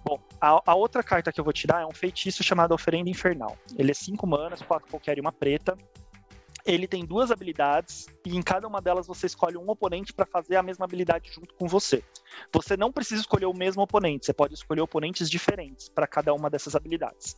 Bom, 0.05 0.19
a, 0.41 0.63
a, 0.65 0.75
outra 0.75 1.03
carta 1.03 1.31
que 1.33 1.41
eu 1.41 1.45
vou 1.45 1.53
tirar 1.53 1.83
é 1.83 1.87
um 1.87 1.93
feitiço 1.93 2.43
chamado 2.43 2.73
Oferenda 2.73 3.11
Infernal. 3.11 3.59
Ele 3.77 3.91
é 3.91 3.95
5 3.95 4.27
manas, 4.27 4.63
4 4.63 4.89
qualquer 4.89 5.19
e 5.19 5.21
uma 5.21 5.33
preta. 5.33 5.77
Ele 6.69 6.87
tem 6.87 7.05
duas 7.05 7.31
habilidades 7.31 8.07
e 8.27 8.37
em 8.37 8.43
cada 8.43 8.69
uma 8.69 8.83
delas 8.83 9.07
você 9.07 9.27
escolhe 9.27 9.57
um 9.57 9.69
oponente 9.71 10.13
para 10.13 10.27
fazer 10.27 10.57
a 10.57 10.63
mesma 10.63 10.85
habilidade 10.85 11.33
junto 11.33 11.55
com 11.55 11.67
você. 11.67 12.05
Você 12.53 12.77
não 12.77 12.93
precisa 12.93 13.23
escolher 13.23 13.47
o 13.47 13.55
mesmo 13.55 13.83
oponente, 13.83 14.27
você 14.27 14.35
pode 14.35 14.53
escolher 14.53 14.83
oponentes 14.83 15.31
diferentes 15.31 15.89
para 15.89 16.07
cada 16.07 16.35
uma 16.35 16.51
dessas 16.51 16.77
habilidades. 16.77 17.37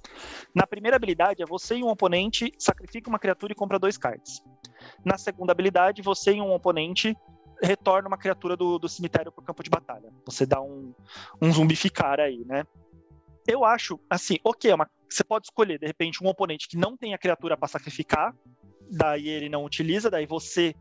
Na 0.53 0.67
primeira 0.67 0.97
habilidade 0.97 1.43
é 1.43 1.47
você 1.47 1.77
e 1.77 1.85
um 1.85 1.89
oponente 1.89 2.53
sacrifica 2.59 3.09
uma 3.09 3.21
criatura 3.21 3.53
e 3.53 3.57
compra 3.57 3.79
dois 3.79 3.97
cards. 3.97 4.43
Na 5.05 5.17
segunda 5.17 5.53
habilidade, 5.53 6.03
você 6.03 6.33
e 6.33 6.41
um 6.41 6.53
oponente 6.53 7.17
retorna 7.63 8.09
uma 8.09 8.19
criatura 8.19 8.57
do, 8.57 8.79
do 8.79 8.89
cemitério 8.89 9.31
para 9.31 9.43
o 9.43 9.45
campo 9.45 9.63
de 9.63 9.71
batalha. 9.71 10.13
Você 10.25 10.45
dá 10.45 10.61
um, 10.61 10.93
um 11.41 11.53
zumbificar 11.53 12.19
aí, 12.19 12.45
né? 12.47 12.67
Eu 13.47 13.65
acho, 13.65 13.99
assim, 14.09 14.39
ok, 14.43 14.71
é 14.71 14.75
uma, 14.75 14.91
você 15.09 15.23
pode 15.23 15.47
escolher, 15.47 15.79
de 15.79 15.87
repente, 15.87 16.23
um 16.23 16.29
oponente 16.29 16.69
que 16.69 16.77
não 16.77 16.97
tem 16.97 17.15
a 17.15 17.19
criatura 17.19 17.57
para 17.57 17.69
sacrificar, 17.69 18.35
daí 18.91 19.29
ele 19.29 19.49
não 19.49 19.65
utiliza, 19.65 20.11
daí 20.11 20.27
você 20.27 20.75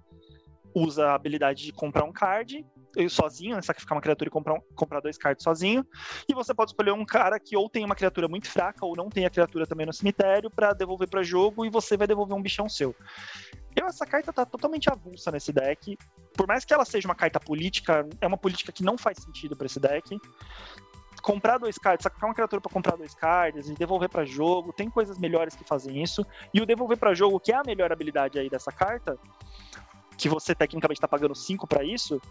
usa 0.74 1.07
a 1.07 1.16
habilidade 1.16 1.66
de 1.66 1.72
comprar 1.72 2.03
um 2.03 2.12
card 2.12 2.66
sozinho, 3.07 3.55
né, 3.55 3.62
sacrificar 3.62 3.95
uma 3.95 4.01
criatura 4.01 4.28
e 4.28 4.32
comprar, 4.32 4.55
um, 4.55 4.62
comprar 4.76 4.99
dois 4.99 5.18
cards 5.18 5.43
sozinho. 5.43 5.86
E 6.28 6.34
você 6.34 6.53
pode 6.53 6.72
escolher 6.72 6.91
um 6.91 7.05
cara 7.05 7.39
que 7.39 7.55
ou 7.55 7.70
tem 7.70 7.86
uma 7.86 7.95
criatura 7.95 8.28
muito 8.28 8.49
fraca 8.49 8.86
ou 8.86 8.95
não 8.95 9.10
tem 9.10 9.26
a 9.26 9.30
criatura 9.30 9.66
também 9.68 9.86
no 9.86 9.93
cemitério 9.93 10.49
para 10.49 10.74
devolver 10.74 11.07
para 11.07 11.22
jogo 11.22 11.66
e 11.66 11.70
você 11.70 11.95
vai 11.95 12.07
devolver 12.07 12.36
um 12.36 12.41
bichão 12.41 12.68
seu. 12.68 12.95
Eu, 13.76 13.86
essa 13.86 14.05
carta 14.05 14.34
tá 14.34 14.45
totalmente 14.45 14.89
avulsa 14.89 15.32
nesse 15.32 15.53
deck. 15.53 15.97
Por 16.36 16.47
mais 16.47 16.66
que 16.66 16.74
ela 16.74 16.86
seja 16.86 17.07
uma 17.07 17.16
carta 17.16 17.39
política, 17.39 18.07
é 18.20 18.28
uma 18.28 18.38
política 18.38 18.72
que 18.72 18.84
não 18.84 18.97
faz 18.97 19.20
sentido 19.20 19.55
para 19.55 19.68
esse 19.68 19.80
deck 19.80 20.18
comprar 21.22 21.57
dois 21.57 21.78
cards, 21.78 22.03
sacar 22.03 22.30
uma 22.30 22.36
criatura 22.36 22.61
para 22.61 22.72
comprar 22.72 22.95
dois 22.95 23.13
cards 23.13 23.70
e 23.70 23.74
devolver 23.74 24.09
para 24.09 24.26
jogo, 24.26 24.74
tem 24.74 24.89
coisas 24.89 25.17
melhores 25.17 25.55
que 25.55 25.63
fazem 25.63 26.01
isso. 26.01 26.26
E 26.53 26.61
o 26.61 26.65
devolver 26.65 26.97
para 26.97 27.13
jogo, 27.13 27.39
que 27.39 27.51
é 27.51 27.55
a 27.55 27.63
melhor 27.63 27.91
habilidade 27.91 28.39
aí 28.39 28.49
dessa 28.49 28.72
carta, 28.72 29.17
que 30.17 30.28
você 30.28 30.53
tecnicamente 30.53 30.97
está 30.97 31.07
pagando 31.07 31.34
5 31.34 31.65
para 31.65 31.84
isso, 31.84 32.22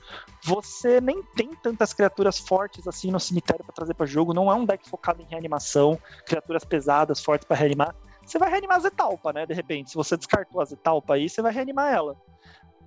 você 0.45 1.01
nem 1.01 1.22
tem 1.34 1.55
tantas 1.62 1.95
criaturas 1.95 2.39
fortes 2.39 2.86
assim 2.86 3.11
no 3.11 3.18
cemitério 3.18 3.64
para 3.64 3.74
trazer 3.74 3.95
para 3.95 4.05
jogo. 4.05 4.34
Não 4.34 4.51
é 4.53 4.55
um 4.55 4.64
deck 4.64 4.89
focado 4.89 5.22
em 5.22 5.26
reanimação, 5.26 5.99
criaturas 6.26 6.64
pesadas, 6.64 7.22
fortes 7.22 7.47
para 7.47 7.57
reanimar. 7.57 7.97
Você 8.24 8.39
vai 8.39 8.51
reanimar 8.51 8.76
a 8.76 8.80
Zetalpa, 8.80 9.32
né? 9.32 9.47
De 9.47 9.55
repente, 9.55 9.91
se 9.91 9.97
você 9.97 10.16
descartou 10.16 10.61
a 10.61 10.64
Zetalpa 10.66 11.14
aí, 11.14 11.30
você 11.30 11.41
vai 11.41 11.51
reanimar 11.51 11.91
ela. 11.91 12.14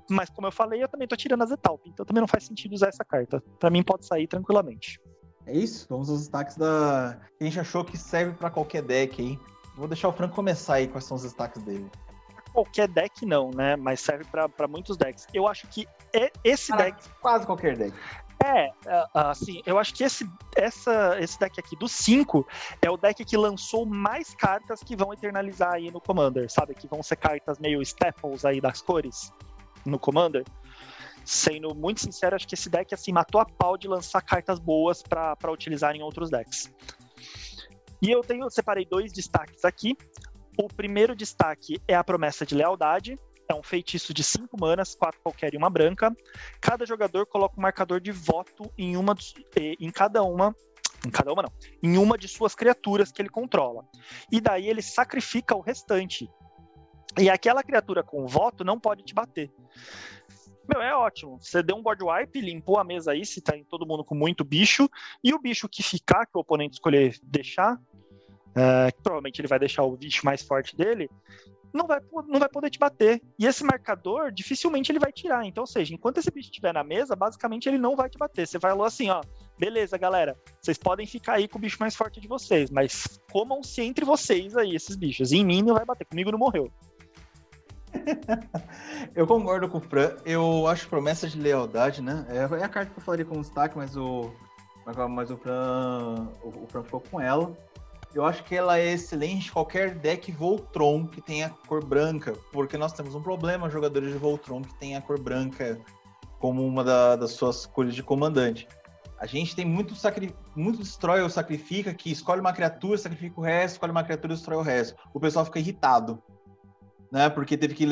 Mas 0.08 0.30
como 0.30 0.46
eu 0.46 0.52
falei, 0.52 0.84
eu 0.84 0.88
também 0.88 1.08
tô 1.08 1.16
tirando 1.16 1.42
a 1.42 1.46
Zetalpa, 1.46 1.88
então 1.88 2.06
também 2.06 2.22
não 2.22 2.28
faz 2.28 2.44
sentido 2.44 2.74
usar 2.74 2.90
essa 2.90 3.04
carta. 3.04 3.42
Para 3.60 3.72
mim 3.72 3.82
pode 3.82 4.06
sair 4.06 4.28
tranquilamente. 4.28 5.00
É 5.46 5.54
isso, 5.54 5.88
vamos 5.90 6.10
aos 6.10 6.20
destaques 6.20 6.56
da. 6.56 7.18
A 7.40 7.44
gente 7.44 7.60
achou 7.60 7.84
que 7.84 7.98
serve 7.98 8.34
para 8.34 8.50
qualquer 8.50 8.82
deck 8.82 9.22
aí. 9.22 9.40
Vou 9.76 9.88
deixar 9.88 10.10
o 10.10 10.14
Franco 10.14 10.36
começar 10.36 10.76
aí 10.76 10.88
quais 10.88 11.06
são 11.06 11.16
os 11.16 11.24
destaques 11.24 11.62
dele. 11.64 11.90
Qualquer 12.54 12.88
deck 12.88 13.26
não, 13.26 13.50
né? 13.52 13.76
Mas 13.76 14.02
serve 14.02 14.26
para 14.26 14.68
muitos 14.68 14.98
decks. 14.98 15.26
Eu 15.34 15.48
acho 15.48 15.68
que 15.68 15.88
é 16.14 16.32
esse 16.44 16.76
deck. 16.76 16.98
Quase 17.22 17.46
qualquer 17.46 17.78
deck. 17.78 17.96
É, 18.44 18.66
é, 18.66 19.06
assim, 19.14 19.62
eu 19.66 19.78
acho 19.78 19.94
que 19.94 20.04
esse, 20.04 20.30
essa, 20.56 21.18
esse 21.20 21.40
deck 21.40 21.60
aqui 21.60 21.76
do 21.76 21.88
5 21.88 22.46
é 22.82 22.90
o 22.90 22.98
deck 22.98 23.24
que 23.24 23.38
lançou 23.38 23.86
mais 23.86 24.34
cartas 24.34 24.82
que 24.84 24.96
vão 24.96 25.14
eternalizar 25.14 25.74
aí 25.74 25.92
no 25.92 26.02
Commander, 26.02 26.52
sabe? 26.52 26.74
Que 26.74 26.88
vão 26.88 27.04
ser 27.04 27.18
cartas 27.18 27.60
meio 27.60 27.82
staples 27.82 28.44
aí 28.44 28.60
das 28.60 28.82
cores 28.82 29.32
no 29.86 29.98
Commander 29.98 30.44
sendo 31.26 31.74
muito 31.76 32.02
sincero, 32.02 32.36
acho 32.36 32.48
que 32.48 32.56
esse 32.56 32.70
deck 32.70 32.94
assim 32.94 33.12
matou 33.12 33.40
a 33.40 33.46
pau 33.46 33.78
de 33.78 33.88
lançar 33.88 34.22
cartas 34.22 34.60
boas 34.60 35.02
para 35.02 35.52
utilizar 35.52 35.96
em 35.96 36.02
outros 36.02 36.30
decks. 36.30 36.72
E 38.02 38.10
eu 38.10 38.22
tenho 38.22 38.50
separei 38.50 38.86
dois 38.86 39.14
destaques 39.14 39.64
aqui. 39.64 39.96
O 40.58 40.68
primeiro 40.68 41.16
destaque 41.16 41.80
é 41.88 41.96
a 41.96 42.04
promessa 42.04 42.46
de 42.46 42.56
lealdade. 42.56 43.18
É 43.48 43.54
um 43.54 43.62
feitiço 43.62 44.14
de 44.14 44.24
5 44.24 44.58
manas, 44.60 44.96
4 44.96 45.20
qualquer 45.22 45.54
e 45.54 45.58
uma 45.58 45.70
branca. 45.70 46.16
Cada 46.60 46.86
jogador 46.86 47.26
coloca 47.26 47.56
um 47.58 47.62
marcador 47.62 48.00
de 48.00 48.12
voto 48.12 48.72
em 48.78 48.96
uma 48.96 49.16
em 49.58 49.92
cada 49.92 50.24
uma 50.24 50.56
em 51.06 51.10
cada 51.10 51.34
uma 51.34 51.42
não, 51.42 51.52
em 51.82 51.98
uma 51.98 52.16
de 52.18 52.28
suas 52.28 52.54
criaturas 52.54 53.12
que 53.12 53.22
ele 53.22 53.30
controla. 53.30 53.86
E 54.32 54.40
daí 54.40 54.68
ele 54.68 54.82
sacrifica 54.82 55.56
o 55.56 55.62
restante. 55.62 56.30
E 57.20 57.30
aquela 57.30 57.64
criatura 57.64 58.04
com 58.04 58.26
voto 58.28 58.64
não 58.64 58.80
pode 58.80 59.04
te 59.04 59.14
bater. 59.14 59.52
Meu, 60.72 60.82
é 60.82 60.96
ótimo. 60.96 61.38
Você 61.38 61.62
deu 61.62 61.76
um 61.76 61.84
board 61.84 62.02
wipe, 62.02 62.40
limpou 62.40 62.80
a 62.80 62.84
mesa 62.84 63.12
aí, 63.12 63.26
se 63.26 63.42
tá 63.42 63.58
em 63.58 63.64
todo 63.64 63.86
mundo 63.86 64.06
com 64.06 64.16
muito 64.16 64.46
bicho, 64.46 64.90
e 65.22 65.34
o 65.34 65.40
bicho 65.40 65.68
que 65.68 65.84
ficar, 65.84 66.26
que 66.26 66.38
o 66.38 66.40
oponente 66.40 66.76
escolher 66.76 67.20
deixar, 67.22 67.78
é, 68.56 68.90
provavelmente 69.04 69.42
ele 69.42 69.50
vai 69.50 69.60
deixar 69.60 69.84
o 69.84 69.98
bicho 69.98 70.26
mais 70.26 70.42
forte 70.42 70.76
dele, 70.76 71.10
não 71.74 71.86
vai, 71.86 72.00
não 72.28 72.40
vai 72.40 72.48
poder 72.48 72.70
te 72.70 72.80
bater. 72.80 73.22
E 73.38 73.46
esse 73.46 73.66
marcador, 73.66 74.32
dificilmente 74.32 74.92
ele 74.92 75.00
vai 75.00 75.12
tirar. 75.12 75.46
Então, 75.46 75.64
ou 75.64 75.68
seja, 75.68 75.94
enquanto 75.94 76.20
esse 76.20 76.32
bicho 76.32 76.50
estiver 76.50 76.74
na 76.74 76.84
mesa, 76.84 77.16
basicamente 77.16 77.68
ele 77.68 77.78
não 77.78 77.96
vai 77.96 78.10
te 78.10 78.18
bater. 78.18 78.48
Você 78.48 78.58
lá 78.58 78.88
assim, 78.88 79.10
ó, 79.10 79.22
beleza, 79.58 79.98
galera, 79.98 80.38
vocês 80.62 80.78
podem 80.78 81.06
ficar 81.06 81.34
aí 81.34 81.48
com 81.48 81.58
o 81.58 81.62
bicho 81.62 81.78
mais 81.80 81.96
forte 81.96 82.22
de 82.22 82.28
vocês, 82.28 82.70
mas 82.70 83.20
comam-se 83.32 83.82
entre 83.82 84.06
vocês 84.06 84.56
aí, 84.56 84.76
esses 84.76 84.96
bichos. 84.96 85.32
E 85.32 85.38
em 85.38 85.46
mim 85.46 85.62
não 85.62 85.74
vai 85.74 85.86
bater, 85.86 86.06
comigo 86.06 86.32
não 86.32 86.40
morreu. 86.40 86.72
eu 89.16 89.28
concordo 89.28 89.68
com 89.70 89.78
o 89.78 89.82
Fran. 89.82 90.16
Eu 90.26 90.68
acho 90.68 90.88
promessa 90.88 91.28
de 91.28 91.40
lealdade, 91.40 92.02
né? 92.02 92.26
É, 92.30 92.38
é 92.38 92.64
a 92.64 92.70
carta 92.70 92.92
que 92.92 93.00
eu 93.00 93.04
falaria 93.04 93.26
como 93.26 93.42
destaque, 93.42 93.78
mas 93.78 93.96
o, 93.96 94.32
mas 95.10 95.32
o 95.32 95.38
Fran, 95.38 96.28
o, 96.44 96.64
o 96.64 96.68
Fran 96.68 96.84
ficou 96.84 97.02
com 97.02 97.20
ela. 97.20 97.56
Eu 98.14 98.26
acho 98.26 98.44
que 98.44 98.56
ela 98.56 98.78
é 98.78 98.92
excelente 98.92 99.52
qualquer 99.52 99.96
deck 99.96 100.32
Voltron 100.34 101.08
que 101.08 101.22
tenha 101.22 101.50
cor 101.68 101.84
branca, 101.84 102.34
porque 102.52 102.78
nós 102.78 102.92
temos 102.92 103.16
um 103.16 103.22
problema, 103.22 103.70
jogadores 103.70 104.12
de 104.12 104.18
Voltron 104.18 104.62
que 104.62 104.74
tem 104.74 104.98
a 104.98 105.02
cor 105.02 105.18
branca 105.18 105.80
como 106.38 106.66
uma 106.66 106.84
da, 106.84 107.16
das 107.16 107.32
suas 107.32 107.66
cores 107.66 107.96
de 107.96 108.04
comandante. 108.04 108.68
A 109.18 109.26
gente 109.26 109.56
tem 109.56 109.64
muito, 109.64 109.96
sacri... 109.96 110.36
muito 110.56 110.80
destrói 110.80 111.22
ou 111.22 111.30
sacrifica 111.30 111.94
que 111.94 112.12
escolhe 112.12 112.42
uma 112.42 112.52
criatura, 112.52 112.98
sacrifica 112.98 113.40
o 113.40 113.44
resto, 113.44 113.76
escolhe 113.76 113.92
uma 113.92 114.04
criatura 114.04 114.34
destrói 114.34 114.58
o 114.58 114.64
resto. 114.64 114.98
O 115.14 115.20
pessoal 115.20 115.46
fica 115.46 115.60
irritado 115.60 116.22
né? 117.12 117.30
Porque 117.30 117.58
teve 117.58 117.74
que 117.74 117.86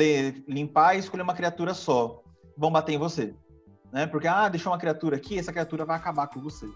limpar 0.48 0.96
e 0.96 0.98
escolher 0.98 1.22
uma 1.22 1.34
criatura 1.34 1.74
só. 1.74 2.22
Vão 2.56 2.70
bater 2.70 2.92
em 2.92 2.98
você, 2.98 3.34
né? 3.92 4.06
Porque 4.06 4.26
ah, 4.26 4.48
deixou 4.48 4.72
uma 4.72 4.78
criatura 4.78 5.16
aqui, 5.16 5.38
essa 5.38 5.52
criatura 5.52 5.84
vai 5.84 5.96
acabar 5.96 6.26
com 6.26 6.40
você. 6.40 6.66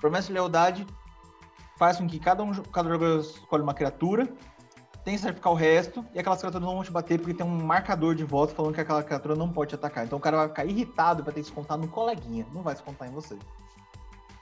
Promessa 0.00 0.28
de 0.28 0.32
lealdade 0.32 0.86
faz 1.78 1.96
com 1.98 2.06
que 2.06 2.18
cada 2.18 2.42
um, 2.42 2.52
cada 2.52 2.90
jogador 2.90 3.20
escolhe 3.20 3.62
uma 3.62 3.74
criatura, 3.74 4.26
tem 5.04 5.14
que 5.14 5.20
sacrificar 5.20 5.52
o 5.52 5.56
resto 5.56 6.04
e 6.14 6.18
aquelas 6.18 6.40
criaturas 6.40 6.66
não 6.66 6.74
vão 6.74 6.84
te 6.84 6.90
bater 6.90 7.18
porque 7.18 7.32
tem 7.32 7.46
um 7.46 7.64
marcador 7.64 8.14
de 8.14 8.24
voto 8.24 8.54
falando 8.54 8.74
que 8.74 8.80
aquela 8.80 9.02
criatura 9.02 9.34
não 9.34 9.50
pode 9.50 9.70
te 9.70 9.74
atacar. 9.74 10.04
Então 10.04 10.18
o 10.18 10.20
cara 10.20 10.36
vai 10.36 10.48
ficar 10.48 10.64
irritado 10.66 11.22
para 11.22 11.32
ter 11.32 11.40
que 11.40 11.46
se 11.46 11.52
contar 11.52 11.76
no 11.76 11.88
coleguinha, 11.88 12.46
não 12.52 12.62
vai 12.62 12.76
se 12.76 12.82
contar 12.82 13.06
em 13.06 13.10
você. 13.10 13.38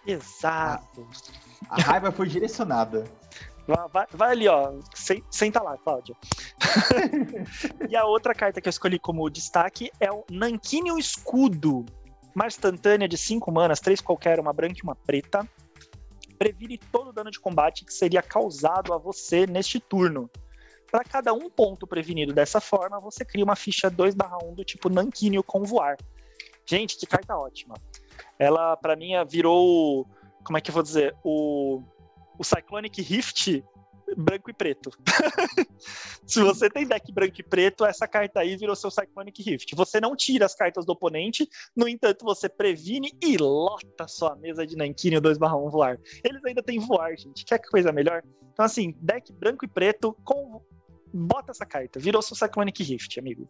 Exato. 0.07 1.07
A, 1.69 1.77
a 1.77 1.81
raiva 1.81 2.11
foi 2.11 2.27
direcionada. 2.29 3.05
Vai, 3.93 4.07
vai, 4.11 4.31
ali, 4.33 4.49
ó. 4.49 4.73
Senta 5.31 5.63
lá, 5.63 5.77
Cláudia. 5.77 6.17
e 7.87 7.95
a 7.95 8.07
outra 8.07 8.35
carta 8.35 8.63
que 8.63 8.69
eu 8.69 8.71
escolhi 8.71 8.99
como 8.99 9.29
destaque 9.29 9.91
é 10.01 10.11
o 10.11 10.25
Nankínio 10.31 10.99
Escudo. 10.99 11.85
Uma 12.35 12.47
instantânea 12.47 13.07
de 13.07 13.19
5 13.19 13.53
manas, 13.53 13.79
3 13.81 14.01
qualquer, 14.01 14.41
uma 14.41 14.55
branca 14.55 14.79
e 14.79 14.83
uma 14.83 14.95
preta. 14.95 15.47
Previne 16.39 16.79
todo 16.79 17.11
o 17.11 17.13
dano 17.13 17.31
de 17.31 17.39
combate 17.39 17.85
que 17.85 17.93
seria 17.93 18.23
causado 18.23 18.95
a 18.95 18.99
você 18.99 19.47
neste 19.47 19.79
turno. 19.79 20.31
Para 20.91 21.05
cada 21.05 21.35
um 21.35 21.51
ponto 21.51 21.87
prevenido 21.87 22.33
dessa 22.33 22.63
forma, 22.63 22.99
você 22.99 23.23
cria 23.23 23.45
uma 23.45 23.57
ficha 23.57 23.91
2/1 23.91 24.55
do 24.55 24.65
tipo 24.65 24.89
Nankínio 24.89 25.43
com 25.43 25.63
voar. 25.63 25.99
Gente, 26.65 26.97
que 26.97 27.07
carta 27.07 27.37
ótima. 27.37 27.75
Ela, 28.39 28.79
para 28.79 28.97
mim, 28.97 29.13
virou. 29.29 30.07
Como 30.43 30.57
é 30.57 30.61
que 30.63 30.71
eu 30.71 30.75
vou 30.75 30.83
dizer? 30.83 31.15
O 31.23 31.83
o 32.39 32.45
Cyclonic 32.45 33.03
Rift 33.03 33.65
branco 34.17 34.51
e 34.51 34.55
preto. 34.55 34.91
Se 36.27 36.43
você 36.43 36.71
tem 36.71 36.87
deck 36.87 37.13
branco 37.13 37.35
e 37.39 37.43
preto, 37.43 37.85
essa 37.85 38.07
carta 38.07 38.41
aí 38.41 38.57
virou 38.57 38.75
seu 38.77 38.91
Cyclonic 38.91 39.43
Rift. 39.43 39.75
Você 39.75 40.01
não 40.01 40.17
tira 40.17 40.47
as 40.47 40.55
cartas 40.55 40.87
do 40.87 40.93
oponente, 40.93 41.49
no 41.77 41.89
entanto, 41.89 42.25
você 42.25 42.49
previne 42.49 43.13
e 43.23 43.37
lota 43.37 44.07
sua 44.09 44.37
mesa 44.37 44.67
de 44.67 44.77
Nankine 44.77 45.21
2/1 45.21 45.71
voar. 45.71 45.99
Eles 46.25 46.45
ainda 46.45 46.63
têm 46.63 46.79
voar, 46.79 47.17
gente. 47.17 47.45
Quer 47.45 47.59
que 47.59 47.69
coisa 47.69 47.93
melhor? 47.93 48.23
Então, 48.53 48.65
assim, 48.65 48.95
deck 49.01 49.33
branco 49.33 49.65
e 49.65 49.69
preto, 49.69 50.17
com... 50.25 50.61
bota 51.13 51.53
essa 51.53 51.67
carta. 51.67 51.99
Virou 51.99 52.23
seu 52.23 52.37
Cyclonic 52.37 52.83
Rift, 52.83 53.19
amigo. 53.19 53.49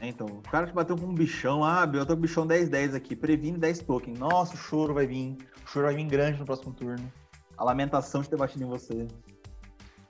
Então, 0.00 0.26
o 0.26 0.42
cara 0.42 0.68
que 0.68 0.72
bateu 0.72 0.96
com 0.96 1.06
um 1.06 1.14
bichão, 1.14 1.64
ah, 1.64 1.90
eu 1.92 2.06
tô 2.06 2.12
com 2.14 2.20
um 2.20 2.22
bichão 2.22 2.46
10-10 2.46 2.94
aqui, 2.94 3.16
previne 3.16 3.58
10 3.58 3.80
tokens. 3.80 4.16
Nossa, 4.16 4.54
o 4.54 4.56
choro 4.56 4.94
vai 4.94 5.06
vir. 5.06 5.36
O 5.64 5.68
choro 5.68 5.86
vai 5.86 5.96
vir 5.96 6.06
grande 6.06 6.38
no 6.38 6.46
próximo 6.46 6.72
turno 6.72 7.12
a 7.58 7.64
lamentação 7.64 8.22
de 8.22 8.30
ter 8.30 8.36
batido 8.36 8.64
em 8.64 8.68
você. 8.68 9.06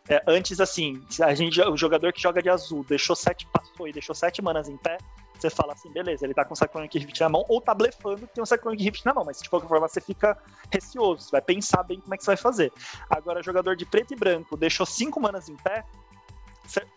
É, 0.09 0.23
antes, 0.27 0.61
assim, 0.61 1.03
a 1.21 1.35
gente, 1.35 1.61
o 1.61 1.77
jogador 1.77 2.13
que 2.13 2.21
joga 2.21 2.43
de 2.43 2.49
azul 2.49 2.85
deixou 2.85 3.17
sete, 3.17 3.47
passou 3.53 3.89
e 3.89 3.93
deixou 3.93 4.15
sete 4.15 4.41
manas 4.41 4.69
em 4.69 4.77
pé, 4.77 4.99
você 5.39 5.51
fala 5.51 5.73
assim, 5.73 5.91
beleza, 5.93 6.25
ele 6.25 6.35
tá 6.35 6.45
com 6.45 6.55
o 6.55 6.57
Cyclonic 6.57 6.99
Rift 6.99 7.21
na 7.21 7.29
mão, 7.29 7.45
ou 7.49 7.61
tá 7.61 7.73
blefando 7.75 8.27
que 8.27 8.35
tem 8.35 8.43
um 8.43 8.47
Cyclonic 8.47 8.83
Rift 8.83 9.07
na 9.07 9.15
mão, 9.15 9.25
mas 9.25 9.41
de 9.41 9.49
qualquer 9.49 9.69
forma 9.69 9.89
você 9.89 10.01
fica 10.01 10.37
receoso, 10.73 11.25
você 11.25 11.31
vai 11.31 11.43
pensar 11.43 11.83
bem 11.83 12.01
como 12.01 12.15
é 12.15 12.17
que 12.17 12.25
você 12.25 12.31
vai 12.31 12.37
fazer. 12.37 12.73
Agora, 13.09 13.43
jogador 13.43 13.77
de 13.77 13.87
preto 13.87 14.13
e 14.15 14.17
branco 14.17 14.57
deixou 14.57 14.85
cinco 14.85 15.21
manas 15.21 15.49
em 15.49 15.57
pé, 15.57 15.85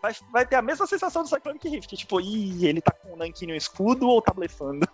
vai, 0.00 0.14
vai 0.32 0.46
ter 0.46 0.56
a 0.56 0.62
mesma 0.62 0.86
sensação 0.86 1.22
do 1.22 1.28
Cyclonic 1.28 1.68
Rift. 1.68 1.96
Tipo, 1.96 2.20
ih, 2.20 2.66
ele 2.66 2.80
tá 2.80 2.92
com 2.92 3.12
o 3.12 3.16
Nankin 3.16 3.46
no 3.46 3.54
escudo 3.54 4.08
ou 4.08 4.20
tá 4.20 4.32
blefando? 4.32 4.86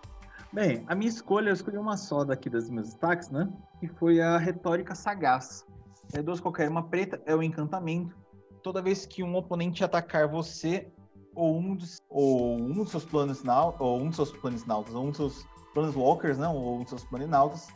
Bem, 0.50 0.82
a 0.86 0.94
minha 0.94 1.10
escolha, 1.10 1.50
eu 1.50 1.54
escolhi 1.54 1.76
uma 1.76 1.96
só 1.96 2.24
daqui 2.24 2.48
dos 2.48 2.70
meus 2.70 2.88
destaques, 2.88 3.28
né? 3.28 3.52
Que 3.80 3.86
foi 3.86 4.20
a 4.20 4.38
retórica 4.38 4.94
sagaz. 4.94 5.66
É 6.14 6.22
duas 6.22 6.40
qualquer, 6.40 6.70
uma 6.70 6.82
preta 6.82 7.20
é 7.26 7.34
o 7.34 7.42
encantamento. 7.42 8.16
Toda 8.62 8.80
vez 8.80 9.04
que 9.04 9.22
um 9.22 9.36
oponente 9.36 9.84
atacar 9.84 10.26
você, 10.26 10.90
ou 11.34 11.58
um 11.58 11.74
dos, 11.74 11.98
ou 12.08 12.56
um 12.58 12.72
dos 12.82 12.90
seus 12.90 13.04
planos 13.04 13.44
ou 13.78 14.00
um 14.00 14.06
dos 14.06 14.16
seus 14.16 14.32
planos 14.32 14.64
nautas, 14.64 14.94
ou 14.94 15.04
um 15.04 15.08
dos 15.08 15.16
seus 15.16 15.46
planos 15.74 16.38
né? 16.38 16.48
Ou 16.48 16.76
um 16.76 16.80
dos 16.80 16.88
seus 16.88 17.04
planinautas, 17.04 17.68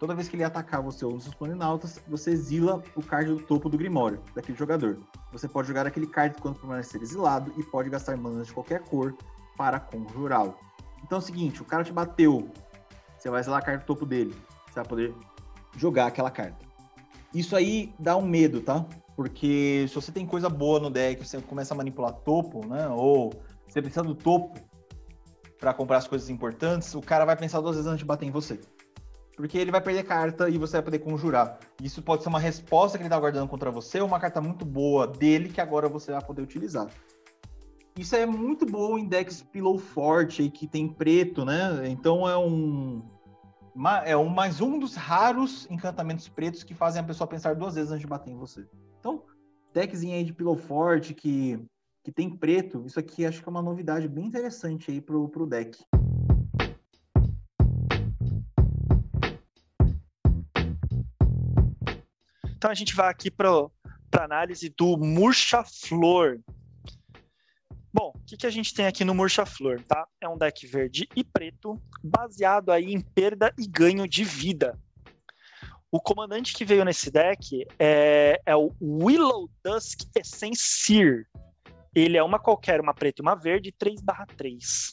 toda 0.00 0.16
vez 0.16 0.28
que 0.28 0.34
ele 0.34 0.44
atacar 0.44 0.82
você 0.82 1.04
ou 1.04 1.12
um 1.12 1.14
dos 1.14 1.24
seus 1.24 1.36
planinautas, 1.36 2.02
você 2.08 2.32
exila 2.32 2.82
o 2.96 3.02
card 3.02 3.30
do 3.30 3.40
topo 3.40 3.68
do 3.68 3.78
Grimório, 3.78 4.20
daquele 4.34 4.58
jogador. 4.58 4.98
Você 5.30 5.48
pode 5.48 5.68
jogar 5.68 5.86
aquele 5.86 6.08
card 6.08 6.36
quando 6.42 6.58
permanecer 6.58 7.00
exilado 7.00 7.52
e 7.56 7.62
pode 7.62 7.88
gastar 7.88 8.16
manas 8.16 8.48
de 8.48 8.52
qualquer 8.52 8.82
cor 8.82 9.16
para 9.56 9.78
conjurá-lo. 9.78 10.56
Então 11.04 11.18
é 11.18 11.20
o 11.20 11.24
seguinte, 11.24 11.60
o 11.60 11.64
cara 11.64 11.84
te 11.84 11.92
bateu, 11.92 12.50
você 13.16 13.28
vai 13.28 13.42
zelar 13.42 13.60
a 13.60 13.62
carta 13.62 13.84
do 13.84 13.86
topo 13.86 14.06
dele, 14.06 14.34
você 14.66 14.74
vai 14.74 14.84
poder 14.84 15.14
jogar 15.76 16.06
aquela 16.06 16.30
carta. 16.30 16.64
Isso 17.34 17.54
aí 17.54 17.92
dá 17.98 18.16
um 18.16 18.26
medo, 18.26 18.62
tá? 18.62 18.86
Porque 19.14 19.84
se 19.86 19.94
você 19.94 20.10
tem 20.10 20.26
coisa 20.26 20.48
boa 20.48 20.80
no 20.80 20.88
deck, 20.88 21.24
você 21.24 21.40
começa 21.42 21.74
a 21.74 21.76
manipular 21.76 22.12
topo, 22.12 22.66
né? 22.66 22.88
Ou 22.88 23.32
você 23.68 23.82
precisa 23.82 24.02
do 24.02 24.14
topo 24.14 24.58
para 25.60 25.74
comprar 25.74 25.98
as 25.98 26.08
coisas 26.08 26.30
importantes, 26.30 26.94
o 26.94 27.00
cara 27.00 27.24
vai 27.24 27.36
pensar 27.36 27.60
duas 27.60 27.76
vezes 27.76 27.88
antes 27.88 28.00
de 28.00 28.04
bater 28.04 28.26
em 28.26 28.30
você. 28.30 28.58
Porque 29.36 29.58
ele 29.58 29.70
vai 29.70 29.80
perder 29.80 30.04
carta 30.04 30.48
e 30.48 30.56
você 30.56 30.72
vai 30.74 30.82
poder 30.82 30.98
conjurar. 31.00 31.58
Isso 31.82 32.02
pode 32.02 32.22
ser 32.22 32.28
uma 32.28 32.38
resposta 32.38 32.96
que 32.96 33.02
ele 33.02 33.10
tá 33.10 33.18
guardando 33.18 33.48
contra 33.48 33.70
você, 33.70 34.00
ou 34.00 34.06
uma 34.06 34.20
carta 34.20 34.40
muito 34.40 34.64
boa 34.64 35.06
dele 35.06 35.48
que 35.48 35.60
agora 35.60 35.88
você 35.88 36.12
vai 36.12 36.22
poder 36.22 36.42
utilizar. 36.42 36.88
Isso 37.96 38.16
é 38.16 38.26
muito 38.26 38.66
bom 38.66 38.98
em 38.98 39.06
decks 39.06 39.40
pillow 39.40 39.78
forte 39.78 40.50
que 40.50 40.66
tem 40.66 40.88
preto, 40.88 41.44
né? 41.44 41.88
Então 41.88 42.28
é 42.28 42.36
um 42.36 43.02
é 44.04 44.16
um 44.16 44.28
mais 44.28 44.60
um 44.60 44.78
dos 44.78 44.94
raros 44.94 45.68
encantamentos 45.70 46.28
pretos 46.28 46.62
que 46.62 46.74
fazem 46.74 47.00
a 47.00 47.04
pessoa 47.04 47.26
pensar 47.26 47.54
duas 47.54 47.74
vezes 47.74 47.90
antes 47.90 48.02
de 48.02 48.06
bater 48.06 48.30
em 48.30 48.36
você. 48.36 48.66
Então, 48.98 49.22
deckzinho 49.72 50.14
aí 50.14 50.24
de 50.24 50.32
pillow 50.32 50.56
forte 50.56 51.14
que 51.14 51.58
que 52.02 52.12
tem 52.12 52.28
preto, 52.28 52.84
isso 52.84 53.00
aqui 53.00 53.24
acho 53.24 53.42
que 53.42 53.48
é 53.48 53.50
uma 53.50 53.62
novidade 53.62 54.06
bem 54.06 54.26
interessante 54.26 54.90
aí 54.90 55.00
pro, 55.00 55.28
pro 55.28 55.46
deck. 55.46 55.82
Então 62.56 62.70
a 62.70 62.74
gente 62.74 62.94
vai 62.94 63.08
aqui 63.08 63.30
para 63.30 63.68
análise 64.20 64.68
do 64.76 64.96
Murcha 64.96 65.64
Flor. 65.64 66.40
Bom, 67.94 68.12
o 68.12 68.24
que, 68.26 68.36
que 68.36 68.46
a 68.46 68.50
gente 68.50 68.74
tem 68.74 68.86
aqui 68.86 69.04
no 69.04 69.14
Murcha 69.14 69.46
Flor, 69.46 69.80
tá? 69.86 70.04
É 70.20 70.28
um 70.28 70.36
deck 70.36 70.66
verde 70.66 71.08
e 71.14 71.22
preto, 71.22 71.80
baseado 72.02 72.72
aí 72.72 72.92
em 72.92 73.00
perda 73.00 73.54
e 73.56 73.68
ganho 73.68 74.08
de 74.08 74.24
vida. 74.24 74.76
O 75.92 76.00
comandante 76.00 76.54
que 76.54 76.64
veio 76.64 76.84
nesse 76.84 77.08
deck 77.08 77.64
é, 77.78 78.40
é 78.44 78.56
o 78.56 78.74
Willow 78.82 79.48
Dusk 79.64 80.00
Essencier. 80.12 81.24
Ele 81.94 82.16
é 82.16 82.22
uma 82.24 82.40
qualquer, 82.40 82.80
uma 82.80 82.92
preta 82.92 83.22
e 83.22 83.22
uma 83.22 83.36
verde, 83.36 83.70
3/3. 83.70 84.90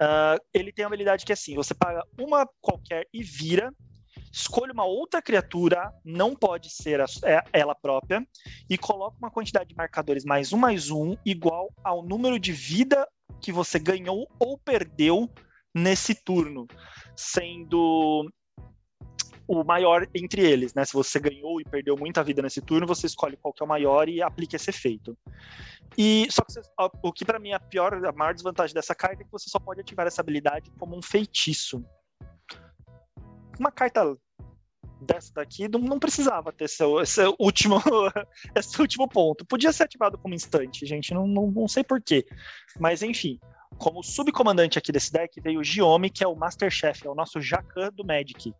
Uh, 0.00 0.38
ele 0.52 0.70
tem 0.70 0.84
a 0.84 0.88
habilidade 0.88 1.24
que 1.24 1.32
é 1.32 1.34
assim: 1.34 1.54
você 1.54 1.74
paga 1.74 2.04
uma 2.20 2.46
qualquer 2.60 3.06
e 3.14 3.22
vira, 3.22 3.72
escolha 4.32 4.72
uma 4.72 4.84
outra 4.84 5.20
criatura, 5.22 5.92
não 6.04 6.34
pode 6.34 6.70
ser 6.70 7.00
a, 7.00 7.06
é, 7.24 7.42
ela 7.52 7.74
própria, 7.74 8.26
e 8.68 8.76
coloca 8.76 9.16
uma 9.18 9.30
quantidade 9.30 9.68
de 9.68 9.76
marcadores 9.76 10.24
mais 10.24 10.52
um 10.52 10.58
mais 10.58 10.90
um 10.90 11.16
igual 11.24 11.72
ao 11.82 12.02
número 12.02 12.38
de 12.38 12.52
vida 12.52 13.08
que 13.40 13.52
você 13.52 13.78
ganhou 13.78 14.28
ou 14.38 14.58
perdeu 14.58 15.30
nesse 15.74 16.14
turno, 16.14 16.66
sendo 17.16 18.28
o 19.46 19.64
maior 19.64 20.06
entre 20.14 20.42
eles, 20.42 20.74
né? 20.74 20.84
Se 20.84 20.92
você 20.92 21.18
ganhou 21.18 21.58
e 21.58 21.64
perdeu 21.64 21.96
muita 21.96 22.22
vida 22.22 22.42
nesse 22.42 22.60
turno, 22.60 22.86
você 22.86 23.06
escolhe 23.06 23.36
qual 23.36 23.52
que 23.54 23.62
é 23.62 23.64
o 23.64 23.68
maior 23.68 24.08
e 24.08 24.20
aplica 24.20 24.56
esse 24.56 24.68
efeito. 24.68 25.16
E 25.96 26.26
só 26.30 26.42
que 26.44 26.52
você, 26.52 26.60
o 27.02 27.12
que 27.12 27.24
para 27.24 27.38
mim 27.38 27.50
é 27.50 27.54
a 27.54 27.60
pior, 27.60 27.94
a 27.94 28.12
maior 28.12 28.34
desvantagem 28.34 28.74
dessa 28.74 28.94
carta 28.94 29.22
é 29.22 29.24
que 29.24 29.32
você 29.32 29.48
só 29.48 29.58
pode 29.58 29.80
ativar 29.80 30.06
essa 30.06 30.20
habilidade 30.20 30.70
como 30.78 30.96
um 30.96 31.02
feitiço 31.02 31.82
uma 33.58 33.70
carta 33.70 34.16
dessa 35.00 35.32
daqui 35.32 35.68
não, 35.68 35.80
não 35.80 35.98
precisava 35.98 36.52
ter 36.52 36.68
seu, 36.68 37.00
esse, 37.00 37.22
último, 37.38 37.80
esse 38.54 38.80
último 38.80 39.08
ponto. 39.08 39.44
Podia 39.46 39.72
ser 39.72 39.84
ativado 39.84 40.18
como 40.18 40.34
instante, 40.34 40.86
gente, 40.86 41.14
não, 41.14 41.26
não, 41.26 41.50
não 41.50 41.68
sei 41.68 41.84
porquê. 41.84 42.26
Mas 42.78 43.02
enfim, 43.02 43.38
como 43.78 44.02
subcomandante 44.02 44.78
aqui 44.78 44.90
desse 44.90 45.12
deck 45.12 45.40
veio 45.40 45.60
o 45.60 45.64
Giome, 45.64 46.10
que 46.10 46.24
é 46.24 46.28
o 46.28 46.34
Masterchef, 46.34 47.06
é 47.06 47.10
o 47.10 47.14
nosso 47.14 47.40
Jacan 47.40 47.90
do 47.92 48.04
Magic. 48.04 48.52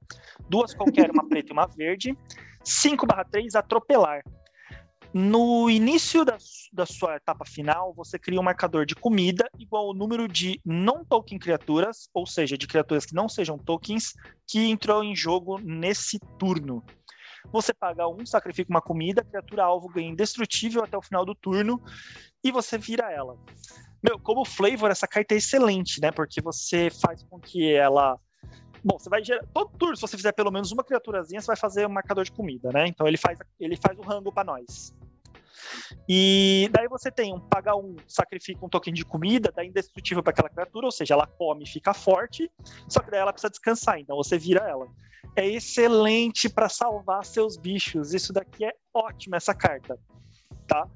Duas 0.49 0.74
qualquer, 0.74 1.11
uma 1.11 1.28
preta 1.28 1.51
e 1.51 1.53
uma 1.53 1.66
verde. 1.66 2.16
5/3 2.64 3.55
atropelar. 3.55 4.22
No 5.13 5.71
início 5.71 6.23
da, 6.23 6.37
da, 6.73 6.85
sua 6.85 7.17
etapa 7.17 7.45
final, 7.45 7.95
você 7.95 8.19
cria 8.19 8.39
um 8.39 8.43
marcador 8.43 8.85
de 8.85 8.95
comida 8.95 9.49
igual 9.59 9.87
ao 9.87 9.95
número 9.95 10.29
de 10.29 10.61
não-token 10.65 11.39
criaturas, 11.39 12.11
ou 12.13 12.27
seja, 12.27 12.59
de 12.59 12.67
criaturas 12.67 13.07
que 13.07 13.15
não 13.15 13.29
sejam 13.29 13.57
tokens, 13.57 14.13
que 14.47 14.69
entrou 14.69 15.03
em 15.03 15.17
jogo 15.17 15.59
nesse 15.59 16.19
turno. 16.39 16.85
Você 17.51 17.73
paga 17.73 18.07
um, 18.07 18.27
sacrifica 18.27 18.71
uma 18.71 18.83
comida, 18.83 19.23
a 19.23 19.25
criatura 19.25 19.65
alvo 19.65 19.89
ganha 19.89 20.09
indestrutível 20.09 20.85
até 20.85 20.97
o 20.97 21.03
final 21.03 21.25
do 21.25 21.35
turno 21.35 21.83
e 22.45 22.53
você 22.53 22.77
vira 22.77 23.11
ela. 23.11 23.39
Meu, 24.03 24.19
como 24.19 24.45
flavor, 24.45 24.91
essa 24.91 25.09
carta 25.09 25.35
é 25.35 25.39
excelente, 25.39 26.01
né? 26.01 26.13
Porque 26.13 26.41
você 26.41 26.91
faz 26.91 27.23
com 27.25 27.41
que 27.41 27.73
ela 27.73 28.19
Bom, 28.85 28.99
você 28.99 29.11
vai 29.11 29.25
gerar. 29.25 29.45
Todo 29.53 29.71
turno, 29.77 29.97
se 29.97 30.03
você 30.03 30.17
fizer 30.17 30.33
pelo 30.33 30.51
menos 30.51 30.71
uma 30.71 30.85
criaturazinha, 30.85 31.41
você 31.41 31.47
vai 31.49 31.57
fazer 31.57 31.87
um 31.87 31.91
marcador 31.91 32.25
de 32.25 32.33
comida, 32.33 32.71
né? 32.73 32.87
Então 32.87 33.07
ele 33.07 33.17
faz, 33.17 33.39
ele 33.59 33.77
faz 33.77 33.99
o 33.99 34.03
rango 34.03 34.33
para 34.33 34.45
nós. 34.45 34.95
E 36.09 36.68
daí 36.72 36.88
você 36.88 37.11
tem 37.11 37.34
um 37.34 37.40
paga 37.40 37.74
um, 37.76 37.96
sacrifica 38.07 38.64
um 38.64 38.68
token 38.68 38.94
de 38.94 39.05
comida, 39.05 39.53
dá 39.55 39.64
indestrutível 39.64 40.22
para 40.22 40.30
aquela 40.30 40.49
criatura, 40.49 40.86
ou 40.86 40.92
seja, 40.92 41.14
ela 41.14 41.26
come 41.26 41.64
e 41.64 41.68
fica 41.68 41.92
forte, 41.94 42.51
só 42.88 43.01
que 43.01 43.11
daí 43.11 43.20
ela 43.20 43.32
precisa 43.32 43.51
descansar, 43.51 43.99
então 43.99 44.16
você 44.16 44.38
vira 44.38 44.68
ela. 44.68 44.86
É 45.36 45.46
excelente 45.46 46.49
para 46.49 46.68
salvar 46.68 47.24
seus 47.24 47.57
bichos. 47.57 48.12
Isso 48.12 48.32
daqui 48.32 48.64
é 48.64 48.72
ótimo 48.92 49.36
essa 49.36 49.55
carta, 49.55 49.99
tá? 50.66 50.88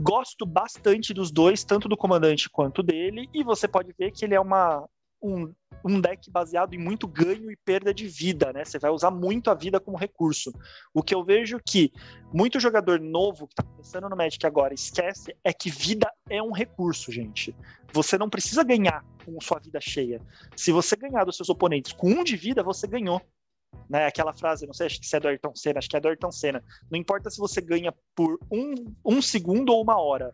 Gosto 0.00 0.44
bastante 0.44 1.14
dos 1.14 1.30
dois, 1.30 1.64
tanto 1.64 1.88
do 1.88 1.96
comandante 1.96 2.50
quanto 2.50 2.82
dele, 2.82 3.28
e 3.32 3.42
você 3.42 3.68
pode 3.68 3.94
ver 3.98 4.10
que 4.10 4.24
ele 4.24 4.34
é 4.34 4.40
uma 4.40 4.88
um, 5.24 5.54
um 5.84 6.00
deck 6.00 6.30
baseado 6.30 6.74
em 6.74 6.78
muito 6.78 7.06
ganho 7.08 7.50
e 7.50 7.56
perda 7.56 7.92
de 7.92 8.06
vida, 8.06 8.52
né? 8.52 8.64
Você 8.64 8.78
vai 8.78 8.90
usar 8.90 9.10
muito 9.10 9.50
a 9.50 9.54
vida 9.54 9.80
como 9.80 9.96
recurso. 9.96 10.52
O 10.92 11.02
que 11.02 11.14
eu 11.14 11.24
vejo 11.24 11.58
que 11.66 11.92
muito 12.32 12.60
jogador 12.60 13.00
novo 13.00 13.48
que 13.48 13.54
tá 13.54 13.62
começando 13.62 14.08
no 14.08 14.16
Magic 14.16 14.44
agora 14.46 14.74
esquece 14.74 15.34
é 15.42 15.52
que 15.52 15.70
vida 15.70 16.10
é 16.28 16.42
um 16.42 16.52
recurso, 16.52 17.10
gente. 17.10 17.56
Você 17.92 18.18
não 18.18 18.28
precisa 18.28 18.62
ganhar 18.62 19.04
com 19.24 19.40
sua 19.40 19.58
vida 19.58 19.80
cheia. 19.80 20.20
Se 20.56 20.70
você 20.70 20.94
ganhar 20.96 21.24
dos 21.24 21.36
seus 21.36 21.48
oponentes 21.48 21.92
com 21.92 22.08
um 22.08 22.24
de 22.24 22.36
vida, 22.36 22.62
você 22.62 22.86
ganhou. 22.86 23.20
Né, 23.90 24.06
aquela 24.06 24.32
frase, 24.32 24.66
não 24.66 24.72
sei 24.72 24.86
acho 24.86 25.00
que 25.00 25.06
se 25.06 25.16
é 25.16 25.20
do 25.20 25.26
Ayrton 25.26 25.54
Senna, 25.54 25.78
acho 25.78 25.88
que 25.88 25.96
é 25.96 26.00
do 26.00 26.08
Ayrton 26.08 26.30
Senna. 26.30 26.62
Não 26.88 26.98
importa 26.98 27.28
se 27.28 27.38
você 27.38 27.60
ganha 27.60 27.92
por 28.14 28.38
um, 28.50 28.74
um 29.04 29.20
segundo 29.20 29.70
ou 29.70 29.82
uma 29.82 30.00
hora. 30.00 30.32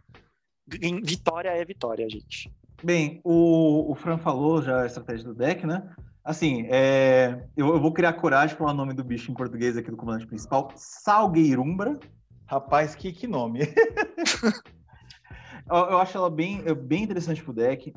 Vitória 1.03 1.49
é 1.49 1.65
vitória, 1.65 2.09
gente. 2.09 2.53
Bem, 2.83 3.21
o, 3.23 3.93
o 3.93 3.95
Fran 3.95 4.17
falou 4.17 4.63
já 4.63 4.83
a 4.83 4.87
estratégia 4.87 5.27
do 5.27 5.35
deck, 5.35 5.67
né? 5.67 5.83
Assim, 6.25 6.67
é, 6.71 7.47
eu, 7.57 7.69
eu, 7.69 7.81
vou 7.81 7.93
criar 7.93 8.13
coragem 8.15 8.57
para 8.57 8.67
o 8.67 8.75
nome 8.75 8.95
do 8.95 9.05
bicho 9.05 9.31
em 9.31 9.35
português 9.35 9.77
aqui 9.77 9.91
do 9.91 9.97
comandante 9.97 10.27
principal. 10.27 10.73
Salgueirumbra. 10.77 11.99
Rapaz, 12.47 12.95
que, 12.95 13.13
que 13.13 13.27
nome. 13.27 13.61
eu, 15.69 15.77
eu, 15.77 15.99
acho 15.99 16.17
ela 16.17 16.31
bem, 16.31 16.63
é, 16.67 16.75
bem 16.75 17.03
interessante 17.03 17.43
pro 17.43 17.53
deck. 17.53 17.93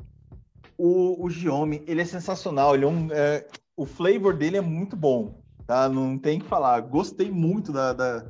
O, 0.76 1.24
o 1.24 1.30
Giome, 1.30 1.82
ele 1.86 2.02
é 2.02 2.04
sensacional. 2.04 2.74
Ele 2.74 2.84
é 2.84 2.88
um, 2.88 3.08
é, 3.10 3.46
o 3.76 3.86
flavor 3.86 4.34
dele 4.34 4.56
é 4.56 4.62
muito 4.62 4.96
bom, 4.96 5.42
tá? 5.66 5.88
Não 5.88 6.18
tem 6.18 6.38
que 6.38 6.46
falar. 6.46 6.80
Gostei 6.80 7.30
muito 7.30 7.72
da, 7.72 7.92
da 7.92 8.26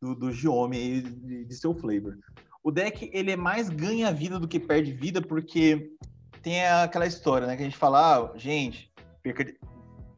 do, 0.00 0.14
do 0.14 0.32
Giome 0.32 0.78
e 0.78 1.02
de, 1.02 1.44
de 1.44 1.54
seu 1.54 1.74
flavor. 1.74 2.18
O 2.62 2.70
deck, 2.70 3.10
ele 3.12 3.32
é 3.32 3.36
mais 3.36 3.68
ganha 3.68 4.12
vida 4.12 4.38
do 4.38 4.46
que 4.46 4.60
perde 4.60 4.92
vida, 4.92 5.20
porque 5.20 5.90
tem 6.42 6.64
aquela 6.64 7.06
história, 7.06 7.46
né? 7.46 7.56
Que 7.56 7.62
a 7.62 7.64
gente 7.64 7.76
fala, 7.76 8.16
ah, 8.16 8.32
gente, 8.36 8.92
perca 9.22 9.44
de... 9.44 9.58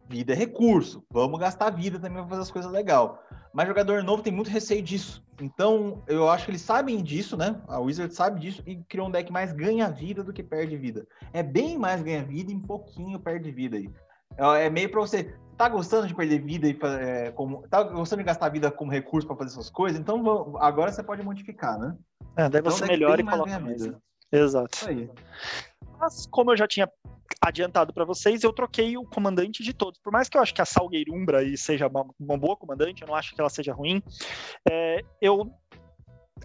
vida 0.09 0.33
é 0.33 0.37
recurso, 0.37 1.05
vamos 1.11 1.41
gastar 1.41 1.71
vida 1.71 1.99
também 1.99 2.19
para 2.19 2.29
fazer 2.29 2.43
as 2.43 2.51
coisas 2.51 2.71
legal. 2.71 3.23
Mas 3.53 3.69
jogador 3.69 4.03
novo 4.03 4.23
tem 4.23 4.33
muito 4.33 4.51
receio 4.51 4.83
disso. 4.83 5.25
Então, 5.41 6.03
eu 6.07 6.29
acho 6.29 6.45
que 6.45 6.51
eles 6.51 6.61
sabem 6.61 7.03
disso, 7.03 7.37
né? 7.37 7.61
A 7.67 7.79
Wizard 7.79 8.15
sabe 8.15 8.41
disso 8.41 8.63
e 8.67 8.77
criou 8.85 9.09
um 9.09 9.11
deck 9.11 9.33
mais 9.33 9.53
ganha 9.53 9.89
vida 9.89 10.23
do 10.23 10.33
que 10.33 10.43
perde 10.43 10.77
vida. 10.77 11.07
É 11.33 11.43
bem 11.43 11.79
mais 11.79 12.03
ganha 12.03 12.25
vida 12.25 12.53
e 12.53 12.55
um 12.55 12.61
pouquinho 12.61 13.19
perde 13.19 13.51
vida 13.51 13.77
aí. 13.77 13.89
É, 14.37 14.67
é 14.67 14.71
meio 14.71 14.91
pra 14.91 15.01
você. 15.01 15.35
Tá 15.57 15.69
gostando 15.69 16.09
de 16.09 16.15
perder 16.15 16.41
vida 16.41 16.67
e 16.67 16.77
é, 17.01 17.31
como. 17.31 17.67
Tá 17.69 17.83
gostando 17.83 18.23
de 18.23 18.27
gastar 18.27 18.49
vida 18.49 18.71
como 18.71 18.91
recurso 18.91 19.27
para 19.27 19.37
fazer 19.37 19.53
essas 19.53 19.71
coisas? 19.71 20.01
Então 20.01 20.57
agora 20.59 20.91
você 20.91 21.03
pode 21.03 21.23
modificar, 21.23 21.79
né? 21.79 21.97
É, 22.37 22.49
daí 22.49 22.61
então, 22.61 22.73
você 22.73 22.87
melhora 22.87 23.21
e 23.21 23.25
coloca. 23.25 23.59
Vida. 23.61 23.99
Exato. 24.33 24.77
Isso 24.77 24.89
aí. 24.89 25.09
Mas, 25.99 26.27
como 26.27 26.51
eu 26.51 26.57
já 26.57 26.67
tinha 26.67 26.91
adiantado 27.41 27.93
para 27.93 28.05
vocês, 28.05 28.43
eu 28.43 28.53
troquei 28.53 28.97
o 28.97 29.05
comandante 29.05 29.63
de 29.63 29.73
todos. 29.73 30.01
Por 30.01 30.13
mais 30.13 30.29
que 30.29 30.37
eu 30.37 30.43
acho 30.43 30.55
que 30.55 30.63
a 30.63 30.65
Salgueirumbra 30.65 31.39
aí 31.39 31.57
seja 31.57 31.87
uma, 31.87 32.07
uma 32.19 32.39
boa 32.39 32.57
comandante, 32.57 33.03
eu 33.03 33.09
não 33.09 33.15
acho 33.15 33.35
que 33.35 33.41
ela 33.41 33.51
seja 33.51 33.73
ruim. 33.73 34.03
É, 34.69 35.01
eu 35.21 35.53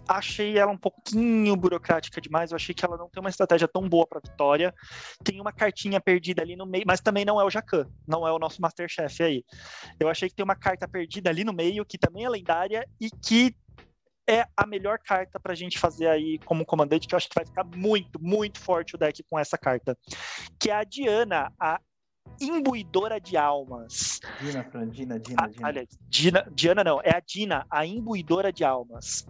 achei 0.08 0.58
ela 0.58 0.72
um 0.72 0.76
pouquinho 0.76 1.56
burocrática 1.56 2.20
demais. 2.20 2.50
Eu 2.50 2.56
achei 2.56 2.74
que 2.74 2.84
ela 2.84 2.96
não 2.96 3.08
tem 3.08 3.20
uma 3.20 3.30
estratégia 3.30 3.68
tão 3.68 3.88
boa 3.88 4.06
para 4.06 4.20
vitória. 4.20 4.74
Tem 5.22 5.40
uma 5.40 5.52
cartinha 5.52 6.00
perdida 6.00 6.42
ali 6.42 6.56
no 6.56 6.66
meio, 6.66 6.84
mas 6.86 7.00
também 7.00 7.24
não 7.24 7.40
é 7.40 7.44
o 7.44 7.50
Jacan, 7.50 7.86
não 8.06 8.26
é 8.26 8.32
o 8.32 8.38
nosso 8.38 8.60
Masterchef 8.60 9.22
aí. 9.22 9.44
Eu 9.98 10.08
achei 10.08 10.28
que 10.28 10.34
tem 10.34 10.44
uma 10.44 10.56
carta 10.56 10.86
perdida 10.88 11.30
ali 11.30 11.44
no 11.44 11.52
meio, 11.52 11.84
que 11.84 11.98
também 11.98 12.24
é 12.24 12.28
lendária 12.28 12.86
e 13.00 13.10
que 13.10 13.54
é 14.28 14.46
a 14.56 14.66
melhor 14.66 14.98
carta 14.98 15.40
para 15.40 15.52
a 15.52 15.56
gente 15.56 15.78
fazer 15.78 16.06
aí 16.06 16.38
como 16.44 16.64
comandante, 16.64 17.08
que 17.08 17.14
eu 17.14 17.16
acho 17.16 17.28
que 17.28 17.34
vai 17.34 17.44
ficar 17.44 17.64
muito, 17.64 18.22
muito 18.22 18.60
forte 18.60 18.94
o 18.94 18.98
deck 18.98 19.24
com 19.24 19.38
essa 19.38 19.58
carta. 19.58 19.98
Que 20.58 20.70
é 20.70 20.74
a 20.74 20.84
Diana, 20.84 21.52
a 21.58 21.80
imbuidora 22.40 23.20
de 23.20 23.36
almas. 23.36 24.20
Dina, 24.40 24.64
Fran, 24.64 24.88
Dina, 24.88 25.18
Dina, 25.18 25.48
Dina. 25.48 25.66
Olha, 25.66 25.86
Dina. 26.08 26.48
Diana 26.52 26.84
não, 26.84 27.00
é 27.02 27.16
a 27.16 27.20
Dina, 27.20 27.66
a 27.70 27.84
imbuidora 27.84 28.52
de 28.52 28.64
almas. 28.64 29.26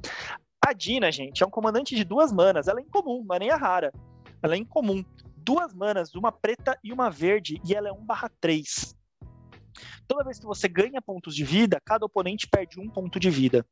A 0.65 0.73
Dina, 0.73 1.11
gente, 1.11 1.43
é 1.43 1.47
um 1.47 1.51
comandante 1.51 1.95
de 1.95 2.05
duas 2.05 2.33
manas. 2.33 2.69
Ela 2.69 2.81
é 2.81 2.83
incomum, 2.83 3.25
mas 3.27 3.41
nem 3.41 3.49
é 3.49 3.55
rara. 3.55 3.93
Ela 4.43 4.55
é 4.55 4.59
incomum. 4.59 5.05
Duas 5.37 5.73
manas, 5.73 6.15
uma 6.15 6.31
preta 6.31 6.79
e 6.85 6.93
uma 6.93 7.11
verde, 7.11 7.61
e 7.65 7.75
ela 7.75 7.89
é 7.89 7.93
1 7.93 8.05
barra 8.05 8.31
3. 8.41 8.95
Toda 10.07 10.25
vez 10.25 10.39
que 10.39 10.45
você 10.45 10.69
ganha 10.69 11.01
pontos 11.01 11.35
de 11.35 11.45
vida, 11.45 11.81
cada 11.85 12.05
oponente 12.05 12.47
perde 12.47 12.79
um 12.79 12.91
ponto 12.91 13.19
de 13.19 13.31
vida. 13.31 13.65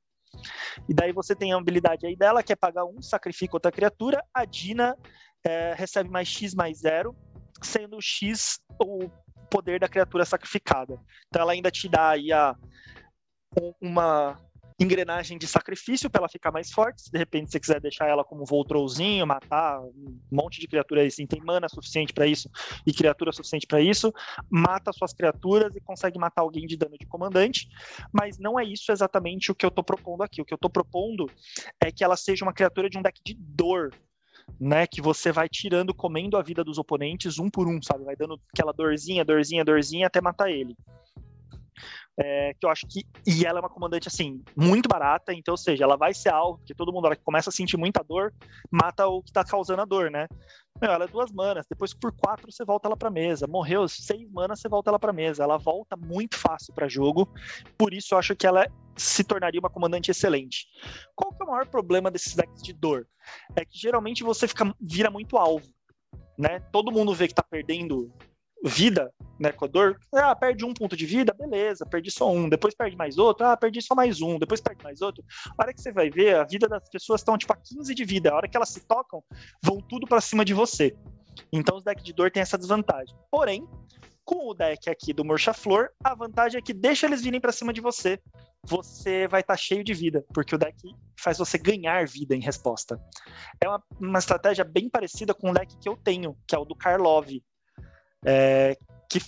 E 0.88 0.94
daí 0.94 1.12
você 1.12 1.34
tem 1.34 1.52
a 1.52 1.56
habilidade 1.56 2.06
aí 2.06 2.16
dela, 2.16 2.42
que 2.42 2.52
é 2.52 2.56
pagar 2.56 2.84
um, 2.84 3.02
sacrifica 3.02 3.56
outra 3.56 3.72
criatura. 3.72 4.24
A 4.32 4.44
Dina 4.44 4.96
é, 5.44 5.74
recebe 5.74 6.08
mais 6.08 6.28
X 6.28 6.54
mais 6.54 6.78
zero, 6.78 7.14
sendo 7.62 8.00
X 8.00 8.60
o 8.80 9.10
poder 9.50 9.80
da 9.80 9.88
criatura 9.88 10.24
sacrificada. 10.24 10.98
Então 11.28 11.42
ela 11.42 11.52
ainda 11.52 11.70
te 11.70 11.88
dá 11.88 12.10
aí 12.10 12.32
a, 12.32 12.56
uma 13.80 14.38
engrenagem 14.78 15.36
de 15.36 15.46
sacrifício 15.46 16.08
para 16.08 16.20
ela 16.20 16.28
ficar 16.28 16.52
mais 16.52 16.70
forte. 16.70 17.02
Se 17.02 17.10
de 17.10 17.18
repente 17.18 17.50
você 17.50 17.58
quiser 17.58 17.80
deixar 17.80 18.06
ela 18.06 18.24
como 18.24 18.44
Voltrolzinho, 18.44 19.26
matar 19.26 19.80
um 19.80 20.18
monte 20.30 20.60
de 20.60 20.68
criaturas 20.68 21.12
assim, 21.12 21.26
tem 21.26 21.40
mana 21.40 21.68
suficiente 21.68 22.12
para 22.12 22.26
isso 22.26 22.48
e 22.86 22.92
criatura 22.92 23.32
suficiente 23.32 23.66
para 23.66 23.80
isso, 23.80 24.12
mata 24.48 24.92
suas 24.92 25.12
criaturas 25.12 25.74
e 25.74 25.80
consegue 25.80 26.18
matar 26.18 26.42
alguém 26.42 26.66
de 26.66 26.76
dano 26.76 26.96
de 26.96 27.06
comandante. 27.06 27.68
Mas 28.12 28.38
não 28.38 28.58
é 28.58 28.64
isso 28.64 28.92
exatamente 28.92 29.50
o 29.50 29.54
que 29.54 29.66
eu 29.66 29.68
estou 29.68 29.82
propondo 29.82 30.22
aqui. 30.22 30.40
O 30.40 30.44
que 30.44 30.54
eu 30.54 30.56
estou 30.56 30.70
propondo 30.70 31.28
é 31.80 31.90
que 31.90 32.04
ela 32.04 32.16
seja 32.16 32.44
uma 32.44 32.52
criatura 32.52 32.88
de 32.88 32.98
um 32.98 33.02
deck 33.02 33.20
de 33.24 33.34
dor, 33.34 33.92
né, 34.58 34.86
que 34.86 35.02
você 35.02 35.30
vai 35.30 35.48
tirando, 35.48 35.92
comendo 35.92 36.36
a 36.36 36.42
vida 36.42 36.64
dos 36.64 36.78
oponentes 36.78 37.38
um 37.38 37.50
por 37.50 37.68
um, 37.68 37.82
sabe? 37.82 38.04
Vai 38.04 38.16
dando 38.16 38.40
aquela 38.52 38.72
dorzinha, 38.72 39.24
dorzinha, 39.24 39.64
dorzinha 39.64 40.06
até 40.06 40.20
matar 40.20 40.50
ele 40.50 40.76
é, 42.18 42.52
que 42.54 42.66
eu 42.66 42.70
acho 42.70 42.86
que. 42.86 43.06
E 43.26 43.46
ela 43.46 43.58
é 43.58 43.62
uma 43.62 43.68
comandante, 43.68 44.08
assim, 44.08 44.42
muito 44.56 44.88
barata, 44.88 45.32
então, 45.32 45.52
ou 45.52 45.58
seja, 45.58 45.84
ela 45.84 45.96
vai 45.96 46.12
ser 46.12 46.30
alvo, 46.30 46.58
porque 46.58 46.74
todo 46.74 46.92
mundo, 46.92 47.06
ela 47.06 47.16
começa 47.16 47.50
a 47.50 47.52
sentir 47.52 47.76
muita 47.76 48.02
dor, 48.02 48.34
mata 48.70 49.06
o 49.06 49.22
que 49.22 49.32
tá 49.32 49.44
causando 49.44 49.82
a 49.82 49.84
dor, 49.84 50.10
né? 50.10 50.26
Meu, 50.80 50.92
ela 50.92 51.04
é 51.04 51.08
duas 51.08 51.30
manas, 51.32 51.66
depois 51.68 51.92
por 51.92 52.12
quatro 52.12 52.50
você 52.50 52.64
volta 52.64 52.88
ela 52.88 52.96
pra 52.96 53.10
mesa. 53.10 53.46
Morreu 53.46 53.88
seis 53.88 54.30
manas, 54.30 54.60
você 54.60 54.68
volta 54.68 54.90
ela 54.90 54.98
pra 54.98 55.12
mesa. 55.12 55.42
Ela 55.42 55.58
volta 55.58 55.96
muito 55.96 56.36
fácil 56.36 56.72
para 56.72 56.88
jogo, 56.88 57.28
por 57.76 57.92
isso 57.92 58.14
eu 58.14 58.18
acho 58.18 58.36
que 58.36 58.46
ela 58.46 58.66
se 58.96 59.22
tornaria 59.24 59.60
uma 59.60 59.70
comandante 59.70 60.10
excelente. 60.10 60.66
Qual 61.14 61.32
que 61.32 61.42
é 61.42 61.46
o 61.46 61.50
maior 61.50 61.66
problema 61.66 62.10
desses 62.10 62.34
decks 62.34 62.62
de 62.62 62.72
dor? 62.72 63.06
É 63.56 63.64
que 63.64 63.78
geralmente 63.78 64.24
você 64.24 64.46
fica, 64.46 64.72
vira 64.80 65.10
muito 65.10 65.36
alvo. 65.36 65.66
Né? 66.36 66.60
Todo 66.72 66.92
mundo 66.92 67.12
vê 67.14 67.26
que 67.26 67.34
tá 67.34 67.42
perdendo 67.42 68.12
vida, 68.64 69.12
né, 69.38 69.52
com 69.52 69.64
a 69.64 69.68
dor, 69.68 69.98
ah, 70.12 70.34
perde 70.34 70.64
um 70.64 70.74
ponto 70.74 70.96
de 70.96 71.06
vida, 71.06 71.32
beleza, 71.32 71.86
perdi 71.86 72.10
só 72.10 72.30
um, 72.30 72.48
depois 72.48 72.74
perde 72.74 72.96
mais 72.96 73.18
outro, 73.18 73.46
ah, 73.46 73.56
perdi 73.56 73.80
só 73.80 73.94
mais 73.94 74.20
um, 74.20 74.38
depois 74.38 74.60
perde 74.60 74.82
mais 74.82 75.00
outro. 75.00 75.24
A 75.56 75.62
hora 75.62 75.72
que 75.72 75.80
você 75.80 75.92
vai 75.92 76.10
ver, 76.10 76.36
a 76.36 76.44
vida 76.44 76.68
das 76.68 76.88
pessoas 76.88 77.20
estão 77.20 77.38
tipo 77.38 77.52
a 77.52 77.56
15 77.56 77.94
de 77.94 78.04
vida, 78.04 78.30
a 78.30 78.36
hora 78.36 78.48
que 78.48 78.56
elas 78.56 78.70
se 78.70 78.80
tocam, 78.80 79.22
vão 79.62 79.80
tudo 79.80 80.06
para 80.06 80.20
cima 80.20 80.44
de 80.44 80.54
você. 80.54 80.96
Então 81.52 81.76
os 81.76 81.84
decks 81.84 82.04
de 82.04 82.12
dor 82.12 82.30
têm 82.30 82.42
essa 82.42 82.58
desvantagem. 82.58 83.14
Porém, 83.30 83.66
com 84.24 84.50
o 84.50 84.54
deck 84.54 84.90
aqui 84.90 85.12
do 85.12 85.24
Murcha 85.24 85.54
Flor, 85.54 85.90
a 86.02 86.14
vantagem 86.14 86.58
é 86.58 86.62
que 86.62 86.74
deixa 86.74 87.06
eles 87.06 87.22
virem 87.22 87.40
para 87.40 87.52
cima 87.52 87.72
de 87.72 87.80
você. 87.80 88.20
Você 88.66 89.28
vai 89.28 89.40
estar 89.40 89.54
tá 89.54 89.56
cheio 89.56 89.84
de 89.84 89.94
vida, 89.94 90.24
porque 90.34 90.54
o 90.54 90.58
deck 90.58 90.76
faz 91.18 91.38
você 91.38 91.56
ganhar 91.56 92.06
vida 92.06 92.34
em 92.34 92.40
resposta. 92.40 93.00
É 93.60 93.68
uma, 93.68 93.82
uma 93.98 94.18
estratégia 94.18 94.64
bem 94.64 94.90
parecida 94.90 95.32
com 95.32 95.50
o 95.50 95.54
deck 95.54 95.78
que 95.78 95.88
eu 95.88 95.96
tenho, 95.96 96.36
que 96.46 96.54
é 96.54 96.58
o 96.58 96.64
do 96.64 96.74
Karlov 96.74 97.30
é, 98.24 98.76
que 99.08 99.18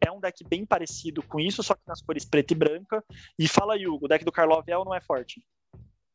é 0.00 0.10
um 0.10 0.20
deck 0.20 0.42
bem 0.48 0.64
parecido 0.64 1.22
com 1.22 1.38
isso, 1.38 1.62
só 1.62 1.74
que 1.74 1.82
nas 1.86 2.02
cores 2.02 2.24
preta 2.24 2.52
e 2.52 2.56
branca. 2.56 3.04
E 3.38 3.46
fala, 3.46 3.76
Hugo, 3.76 4.06
o 4.06 4.08
deck 4.08 4.24
do 4.24 4.32
Karlov 4.32 4.64
é 4.66 4.76
ou 4.76 4.84
não 4.84 4.94
é 4.94 5.00
forte? 5.00 5.44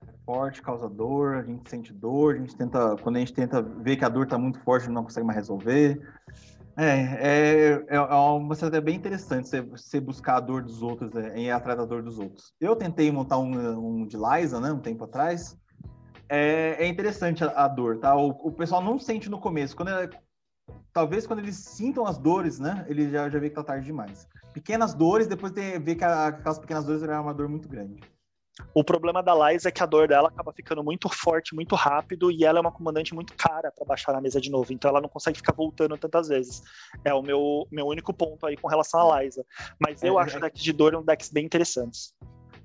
É 0.08 0.14
forte, 0.26 0.62
causa 0.62 0.90
dor, 0.90 1.36
a 1.36 1.44
gente 1.44 1.70
sente 1.70 1.94
dor, 1.94 2.36
a 2.36 2.40
gente 2.40 2.56
tenta, 2.56 2.96
quando 2.98 3.16
a 3.16 3.20
gente 3.20 3.34
tenta 3.34 3.62
ver 3.62 3.96
que 3.96 4.06
a 4.06 4.10
dor 4.10 4.24
está 4.26 4.38
muito 4.38 4.60
forte, 4.60 4.90
não 4.90 5.04
consegue 5.04 5.26
mais 5.26 5.38
resolver. 5.38 6.02
É, 6.80 7.82
é, 7.88 7.96
é 7.96 8.00
uma 8.00 8.54
estratégia 8.54 8.82
bem 8.82 8.96
interessante 8.96 9.48
você, 9.48 9.62
você 9.62 10.00
buscar 10.00 10.36
a 10.36 10.40
dor 10.40 10.62
dos 10.62 10.84
outros, 10.84 11.16
é, 11.16 11.40
ir 11.40 11.50
atrás 11.50 11.78
da 11.78 11.86
dor 11.86 12.04
dos 12.04 12.20
outros. 12.20 12.54
Eu 12.62 12.76
tentei 12.76 13.12
montar 13.12 13.40
um, 13.40 14.02
um 14.02 14.06
de 14.06 14.16
Liza, 14.16 14.60
né, 14.60 14.72
um 14.72 14.80
tempo 14.80 15.04
atrás. 15.06 15.58
É, 16.30 16.84
é 16.84 16.88
interessante 16.88 17.44
a, 17.44 17.48
a, 17.66 17.68
dor, 17.68 17.98
tá? 17.98 18.16
O, 18.16 18.30
o 18.30 18.52
pessoal 18.52 18.84
não 18.84 19.00
sente 19.00 19.30
no 19.30 19.40
começo. 19.40 19.76
Quando, 19.76 19.90
é, 19.90 20.10
talvez 20.98 21.28
quando 21.28 21.42
eles 21.42 21.56
sintam 21.58 22.08
as 22.08 22.18
dores, 22.18 22.58
né? 22.58 22.84
Ele 22.90 23.08
já, 23.12 23.30
já 23.30 23.38
vê 23.38 23.50
que 23.50 23.56
tá 23.56 23.64
tarde 23.64 23.86
demais. 23.86 24.28
Pequenas 24.52 24.96
dores, 24.96 25.28
depois 25.28 25.54
de 25.54 25.78
ver 25.78 25.94
que 25.94 26.04
aquelas 26.04 26.58
pequenas 26.58 26.86
dores 26.86 27.04
é 27.04 27.20
uma 27.20 27.36
dor 27.36 27.48
muito 27.48 27.70
grande. 27.70 28.02
O 28.74 28.84
problema 28.84 29.22
da 29.22 29.36
Liza 29.36 29.70
é 29.70 29.72
que 29.72 29.84
a 29.84 29.86
dor 29.86 30.08
dela 30.08 30.30
acaba 30.30 30.52
ficando 30.52 30.84
muito 30.84 31.08
forte, 31.08 31.54
muito 31.54 31.76
rápido, 31.76 32.32
e 32.32 32.44
ela 32.44 32.58
é 32.58 32.62
uma 32.62 32.72
comandante 32.72 33.14
muito 33.14 33.36
cara 33.36 33.72
para 33.72 33.86
baixar 33.86 34.12
na 34.12 34.20
mesa 34.20 34.42
de 34.42 34.50
novo, 34.50 34.74
então 34.74 34.90
ela 34.90 35.00
não 35.00 35.08
consegue 35.08 35.38
ficar 35.38 35.54
voltando 35.54 35.96
tantas 36.00 36.30
vezes. 36.30 36.64
É 37.06 37.14
o 37.14 37.22
meu, 37.22 37.68
meu 37.72 37.86
único 37.86 38.12
ponto 38.12 38.48
aí 38.48 38.58
com 38.58 38.68
relação 38.68 39.12
a 39.12 39.22
Liza. 39.22 39.46
Mas 39.80 40.02
eu 40.02 40.20
é, 40.20 40.24
acho 40.24 40.38
é... 40.38 40.40
decks 40.40 40.64
de 40.64 40.74
dor 40.74 40.96
um 40.96 41.04
decks 41.04 41.30
bem 41.30 41.46
interessantes. 41.46 42.16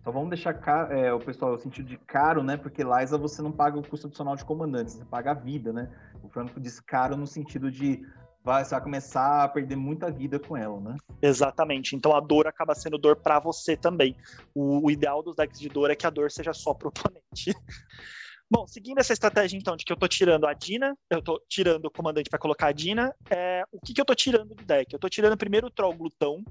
Então 0.03 0.13
vamos 0.13 0.31
deixar 0.31 0.53
caro, 0.55 0.93
é, 0.93 1.13
o 1.13 1.21
pessoal 1.21 1.53
o 1.53 1.59
sentido 1.59 1.87
de 1.87 1.97
caro, 1.97 2.43
né? 2.43 2.57
Porque 2.57 2.83
Liza 2.83 3.17
você 3.17 3.41
não 3.41 3.53
paga 3.53 3.79
o 3.79 3.87
custo 3.87 4.09
adicional 4.09 4.35
de 4.35 4.45
comandante, 4.45 4.91
você 4.91 5.05
paga 5.05 5.31
a 5.31 5.35
vida, 5.35 5.73
né? 5.73 5.89
O 6.25 6.29
Franco 6.29 6.61
diz 6.61 6.81
caro 6.81 7.17
no 7.17 7.27
sentido 7.27 7.71
de 7.71 8.05
vai, 8.45 8.65
você 8.65 8.71
vai 8.71 8.83
começar 8.83 9.45
a 9.45 9.49
perder 9.49 9.77
muita 9.77 10.11
vida 10.11 10.39
com 10.39 10.57
ela, 10.57 10.81
né? 10.81 10.97
Exatamente. 11.21 11.95
Então 11.95 12.15
a 12.15 12.21
dor 12.21 12.47
acaba 12.47 12.75
sendo 12.75 12.99
dor 12.99 13.17
para 13.17 13.39
você 13.39 13.77
também. 13.77 14.17
O, 14.55 14.87
o, 14.87 14.91
ideal 14.91 15.23
dos 15.23 15.37
decks 15.37 15.61
de 15.61 15.69
dor 15.69 15.91
é 15.91 15.97
que 15.97 16.07
a 16.07 16.11
dor 16.11 16.31
seja 16.31 16.53
só 16.53 16.75
pro 16.75 16.89
oponente. 16.89 17.55
Bom, 18.51 18.67
seguindo 18.67 18.99
essa 18.99 19.15
estratégia 19.15 19.57
então 19.57 19.77
de 19.77 19.85
que 19.85 19.93
eu 19.93 19.97
tô 19.97 20.07
tirando 20.07 20.47
a 20.47 20.53
Dina, 20.53 20.95
eu 21.09 21.23
tô 21.23 21.43
tirando 21.49 21.87
o 21.87 21.91
comandante 21.91 22.29
para 22.29 22.39
colocar 22.39 22.67
a 22.67 22.73
Dina, 22.73 23.15
é, 23.31 23.65
o 23.73 23.81
que, 23.81 23.95
que 23.95 24.01
eu 24.01 24.05
tô 24.05 24.15
tirando 24.15 24.55
do 24.55 24.63
deck? 24.63 24.93
Eu 24.93 24.99
tô 24.99 25.09
tirando 25.09 25.39
primeiro 25.39 25.69
o 25.69 25.71
Troll 25.71 25.95
Glutão, 25.95 26.45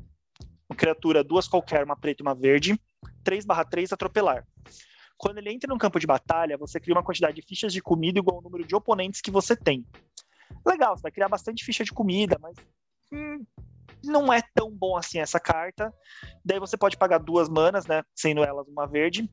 uma 0.68 0.76
criatura 0.76 1.24
duas 1.24 1.48
qualquer, 1.48 1.84
uma 1.84 1.96
preta 1.96 2.24
e 2.24 2.26
uma 2.26 2.34
verde, 2.34 2.80
3/3 3.24 3.92
atropelar. 3.92 4.48
Quando 5.16 5.38
ele 5.38 5.52
entra 5.52 5.72
no 5.72 5.78
campo 5.78 6.00
de 6.00 6.08
batalha, 6.08 6.58
você 6.58 6.80
cria 6.80 6.96
uma 6.96 7.04
quantidade 7.04 7.36
de 7.36 7.44
fichas 7.44 7.72
de 7.72 7.80
comida 7.80 8.18
igual 8.18 8.38
ao 8.38 8.42
número 8.42 8.66
de 8.66 8.76
oponentes 8.76 9.22
que 9.22 9.30
você 9.30 9.56
tem. 9.56 9.86
Legal, 10.66 10.96
você 10.96 11.04
vai 11.04 11.12
criar 11.12 11.30
bastante 11.30 11.64
ficha 11.64 11.84
de 11.84 11.92
comida, 11.92 12.38
mas 12.40 12.56
hum, 13.12 13.46
não 14.04 14.32
é 14.32 14.42
tão 14.54 14.72
bom 14.72 14.98
assim 14.98 15.20
essa 15.20 15.40
carta. 15.40 15.94
Daí 16.44 16.60
você 16.60 16.78
pode 16.78 16.98
pagar 16.98 17.20
duas 17.20 17.50
manas, 17.50 17.86
né? 17.86 18.04
Sendo 18.16 18.44
elas 18.44 18.68
uma 18.68 18.88
verde. 18.88 19.30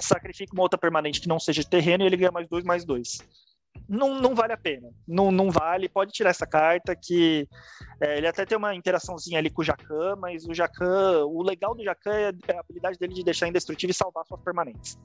Sacrifica 0.00 0.52
uma 0.52 0.62
outra 0.62 0.78
permanente 0.78 1.20
que 1.20 1.28
não 1.28 1.38
seja 1.38 1.62
de 1.62 1.68
terreno 1.68 2.04
e 2.04 2.06
ele 2.06 2.16
ganha 2.16 2.30
mais 2.30 2.48
dois, 2.48 2.64
mais 2.64 2.84
dois. 2.84 3.18
Não, 3.88 4.20
não 4.20 4.34
vale 4.34 4.52
a 4.52 4.56
pena. 4.56 4.90
Não, 5.06 5.30
não 5.30 5.50
vale. 5.50 5.88
Pode 5.88 6.12
tirar 6.12 6.30
essa 6.30 6.46
carta 6.46 6.96
que 6.96 7.48
é, 8.00 8.18
ele 8.18 8.26
até 8.26 8.44
tem 8.44 8.56
uma 8.56 8.74
interaçãozinha 8.74 9.38
ali 9.38 9.50
com 9.50 9.62
o 9.62 9.64
Jacan, 9.64 10.16
mas 10.16 10.46
o 10.46 10.54
Jacan, 10.54 11.24
o 11.26 11.42
legal 11.42 11.74
do 11.74 11.84
Jacan 11.84 12.12
é 12.12 12.52
a 12.52 12.60
habilidade 12.60 12.98
dele 12.98 13.14
de 13.14 13.24
deixar 13.24 13.48
indestrutível 13.48 13.92
e 13.92 13.94
salvar 13.94 14.26
suas 14.26 14.40
permanentes. 14.42 14.98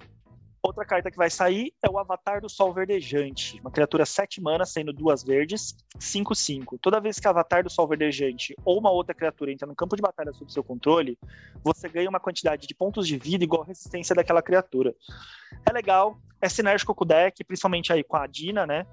Outra 0.66 0.86
carta 0.86 1.12
que 1.12 1.18
vai 1.18 1.30
sair 1.30 1.74
é 1.84 1.90
o 1.90 1.98
Avatar 1.98 2.40
do 2.40 2.48
Sol 2.48 2.74
Verdejante, 2.74 3.60
uma 3.60 3.70
criatura 3.70 4.06
7 4.06 4.42
mana, 4.42 4.66
sendo 4.66 4.94
duas 4.94 5.22
verdes, 5.22 5.76
5-5. 6.00 6.80
Toda 6.82 7.02
vez 7.02 7.20
que 7.20 7.28
o 7.28 7.30
Avatar 7.30 7.66
do 7.66 7.70
Sol 7.70 7.86
Verdejante 7.86 8.56
ou 8.64 8.80
uma 8.80 8.90
outra 8.90 9.14
criatura 9.14 9.52
entra 9.52 9.68
no 9.68 9.76
campo 9.76 9.98
de 9.98 10.02
batalha 10.02 10.32
sob 10.32 10.50
seu 10.54 10.64
controle, 10.64 11.20
você 11.62 11.90
ganha 11.90 12.10
uma 12.10 12.20
quantidade 12.20 12.66
de 12.66 12.74
pontos 12.74 13.06
de 13.06 13.18
vida 13.18 13.44
igual 13.44 13.64
à 13.64 13.66
resistência 13.66 14.16
daquela 14.16 14.42
criatura. 14.42 14.96
É 15.70 15.74
legal, 15.74 16.18
é 16.40 16.48
sinérgico 16.48 16.96
com 16.96 17.04
o 17.04 17.08
deck, 17.08 17.44
principalmente 17.44 17.92
aí 17.92 18.02
com 18.02 18.16
a 18.16 18.26
Dina, 18.26 18.66
né? 18.66 18.86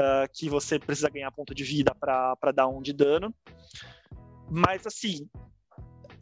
Uh, 0.00 0.26
que 0.32 0.48
você 0.48 0.80
precisa 0.80 1.08
ganhar 1.08 1.30
ponto 1.30 1.54
de 1.54 1.62
vida 1.62 1.94
para 1.94 2.50
dar 2.52 2.66
um 2.66 2.82
de 2.82 2.92
dano. 2.92 3.32
Mas 4.50 4.84
assim, 4.84 5.28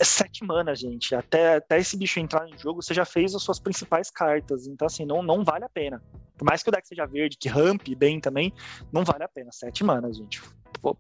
é 0.03 0.05
sete 0.05 0.45
mana, 0.45 0.74
gente. 0.74 1.15
Até, 1.15 1.57
até 1.57 1.79
esse 1.79 1.97
bicho 1.97 2.19
entrar 2.19 2.49
em 2.49 2.59
jogo, 2.59 2.83
você 2.83 2.93
já 2.93 3.05
fez 3.05 3.35
as 3.35 3.43
suas 3.43 3.61
principais 3.61 4.11
cartas. 4.11 4.66
Então, 4.66 4.87
assim, 4.87 5.07
não, 5.07 5.23
não 5.23 5.45
vale 5.45 5.65
a 5.65 5.69
pena. 5.69 6.03
Por 6.37 6.45
mais 6.45 6.61
que 6.62 6.69
o 6.69 6.73
deck 6.73 6.87
seja 6.87 7.07
verde, 7.07 7.37
que 7.39 7.49
ramp 7.49 7.87
bem 7.97 8.20
também, 8.20 8.53
não 8.93 9.05
vale 9.05 9.23
a 9.23 9.29
pena. 9.29 9.53
Sete 9.53 9.85
mana, 9.85 10.12
gente. 10.12 10.43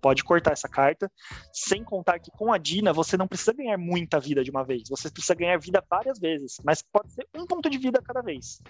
Pode 0.00 0.22
cortar 0.22 0.52
essa 0.52 0.68
carta. 0.68 1.10
Sem 1.52 1.82
contar 1.82 2.20
que 2.20 2.30
com 2.30 2.52
a 2.52 2.58
Dina, 2.58 2.92
você 2.92 3.16
não 3.16 3.26
precisa 3.26 3.52
ganhar 3.52 3.76
muita 3.76 4.20
vida 4.20 4.44
de 4.44 4.50
uma 4.52 4.64
vez. 4.64 4.88
Você 4.88 5.10
precisa 5.10 5.34
ganhar 5.34 5.58
vida 5.58 5.84
várias 5.90 6.20
vezes. 6.20 6.58
Mas 6.62 6.80
pode 6.80 7.12
ser 7.12 7.26
um 7.36 7.44
ponto 7.44 7.68
de 7.68 7.78
vida 7.78 8.00
cada 8.00 8.22
vez. 8.22 8.62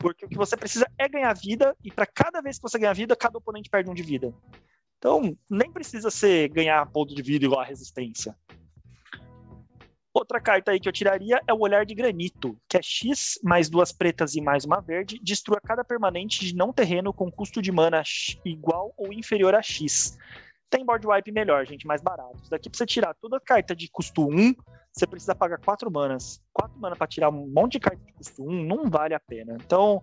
Porque 0.00 0.26
o 0.26 0.28
que 0.28 0.36
você 0.36 0.56
precisa 0.56 0.90
é 0.98 1.08
ganhar 1.08 1.32
vida, 1.34 1.76
e 1.84 1.90
para 1.90 2.06
cada 2.06 2.40
vez 2.40 2.56
que 2.56 2.62
você 2.62 2.78
ganhar 2.78 2.94
vida, 2.94 3.16
cada 3.16 3.38
oponente 3.38 3.70
perde 3.70 3.90
um 3.90 3.94
de 3.94 4.02
vida. 4.02 4.32
Então, 4.98 5.36
nem 5.50 5.70
precisa 5.72 6.10
ser 6.10 6.48
ganhar 6.48 6.84
ponto 6.86 7.14
de 7.14 7.22
vida 7.22 7.44
igual 7.44 7.60
a 7.60 7.64
resistência. 7.64 8.36
Outra 10.14 10.38
carta 10.38 10.72
aí 10.72 10.78
que 10.78 10.86
eu 10.86 10.92
tiraria 10.92 11.40
é 11.46 11.54
o 11.54 11.60
Olhar 11.60 11.86
de 11.86 11.94
Granito, 11.94 12.54
que 12.68 12.76
é 12.76 12.82
X 12.82 13.40
mais 13.42 13.70
duas 13.70 13.92
pretas 13.92 14.34
e 14.34 14.42
mais 14.42 14.66
uma 14.66 14.78
verde, 14.78 15.18
destrua 15.22 15.58
cada 15.58 15.82
permanente 15.82 16.44
de 16.44 16.54
não 16.54 16.70
terreno 16.70 17.14
com 17.14 17.32
custo 17.32 17.62
de 17.62 17.72
mana 17.72 18.02
igual 18.44 18.92
ou 18.98 19.10
inferior 19.10 19.54
a 19.54 19.62
X. 19.62 20.18
Tem 20.68 20.84
board 20.84 21.06
wipe 21.06 21.32
melhor, 21.32 21.66
gente, 21.66 21.86
mais 21.86 22.02
barato. 22.02 22.36
Isso 22.42 22.50
daqui 22.50 22.68
pra 22.68 22.76
você 22.76 22.84
tirar 22.84 23.14
toda 23.14 23.38
a 23.38 23.40
carta 23.40 23.74
de 23.74 23.88
custo 23.88 24.28
1, 24.28 24.54
você 24.92 25.06
precisa 25.06 25.34
pagar 25.34 25.58
4 25.58 25.90
manas. 25.90 26.42
4 26.52 26.78
manas 26.78 26.98
para 26.98 27.06
tirar 27.06 27.30
um 27.30 27.46
monte 27.46 27.72
de 27.72 27.80
carta 27.80 28.04
de 28.04 28.12
custo 28.12 28.42
1 28.42 28.64
não 28.64 28.90
vale 28.90 29.14
a 29.14 29.20
pena. 29.20 29.56
Então, 29.64 30.02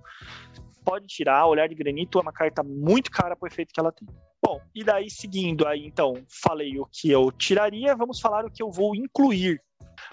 pode 0.83 1.05
tirar. 1.05 1.45
Olhar 1.45 1.67
de 1.67 1.75
Granito 1.75 2.17
é 2.17 2.21
uma 2.21 2.33
carta 2.33 2.63
muito 2.63 3.11
cara 3.11 3.35
pro 3.35 3.47
efeito 3.47 3.71
que 3.71 3.79
ela 3.79 3.91
tem. 3.91 4.07
Bom, 4.43 4.59
e 4.73 4.83
daí 4.83 5.07
seguindo 5.07 5.67
aí, 5.67 5.85
então, 5.85 6.15
falei 6.41 6.79
o 6.79 6.87
que 6.91 7.11
eu 7.11 7.31
tiraria, 7.31 7.95
vamos 7.95 8.19
falar 8.19 8.45
o 8.45 8.51
que 8.51 8.63
eu 8.63 8.71
vou 8.71 8.95
incluir 8.95 9.61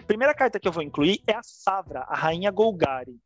primeira 0.07 0.35
carta 0.35 0.61
que 0.61 0.67
eu 0.69 0.73
vou 0.73 0.83
incluir 0.83 1.23
é 1.27 1.35
a 1.35 1.43
Savra, 1.43 2.01
a 2.09 2.17
Rainha 2.17 2.51
Golgari. 2.51 3.21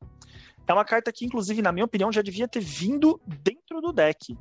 É 0.66 0.72
uma 0.72 0.84
carta 0.84 1.12
que, 1.12 1.24
inclusive, 1.24 1.62
na 1.62 1.72
minha 1.72 1.84
opinião, 1.84 2.12
já 2.12 2.22
devia 2.22 2.46
ter 2.46 2.60
vindo 2.60 3.20
dentro 3.26 3.80
do 3.80 3.92
deck. 3.92 4.38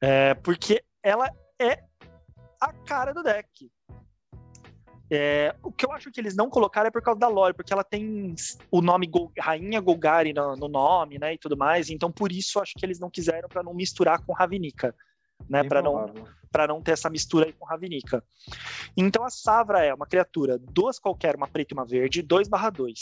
É, 0.00 0.34
porque 0.34 0.82
ela 1.02 1.28
é 1.60 1.84
a 2.60 2.72
cara 2.72 3.12
do 3.12 3.22
deck. 3.22 3.70
É, 5.10 5.54
o 5.62 5.70
que 5.70 5.84
eu 5.84 5.92
acho 5.92 6.10
que 6.10 6.18
eles 6.18 6.34
não 6.34 6.48
colocaram 6.48 6.88
é 6.88 6.90
por 6.90 7.02
causa 7.02 7.20
da 7.20 7.28
lore, 7.28 7.54
porque 7.54 7.72
ela 7.72 7.84
tem 7.84 8.34
o 8.70 8.80
nome 8.80 9.10
Rainha 9.38 9.80
Golgari 9.80 10.32
no, 10.32 10.56
no, 10.56 10.66
nome, 10.66 11.18
né, 11.18 11.34
e 11.34 11.38
tudo 11.38 11.56
mais. 11.56 11.90
Então, 11.90 12.10
por 12.10 12.32
isso, 12.32 12.58
acho 12.58 12.72
que 12.74 12.84
eles 12.84 12.98
não 12.98 13.10
quiseram 13.10 13.48
para 13.48 13.62
não 13.62 13.74
misturar 13.74 14.24
com 14.24 14.32
Ravnica 14.32 14.94
né? 15.48 15.64
Para 15.64 15.82
não, 15.82 16.14
para 16.50 16.66
não 16.66 16.82
ter 16.82 16.92
essa 16.92 17.10
mistura 17.10 17.46
aí 17.46 17.52
com 17.52 17.66
Ravnica. 17.66 18.22
Então 18.96 19.24
a 19.24 19.30
Savra 19.30 19.84
é 19.84 19.92
uma 19.92 20.06
criatura, 20.06 20.58
duas 20.58 20.98
qualquer, 20.98 21.36
uma 21.36 21.48
preta 21.48 21.74
e 21.74 21.76
uma 21.76 21.84
verde, 21.84 22.22
2 22.22 22.48
barra 22.48 22.70
2. 22.70 22.98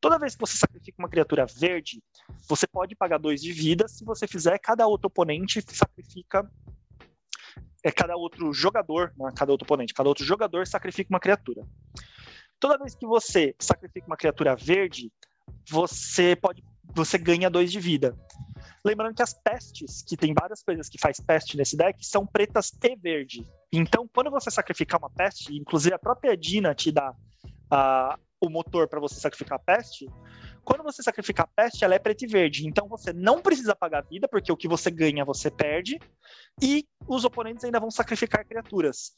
Toda 0.00 0.18
vez 0.18 0.34
que 0.34 0.40
você 0.40 0.56
sacrifica 0.56 0.96
uma 0.98 1.08
criatura 1.08 1.44
verde, 1.44 2.02
você 2.48 2.66
pode 2.66 2.94
pagar 2.94 3.18
2 3.18 3.42
de 3.42 3.52
vida. 3.52 3.88
Se 3.88 4.04
você 4.04 4.26
fizer, 4.26 4.58
cada 4.58 4.86
outro 4.86 5.08
oponente 5.08 5.62
sacrifica. 5.74 6.48
É 7.84 7.92
cada 7.92 8.16
outro 8.16 8.52
jogador, 8.52 9.12
não 9.16 9.28
é 9.28 9.32
cada 9.32 9.52
outro 9.52 9.64
oponente, 9.64 9.94
cada 9.94 10.08
outro 10.08 10.24
jogador 10.24 10.66
sacrifica 10.66 11.12
uma 11.12 11.20
criatura. 11.20 11.62
Toda 12.58 12.76
vez 12.76 12.94
que 12.94 13.06
você 13.06 13.54
sacrifica 13.58 14.06
uma 14.06 14.16
criatura 14.16 14.56
verde, 14.56 15.12
você 15.68 16.34
pode 16.34 16.62
você 16.94 17.18
ganha 17.18 17.50
2 17.50 17.70
de 17.70 17.80
vida. 17.80 18.16
Lembrando 18.84 19.14
que 19.14 19.22
as 19.22 19.34
pestes, 19.34 20.02
que 20.02 20.16
tem 20.16 20.32
várias 20.32 20.62
coisas 20.62 20.88
que 20.88 20.98
faz 20.98 21.20
peste 21.20 21.56
nesse 21.56 21.76
deck, 21.76 22.04
são 22.04 22.26
pretas 22.26 22.72
e 22.82 22.96
verde. 22.96 23.44
Então, 23.72 24.08
quando 24.12 24.30
você 24.30 24.50
sacrificar 24.50 25.00
uma 25.00 25.10
peste, 25.10 25.56
inclusive 25.56 25.94
a 25.94 25.98
própria 25.98 26.36
Dina 26.36 26.74
te 26.74 26.92
dá 26.92 27.10
uh, 27.10 28.20
o 28.40 28.48
motor 28.48 28.88
para 28.88 29.00
você 29.00 29.20
sacrificar 29.20 29.56
a 29.56 29.62
peste, 29.62 30.06
quando 30.64 30.82
você 30.82 31.02
sacrificar 31.02 31.46
a 31.46 31.62
peste, 31.62 31.84
ela 31.84 31.94
é 31.94 31.98
preta 31.98 32.24
e 32.24 32.28
verde. 32.28 32.66
Então 32.66 32.86
você 32.88 33.12
não 33.12 33.40
precisa 33.40 33.74
pagar 33.74 34.02
vida, 34.02 34.28
porque 34.28 34.52
o 34.52 34.56
que 34.56 34.68
você 34.68 34.90
ganha 34.90 35.24
você 35.24 35.50
perde, 35.50 35.98
e 36.60 36.86
os 37.06 37.24
oponentes 37.24 37.64
ainda 37.64 37.80
vão 37.80 37.90
sacrificar 37.90 38.46
criaturas. 38.46 39.14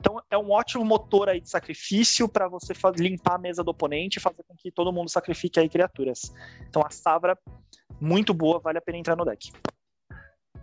Então 0.00 0.20
é 0.30 0.36
um 0.36 0.50
ótimo 0.50 0.84
motor 0.84 1.28
aí 1.28 1.40
de 1.40 1.48
sacrifício 1.48 2.28
para 2.28 2.48
você 2.48 2.72
limpar 2.96 3.34
a 3.34 3.38
mesa 3.38 3.62
do 3.62 3.70
oponente 3.70 4.18
e 4.18 4.20
fazer 4.20 4.42
com 4.42 4.54
que 4.56 4.70
todo 4.70 4.92
mundo 4.92 5.08
sacrifique 5.08 5.60
aí 5.60 5.68
criaturas. 5.68 6.32
Então 6.68 6.82
a 6.84 6.90
Savra 6.90 7.38
muito 8.00 8.34
boa, 8.34 8.58
vale 8.58 8.78
a 8.78 8.82
pena 8.82 8.98
entrar 8.98 9.16
no 9.16 9.24
deck. 9.24 9.52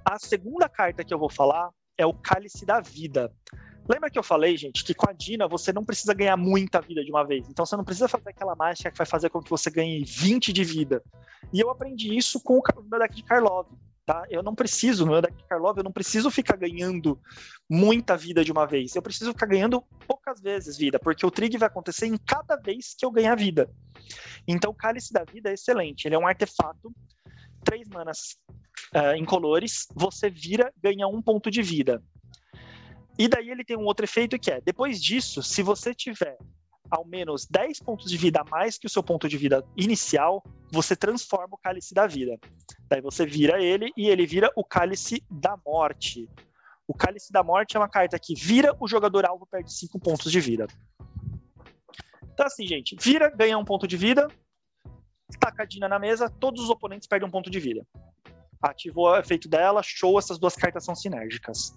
A 0.06 0.18
segunda 0.18 0.68
carta 0.68 1.04
que 1.04 1.14
eu 1.14 1.20
vou 1.20 1.30
falar 1.30 1.70
é 1.98 2.06
o 2.06 2.14
Cálice 2.14 2.66
da 2.66 2.80
Vida. 2.80 3.32
Lembra 3.88 4.10
que 4.10 4.20
eu 4.20 4.24
falei, 4.24 4.56
gente, 4.56 4.84
que 4.84 4.94
com 4.94 5.10
a 5.10 5.14
Dina 5.14 5.48
você 5.48 5.74
não 5.74 5.84
precisa 5.84 6.14
ganhar 6.14 6.38
muita 6.38 6.80
vida 6.80 7.04
de 7.04 7.10
uma 7.10 7.26
vez. 7.26 7.50
Então 7.50 7.66
você 7.66 7.76
não 7.76 7.84
precisa 7.84 8.08
fazer 8.08 8.30
aquela 8.30 8.56
mágica 8.56 8.92
que 8.92 8.98
vai 8.98 9.08
fazer 9.08 9.30
com 9.30 9.42
que 9.42 9.50
você 9.50 9.70
ganhe 9.72 10.04
20 10.04 10.54
de 10.54 10.64
vida. 10.64 11.04
E 11.52 11.60
eu 11.60 11.72
aprendi 11.72 12.16
isso 12.16 12.40
com 12.40 12.60
o 12.60 12.84
meu 12.90 13.00
deck 13.00 13.16
de 13.16 13.24
Karlov. 13.24 13.68
Tá? 14.06 14.26
Eu 14.30 14.42
não 14.42 14.56
preciso, 14.56 15.06
no 15.06 15.12
meu 15.12 15.22
deck 15.22 15.36
de 15.36 15.44
Karlov, 15.44 15.78
eu 15.78 15.84
não 15.84 15.92
preciso 15.92 16.32
ficar 16.32 16.56
ganhando 16.56 17.20
muita 17.70 18.16
vida 18.16 18.44
de 18.44 18.52
uma 18.52 18.66
vez. 18.66 18.96
Eu 18.96 19.02
preciso 19.02 19.34
ficar 19.34 19.46
ganhando 19.48 19.84
poucas 20.08 20.40
vezes 20.40 20.78
vida, 20.78 21.00
porque 21.00 21.26
o 21.26 21.32
trig 21.32 21.58
vai 21.58 21.68
acontecer 21.68 22.08
em 22.08 22.18
cada 22.18 22.56
vez 22.56 22.96
que 22.98 23.06
eu 23.06 23.12
ganhar 23.12 23.36
vida. 23.36 23.70
Então, 24.48 24.72
o 24.72 24.74
Cálice 24.74 25.14
da 25.14 25.24
Vida 25.24 25.52
é 25.52 25.54
excelente. 25.54 26.08
Ele 26.08 26.16
é 26.16 26.20
um 26.20 26.28
artefato 26.28 26.92
três 27.64 27.88
manas 27.88 28.38
uh, 28.96 29.16
incolores, 29.18 29.88
você 29.94 30.30
vira, 30.30 30.72
ganha 30.82 31.08
um 31.08 31.22
ponto 31.22 31.50
de 31.50 31.62
vida. 31.62 32.02
E 33.18 33.28
daí 33.28 33.50
ele 33.50 33.66
tem 33.66 33.78
um 33.78 33.86
outro 33.86 34.06
efeito 34.06 34.40
que 34.40 34.50
é, 34.50 34.62
depois 34.62 35.02
disso, 35.02 35.44
se 35.44 35.62
você 35.62 35.94
tiver 35.94 36.38
ao 36.90 37.06
menos 37.06 37.46
10 37.46 37.80
pontos 37.82 38.10
de 38.10 38.18
vida 38.18 38.42
a 38.42 38.50
mais 38.50 38.78
que 38.78 38.88
o 38.88 38.90
seu 38.90 39.04
ponto 39.04 39.28
de 39.28 39.38
vida 39.38 39.64
inicial, 39.78 40.44
você 40.72 40.96
transforma 40.96 41.56
o 41.56 41.58
cálice 41.58 41.94
da 41.94 42.08
vida. 42.08 42.40
Daí 42.88 43.02
você 43.02 43.26
vira 43.26 43.62
ele 43.62 43.92
e 43.96 44.08
ele 44.08 44.26
vira 44.26 44.52
o 44.56 44.64
cálice 44.64 45.24
da 45.30 45.58
morte. 45.66 46.28
O 46.88 46.94
cálice 46.94 47.32
da 47.32 47.44
morte 47.44 47.78
é 47.78 47.80
uma 47.80 47.90
carta 47.90 48.18
que 48.18 48.34
vira 48.34 48.76
o 48.80 48.88
jogador 48.88 49.26
alvo 49.26 49.46
perde 49.46 49.72
5 49.72 50.00
pontos 50.00 50.32
de 50.32 50.40
vida. 50.40 50.66
Então 52.34 52.46
assim, 52.46 52.66
gente, 52.66 52.96
vira, 53.00 53.30
ganha 53.30 53.58
um 53.58 53.66
ponto 53.66 53.88
de 53.88 53.98
vida, 53.98 54.28
tacadinha 55.38 55.88
na 55.88 56.00
mesa, 56.00 56.30
todos 56.30 56.64
os 56.64 56.70
oponentes 56.70 57.08
perdem 57.08 57.28
um 57.28 57.32
ponto 57.32 57.50
de 57.50 57.60
vida. 57.60 57.86
Ativou 58.62 59.10
o 59.10 59.18
efeito 59.18 59.48
dela, 59.48 59.82
show, 59.84 60.18
essas 60.18 60.38
duas 60.38 60.56
cartas 60.56 60.84
são 60.84 60.96
sinérgicas. 60.96 61.74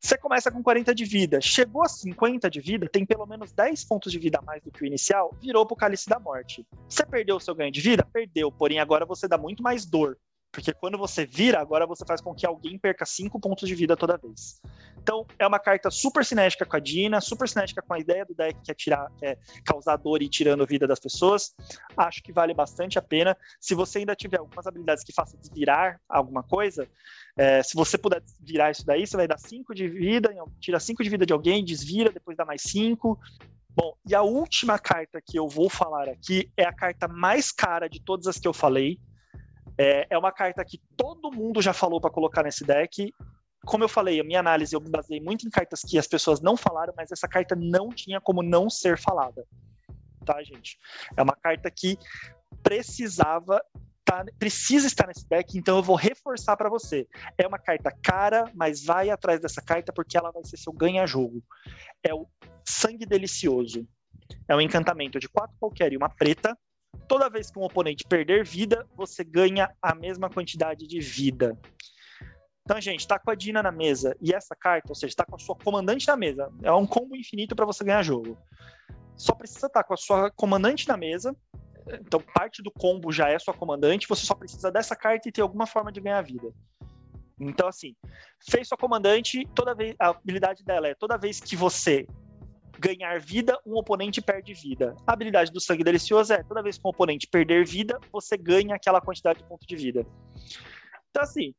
Você 0.00 0.16
começa 0.18 0.52
com 0.52 0.62
40 0.62 0.94
de 0.94 1.04
vida, 1.04 1.40
chegou 1.40 1.82
a 1.82 1.88
50 1.88 2.50
de 2.50 2.60
vida, 2.60 2.88
tem 2.88 3.04
pelo 3.04 3.26
menos 3.26 3.52
10 3.52 3.84
pontos 3.84 4.12
de 4.12 4.18
vida 4.18 4.38
a 4.38 4.42
mais 4.42 4.62
do 4.62 4.70
que 4.70 4.82
o 4.82 4.86
inicial, 4.86 5.34
virou 5.40 5.66
pro 5.66 5.76
cálice 5.76 6.08
da 6.08 6.20
morte. 6.20 6.66
Você 6.88 7.04
perdeu 7.04 7.36
o 7.36 7.40
seu 7.40 7.54
ganho 7.54 7.72
de 7.72 7.80
vida? 7.80 8.06
Perdeu, 8.12 8.52
porém 8.52 8.78
agora 8.78 9.04
você 9.04 9.26
dá 9.26 9.36
muito 9.36 9.62
mais 9.62 9.84
dor. 9.84 10.16
Porque 10.52 10.72
quando 10.72 10.96
você 10.96 11.26
vira, 11.26 11.60
agora 11.60 11.86
você 11.86 12.04
faz 12.06 12.20
com 12.20 12.34
que 12.34 12.46
alguém 12.46 12.78
perca 12.78 13.04
5 13.04 13.38
pontos 13.38 13.68
de 13.68 13.74
vida 13.74 13.96
toda 13.96 14.16
vez. 14.16 14.60
Então, 14.96 15.26
é 15.38 15.46
uma 15.46 15.58
carta 15.58 15.90
super 15.90 16.24
cinética 16.24 16.64
com 16.64 16.76
a 16.76 16.80
Dina, 16.80 17.20
super 17.20 17.48
cinética 17.48 17.82
com 17.82 17.94
a 17.94 17.98
ideia 17.98 18.24
do 18.24 18.34
deck 18.34 18.58
que 18.62 18.70
é, 18.70 18.74
tirar, 18.74 19.06
é 19.22 19.36
causar 19.64 19.96
dor 19.96 20.22
e 20.22 20.28
tirando 20.28 20.66
vida 20.66 20.86
das 20.86 20.98
pessoas. 20.98 21.54
Acho 21.96 22.22
que 22.22 22.32
vale 22.32 22.54
bastante 22.54 22.98
a 22.98 23.02
pena. 23.02 23.36
Se 23.60 23.74
você 23.74 23.98
ainda 23.98 24.16
tiver 24.16 24.38
algumas 24.38 24.66
habilidades 24.66 25.04
que 25.04 25.12
façam 25.12 25.38
desvirar 25.38 26.00
alguma 26.08 26.42
coisa, 26.42 26.88
é, 27.36 27.62
se 27.62 27.74
você 27.74 27.98
puder 27.98 28.22
virar 28.40 28.70
isso 28.70 28.84
daí, 28.84 29.06
você 29.06 29.16
vai 29.16 29.28
dar 29.28 29.38
5 29.38 29.74
de 29.74 29.88
vida, 29.88 30.34
tira 30.58 30.80
5 30.80 31.04
de 31.04 31.10
vida 31.10 31.26
de 31.26 31.32
alguém, 31.32 31.64
desvira, 31.64 32.10
depois 32.10 32.36
dá 32.36 32.44
mais 32.44 32.62
5. 32.62 33.18
Bom, 33.76 33.94
e 34.08 34.14
a 34.14 34.22
última 34.22 34.78
carta 34.78 35.20
que 35.20 35.38
eu 35.38 35.46
vou 35.46 35.68
falar 35.68 36.08
aqui 36.08 36.50
é 36.56 36.64
a 36.64 36.72
carta 36.72 37.06
mais 37.06 37.52
cara 37.52 37.88
de 37.88 38.00
todas 38.00 38.26
as 38.26 38.38
que 38.38 38.48
eu 38.48 38.54
falei, 38.54 38.98
é, 39.78 40.06
é 40.10 40.18
uma 40.18 40.32
carta 40.32 40.64
que 40.64 40.80
todo 40.96 41.30
mundo 41.30 41.60
já 41.60 41.72
falou 41.72 42.00
para 42.00 42.10
colocar 42.10 42.42
nesse 42.42 42.64
deck. 42.64 43.12
Como 43.64 43.84
eu 43.84 43.88
falei, 43.88 44.20
a 44.20 44.24
minha 44.24 44.40
análise 44.40 44.74
eu 44.74 44.80
me 44.80 44.90
baseei 44.90 45.20
muito 45.20 45.46
em 45.46 45.50
cartas 45.50 45.82
que 45.82 45.98
as 45.98 46.06
pessoas 46.06 46.40
não 46.40 46.56
falaram, 46.56 46.94
mas 46.96 47.10
essa 47.10 47.26
carta 47.28 47.56
não 47.56 47.88
tinha 47.90 48.20
como 48.20 48.42
não 48.42 48.70
ser 48.70 48.98
falada. 48.98 49.44
Tá, 50.24 50.42
gente? 50.42 50.78
É 51.16 51.22
uma 51.22 51.36
carta 51.36 51.70
que 51.70 51.98
precisava 52.62 53.60
Tá, 54.06 54.24
precisa 54.38 54.86
estar 54.86 55.08
nesse 55.08 55.28
deck, 55.28 55.58
então 55.58 55.78
eu 55.78 55.82
vou 55.82 55.96
reforçar 55.96 56.56
para 56.56 56.68
você. 56.68 57.08
É 57.36 57.44
uma 57.44 57.58
carta 57.58 57.90
cara, 57.90 58.48
mas 58.54 58.84
vai 58.84 59.10
atrás 59.10 59.40
dessa 59.40 59.60
carta 59.60 59.92
porque 59.92 60.16
ela 60.16 60.30
vai 60.30 60.44
ser 60.44 60.56
seu 60.56 60.72
ganha-jogo. 60.72 61.42
É 62.04 62.14
o 62.14 62.24
Sangue 62.64 63.04
Delicioso. 63.04 63.84
É 64.46 64.54
um 64.54 64.60
encantamento 64.60 65.18
de 65.18 65.28
quatro 65.28 65.56
qualquer 65.58 65.92
e 65.92 65.96
uma 65.96 66.08
preta, 66.08 66.56
Toda 67.08 67.30
vez 67.30 67.50
que 67.50 67.58
um 67.58 67.62
oponente 67.62 68.04
perder 68.08 68.44
vida, 68.44 68.86
você 68.96 69.22
ganha 69.22 69.70
a 69.80 69.94
mesma 69.94 70.28
quantidade 70.28 70.86
de 70.86 71.00
vida. 71.00 71.58
Então, 72.62 72.80
gente, 72.80 73.06
tá 73.06 73.18
com 73.18 73.30
a 73.30 73.34
Dina 73.34 73.62
na 73.62 73.70
mesa 73.70 74.16
e 74.20 74.34
essa 74.34 74.56
carta, 74.56 74.88
ou 74.88 74.94
seja, 74.94 75.14
tá 75.14 75.24
com 75.24 75.36
a 75.36 75.38
sua 75.38 75.54
comandante 75.54 76.08
na 76.08 76.16
mesa. 76.16 76.50
É 76.62 76.72
um 76.72 76.86
combo 76.86 77.14
infinito 77.14 77.54
para 77.54 77.64
você 77.64 77.84
ganhar 77.84 78.02
jogo. 78.02 78.36
Só 79.16 79.34
precisa 79.34 79.68
estar 79.68 79.82
tá 79.82 79.84
com 79.84 79.94
a 79.94 79.96
sua 79.96 80.30
comandante 80.32 80.88
na 80.88 80.96
mesa. 80.96 81.34
Então, 82.00 82.20
parte 82.34 82.62
do 82.62 82.70
combo 82.72 83.12
já 83.12 83.28
é 83.28 83.38
sua 83.38 83.54
comandante. 83.54 84.08
Você 84.08 84.26
só 84.26 84.34
precisa 84.34 84.72
dessa 84.72 84.96
carta 84.96 85.28
e 85.28 85.32
ter 85.32 85.42
alguma 85.42 85.66
forma 85.66 85.92
de 85.92 86.00
ganhar 86.00 86.20
vida. 86.22 86.52
Então, 87.38 87.68
assim, 87.68 87.94
fez 88.50 88.66
sua 88.66 88.78
comandante, 88.78 89.46
toda 89.54 89.74
vez 89.74 89.94
a 90.00 90.08
habilidade 90.08 90.64
dela 90.64 90.88
é 90.88 90.94
toda 90.94 91.18
vez 91.18 91.38
que 91.38 91.54
você 91.54 92.06
ganhar 92.78 93.18
vida, 93.20 93.58
um 93.66 93.76
oponente 93.76 94.20
perde 94.20 94.54
vida. 94.54 94.94
A 95.06 95.12
habilidade 95.12 95.52
do 95.52 95.60
sangue 95.60 95.84
delicioso 95.84 96.32
é 96.32 96.42
toda 96.42 96.62
vez 96.62 96.78
que 96.78 96.86
um 96.86 96.90
oponente 96.90 97.26
perder 97.26 97.64
vida, 97.64 97.98
você 98.12 98.36
ganha 98.36 98.74
aquela 98.74 99.00
quantidade 99.00 99.38
de 99.38 99.44
ponto 99.44 99.66
de 99.66 99.76
vida. 99.76 100.06
Então, 101.10 101.22
assim, 101.22 101.54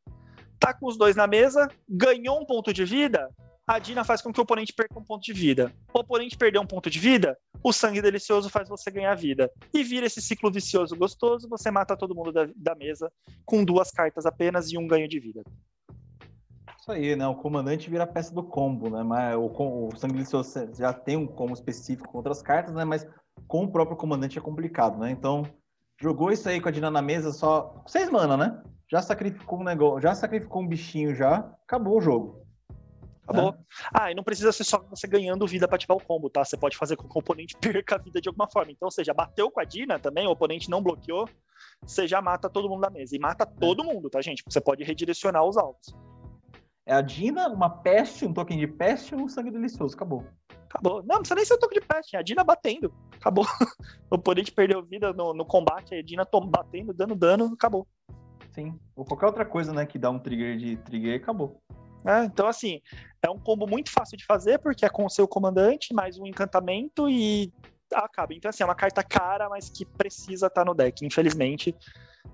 tá 0.60 0.74
com 0.74 0.88
os 0.88 0.98
dois 0.98 1.16
na 1.16 1.28
mesa, 1.28 1.68
ganhou 1.88 2.40
um 2.40 2.46
ponto 2.46 2.74
de 2.74 2.86
vida, 2.86 3.30
a 3.68 3.80
Dina 3.80 4.06
faz 4.06 4.22
com 4.22 4.32
que 4.32 4.40
o 4.40 4.44
oponente 4.44 4.72
perca 4.72 4.98
um 4.98 5.04
ponto 5.04 5.24
de 5.24 5.34
vida. 5.34 5.74
O 5.94 6.00
oponente 6.00 6.38
perdeu 6.38 6.62
um 6.62 6.66
ponto 6.66 6.90
de 6.90 7.00
vida, 7.00 7.38
o 7.62 7.74
sangue 7.74 8.02
delicioso 8.02 8.50
faz 8.50 8.70
você 8.70 8.90
ganhar 8.90 9.14
vida. 9.16 9.52
E 9.74 9.84
vira 9.84 10.06
esse 10.06 10.22
ciclo 10.22 10.50
vicioso 10.50 10.96
gostoso, 10.96 11.50
você 11.50 11.70
mata 11.70 11.98
todo 11.98 12.16
mundo 12.16 12.32
da, 12.32 12.48
da 12.56 12.74
mesa 12.76 13.12
com 13.46 13.66
duas 13.66 13.92
cartas 13.92 14.26
apenas 14.26 14.72
e 14.72 14.78
um 14.78 14.88
ganho 14.88 15.06
de 15.06 15.20
vida. 15.20 15.44
Isso 16.88 16.94
aí, 16.94 17.18
né? 17.18 17.28
O 17.28 17.36
comandante 17.36 17.90
vira 17.90 18.08
peça 18.08 18.34
do 18.34 18.42
combo, 18.42 18.90
né? 18.90 19.04
Mas 19.04 19.36
o, 19.36 19.48
o 19.48 19.98
sangue 19.98 20.14
delicioso 20.14 20.74
já 20.74 20.94
tem 20.94 21.18
um 21.18 21.28
combo 21.28 21.54
específico 21.54 22.08
com 22.08 22.20
outras 22.20 22.42
cartas, 22.42 22.74
né? 22.74 22.86
Mas 22.86 23.06
com 23.46 23.66
o 23.66 23.68
próprio 23.70 23.98
comandante 23.98 24.38
é 24.38 24.42
complicado, 24.42 24.98
né? 24.98 25.12
Então, 25.12 25.44
jogou 26.00 26.32
isso 26.32 26.48
aí 26.48 26.62
com 26.62 26.70
a 26.70 26.72
Dina 26.72 26.90
na 26.90 27.02
mesa 27.02 27.34
só. 27.34 27.84
Seis 27.88 28.10
mana, 28.10 28.38
né? 28.38 28.64
Já 28.90 29.02
sacrificou 29.02 29.60
um 29.60 29.66
negócio, 29.66 30.00
já 30.00 30.16
sacrificou 30.16 30.62
um 30.62 30.68
bichinho 30.68 31.14
já, 31.14 31.40
acabou 31.66 31.98
o 31.98 32.02
jogo. 32.02 32.42
Acabou. 33.28 33.50
É. 33.50 33.58
Ah, 33.94 34.12
e 34.14 34.16
não 34.16 34.24
precisa 34.24 34.54
ser 34.54 34.64
só 34.64 34.80
você 34.90 35.08
ganhando 35.08 35.46
vida 35.46 35.68
para 35.68 35.76
ativar 35.76 35.98
o 35.98 36.02
combo, 36.02 36.30
tá? 36.30 36.46
Você 36.46 36.56
pode 36.56 36.78
fazer 36.78 36.96
com 36.96 37.10
que 37.10 37.18
o 37.18 37.20
oponente 37.20 37.58
perca 37.60 37.96
a 37.96 37.98
vida 37.98 38.22
de 38.22 38.30
alguma 38.30 38.50
forma. 38.50 38.72
Então, 38.72 38.86
ou 38.86 38.92
seja, 38.92 39.14
bateu 39.14 39.52
com 39.52 39.60
a 39.60 39.66
Dina 39.66 40.00
também, 40.00 40.26
o 40.26 40.32
oponente 40.32 40.70
não 40.70 40.82
bloqueou, 40.82 41.28
você 41.82 42.08
já 42.08 42.22
mata 42.22 42.50
todo 42.50 42.70
mundo 42.70 42.80
da 42.80 42.90
mesa. 42.90 43.14
E 43.14 43.20
mata 43.20 43.46
todo 43.46 43.84
mundo, 43.84 44.10
tá, 44.10 44.22
gente? 44.22 44.42
Você 44.48 44.62
pode 44.62 44.86
redirecionar 44.86 45.44
os 45.44 45.58
alvos. 45.58 45.94
É 46.88 46.94
a 46.94 47.02
Dina, 47.02 47.50
uma 47.50 47.70
peste, 47.70 48.26
um 48.26 48.32
token 48.32 48.58
de 48.58 48.66
peste 48.66 49.14
e 49.14 49.18
um 49.18 49.28
sangue 49.28 49.52
delicioso. 49.52 49.94
Acabou. 49.94 50.26
Acabou. 50.70 51.02
Não, 51.02 51.16
não 51.16 51.18
precisa 51.18 51.36
nem 51.36 51.44
ser 51.44 51.56
um 51.56 51.60
token 51.60 51.82
de 51.82 51.86
peste. 51.86 52.16
É 52.16 52.20
a 52.20 52.22
Dina 52.22 52.46
batendo. 52.46 52.94
Acabou. 53.14 53.46
o 54.10 54.16
oponente 54.16 54.54
perdeu 54.54 54.82
vida 54.82 55.12
no, 55.12 55.34
no 55.34 55.46
combate, 55.46 55.96
a 55.96 56.02
Dina 56.02 56.26
batendo, 56.46 56.94
dando 56.94 57.14
dano, 57.14 57.52
acabou. 57.54 57.86
Sim. 58.56 58.80
Ou 58.96 59.04
qualquer 59.04 59.26
outra 59.26 59.46
coisa, 59.46 59.74
né, 59.74 59.86
que 59.86 60.00
dá 60.00 60.10
um 60.10 60.18
trigger 60.18 60.58
de 60.58 60.78
trigger, 60.78 61.18
acabou. 61.22 61.62
É, 62.06 62.24
então, 62.24 62.48
assim, 62.48 62.80
é 63.22 63.30
um 63.30 63.38
combo 63.38 63.68
muito 63.68 63.92
fácil 63.92 64.18
de 64.18 64.24
fazer, 64.24 64.58
porque 64.60 64.86
é 64.86 64.90
com 64.90 65.06
o 65.06 65.10
seu 65.10 65.28
comandante, 65.28 65.94
mais 65.94 66.18
um 66.18 66.26
encantamento 66.26 67.10
e 67.10 67.52
acaba. 67.94 68.34
Então, 68.34 68.50
assim, 68.50 68.64
é 68.64 68.66
uma 68.66 68.76
carta 68.76 69.04
cara, 69.04 69.50
mas 69.50 69.70
que 69.70 69.86
precisa 69.86 70.48
estar 70.48 70.62
tá 70.62 70.66
no 70.66 70.76
deck, 70.76 71.06
infelizmente. 71.06 71.76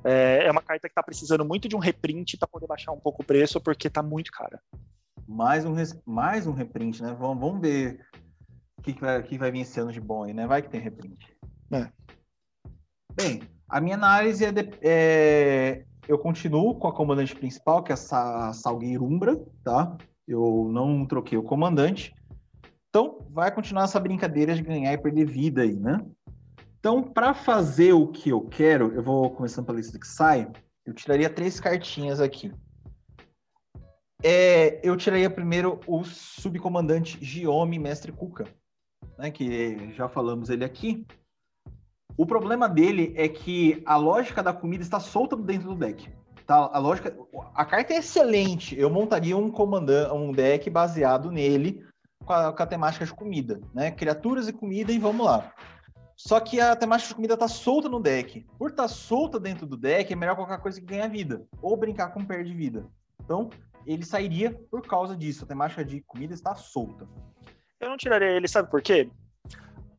É, 0.03 0.45
é 0.45 0.51
uma 0.51 0.61
carta 0.61 0.88
que 0.88 0.91
está 0.91 1.03
precisando 1.03 1.45
muito 1.45 1.67
de 1.67 1.75
um 1.75 1.80
reprint 1.80 2.38
para 2.38 2.47
poder 2.47 2.67
baixar 2.67 2.91
um 2.91 2.99
pouco 2.99 3.21
o 3.21 3.25
preço, 3.25 3.61
porque 3.61 3.88
está 3.88 4.01
muito 4.01 4.31
cara. 4.31 4.61
Mais 5.27 5.65
um, 5.65 5.75
mais 6.05 6.47
um 6.47 6.53
reprint, 6.53 7.01
né? 7.01 7.15
Vamos, 7.17 7.39
vamos 7.39 7.61
ver 7.61 8.05
o 8.77 8.81
que, 8.81 8.93
que, 8.93 9.01
vai, 9.01 9.23
que 9.23 9.38
vai 9.38 9.51
vir 9.51 9.61
esse 9.61 9.80
ano 9.80 9.91
de 9.91 10.01
bom 10.01 10.23
aí, 10.23 10.34
né? 10.34 10.45
Vai 10.45 10.61
que 10.61 10.69
tem 10.69 10.81
reprint. 10.81 11.17
É. 11.71 11.89
Bem, 13.13 13.41
a 13.69 13.80
minha 13.80 13.95
análise 13.95 14.43
é, 14.43 14.51
de, 14.51 14.69
é, 14.81 15.85
eu 16.07 16.17
continuo 16.17 16.75
com 16.75 16.88
a 16.88 16.93
comandante 16.93 17.35
principal, 17.35 17.84
que 17.84 17.91
é 17.91 17.95
a 17.95 18.53
Salgueirumbra, 18.53 19.41
tá? 19.63 19.95
Eu 20.27 20.69
não 20.71 21.05
troquei 21.05 21.38
o 21.38 21.43
comandante. 21.43 22.13
Então, 22.95 23.26
vai 23.32 23.52
continuar 23.52 23.86
essa 23.86 23.99
brincadeira 23.99 24.53
de 24.53 24.61
ganhar 24.61 24.94
e 24.94 24.98
perder 24.99 25.26
vida 25.26 25.64
aí, 25.64 25.74
né? 25.74 25.98
Então, 26.78 27.02
para 27.02 27.34
fazer 27.34 27.91
o 27.91 28.10
que 28.10 28.30
eu 28.30 28.41
quero, 28.41 28.94
eu 28.94 29.02
vou 29.02 29.32
começando 29.32 29.65
pela 29.65 29.80
lista 29.80 29.98
que 29.98 30.07
sai. 30.07 30.48
Eu 30.86 30.94
tiraria 30.94 31.28
três 31.28 31.60
cartinhas 31.60 32.22
aqui. 32.22 32.53
É, 34.24 34.80
eu 34.88 34.95
tiraria 34.95 35.28
primeiro 35.28 35.80
o 35.88 36.03
subcomandante 36.03 37.18
Giome 37.20 37.80
Mestre 37.80 38.11
Cuca, 38.11 38.45
né, 39.18 39.32
que 39.32 39.91
já 39.95 40.07
falamos 40.07 40.52
ele 40.52 40.64
aqui. 40.64 41.03
O 42.15 42.28
problema 42.28 42.70
dele 42.70 43.11
é 43.18 43.28
que 43.28 43.82
a 43.88 43.98
lógica 43.98 44.44
da 44.44 44.53
comida 44.53 44.84
está 44.84 44.99
solta 44.99 45.36
dentro 45.36 45.70
do 45.70 45.76
deck. 45.76 46.14
Tá? 46.45 46.70
A 46.72 46.78
lógica, 46.78 47.18
a 47.56 47.65
carta 47.65 47.91
é 47.91 47.98
excelente. 47.98 48.80
Eu 48.80 48.91
montaria 48.91 49.36
um 49.36 49.49
comandante, 49.49 50.14
um 50.14 50.32
deck 50.32 50.70
baseado 50.70 51.32
nele 51.32 51.84
com 52.25 52.33
a, 52.33 52.53
com 52.53 52.63
a 52.63 52.65
temática 52.65 53.05
de 53.05 53.13
comida, 53.13 53.59
né? 53.73 53.91
Criaturas 53.91 54.47
e 54.47 54.53
comida 54.53 54.91
e 54.91 54.99
vamos 54.99 55.25
lá. 55.25 55.53
Só 56.15 56.39
que 56.39 56.59
a 56.59 56.75
temática 56.75 57.09
de 57.09 57.15
comida 57.15 57.35
tá 57.35 57.47
solta 57.47 57.89
no 57.89 57.99
deck. 57.99 58.45
Por 58.57 58.69
estar 58.69 58.83
tá 58.83 58.89
solta 58.89 59.39
dentro 59.39 59.65
do 59.65 59.75
deck, 59.75 60.11
é 60.11 60.15
melhor 60.15 60.35
colocar 60.35 60.57
coisa 60.59 60.79
que 60.79 60.85
ganha 60.85 61.07
vida. 61.07 61.45
Ou 61.61 61.75
brincar 61.75 62.09
com 62.13 62.23
perde 62.23 62.53
vida. 62.53 62.85
Então, 63.23 63.49
ele 63.85 64.05
sairia 64.05 64.51
por 64.69 64.85
causa 64.85 65.15
disso. 65.15 65.43
A 65.43 65.47
temática 65.47 65.83
de 65.83 66.01
comida 66.01 66.33
está 66.33 66.55
solta. 66.55 67.07
Eu 67.79 67.89
não 67.89 67.97
tiraria 67.97 68.29
ele, 68.29 68.47
sabe 68.47 68.69
por 68.69 68.81
quê? 68.81 69.09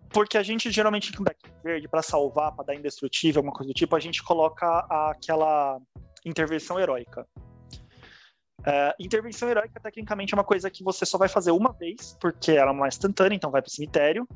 Porque 0.08 0.38
a 0.38 0.42
gente 0.42 0.70
geralmente 0.70 1.12
com 1.12 1.24
deck 1.24 1.38
verde, 1.62 1.88
para 1.88 2.00
salvar, 2.00 2.52
para 2.52 2.66
dar 2.66 2.74
indestrutível, 2.74 3.40
alguma 3.40 3.52
coisa 3.52 3.70
do 3.70 3.74
tipo, 3.74 3.96
a 3.96 4.00
gente 4.00 4.22
coloca 4.22 4.66
aquela 5.10 5.80
intervenção 6.24 6.78
heróica. 6.78 7.26
Uh, 8.64 8.94
intervenção 8.98 9.48
heróica, 9.50 9.78
tecnicamente, 9.78 10.32
é 10.32 10.36
uma 10.36 10.44
coisa 10.44 10.70
que 10.70 10.82
você 10.82 11.04
só 11.04 11.18
vai 11.18 11.28
fazer 11.28 11.50
uma 11.50 11.72
vez, 11.72 12.16
porque 12.18 12.52
ela 12.52 12.70
é 12.70 12.74
uma 12.74 12.88
instantânea, 12.88 13.36
então 13.36 13.50
vai 13.50 13.60
para 13.60 13.68
o 13.68 13.72
cemitério. 13.72 14.26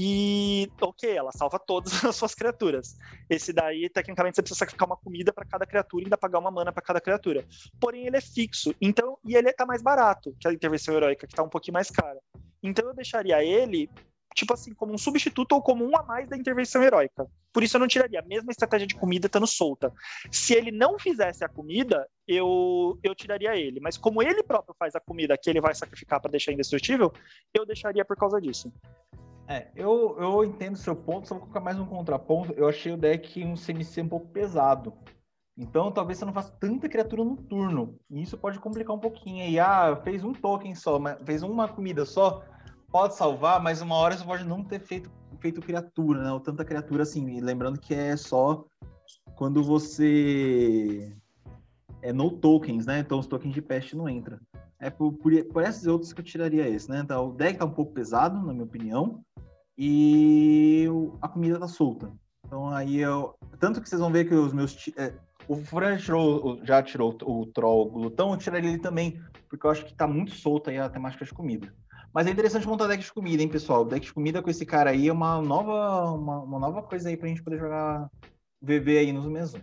E, 0.00 0.70
ok, 0.80 1.10
ela 1.16 1.32
salva 1.32 1.58
todas 1.58 1.92
as 2.04 2.14
suas 2.14 2.34
criaturas. 2.34 2.96
Esse 3.28 3.52
daí, 3.52 3.88
tecnicamente, 3.88 4.36
você 4.36 4.42
precisa 4.42 4.58
sacrificar 4.60 4.86
uma 4.86 4.96
comida 4.96 5.32
para 5.32 5.44
cada 5.44 5.66
criatura 5.66 6.04
e 6.04 6.06
ainda 6.06 6.16
pagar 6.16 6.38
uma 6.38 6.50
mana 6.50 6.72
para 6.72 6.82
cada 6.82 7.00
criatura. 7.00 7.44
Porém, 7.80 8.06
ele 8.06 8.16
é 8.16 8.20
fixo. 8.20 8.72
Então, 8.80 9.18
e 9.24 9.34
ele 9.34 9.52
tá 9.52 9.66
mais 9.66 9.82
barato 9.82 10.36
que 10.38 10.46
a 10.46 10.52
intervenção 10.52 10.94
heróica, 10.94 11.26
que 11.26 11.34
tá 11.34 11.42
um 11.42 11.48
pouquinho 11.48 11.74
mais 11.74 11.90
cara. 11.90 12.20
Então, 12.62 12.86
eu 12.86 12.94
deixaria 12.94 13.42
ele 13.42 13.90
tipo 14.38 14.54
assim, 14.54 14.72
como 14.72 14.94
um 14.94 14.98
substituto 14.98 15.52
ou 15.52 15.62
como 15.62 15.84
um 15.84 15.96
a 15.96 16.02
mais 16.02 16.28
da 16.28 16.36
intervenção 16.36 16.82
heróica. 16.82 17.26
Por 17.52 17.62
isso 17.62 17.76
eu 17.76 17.80
não 17.80 17.88
tiraria 17.88 18.20
a 18.20 18.24
mesma 18.24 18.50
estratégia 18.50 18.86
de 18.86 18.94
comida 18.94 19.26
estando 19.26 19.46
solta. 19.46 19.92
Se 20.30 20.54
ele 20.54 20.70
não 20.70 20.98
fizesse 20.98 21.44
a 21.44 21.48
comida, 21.48 22.06
eu, 22.26 22.98
eu 23.02 23.14
tiraria 23.14 23.56
ele. 23.56 23.80
Mas 23.80 23.96
como 23.96 24.22
ele 24.22 24.42
próprio 24.42 24.74
faz 24.78 24.94
a 24.94 25.00
comida 25.00 25.36
que 25.36 25.50
ele 25.50 25.60
vai 25.60 25.74
sacrificar 25.74 26.20
para 26.20 26.30
deixar 26.30 26.52
indestrutível, 26.52 27.12
eu 27.52 27.66
deixaria 27.66 28.04
por 28.04 28.16
causa 28.16 28.40
disso. 28.40 28.72
É, 29.48 29.68
eu, 29.74 30.16
eu 30.20 30.44
entendo 30.44 30.76
seu 30.76 30.94
ponto, 30.94 31.26
só 31.26 31.34
vou 31.34 31.42
colocar 31.42 31.60
mais 31.60 31.78
um 31.78 31.86
contraponto. 31.86 32.52
Eu 32.52 32.68
achei 32.68 32.92
o 32.92 32.96
deck 32.96 33.42
um 33.44 33.54
CMC 33.54 34.02
um 34.02 34.08
pouco 34.08 34.28
pesado. 34.28 34.92
Então, 35.56 35.90
talvez 35.90 36.18
você 36.18 36.24
não 36.24 36.32
faça 36.32 36.52
tanta 36.60 36.88
criatura 36.88 37.24
no 37.24 37.36
turno. 37.36 37.98
E 38.08 38.22
isso 38.22 38.38
pode 38.38 38.60
complicar 38.60 38.94
um 38.94 39.00
pouquinho. 39.00 39.44
E, 39.48 39.58
ah, 39.58 40.00
fez 40.04 40.22
um 40.22 40.32
token 40.32 40.74
só, 40.76 41.00
fez 41.24 41.42
uma 41.42 41.66
comida 41.66 42.04
só, 42.04 42.44
pode 42.90 43.14
salvar, 43.14 43.62
mas 43.62 43.80
uma 43.80 43.94
hora 43.96 44.16
você 44.16 44.24
pode 44.24 44.44
não 44.44 44.64
ter 44.64 44.80
feito, 44.80 45.10
feito 45.40 45.60
criatura, 45.60 46.22
né? 46.22 46.32
Ou 46.32 46.40
tanta 46.40 46.64
criatura 46.64 47.02
assim. 47.02 47.40
Lembrando 47.40 47.78
que 47.78 47.94
é 47.94 48.16
só 48.16 48.64
quando 49.36 49.62
você 49.62 51.16
é 52.02 52.12
no 52.12 52.30
tokens, 52.30 52.86
né? 52.86 52.98
Então 53.00 53.18
os 53.18 53.26
tokens 53.26 53.54
de 53.54 53.62
peste 53.62 53.96
não 53.96 54.08
entram. 54.08 54.38
É 54.80 54.90
por, 54.90 55.12
por, 55.12 55.32
por 55.46 55.64
outros 55.88 56.12
que 56.12 56.20
eu 56.20 56.24
tiraria 56.24 56.68
esse, 56.68 56.88
né? 56.88 57.00
Então, 57.00 57.28
o 57.28 57.32
deck 57.32 57.58
tá 57.58 57.64
um 57.64 57.70
pouco 57.70 57.92
pesado, 57.92 58.40
na 58.40 58.52
minha 58.52 58.64
opinião 58.64 59.24
e 59.78 60.86
a 61.22 61.28
comida 61.28 61.58
tá 61.58 61.68
solta. 61.68 62.12
Então 62.44 62.68
aí 62.68 62.98
eu. 62.98 63.34
Tanto 63.60 63.80
que 63.80 63.88
vocês 63.88 64.00
vão 64.00 64.10
ver 64.10 64.24
que 64.24 64.34
os 64.34 64.52
meus. 64.52 64.88
É, 64.96 65.14
o 65.46 65.56
Fran 65.56 65.96
tirou, 65.96 66.60
já 66.64 66.82
tirou 66.82 67.16
o 67.22 67.46
troll 67.46 67.90
glutão, 67.90 68.32
eu 68.32 68.36
tiraria 68.36 68.70
ele 68.70 68.78
também, 68.78 69.22
porque 69.48 69.66
eu 69.66 69.70
acho 69.70 69.84
que 69.86 69.94
tá 69.94 70.06
muito 70.06 70.32
solta 70.32 70.70
aí 70.70 70.78
a 70.78 70.90
temática 70.90 71.24
de 71.24 71.32
comida. 71.32 71.72
Mas 72.18 72.26
é 72.26 72.32
interessante 72.32 72.66
montar 72.66 72.88
deck 72.88 73.04
de 73.04 73.12
comida, 73.12 73.40
hein, 73.40 73.48
pessoal? 73.48 73.84
Deck 73.84 74.06
de 74.06 74.12
comida 74.12 74.42
com 74.42 74.50
esse 74.50 74.66
cara 74.66 74.90
aí 74.90 75.06
é 75.06 75.12
uma 75.12 75.40
nova, 75.40 76.10
uma, 76.10 76.42
uma 76.42 76.58
nova 76.58 76.82
coisa 76.82 77.08
aí 77.08 77.16
pra 77.16 77.28
gente 77.28 77.44
poder 77.44 77.60
jogar 77.60 78.10
VV 78.60 78.98
aí 78.98 79.12
nos 79.12 79.26
meses. 79.26 79.54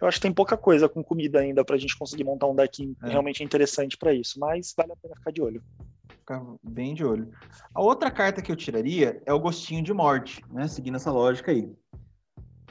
Eu 0.00 0.06
acho 0.06 0.18
que 0.18 0.22
tem 0.22 0.32
pouca 0.32 0.56
coisa 0.56 0.88
com 0.88 1.02
comida 1.02 1.40
ainda 1.40 1.64
pra 1.64 1.76
gente 1.76 1.98
conseguir 1.98 2.22
montar 2.22 2.46
um 2.46 2.54
deck 2.54 2.96
é. 3.02 3.08
realmente 3.08 3.42
interessante 3.42 3.96
para 3.96 4.14
isso, 4.14 4.38
mas 4.38 4.72
vale 4.76 4.92
a 4.92 4.96
pena 4.96 5.16
ficar 5.16 5.32
de 5.32 5.42
olho 5.42 5.60
ficar 6.08 6.40
bem 6.62 6.94
de 6.94 7.04
olho. 7.04 7.32
A 7.74 7.82
outra 7.82 8.12
carta 8.12 8.40
que 8.40 8.52
eu 8.52 8.54
tiraria 8.54 9.20
é 9.26 9.32
o 9.32 9.40
Gostinho 9.40 9.82
de 9.82 9.92
Morte, 9.92 10.40
né? 10.52 10.68
Seguindo 10.68 10.94
essa 10.94 11.10
lógica 11.10 11.50
aí. 11.50 11.64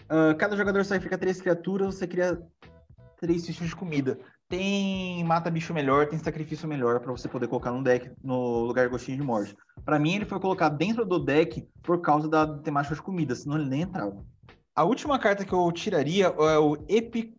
Uh, 0.06 0.38
cada 0.40 0.56
jogador 0.56 0.86
sacrifica 0.86 1.18
três 1.18 1.42
criaturas, 1.42 1.96
você 1.96 2.08
cria 2.08 2.42
três 3.20 3.46
fichas 3.46 3.68
de 3.68 3.76
comida. 3.76 4.18
Tem 4.50 5.24
mata 5.24 5.50
bicho 5.50 5.74
melhor, 5.74 6.08
tem 6.08 6.20
sacrifício 6.20 6.68
melhor 6.68 7.00
para 7.00 7.12
você 7.12 7.28
poder 7.28 7.48
colocar 7.48 7.72
no 7.72 7.84
deck 7.84 8.12
no 8.24 8.60
lugar 8.66 8.88
Gostinho 8.90 9.18
de 9.18 9.24
Morte. 9.24 9.56
Para 9.84 9.98
mim, 9.98 10.16
ele 10.16 10.26
foi 10.26 10.40
colocado 10.40 10.78
dentro 10.78 11.06
do 11.06 11.18
deck 11.18 11.68
por 11.82 12.02
causa 12.02 12.30
da 12.30 12.60
temática 12.60 12.96
de 12.96 13.02
comida, 13.02 13.36
senão 13.36 13.58
ele 13.58 13.70
nem 13.70 13.82
entrava. 13.82 14.24
A 14.76 14.84
última 14.84 15.20
carta 15.20 15.46
que 15.46 15.54
eu 15.54 15.72
tiraria 15.72 16.26
é 16.26 16.58
o 16.58 16.78
Epic. 16.88 17.36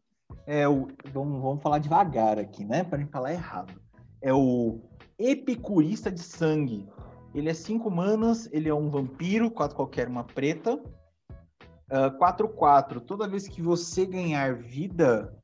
É 0.47 0.69
o, 0.69 0.89
vamos, 1.13 1.41
vamos 1.41 1.63
falar 1.63 1.79
devagar 1.79 2.39
aqui, 2.39 2.65
né? 2.65 2.85
Para 2.85 2.99
não 2.99 3.09
falar 3.09 3.33
errado. 3.33 3.75
É 4.21 4.33
o 4.33 4.81
Epicurista 5.19 6.11
de 6.11 6.21
Sangue. 6.21 6.89
Ele 7.35 7.49
é 7.49 7.55
5 7.55 7.91
manas, 7.91 8.49
ele 8.53 8.69
é 8.69 8.75
um 8.75 8.89
vampiro, 8.89 9.51
4 9.51 9.75
qualquer, 9.75 10.09
uma 10.09 10.25
preta. 10.25 10.81
4-4. 11.91 12.97
Uh, 12.97 13.01
Toda 13.01 13.29
vez 13.29 13.49
que 13.49 13.61
você 13.61 14.07
ganhar 14.07 14.55
vida, 14.55 15.37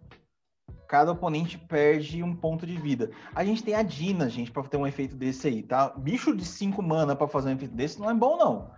cada 0.91 1.13
oponente 1.13 1.57
perde 1.57 2.21
um 2.21 2.35
ponto 2.35 2.67
de 2.67 2.77
vida. 2.77 3.13
A 3.33 3.45
gente 3.45 3.63
tem 3.63 3.75
a 3.75 3.83
Dina, 3.83 4.29
gente, 4.29 4.51
para 4.51 4.65
ter 4.65 4.77
um 4.77 4.85
efeito 4.85 5.15
desse 5.15 5.47
aí, 5.47 5.63
tá? 5.63 5.91
Bicho 5.97 6.37
de 6.37 6.45
5 6.45 6.83
mana 6.83 7.15
para 7.15 7.29
fazer 7.29 7.51
um 7.51 7.53
efeito 7.53 7.77
desse 7.77 8.01
não 8.01 8.11
é 8.11 8.15
bom, 8.15 8.37
não. 8.37 8.73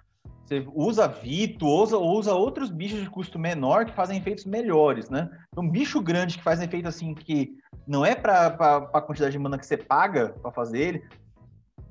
Você 0.45 0.63
usa 0.75 1.09
Vito, 1.09 1.67
usa, 1.67 1.97
usa 1.97 2.35
outros 2.35 2.69
bichos 2.69 3.01
de 3.01 3.09
custo 3.09 3.39
menor 3.39 3.87
que 3.87 3.95
fazem 3.95 4.19
efeitos 4.19 4.45
melhores, 4.45 5.09
né? 5.09 5.31
Um 5.57 5.67
bicho 5.67 6.03
grande 6.03 6.37
que 6.37 6.45
faz 6.45 6.61
efeito 6.61 6.87
assim 6.87 7.15
que 7.15 7.57
não 7.87 8.05
é 8.05 8.15
para 8.15 8.49
a 8.93 9.01
quantidade 9.01 9.33
de 9.33 9.39
mana 9.39 9.57
que 9.57 9.65
você 9.65 9.79
paga 9.79 10.35
para 10.43 10.53
fazer 10.53 10.81
ele, 10.81 11.05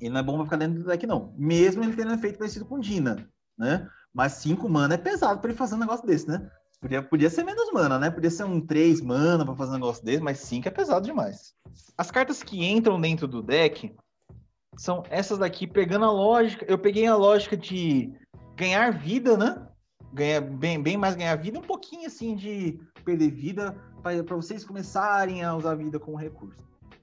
ele 0.00 0.10
não 0.10 0.20
é 0.20 0.22
bom 0.22 0.36
pra 0.36 0.44
ficar 0.44 0.56
dentro 0.56 0.84
do 0.84 0.86
deck, 0.86 1.04
não. 1.04 1.34
Mesmo 1.36 1.82
ele 1.82 1.96
tendo 1.96 2.12
um 2.12 2.14
efeito 2.14 2.38
parecido 2.38 2.64
com 2.64 2.78
Dina, 2.78 3.28
né? 3.58 3.88
Mas 4.14 4.34
5 4.34 4.68
mana 4.68 4.94
é 4.94 4.98
pesado 4.98 5.40
para 5.40 5.50
ele 5.50 5.58
fazer 5.58 5.74
um 5.74 5.78
negócio 5.78 6.06
desse, 6.06 6.28
né? 6.28 6.48
Podia, 6.82 7.00
podia 7.00 7.30
ser 7.30 7.44
menos 7.44 7.72
mana, 7.72 7.96
né? 7.96 8.10
Podia 8.10 8.28
ser 8.28 8.42
um 8.42 8.60
3 8.60 9.00
mana 9.00 9.44
pra 9.44 9.54
fazer 9.54 9.70
um 9.70 9.74
negócio 9.74 10.04
desse, 10.04 10.20
mas 10.20 10.40
5 10.40 10.66
é 10.66 10.70
pesado 10.70 11.06
demais. 11.06 11.54
As 11.96 12.10
cartas 12.10 12.42
que 12.42 12.64
entram 12.64 13.00
dentro 13.00 13.28
do 13.28 13.40
deck 13.40 13.94
são 14.76 15.04
essas 15.08 15.38
daqui, 15.38 15.64
pegando 15.64 16.06
a 16.06 16.10
lógica. 16.10 16.66
Eu 16.68 16.76
peguei 16.76 17.06
a 17.06 17.14
lógica 17.14 17.56
de 17.56 18.12
ganhar 18.56 18.90
vida, 18.90 19.36
né? 19.36 19.64
Ganhar 20.12 20.40
bem, 20.40 20.82
bem 20.82 20.96
mais 20.96 21.14
ganhar 21.14 21.36
vida, 21.36 21.56
um 21.56 21.62
pouquinho 21.62 22.08
assim 22.08 22.34
de 22.34 22.80
perder 23.04 23.30
vida, 23.30 23.76
para 24.02 24.36
vocês 24.36 24.64
começarem 24.64 25.44
a 25.44 25.54
usar 25.54 25.76
vida 25.76 26.00
como 26.00 26.16
recurso. 26.16 26.58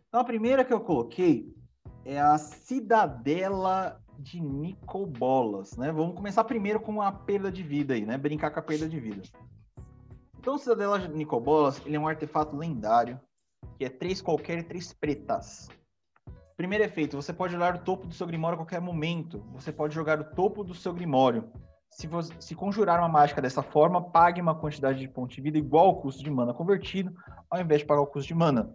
Então 0.09 0.19
a 0.19 0.25
primeira 0.25 0.65
que 0.65 0.73
eu 0.73 0.81
coloquei 0.81 1.55
é 2.03 2.19
a 2.19 2.37
Cidadela 2.37 4.01
de 4.17 4.41
Nicobolas, 4.41 5.77
né? 5.77 5.89
Vamos 5.89 6.15
começar 6.15 6.43
primeiro 6.43 6.81
com 6.81 7.01
a 7.01 7.13
perda 7.13 7.49
de 7.49 7.63
vida 7.63 7.93
aí, 7.93 8.05
né? 8.05 8.17
Brincar 8.17 8.51
com 8.51 8.59
a 8.59 8.63
perda 8.63 8.89
de 8.89 8.99
vida. 8.99 9.21
Então, 10.39 10.57
Cidadela 10.57 10.97
Nicobolas, 11.09 11.81
ele 11.85 11.97
é 11.97 11.99
um 11.99 12.07
artefato 12.07 12.55
lendário, 12.55 13.19
que 13.77 13.83
é 13.83 13.89
três 13.89 14.21
qualquer 14.21 14.59
e 14.59 14.63
três 14.63 14.93
pretas. 14.93 15.67
Primeiro 16.55 16.85
efeito, 16.85 17.17
você 17.17 17.33
pode 17.33 17.53
olhar 17.57 17.75
o 17.75 17.79
topo 17.79 18.07
do 18.07 18.13
seu 18.13 18.25
Grimório 18.25 18.55
a 18.55 18.59
qualquer 18.59 18.79
momento. 18.79 19.43
Você 19.51 19.69
pode 19.69 19.93
jogar 19.93 20.17
o 20.17 20.23
topo 20.23 20.63
do 20.63 20.73
seu 20.73 20.93
Grimório. 20.93 21.51
Se, 21.91 22.07
você, 22.07 22.33
se 22.39 22.55
conjurar 22.55 22.99
uma 22.99 23.09
mágica 23.09 23.41
dessa 23.41 23.61
forma, 23.61 24.01
pague 24.11 24.39
uma 24.39 24.55
quantidade 24.55 24.99
de 24.99 25.09
pontos 25.09 25.35
de 25.35 25.41
vida 25.41 25.57
igual 25.57 25.87
ao 25.87 26.01
custo 26.01 26.23
de 26.23 26.31
mana 26.31 26.53
convertido, 26.53 27.13
ao 27.49 27.59
invés 27.59 27.81
de 27.81 27.87
pagar 27.87 28.01
o 28.01 28.07
custo 28.07 28.29
de 28.29 28.33
mana. 28.33 28.73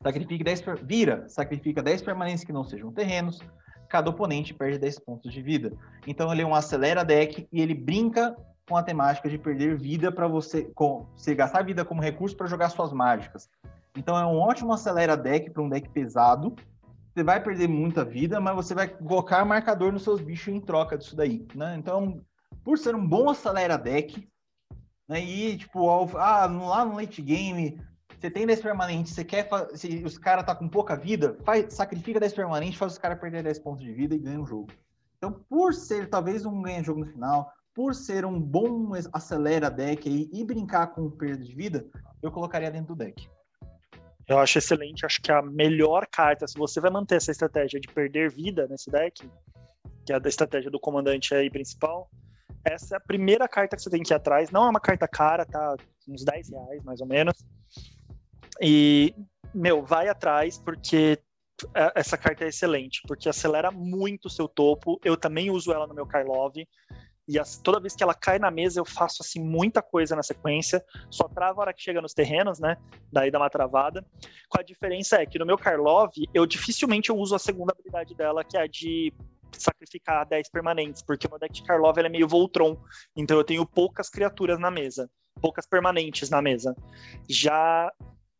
Sacrifique 0.00 0.44
10 0.44 0.62
per... 0.62 0.84
Vira, 0.84 1.28
sacrifica 1.28 1.82
10 1.82 2.02
permanentes 2.02 2.44
que 2.44 2.52
não 2.52 2.62
sejam 2.62 2.92
terrenos. 2.92 3.40
Cada 3.88 4.10
oponente 4.10 4.54
perde 4.54 4.78
10 4.78 5.00
pontos 5.00 5.32
de 5.32 5.42
vida. 5.42 5.76
Então 6.06 6.32
ele 6.32 6.42
é 6.42 6.46
um 6.46 6.54
acelera 6.54 7.04
deck 7.04 7.48
e 7.50 7.60
ele 7.60 7.74
brinca 7.74 8.36
com 8.68 8.76
a 8.76 8.82
temática 8.82 9.28
de 9.28 9.38
perder 9.38 9.76
vida 9.76 10.10
para 10.10 10.26
você, 10.26 10.62
com, 10.74 11.06
você 11.16 11.34
gastar 11.34 11.62
vida 11.62 11.84
como 11.84 12.00
recurso 12.00 12.36
para 12.36 12.46
jogar 12.46 12.70
suas 12.70 12.92
mágicas. 12.92 13.48
Então 13.96 14.16
é 14.16 14.26
um 14.26 14.38
ótimo 14.38 14.72
acelera 14.72 15.16
deck 15.16 15.50
para 15.50 15.62
um 15.62 15.68
deck 15.68 15.88
pesado. 15.90 16.54
Você 17.14 17.22
vai 17.22 17.40
perder 17.42 17.68
muita 17.68 18.04
vida, 18.04 18.40
mas 18.40 18.56
você 18.56 18.74
vai 18.74 18.88
colocar 18.88 19.44
marcador 19.44 19.92
nos 19.92 20.02
seus 20.02 20.20
bichos 20.20 20.52
em 20.52 20.60
troca 20.60 20.98
disso 20.98 21.14
daí, 21.14 21.46
né? 21.54 21.76
Então, 21.78 22.20
por 22.64 22.76
ser 22.76 22.94
um 22.94 23.06
bom 23.06 23.30
acelera 23.30 23.78
deck, 23.78 24.28
né? 25.08 25.20
E 25.20 25.56
tipo, 25.56 25.88
ah, 26.16 26.46
lá 26.46 26.84
no 26.84 26.96
late 26.96 27.22
game, 27.22 27.80
você 28.18 28.30
tem 28.30 28.46
10 28.46 28.60
permanentes, 28.62 29.12
você 29.12 29.24
quer 29.24 29.48
se 29.74 30.02
os 30.04 30.18
caras 30.18 30.44
tá 30.44 30.54
com 30.54 30.68
pouca 30.68 30.96
vida, 30.96 31.36
faz, 31.44 31.74
sacrifica 31.74 32.18
10 32.18 32.32
permanentes, 32.32 32.78
faz 32.78 32.92
os 32.92 32.98
caras 32.98 33.20
perder 33.20 33.44
10 33.44 33.58
pontos 33.60 33.84
de 33.84 33.92
vida 33.92 34.14
e 34.14 34.18
ganha 34.18 34.40
o 34.40 34.46
jogo. 34.46 34.68
Então, 35.18 35.32
por 35.48 35.72
ser 35.72 36.08
talvez 36.08 36.44
um 36.44 36.62
ganha 36.62 36.82
jogo 36.82 37.00
no 37.00 37.06
final, 37.06 37.52
por 37.74 37.94
ser 37.94 38.24
um 38.24 38.40
bom 38.40 38.92
acelera 39.12 39.70
deck 39.70 40.08
aí 40.08 40.30
e 40.32 40.44
brincar 40.44 40.88
com 40.88 41.10
perda 41.10 41.44
de 41.44 41.54
vida, 41.54 41.86
eu 42.22 42.30
colocaria 42.30 42.70
dentro 42.70 42.94
do 42.94 42.98
deck. 43.04 43.28
Eu 44.26 44.38
acho 44.38 44.58
excelente, 44.58 45.04
acho 45.04 45.20
que 45.20 45.30
a 45.30 45.42
melhor 45.42 46.06
carta, 46.06 46.46
se 46.46 46.56
você 46.56 46.80
vai 46.80 46.90
manter 46.90 47.16
essa 47.16 47.30
estratégia 47.30 47.78
de 47.78 47.88
perder 47.88 48.30
vida 48.30 48.66
nesse 48.68 48.90
deck, 48.90 49.28
que 50.06 50.12
é 50.12 50.16
a 50.16 50.28
estratégia 50.28 50.70
do 50.70 50.80
comandante 50.80 51.34
aí 51.34 51.50
principal, 51.50 52.08
essa 52.64 52.94
é 52.94 52.96
a 52.96 53.00
primeira 53.00 53.46
carta 53.46 53.76
que 53.76 53.82
você 53.82 53.90
tem 53.90 54.02
que 54.02 54.12
ir 54.12 54.16
atrás. 54.16 54.50
Não 54.50 54.64
é 54.64 54.70
uma 54.70 54.80
carta 54.80 55.06
cara, 55.06 55.44
tá? 55.44 55.76
Uns 56.08 56.24
10 56.24 56.50
reais, 56.50 56.82
mais 56.82 57.00
ou 57.00 57.06
menos. 57.06 57.44
E, 58.60 59.14
meu, 59.54 59.84
vai 59.84 60.08
atrás, 60.08 60.58
porque 60.58 61.18
é, 61.74 61.92
essa 61.94 62.16
carta 62.16 62.44
é 62.44 62.48
excelente, 62.48 63.02
porque 63.06 63.28
acelera 63.28 63.70
muito 63.70 64.26
o 64.26 64.30
seu 64.30 64.48
topo. 64.48 64.98
Eu 65.04 65.16
também 65.16 65.50
uso 65.50 65.72
ela 65.72 65.86
no 65.86 65.94
meu 65.94 66.06
Karlov. 66.06 66.54
E 67.26 67.38
as, 67.38 67.58
toda 67.58 67.80
vez 67.80 67.96
que 67.96 68.02
ela 68.02 68.14
cai 68.14 68.38
na 68.38 68.50
mesa, 68.50 68.80
eu 68.80 68.84
faço 68.84 69.22
assim 69.22 69.42
muita 69.42 69.80
coisa 69.80 70.14
na 70.14 70.22
sequência. 70.22 70.84
Só 71.10 71.26
trava 71.28 71.60
a 71.60 71.62
hora 71.62 71.72
que 71.72 71.82
chega 71.82 72.00
nos 72.00 72.12
terrenos, 72.12 72.58
né? 72.58 72.76
Daí 73.12 73.30
dá 73.30 73.38
uma 73.38 73.48
travada. 73.48 74.04
Com 74.48 74.60
a 74.60 74.62
diferença 74.62 75.16
é 75.16 75.26
que 75.26 75.38
no 75.38 75.46
meu 75.46 75.56
Karlov, 75.56 76.12
eu 76.32 76.46
dificilmente 76.46 77.10
eu 77.10 77.16
uso 77.16 77.34
a 77.34 77.38
segunda 77.38 77.72
habilidade 77.72 78.14
dela, 78.14 78.44
que 78.44 78.56
é 78.56 78.62
a 78.62 78.66
de 78.66 79.12
sacrificar 79.52 80.26
10 80.26 80.50
permanentes, 80.50 81.02
porque 81.02 81.26
o 81.26 81.30
meu 81.30 81.38
deck 81.38 81.54
de 81.54 81.62
Karlov 81.62 81.98
é 81.98 82.08
meio 82.08 82.28
Voltron. 82.28 82.76
Então 83.16 83.36
eu 83.36 83.44
tenho 83.44 83.64
poucas 83.66 84.10
criaturas 84.10 84.58
na 84.58 84.70
mesa. 84.70 85.08
Poucas 85.40 85.66
permanentes 85.66 86.30
na 86.30 86.42
mesa. 86.42 86.76
Já 87.28 87.90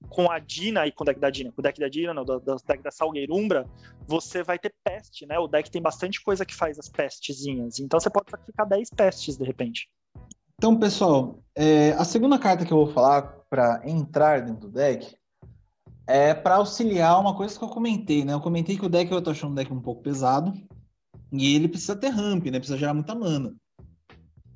com 0.08 0.30
a 0.30 0.38
Dina 0.38 0.86
e 0.86 0.92
com 0.92 1.02
o 1.02 1.06
deck 1.06 1.20
da 1.20 1.30
Dina, 1.30 1.52
com 1.52 1.60
o 1.60 1.62
deck 1.62 1.78
da 1.78 1.88
Dina, 1.88 2.14
não, 2.14 2.24
do, 2.24 2.38
do 2.38 2.56
deck 2.66 2.82
da 2.82 2.90
Salgueirumbra, 2.90 3.66
você 4.06 4.42
vai 4.42 4.58
ter 4.58 4.74
peste, 4.84 5.26
né? 5.26 5.38
O 5.38 5.48
deck 5.48 5.70
tem 5.70 5.82
bastante 5.82 6.22
coisa 6.22 6.44
que 6.44 6.54
faz 6.54 6.78
as 6.78 6.88
pestezinhas. 6.88 7.78
Então 7.78 7.98
você 7.98 8.10
pode 8.10 8.30
sacrificar 8.30 8.68
10 8.68 8.90
pestes 8.90 9.36
de 9.36 9.44
repente. 9.44 9.88
Então, 10.56 10.78
pessoal, 10.78 11.38
é, 11.54 11.92
a 11.92 12.04
segunda 12.04 12.38
carta 12.38 12.64
que 12.64 12.72
eu 12.72 12.84
vou 12.84 12.92
falar 12.92 13.22
para 13.50 13.82
entrar 13.84 14.42
dentro 14.42 14.68
do 14.68 14.72
deck 14.72 15.16
é 16.06 16.34
para 16.34 16.56
auxiliar 16.56 17.20
uma 17.20 17.36
coisa 17.36 17.58
que 17.58 17.64
eu 17.64 17.68
comentei, 17.68 18.24
né? 18.24 18.32
Eu 18.32 18.40
comentei 18.40 18.76
que 18.76 18.86
o 18.86 18.88
deck 18.88 19.10
eu 19.10 19.22
tô 19.22 19.30
achando 19.30 19.52
um 19.52 19.54
deck 19.54 19.72
um 19.72 19.80
pouco 19.80 20.02
pesado 20.02 20.52
e 21.32 21.54
ele 21.54 21.68
precisa 21.68 21.96
ter 21.96 22.08
ramp, 22.08 22.44
né? 22.46 22.58
Precisa 22.58 22.78
gerar 22.78 22.94
muita 22.94 23.14
mana. 23.14 23.54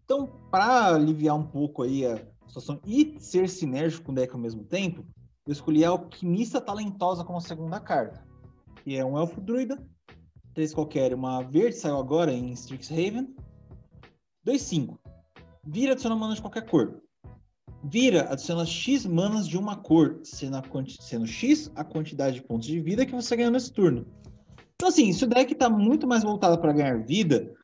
Então, 0.04 0.26
para 0.50 0.94
aliviar 0.94 1.36
um 1.36 1.46
pouco 1.46 1.82
aí 1.82 2.06
a 2.06 2.16
situação 2.46 2.80
e 2.86 3.16
ser 3.20 3.48
sinérgico 3.48 4.06
com 4.06 4.12
o 4.12 4.14
deck 4.14 4.32
ao 4.32 4.40
mesmo 4.40 4.64
tempo, 4.64 5.04
eu 5.48 5.52
escolhi 5.52 5.82
a 5.82 5.88
Alquimista 5.88 6.60
Talentosa 6.60 7.24
como 7.24 7.40
segunda 7.40 7.80
carta, 7.80 8.22
que 8.84 8.98
é 8.98 9.02
um 9.02 9.16
elfo 9.16 9.40
druida, 9.40 9.82
três 10.52 10.74
qualquer, 10.74 11.14
uma 11.14 11.42
verde, 11.42 11.74
saiu 11.74 11.96
agora 11.96 12.30
em 12.30 12.52
Strixhaven. 12.52 13.34
2-5. 14.46 14.98
Vira 15.66 15.92
adiciona 15.92 16.14
manas 16.14 16.36
de 16.36 16.42
qualquer 16.42 16.66
cor. 16.66 17.00
Vira 17.82 18.30
adiciona 18.30 18.66
X 18.66 19.06
manas 19.06 19.48
de 19.48 19.56
uma 19.56 19.74
cor, 19.74 20.20
sendo, 20.22 20.60
sendo 21.00 21.26
X 21.26 21.72
a 21.74 21.82
quantidade 21.82 22.36
de 22.36 22.42
pontos 22.42 22.68
de 22.68 22.78
vida 22.78 23.06
que 23.06 23.14
você 23.14 23.34
ganhou 23.34 23.50
nesse 23.50 23.72
turno. 23.72 24.06
Então, 24.74 24.90
assim, 24.90 25.10
se 25.14 25.24
o 25.24 25.26
deck 25.26 25.50
está 25.50 25.70
muito 25.70 26.06
mais 26.06 26.24
voltado 26.24 26.58
para 26.60 26.74
ganhar 26.74 27.02
vida, 27.06 27.54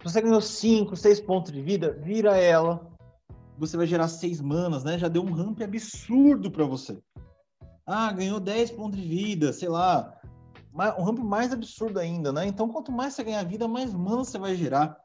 você 0.00 0.22
ganhou 0.22 0.40
5, 0.40 0.94
6 0.94 1.20
pontos 1.22 1.50
de 1.50 1.60
vida, 1.60 1.92
vira 2.04 2.36
ela 2.36 2.93
você 3.58 3.76
vai 3.76 3.86
gerar 3.86 4.08
seis 4.08 4.40
manas, 4.40 4.84
né? 4.84 4.98
Já 4.98 5.08
deu 5.08 5.22
um 5.22 5.32
ramp 5.32 5.60
absurdo 5.60 6.50
para 6.50 6.64
você. 6.64 6.98
Ah, 7.86 8.10
ganhou 8.12 8.40
10 8.40 8.70
pontos 8.72 8.98
de 8.98 9.06
vida, 9.06 9.52
sei 9.52 9.68
lá. 9.68 10.18
Um 10.98 11.02
ramp 11.04 11.18
mais 11.18 11.52
absurdo 11.52 11.98
ainda, 11.98 12.32
né? 12.32 12.46
Então, 12.46 12.68
quanto 12.68 12.90
mais 12.90 13.14
você 13.14 13.22
ganhar 13.22 13.44
vida, 13.44 13.68
mais 13.68 13.94
manas 13.94 14.28
você 14.28 14.38
vai 14.38 14.56
gerar. 14.56 14.98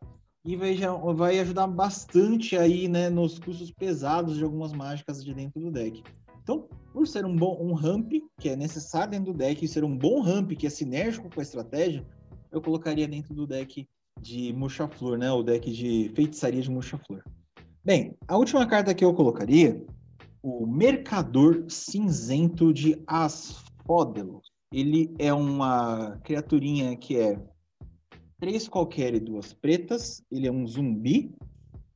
E 0.45 0.55
vai, 0.55 0.75
vai 1.15 1.39
ajudar 1.39 1.67
bastante 1.67 2.57
aí, 2.57 2.87
né, 2.87 3.09
nos 3.09 3.37
custos 3.37 3.69
pesados 3.71 4.37
de 4.37 4.43
algumas 4.43 4.71
mágicas 4.71 5.23
de 5.23 5.33
dentro 5.33 5.59
do 5.59 5.69
deck. 5.69 6.01
Então, 6.41 6.67
por 6.93 7.05
ser 7.07 7.25
um 7.25 7.35
bom 7.35 7.57
um 7.61 7.73
ramp 7.73 8.13
que 8.39 8.49
é 8.49 8.55
necessário 8.55 9.11
dentro 9.11 9.33
do 9.33 9.37
deck 9.37 9.63
e 9.63 9.67
ser 9.67 9.83
um 9.83 9.95
bom 9.95 10.21
ramp 10.21 10.51
que 10.53 10.65
é 10.65 10.69
sinérgico 10.69 11.29
com 11.29 11.39
a 11.39 11.43
estratégia, 11.43 12.07
eu 12.51 12.61
colocaria 12.61 13.07
dentro 13.07 13.35
do 13.35 13.45
deck 13.45 13.87
de 14.19 14.53
Murcha-Flor, 14.53 15.17
né? 15.17 15.31
O 15.31 15.43
deck 15.43 15.69
de 15.71 16.09
feitiçaria 16.15 16.61
de 16.61 16.71
Murcha-Flor. 16.71 17.21
Bem, 17.83 18.17
a 18.27 18.35
última 18.35 18.67
carta 18.67 18.93
que 18.93 19.05
eu 19.05 19.13
colocaria, 19.13 19.81
o 20.43 20.67
Mercador 20.67 21.63
Cinzento 21.69 22.73
de 22.73 23.01
Asphodelos. 23.07 24.51
Ele 24.71 25.15
é 25.17 25.33
uma 25.33 26.17
criaturinha 26.23 26.95
que 26.97 27.17
é 27.17 27.41
três 28.37 28.67
qualquer 28.67 29.13
e 29.13 29.19
duas 29.19 29.53
pretas. 29.53 30.21
Ele 30.29 30.45
é 30.45 30.51
um 30.51 30.67
zumbi 30.67 31.33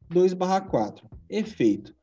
2/4. 0.09 1.03
Efeito. 1.29 1.93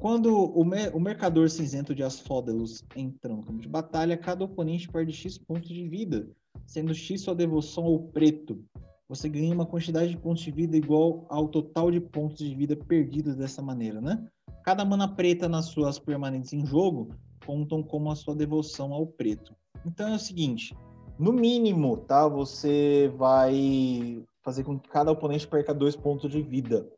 Quando 0.00 0.34
o, 0.34 0.64
mer 0.64 0.96
o 0.96 0.98
Mercador 0.98 1.50
Cinzento 1.50 1.94
de 1.94 2.02
Asphodelos 2.02 2.82
entra 2.96 3.34
no 3.34 3.42
campo 3.42 3.60
de 3.60 3.68
batalha, 3.68 4.16
cada 4.16 4.44
oponente 4.44 4.88
perde 4.88 5.12
X 5.12 5.36
pontos 5.36 5.68
de 5.68 5.86
vida, 5.86 6.26
sendo 6.66 6.94
X 6.94 7.20
sua 7.20 7.34
devoção 7.34 7.84
ao 7.84 7.98
preto 7.98 8.64
você 9.08 9.28
ganha 9.28 9.54
uma 9.54 9.66
quantidade 9.66 10.10
de 10.10 10.16
pontos 10.16 10.42
de 10.42 10.50
vida 10.50 10.76
igual 10.76 11.24
ao 11.28 11.48
total 11.48 11.90
de 11.90 12.00
pontos 12.00 12.38
de 12.38 12.54
vida 12.54 12.76
perdidos 12.76 13.36
dessa 13.36 13.62
maneira, 13.62 14.00
né? 14.00 14.26
Cada 14.64 14.84
mana 14.84 15.06
preta 15.06 15.48
nas 15.48 15.66
suas 15.66 15.98
permanentes 15.98 16.52
em 16.52 16.66
jogo 16.66 17.08
contam 17.44 17.82
como 17.82 18.10
a 18.10 18.16
sua 18.16 18.34
devoção 18.34 18.92
ao 18.92 19.06
preto. 19.06 19.54
Então 19.84 20.08
é 20.08 20.16
o 20.16 20.18
seguinte, 20.18 20.76
no 21.18 21.32
mínimo, 21.32 21.96
tá? 21.98 22.26
Você 22.26 23.12
vai 23.16 24.24
fazer 24.42 24.64
com 24.64 24.78
que 24.78 24.88
cada 24.88 25.12
oponente 25.12 25.46
perca 25.46 25.72
dois 25.72 25.94
pontos 25.94 26.30
de 26.30 26.42
vida. 26.42 26.88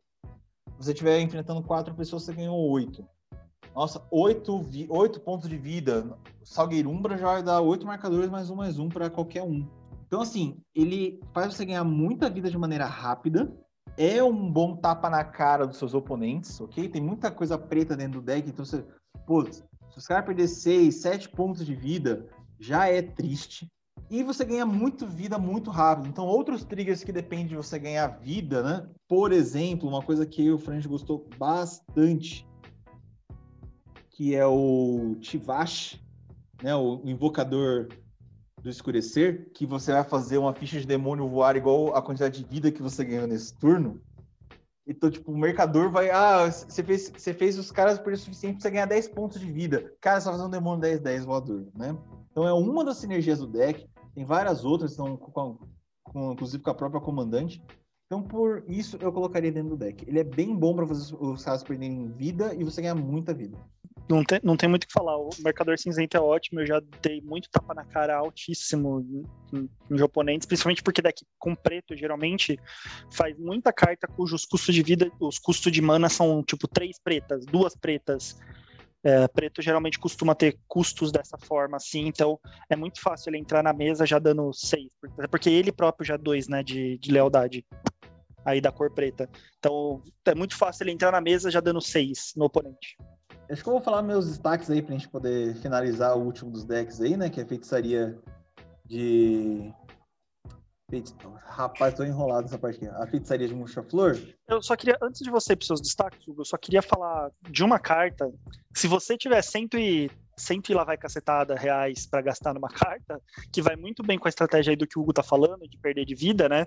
Se 0.78 0.84
você 0.84 0.92
estiver 0.92 1.20
enfrentando 1.20 1.62
quatro 1.62 1.94
pessoas, 1.94 2.22
você 2.22 2.32
ganhou 2.32 2.58
oito. 2.70 3.04
Nossa, 3.74 4.02
8, 4.10 4.58
vi... 4.62 4.86
8 4.90 5.20
pontos 5.20 5.48
de 5.48 5.56
vida. 5.56 6.18
Salgueirumbra 6.42 7.16
já 7.16 7.26
vai 7.26 7.42
dar 7.42 7.60
8 7.60 7.86
marcadores 7.86 8.28
mais 8.28 8.50
um 8.50 8.56
mais 8.56 8.78
um 8.78 8.88
para 8.88 9.08
qualquer 9.08 9.42
um. 9.42 9.64
Então, 10.08 10.22
assim, 10.22 10.56
ele 10.74 11.20
faz 11.34 11.54
você 11.54 11.66
ganhar 11.66 11.84
muita 11.84 12.30
vida 12.30 12.50
de 12.50 12.56
maneira 12.56 12.86
rápida. 12.86 13.54
É 13.96 14.22
um 14.22 14.50
bom 14.50 14.74
tapa 14.76 15.10
na 15.10 15.22
cara 15.22 15.66
dos 15.66 15.76
seus 15.76 15.92
oponentes, 15.92 16.58
ok? 16.60 16.88
Tem 16.88 17.02
muita 17.02 17.30
coisa 17.30 17.58
preta 17.58 17.94
dentro 17.94 18.20
do 18.20 18.24
deck, 18.24 18.48
então 18.48 18.64
você. 18.64 18.84
Pô, 19.26 19.44
se 19.44 19.62
os 19.96 20.06
caras 20.06 20.24
perder 20.24 20.48
6, 20.48 20.94
7 20.94 21.28
pontos 21.28 21.64
de 21.64 21.74
vida, 21.74 22.26
já 22.58 22.88
é 22.88 23.02
triste. 23.02 23.70
E 24.10 24.22
você 24.22 24.46
ganha 24.46 24.64
muito 24.64 25.06
vida 25.06 25.38
muito 25.38 25.70
rápido. 25.70 26.08
Então, 26.08 26.24
outros 26.24 26.64
triggers 26.64 27.04
que 27.04 27.12
dependem 27.12 27.48
de 27.48 27.56
você 27.56 27.78
ganhar 27.78 28.06
vida, 28.06 28.62
né? 28.62 28.88
Por 29.06 29.30
exemplo, 29.32 29.86
uma 29.86 30.00
coisa 30.00 30.24
que 30.24 30.50
o 30.50 30.58
Frank 30.58 30.88
gostou 30.88 31.28
bastante, 31.36 32.48
que 34.10 34.34
é 34.34 34.46
o 34.46 35.16
Tivash, 35.20 36.00
né? 36.62 36.74
O 36.74 37.02
invocador 37.04 37.88
do 38.68 38.72
escurecer, 38.72 39.50
que 39.52 39.66
você 39.66 39.92
vai 39.92 40.04
fazer 40.04 40.38
uma 40.38 40.54
ficha 40.54 40.78
de 40.78 40.86
demônio 40.86 41.26
voar 41.26 41.56
igual 41.56 41.96
a 41.96 42.02
quantidade 42.02 42.42
de 42.42 42.48
vida 42.48 42.70
que 42.70 42.82
você 42.82 43.04
ganhou 43.04 43.26
nesse 43.26 43.56
turno. 43.56 44.00
Então, 44.86 45.10
tipo, 45.10 45.32
o 45.32 45.38
mercador 45.38 45.90
vai. 45.90 46.10
Ah, 46.10 46.50
você 46.50 46.82
fez, 46.82 47.10
você 47.10 47.34
fez 47.34 47.58
os 47.58 47.70
caras 47.70 47.98
por 47.98 48.12
o 48.12 48.16
suficiente 48.16 48.54
pra 48.54 48.62
você 48.62 48.70
ganhar 48.70 48.86
10 48.86 49.08
pontos 49.08 49.40
de 49.40 49.50
vida. 49.50 49.92
Cara, 50.00 50.20
você 50.20 50.26
vai 50.26 50.34
fazer 50.34 50.48
um 50.48 50.50
demônio 50.50 50.80
10, 50.80 51.00
10 51.00 51.24
voador, 51.24 51.66
né? 51.74 51.96
Então 52.30 52.46
é 52.46 52.52
uma 52.52 52.84
das 52.84 52.98
sinergias 52.98 53.38
do 53.38 53.46
deck. 53.46 53.88
Tem 54.14 54.24
várias 54.24 54.64
outras, 54.64 54.92
então, 54.92 55.16
com, 55.16 55.58
com, 56.02 56.32
inclusive 56.32 56.62
com 56.62 56.70
a 56.70 56.74
própria 56.74 57.00
comandante. 57.00 57.62
Então, 58.06 58.22
por 58.22 58.64
isso, 58.66 58.96
eu 59.00 59.12
colocaria 59.12 59.52
dentro 59.52 59.70
do 59.70 59.76
deck. 59.76 60.08
Ele 60.08 60.20
é 60.20 60.24
bem 60.24 60.56
bom 60.56 60.74
para 60.74 60.86
fazer 60.86 61.14
os 61.14 61.44
caras 61.44 61.62
perderem 61.62 62.08
vida 62.08 62.54
e 62.54 62.64
você 62.64 62.80
ganhar 62.80 62.94
muita 62.94 63.34
vida. 63.34 63.58
Não 64.08 64.24
tem, 64.24 64.40
não 64.42 64.56
tem 64.56 64.68
muito 64.68 64.84
o 64.84 64.86
que 64.86 64.92
falar. 64.92 65.18
O 65.18 65.28
marcador 65.40 65.78
cinzento 65.78 66.16
é 66.16 66.20
ótimo. 66.20 66.60
Eu 66.60 66.66
já 66.66 66.80
dei 67.02 67.20
muito 67.20 67.50
tapa 67.50 67.74
na 67.74 67.84
cara 67.84 68.16
altíssimo 68.16 69.24
em, 69.52 69.68
em 69.90 70.00
oponentes, 70.00 70.46
principalmente 70.46 70.82
porque 70.82 71.02
deck 71.02 71.24
com 71.38 71.54
preto 71.54 71.94
geralmente 71.94 72.58
faz 73.12 73.38
muita 73.38 73.72
carta 73.72 74.08
cujos 74.08 74.46
custos 74.46 74.74
de 74.74 74.82
vida, 74.82 75.10
os 75.20 75.38
custos 75.38 75.70
de 75.70 75.82
mana 75.82 76.08
são 76.08 76.42
tipo 76.42 76.66
três 76.66 76.98
pretas, 76.98 77.44
duas 77.44 77.76
pretas. 77.76 78.38
É, 79.04 79.28
preto 79.28 79.62
geralmente 79.62 79.98
costuma 79.98 80.34
ter 80.34 80.58
custos 80.66 81.12
dessa 81.12 81.38
forma, 81.38 81.76
assim, 81.76 82.08
então 82.08 82.38
é 82.68 82.74
muito 82.74 83.00
fácil 83.00 83.30
ele 83.30 83.38
entrar 83.38 83.62
na 83.62 83.72
mesa 83.72 84.04
já 84.04 84.18
dando 84.18 84.52
6, 84.52 84.90
porque 85.30 85.48
ele 85.48 85.70
próprio 85.70 86.04
já 86.04 86.16
2, 86.16 86.48
né, 86.48 86.64
de, 86.64 86.98
de 86.98 87.12
lealdade, 87.12 87.64
aí 88.44 88.60
da 88.60 88.72
cor 88.72 88.90
preta. 88.90 89.30
Então 89.56 90.02
é 90.24 90.34
muito 90.34 90.56
fácil 90.56 90.82
ele 90.82 90.90
entrar 90.90 91.12
na 91.12 91.20
mesa 91.20 91.48
já 91.48 91.60
dando 91.60 91.80
6 91.80 92.32
no 92.36 92.46
oponente. 92.46 92.96
Acho 93.50 93.62
que 93.62 93.68
eu 93.68 93.72
vou 93.72 93.82
falar 93.82 94.02
meus 94.02 94.26
destaques 94.26 94.70
aí 94.70 94.82
pra 94.82 94.92
gente 94.92 95.08
poder 95.08 95.54
finalizar 95.56 96.16
o 96.16 96.22
último 96.22 96.50
dos 96.50 96.64
decks 96.64 97.00
aí, 97.00 97.16
né, 97.16 97.30
que 97.30 97.40
é 97.40 97.44
feitiçaria 97.46 98.18
de 98.84 99.72
Rapaz, 101.44 101.94
tô 101.94 102.02
enrolado 102.02 102.42
nessa 102.42 102.58
parte 102.58 102.76
aqui. 102.76 102.86
A 102.86 103.06
feitiçaria 103.06 103.46
de 103.46 103.54
Murcha 103.54 103.82
Flor. 103.82 104.18
Eu 104.48 104.62
só 104.62 104.74
queria, 104.74 104.96
antes 105.02 105.20
de 105.20 105.30
você 105.30 105.52
ir 105.52 105.56
pros 105.56 105.66
seus 105.66 105.82
destaques, 105.82 106.26
Hugo, 106.26 106.40
eu 106.40 106.46
só 106.46 106.56
queria 106.56 106.80
falar 106.80 107.30
de 107.42 107.62
uma 107.62 107.78
carta. 107.78 108.32
Se 108.74 108.88
você 108.88 109.14
tiver 109.14 109.42
cento 109.42 109.76
e, 109.76 110.10
cento 110.34 110.70
e 110.70 110.74
lá 110.74 110.84
vai 110.84 110.96
cacetada 110.96 111.54
reais 111.54 112.06
para 112.06 112.22
gastar 112.22 112.54
numa 112.54 112.70
carta, 112.70 113.20
que 113.52 113.60
vai 113.60 113.76
muito 113.76 114.02
bem 114.02 114.18
com 114.18 114.28
a 114.28 114.30
estratégia 114.30 114.70
aí 114.70 114.76
do 114.76 114.86
que 114.86 114.98
o 114.98 115.02
Hugo 115.02 115.12
tá 115.12 115.22
falando, 115.22 115.68
de 115.68 115.76
perder 115.76 116.06
de 116.06 116.14
vida, 116.14 116.48
né? 116.48 116.64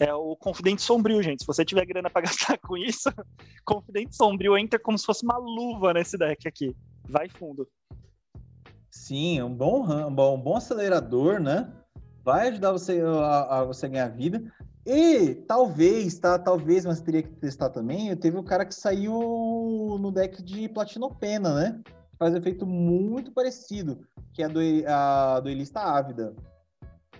É 0.00 0.12
o 0.12 0.36
Confidente 0.36 0.82
Sombrio, 0.82 1.22
gente. 1.22 1.42
Se 1.42 1.46
você 1.46 1.64
tiver 1.64 1.86
grana 1.86 2.10
para 2.10 2.22
gastar 2.26 2.58
com 2.58 2.76
isso, 2.76 3.10
Confidente 3.64 4.16
Sombrio 4.16 4.58
entra 4.58 4.78
como 4.78 4.98
se 4.98 5.06
fosse 5.06 5.24
uma 5.24 5.36
luva 5.36 5.92
nesse 5.92 6.18
deck 6.18 6.48
aqui. 6.48 6.74
Vai 7.08 7.28
fundo. 7.28 7.68
Sim, 8.90 9.42
um 9.42 9.54
bom, 9.54 9.84
um 9.84 10.14
bom, 10.14 10.36
um 10.36 10.40
bom 10.40 10.56
acelerador, 10.56 11.40
né? 11.40 11.72
vai 12.24 12.48
ajudar 12.48 12.72
você 12.72 13.00
a, 13.02 13.60
a, 13.60 13.64
você 13.64 13.86
ganhar 13.88 14.08
vida. 14.08 14.42
E 14.86 15.34
talvez, 15.46 16.18
tá? 16.18 16.38
Talvez, 16.38 16.84
mas 16.84 17.00
teria 17.00 17.22
que 17.22 17.30
testar 17.36 17.70
também. 17.70 18.16
Teve 18.16 18.38
o 18.38 18.42
cara 18.42 18.64
que 18.64 18.74
saiu 18.74 19.98
no 20.00 20.10
deck 20.10 20.42
de 20.42 20.68
Platinopena, 20.68 21.54
né? 21.54 21.80
Faz 22.18 22.32
um 22.32 22.38
efeito 22.38 22.66
muito 22.66 23.32
parecido, 23.32 24.06
que 24.32 24.42
é 24.42 24.46
a, 24.46 25.40
do, 25.40 25.50
a 25.74 25.96
ávida. 25.96 26.34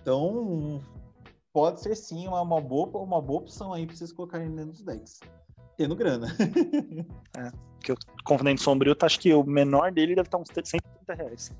Então, 0.01 0.81
pode 1.55 1.79
ser 1.79 1.95
sim 1.95 2.27
uma, 2.27 2.41
uma, 2.41 2.59
boa, 2.59 2.85
uma 2.97 3.21
boa 3.21 3.39
opção 3.39 3.71
aí 3.71 3.87
pra 3.87 3.95
vocês 3.95 4.11
colocarem 4.11 4.53
dentro 4.53 4.73
dos 4.73 4.83
decks. 4.83 5.21
Tendo 5.77 5.95
grana. 5.95 6.27
é, 7.37 7.49
que 7.79 7.93
o 7.93 7.97
Confidente 8.25 8.61
Sombrio, 8.61 8.93
tá, 8.93 9.05
acho 9.05 9.17
que 9.21 9.33
o 9.33 9.41
menor 9.41 9.89
dele 9.89 10.15
deve 10.15 10.27
estar 10.27 10.37
uns 10.37 10.49
130 10.53 11.13
reais. 11.13 11.55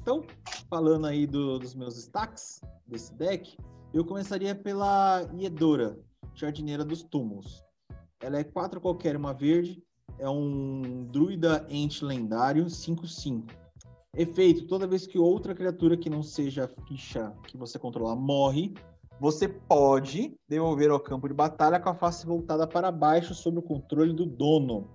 Então, 0.00 0.24
falando 0.70 1.06
aí 1.06 1.26
do, 1.26 1.58
dos 1.58 1.74
meus 1.74 1.96
destaques 1.96 2.62
desse 2.86 3.12
deck, 3.12 3.58
eu 3.92 4.06
começaria 4.06 4.54
pela 4.54 5.20
Iedora, 5.34 5.98
Jardineira 6.34 6.82
dos 6.82 7.02
Túmulos. 7.02 7.62
Ela 8.22 8.38
é 8.38 8.44
4 8.44 8.80
qualquer, 8.80 9.16
uma 9.16 9.34
verde, 9.34 9.84
é 10.18 10.30
um 10.30 11.04
druida 11.10 11.66
ente 11.68 12.02
lendário 12.02 12.64
5-5. 12.64 13.50
Efeito: 14.14 14.66
toda 14.66 14.86
vez 14.86 15.06
que 15.06 15.18
outra 15.18 15.54
criatura 15.54 15.96
que 15.96 16.10
não 16.10 16.22
seja 16.22 16.64
a 16.64 16.86
ficha 16.86 17.32
que 17.46 17.56
você 17.56 17.78
controlar 17.78 18.14
morre, 18.14 18.74
você 19.18 19.48
pode 19.48 20.36
devolver 20.46 20.90
ao 20.90 21.00
campo 21.00 21.28
de 21.28 21.32
batalha 21.34 21.80
com 21.80 21.88
a 21.88 21.94
face 21.94 22.26
voltada 22.26 22.66
para 22.66 22.92
baixo 22.92 23.34
sob 23.34 23.58
o 23.58 23.62
controle 23.62 24.12
do 24.12 24.26
dono. 24.26 24.86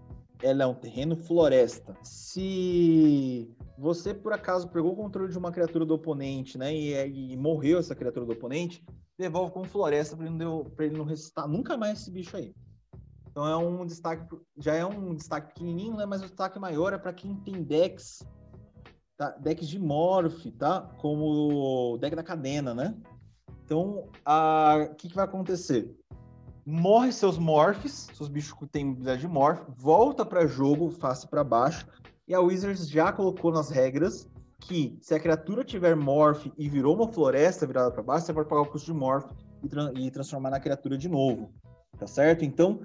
Ela 0.43 0.65
é 0.65 0.67
um 0.67 0.75
terreno 0.75 1.15
floresta. 1.15 1.97
Se 2.03 3.49
você 3.75 4.13
por 4.13 4.33
acaso 4.33 4.69
pegou 4.69 4.91
o 4.91 4.95
controle 4.95 5.31
de 5.31 5.37
uma 5.37 5.51
criatura 5.51 5.83
do 5.83 5.95
oponente, 5.95 6.55
né, 6.55 6.71
e, 6.75 7.31
e 7.31 7.37
morreu 7.37 7.79
essa 7.79 7.95
criatura 7.95 8.23
do 8.23 8.33
oponente, 8.33 8.85
devolve 9.17 9.51
com 9.51 9.63
floresta 9.63 10.15
para 10.15 10.27
ele, 10.27 10.43
ele 10.79 10.97
não 10.97 11.05
ressuscitar 11.05 11.47
nunca 11.47 11.75
mais 11.75 12.01
esse 12.01 12.11
bicho 12.11 12.37
aí. 12.37 12.53
Então 13.31 13.47
é 13.47 13.57
um 13.57 13.83
destaque, 13.83 14.27
já 14.57 14.75
é 14.75 14.85
um 14.85 15.15
destaque 15.15 15.53
pequenininho, 15.53 15.95
né, 15.95 16.05
mas 16.05 16.21
o 16.21 16.25
destaque 16.25 16.59
maior 16.59 16.93
é 16.93 16.99
para 16.99 17.13
quem 17.13 17.35
tem 17.35 17.63
decks, 17.63 18.19
tá? 19.17 19.31
decks 19.31 19.67
de 19.67 19.79
morph, 19.79 20.45
tá? 20.57 20.81
Como 20.99 21.93
o 21.93 21.97
deck 21.97 22.15
da 22.15 22.23
cadena, 22.23 22.73
né? 22.73 22.95
Então, 23.65 24.07
o 24.25 24.95
que, 24.95 25.09
que 25.09 25.15
vai 25.15 25.25
acontecer? 25.25 25.93
Morre 26.65 27.11
seus 27.11 27.37
morphs, 27.37 28.07
seus 28.13 28.29
bichos 28.29 28.53
que 28.53 28.67
têm 28.67 28.91
habilidade 28.91 29.21
de 29.21 29.27
morph, 29.27 29.61
volta 29.75 30.25
para 30.25 30.45
jogo, 30.45 30.91
face 30.91 31.27
para 31.27 31.43
baixo, 31.43 31.87
e 32.27 32.33
a 32.33 32.39
Wizards 32.39 32.87
já 32.87 33.11
colocou 33.11 33.51
nas 33.51 33.69
regras 33.69 34.29
que 34.59 34.97
se 35.01 35.13
a 35.13 35.19
criatura 35.19 35.63
tiver 35.63 35.95
morph 35.95 36.47
e 36.57 36.67
virou 36.69 36.95
uma 36.95 37.07
floresta 37.07 37.65
virada 37.65 37.91
para 37.91 38.03
baixo, 38.03 38.25
você 38.25 38.33
pode 38.33 38.49
pagar 38.49 38.61
o 38.61 38.65
custo 38.65 38.91
de 38.91 38.97
morph 38.97 39.29
e, 39.63 39.67
tra 39.67 39.91
e, 39.95 40.11
transformar 40.11 40.49
na 40.49 40.59
criatura 40.59 40.97
de 40.97 41.07
novo. 41.07 41.53
Tá 41.97 42.05
certo? 42.05 42.43
Então, 42.43 42.81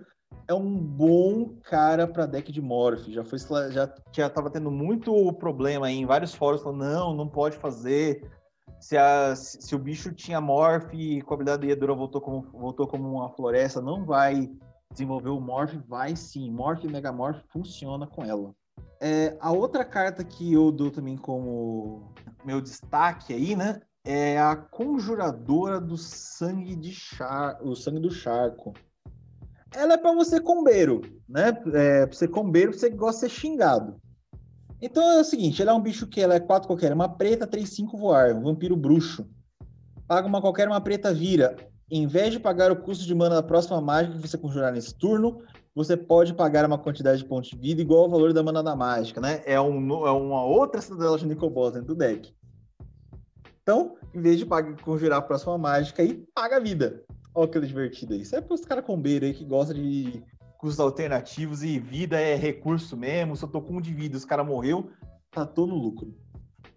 é 0.48 0.54
um 0.54 0.76
bom 0.76 1.56
cara 1.62 2.06
para 2.06 2.26
deck 2.26 2.50
de 2.52 2.60
morph. 2.60 3.08
Já 3.08 3.24
foi 3.24 3.38
já 3.70 3.92
já 4.12 4.30
tava 4.30 4.50
tendo 4.50 4.70
muito 4.70 5.32
problema 5.34 5.86
aí 5.86 5.96
em 5.96 6.06
vários 6.06 6.34
fóruns 6.34 6.62
falando 6.62 6.84
não, 6.84 7.14
não 7.14 7.28
pode 7.28 7.56
fazer. 7.56 8.30
Se, 8.80 8.96
a, 8.96 9.34
se 9.36 9.74
o 9.76 9.78
bicho 9.78 10.12
tinha 10.12 10.40
morph 10.40 10.92
e 10.92 11.22
com 11.22 11.32
a 11.32 11.36
habilidade 11.36 11.66
de 11.66 11.72
Edura 11.72 11.94
voltou 11.94 12.20
como 12.20 12.42
voltou 12.52 12.86
como 12.86 13.08
uma 13.08 13.30
floresta, 13.30 13.80
não 13.80 14.04
vai 14.04 14.50
desenvolver 14.90 15.30
o 15.30 15.40
morph, 15.40 15.74
vai 15.86 16.14
sim. 16.14 16.50
Morph 16.50 16.84
e 16.84 16.88
megamorph 16.88 17.40
funciona 17.48 18.06
com 18.06 18.24
ela. 18.24 18.54
É, 19.00 19.36
a 19.40 19.50
outra 19.50 19.84
carta 19.84 20.22
que 20.22 20.52
eu 20.52 20.70
dou 20.70 20.90
também 20.90 21.16
como 21.16 22.12
meu 22.44 22.60
destaque 22.60 23.32
aí, 23.32 23.56
né? 23.56 23.80
É 24.04 24.38
a 24.38 24.56
Conjuradora 24.56 25.80
do 25.80 25.96
Sangue 25.96 26.74
de 26.74 26.92
Char... 26.92 27.58
o 27.62 27.74
Sangue 27.74 28.00
do 28.00 28.10
Charco. 28.10 28.72
Ela 29.74 29.94
é 29.94 29.96
para 29.96 30.12
você 30.12 30.40
combeiro, 30.40 31.00
né? 31.28 31.48
É, 31.72 32.06
pra 32.06 32.14
você 32.14 32.28
combeiro, 32.28 32.72
você 32.72 32.90
gosta 32.90 33.26
de 33.26 33.32
ser 33.32 33.40
xingado. 33.40 33.96
Então 34.80 35.02
é 35.12 35.20
o 35.20 35.24
seguinte, 35.24 35.62
ela 35.62 35.70
é 35.70 35.74
um 35.74 35.80
bicho 35.80 36.08
que 36.08 36.20
ela 36.20 36.34
é 36.34 36.40
4 36.40 36.66
qualquer, 36.66 36.92
uma 36.92 37.08
preta, 37.08 37.46
3, 37.46 37.68
5 37.68 37.96
voar, 37.96 38.34
um 38.34 38.42
vampiro 38.42 38.76
bruxo. 38.76 39.26
Paga 40.08 40.26
uma 40.26 40.40
qualquer, 40.40 40.66
uma 40.66 40.80
preta 40.80 41.14
vira. 41.14 41.56
Em 41.88 42.06
vez 42.06 42.32
de 42.32 42.40
pagar 42.40 42.72
o 42.72 42.76
custo 42.76 43.04
de 43.04 43.14
mana 43.14 43.36
da 43.36 43.42
próxima 43.42 43.80
mágica 43.80 44.16
que 44.16 44.28
você 44.28 44.36
conjurar 44.36 44.72
nesse 44.72 44.94
turno, 44.94 45.42
você 45.74 45.96
pode 45.96 46.34
pagar 46.34 46.66
uma 46.66 46.78
quantidade 46.78 47.18
de 47.18 47.24
pontos 47.24 47.50
de 47.50 47.56
vida 47.56 47.80
igual 47.80 48.02
ao 48.02 48.10
valor 48.10 48.32
da 48.32 48.42
mana 48.42 48.62
da 48.62 48.74
mágica, 48.74 49.20
né? 49.20 49.42
É, 49.46 49.60
um, 49.60 50.06
é 50.06 50.10
uma 50.10 50.44
outra 50.44 50.80
cidadela 50.80 51.16
de 51.16 51.26
Nicol 51.26 51.50
Boss 51.50 51.74
dentro 51.74 51.88
do 51.88 51.94
deck. 51.94 52.34
Então, 53.62 53.96
em 54.12 54.20
vez 54.20 54.38
de 54.38 54.44
pagar, 54.44 54.74
conjurar 54.82 55.20
a 55.20 55.22
próxima 55.22 55.56
mágica 55.56 56.02
aí, 56.02 56.24
paga 56.34 56.56
a 56.56 56.60
vida. 56.60 57.04
Olha 57.34 57.48
que 57.48 57.60
divertido 57.60 58.14
isso. 58.14 58.36
É 58.36 58.40
para 58.40 58.54
os 58.54 58.64
caras 58.64 58.84
combeiros 58.84 59.28
aí 59.28 59.34
que 59.34 59.44
gostam 59.44 59.76
de 59.76 60.22
custos 60.58 60.80
alternativos 60.80 61.62
e 61.62 61.78
vida 61.78 62.20
é 62.20 62.34
recurso 62.36 62.96
mesmo. 62.96 63.34
Eu 63.40 63.48
tô 63.48 63.60
com 63.60 63.76
um 63.76 63.80
de 63.80 63.92
vida 63.92 64.16
os 64.16 64.24
cara 64.24 64.44
morreu, 64.44 64.92
tá 65.30 65.46
todo 65.46 65.70
no 65.70 65.78
lucro. 65.78 66.14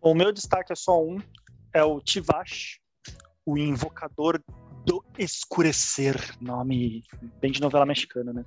O 0.01 0.13
meu 0.13 0.31
destaque 0.31 0.71
é 0.71 0.75
só 0.75 1.03
um, 1.03 1.17
é 1.73 1.83
o 1.83 1.99
Tivash, 1.99 2.79
o 3.45 3.57
invocador 3.57 4.41
do 4.85 5.03
Escurecer, 5.17 6.15
nome 6.39 7.03
bem 7.41 7.51
de 7.51 7.59
novela 7.59 7.85
mexicana, 7.85 8.31
né? 8.31 8.45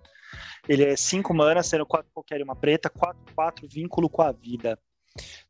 Ele 0.69 0.85
é 0.85 0.97
5 0.97 1.35
mana, 1.35 1.63
sendo 1.63 1.85
4 1.85 2.11
qualquer 2.13 2.41
e 2.41 2.43
uma 2.43 2.57
preta, 2.57 2.89
4, 2.89 3.35
4, 3.35 3.69
vínculo 3.69 4.09
com 4.09 4.23
a 4.23 4.33
vida. 4.33 4.79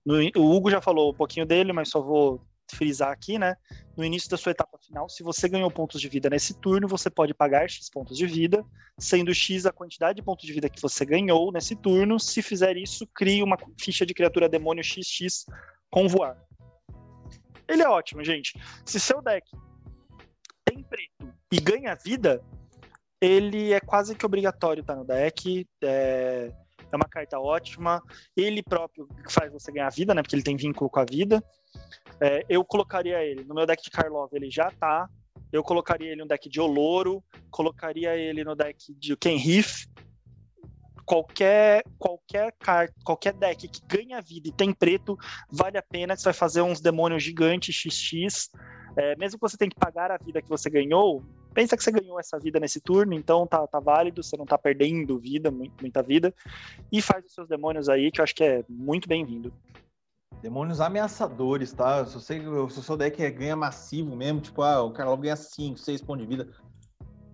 No, 0.05 0.15
o 0.37 0.57
Hugo 0.57 0.71
já 0.71 0.81
falou 0.81 1.11
um 1.11 1.15
pouquinho 1.15 1.47
dele, 1.47 1.73
mas 1.73 1.91
só 1.91 2.01
vou 2.01 2.41
frisar 2.77 3.11
aqui, 3.11 3.39
né? 3.39 3.57
No 3.97 4.05
início 4.05 4.31
da 4.31 4.37
sua 4.37 4.53
etapa 4.53 4.79
final, 4.79 5.09
se 5.09 5.23
você 5.23 5.49
ganhou 5.49 5.71
pontos 5.71 6.01
de 6.01 6.09
vida 6.09 6.31
nesse 6.31 6.55
turno, 6.55 6.89
você 6.89 7.11
pode 7.11 7.35
pagar 7.35 7.69
X 7.69 7.91
pontos 7.91 8.17
de 8.17 8.27
vida, 8.27 8.65
sendo 8.99 9.35
X 9.35 9.67
a 9.67 9.73
quantidade 9.73 10.17
de 10.17 10.23
pontos 10.23 10.47
de 10.47 10.53
vida 10.53 10.69
que 10.69 10.81
você 10.81 11.05
ganhou 11.05 11.51
nesse 11.53 11.75
turno. 11.77 12.19
Se 12.19 12.43
fizer 12.43 12.77
isso, 12.77 13.07
crie 13.09 13.43
uma 13.43 13.57
ficha 13.79 14.05
de 14.07 14.15
criatura 14.15 14.49
demônio 14.49 14.85
XX 14.85 15.47
com 15.91 16.09
voar. 16.09 16.37
Ele 17.69 17.83
é 17.83 17.89
ótimo, 17.89 18.25
gente. 18.25 18.59
Se 18.85 18.99
seu 18.99 19.21
deck 19.21 19.47
tem 20.65 20.83
preto 20.83 21.35
e 21.53 21.61
ganha 21.61 21.95
vida, 21.95 22.43
ele 23.21 23.73
é 23.73 23.81
quase 23.81 24.15
que 24.15 24.25
obrigatório 24.25 24.81
estar 24.81 24.95
no 24.95 25.05
deck. 25.05 25.67
É, 25.83 26.53
é 26.91 26.97
uma 26.97 27.09
carta 27.09 27.39
ótima. 27.39 28.03
Ele 28.37 28.63
próprio 28.63 29.09
faz 29.29 29.53
você 29.53 29.71
ganhar 29.73 29.91
vida, 29.91 30.15
né? 30.15 30.23
Porque 30.23 30.35
ele 30.35 30.43
tem 30.43 30.57
vínculo 30.57 30.91
com 30.91 31.01
a 31.01 31.05
vida. 31.05 31.43
É, 32.21 32.45
eu 32.49 32.65
colocaria 32.65 33.23
ele 33.25 33.45
no 33.45 33.55
meu 33.55 33.67
deck 33.67 33.83
de 33.83 33.91
Karlov, 33.91 34.31
ele 34.33 34.51
já 34.51 34.71
tá. 34.71 35.09
Eu 35.53 35.63
colocaria 35.63 36.13
ele 36.13 36.23
no 36.23 36.29
deck 36.29 36.49
de 36.49 36.61
Oloro, 36.61 37.23
colocaria 37.51 38.15
ele 38.17 38.45
no 38.45 38.55
deck 38.55 38.93
de 38.95 39.17
Kenrith. 39.17 39.89
Qualquer, 41.05 41.85
qualquer, 41.99 42.53
carta, 42.59 42.95
qualquer 43.03 43.33
deck 43.33 43.67
que 43.67 43.81
ganha 43.87 44.21
vida 44.21 44.49
e 44.49 44.53
tem 44.53 44.75
preto, 44.75 45.17
vale 45.51 45.79
a 45.79 45.83
pena. 45.83 46.15
Você 46.15 46.25
vai 46.25 46.35
fazer 46.35 46.61
uns 46.61 46.81
demônios 46.81 47.23
gigantes 47.23 47.75
XX. 47.75 48.51
É, 48.95 49.17
mesmo 49.17 49.39
que 49.39 49.49
você 49.49 49.57
tenha 49.57 49.71
que 49.71 49.79
pagar 49.79 50.11
a 50.11 50.19
vida 50.19 50.43
que 50.43 50.49
você 50.49 50.69
ganhou, 50.69 51.25
pensa 51.55 51.77
que 51.77 51.83
você 51.83 51.91
ganhou 51.91 52.19
essa 52.19 52.39
vida 52.39 52.61
nesse 52.61 52.81
turno, 52.81 53.15
então 53.15 53.47
tá, 53.47 53.67
tá 53.67 53.81
válido, 53.81 54.23
você 54.23 54.37
não 54.37 54.47
tá 54.47 54.57
perdendo 54.57 55.19
vida, 55.19 55.51
muita 55.51 56.03
vida. 56.03 56.35
E 56.91 57.03
faz 57.03 57.25
os 57.25 57.33
seus 57.33 57.49
demônios 57.49 57.89
aí, 57.89 58.11
que 58.11 58.21
eu 58.21 58.25
acho 58.25 58.35
que 58.35 58.45
é 58.45 58.65
muito 58.69 59.09
bem-vindo. 59.09 59.53
Demônios 60.41 60.81
ameaçadores, 60.81 61.73
tá? 61.73 62.05
Se, 62.07 62.15
você, 62.15 62.41
se 62.41 62.47
o 62.47 62.83
seu 62.83 62.97
deck 62.97 63.21
é, 63.23 63.31
ganha 63.31 63.57
massivo 63.57 64.15
mesmo, 64.15 64.41
tipo, 64.41 64.63
ah, 64.63 64.83
o 64.83 64.93
cara 64.93 65.15
ganha 65.17 65.35
5, 65.35 65.79
6 65.79 66.03
pontos 66.03 66.27
de 66.27 66.37
vida. 66.37 66.53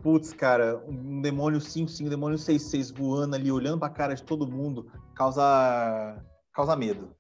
Putz, 0.02 0.32
cara, 0.32 0.82
um 0.86 1.20
demônio 1.20 1.60
5, 1.60 1.90
5, 1.90 2.10
demônio 2.10 2.38
6, 2.38 2.62
6 2.62 2.90
voando 2.90 3.36
ali, 3.36 3.50
olhando 3.50 3.78
pra 3.78 3.88
cara 3.88 4.14
de 4.14 4.22
todo 4.22 4.50
mundo, 4.50 4.90
causa, 5.14 6.22
causa 6.52 6.76
medo. 6.76 7.14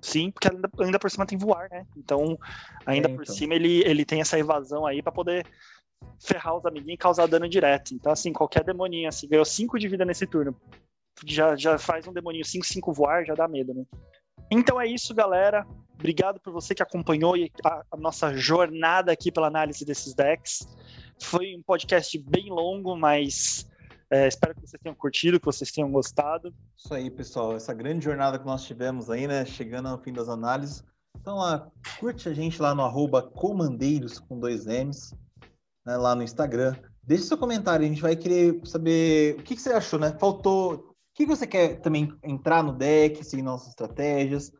Sim, 0.00 0.30
porque 0.30 0.48
ainda, 0.48 0.70
ainda 0.80 0.98
por 0.98 1.10
cima 1.10 1.26
tem 1.26 1.36
voar, 1.36 1.68
né? 1.70 1.84
Então, 1.96 2.38
ainda 2.86 3.08
é, 3.08 3.14
por 3.14 3.22
então. 3.22 3.34
cima 3.34 3.54
ele, 3.54 3.82
ele 3.84 4.04
tem 4.04 4.20
essa 4.20 4.38
evasão 4.38 4.86
aí 4.86 5.02
para 5.02 5.12
poder 5.12 5.44
ferrar 6.20 6.56
os 6.56 6.64
amiguinhos 6.66 6.94
e 6.94 6.98
causar 6.98 7.26
dano 7.26 7.48
direto. 7.48 7.94
Então, 7.94 8.12
assim, 8.12 8.32
qualquer 8.32 8.64
demoninho, 8.64 9.08
assim, 9.08 9.28
ganhou 9.28 9.44
5 9.44 9.78
de 9.78 9.88
vida 9.88 10.04
nesse 10.04 10.26
turno, 10.26 10.56
já, 11.24 11.56
já 11.56 11.78
faz 11.78 12.06
um 12.06 12.12
demoninho 12.12 12.44
5, 12.44 12.66
5 12.66 12.92
voar, 12.92 13.24
já 13.24 13.34
dá 13.34 13.48
medo, 13.48 13.74
né? 13.74 13.84
Então 14.50 14.80
é 14.80 14.86
isso, 14.86 15.14
galera. 15.14 15.66
Obrigado 15.94 16.40
por 16.40 16.52
você 16.52 16.74
que 16.74 16.82
acompanhou 16.82 17.34
a, 17.64 17.82
a 17.90 17.96
nossa 17.96 18.34
jornada 18.36 19.12
aqui 19.12 19.30
pela 19.32 19.48
análise 19.48 19.84
desses 19.84 20.14
decks. 20.14 20.66
Foi 21.20 21.54
um 21.56 21.62
podcast 21.62 22.16
bem 22.18 22.48
longo, 22.48 22.96
mas 22.96 23.68
é, 24.10 24.26
espero 24.26 24.54
que 24.54 24.60
vocês 24.60 24.80
tenham 24.80 24.94
curtido, 24.94 25.40
que 25.40 25.46
vocês 25.46 25.70
tenham 25.72 25.90
gostado. 25.90 26.54
Isso 26.76 26.94
aí, 26.94 27.10
pessoal. 27.10 27.54
Essa 27.54 27.74
grande 27.74 28.04
jornada 28.04 28.38
que 28.38 28.46
nós 28.46 28.64
tivemos 28.64 29.10
aí, 29.10 29.26
né? 29.26 29.44
Chegando 29.44 29.88
ao 29.88 29.98
fim 29.98 30.12
das 30.12 30.28
análises. 30.28 30.84
Então, 31.20 31.36
lá, 31.36 31.68
curte 31.98 32.28
a 32.28 32.32
gente 32.32 32.62
lá 32.62 32.74
no 32.74 32.82
arroba 32.82 33.20
comandeiros 33.20 34.18
com 34.18 34.38
dois 34.38 34.66
M's, 34.66 35.12
né, 35.88 35.96
lá 35.96 36.14
no 36.14 36.22
Instagram. 36.22 36.76
Deixe 37.02 37.24
seu 37.24 37.38
comentário, 37.38 37.86
a 37.86 37.88
gente 37.88 38.02
vai 38.02 38.14
querer 38.14 38.60
saber 38.66 39.36
o 39.40 39.42
que, 39.42 39.56
que 39.56 39.62
você 39.62 39.70
achou, 39.70 39.98
né? 39.98 40.14
Faltou 40.20 40.94
que 41.14 41.24
você 41.24 41.46
quer 41.46 41.80
também 41.80 42.12
entrar 42.22 42.62
no 42.62 42.72
deck, 42.72 43.24
seguir 43.24 43.42
nossas 43.42 43.68
estratégias? 43.68 44.52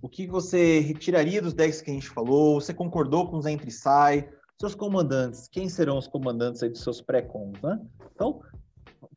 O 0.00 0.08
que 0.08 0.28
você 0.28 0.78
retiraria 0.78 1.42
dos 1.42 1.52
decks 1.52 1.82
que 1.82 1.90
a 1.90 1.94
gente 1.94 2.08
falou? 2.08 2.60
Você 2.60 2.72
concordou 2.72 3.28
com 3.28 3.36
os 3.36 3.46
entre 3.46 3.68
e 3.68 3.72
sai? 3.72 4.28
Seus 4.60 4.74
comandantes, 4.74 5.48
quem 5.48 5.68
serão 5.68 5.98
os 5.98 6.06
comandantes 6.06 6.62
aí 6.62 6.70
dos 6.70 6.82
seus 6.82 7.02
pré-combos, 7.02 7.60
né? 7.60 7.78
Então, 8.14 8.40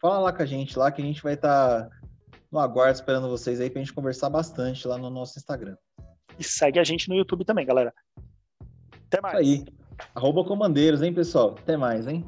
fala 0.02 0.20
lá 0.20 0.34
com 0.34 0.42
a 0.42 0.46
gente 0.46 0.78
lá 0.78 0.92
que 0.92 1.02
a 1.02 1.06
gente 1.06 1.22
vai 1.22 1.36
estar 1.36 1.84
tá 1.84 1.90
no 2.52 2.60
aguardo 2.60 2.96
esperando 2.96 3.30
vocês 3.30 3.62
aí 3.62 3.70
pra 3.70 3.80
gente 3.80 3.94
conversar 3.94 4.30
bastante 4.30 4.88
lá 4.88 4.98
no 4.98 5.10
nosso 5.10 5.38
Instagram. 5.38 5.78
E 6.38 6.44
segue 6.44 6.80
a 6.80 6.84
gente 6.84 7.08
no 7.08 7.16
YouTube 7.16 7.46
também, 7.46 7.66
galera. 7.66 7.94
Até 9.08 9.22
mais. 9.22 9.48
Isso 9.48 9.64
aí. 9.68 9.79
Arroba 10.16 10.44
comandeiros, 10.44 11.02
hein, 11.02 11.14
pessoal? 11.14 11.56
Até 11.60 11.78
mais, 11.78 12.08
hein? 12.08 12.26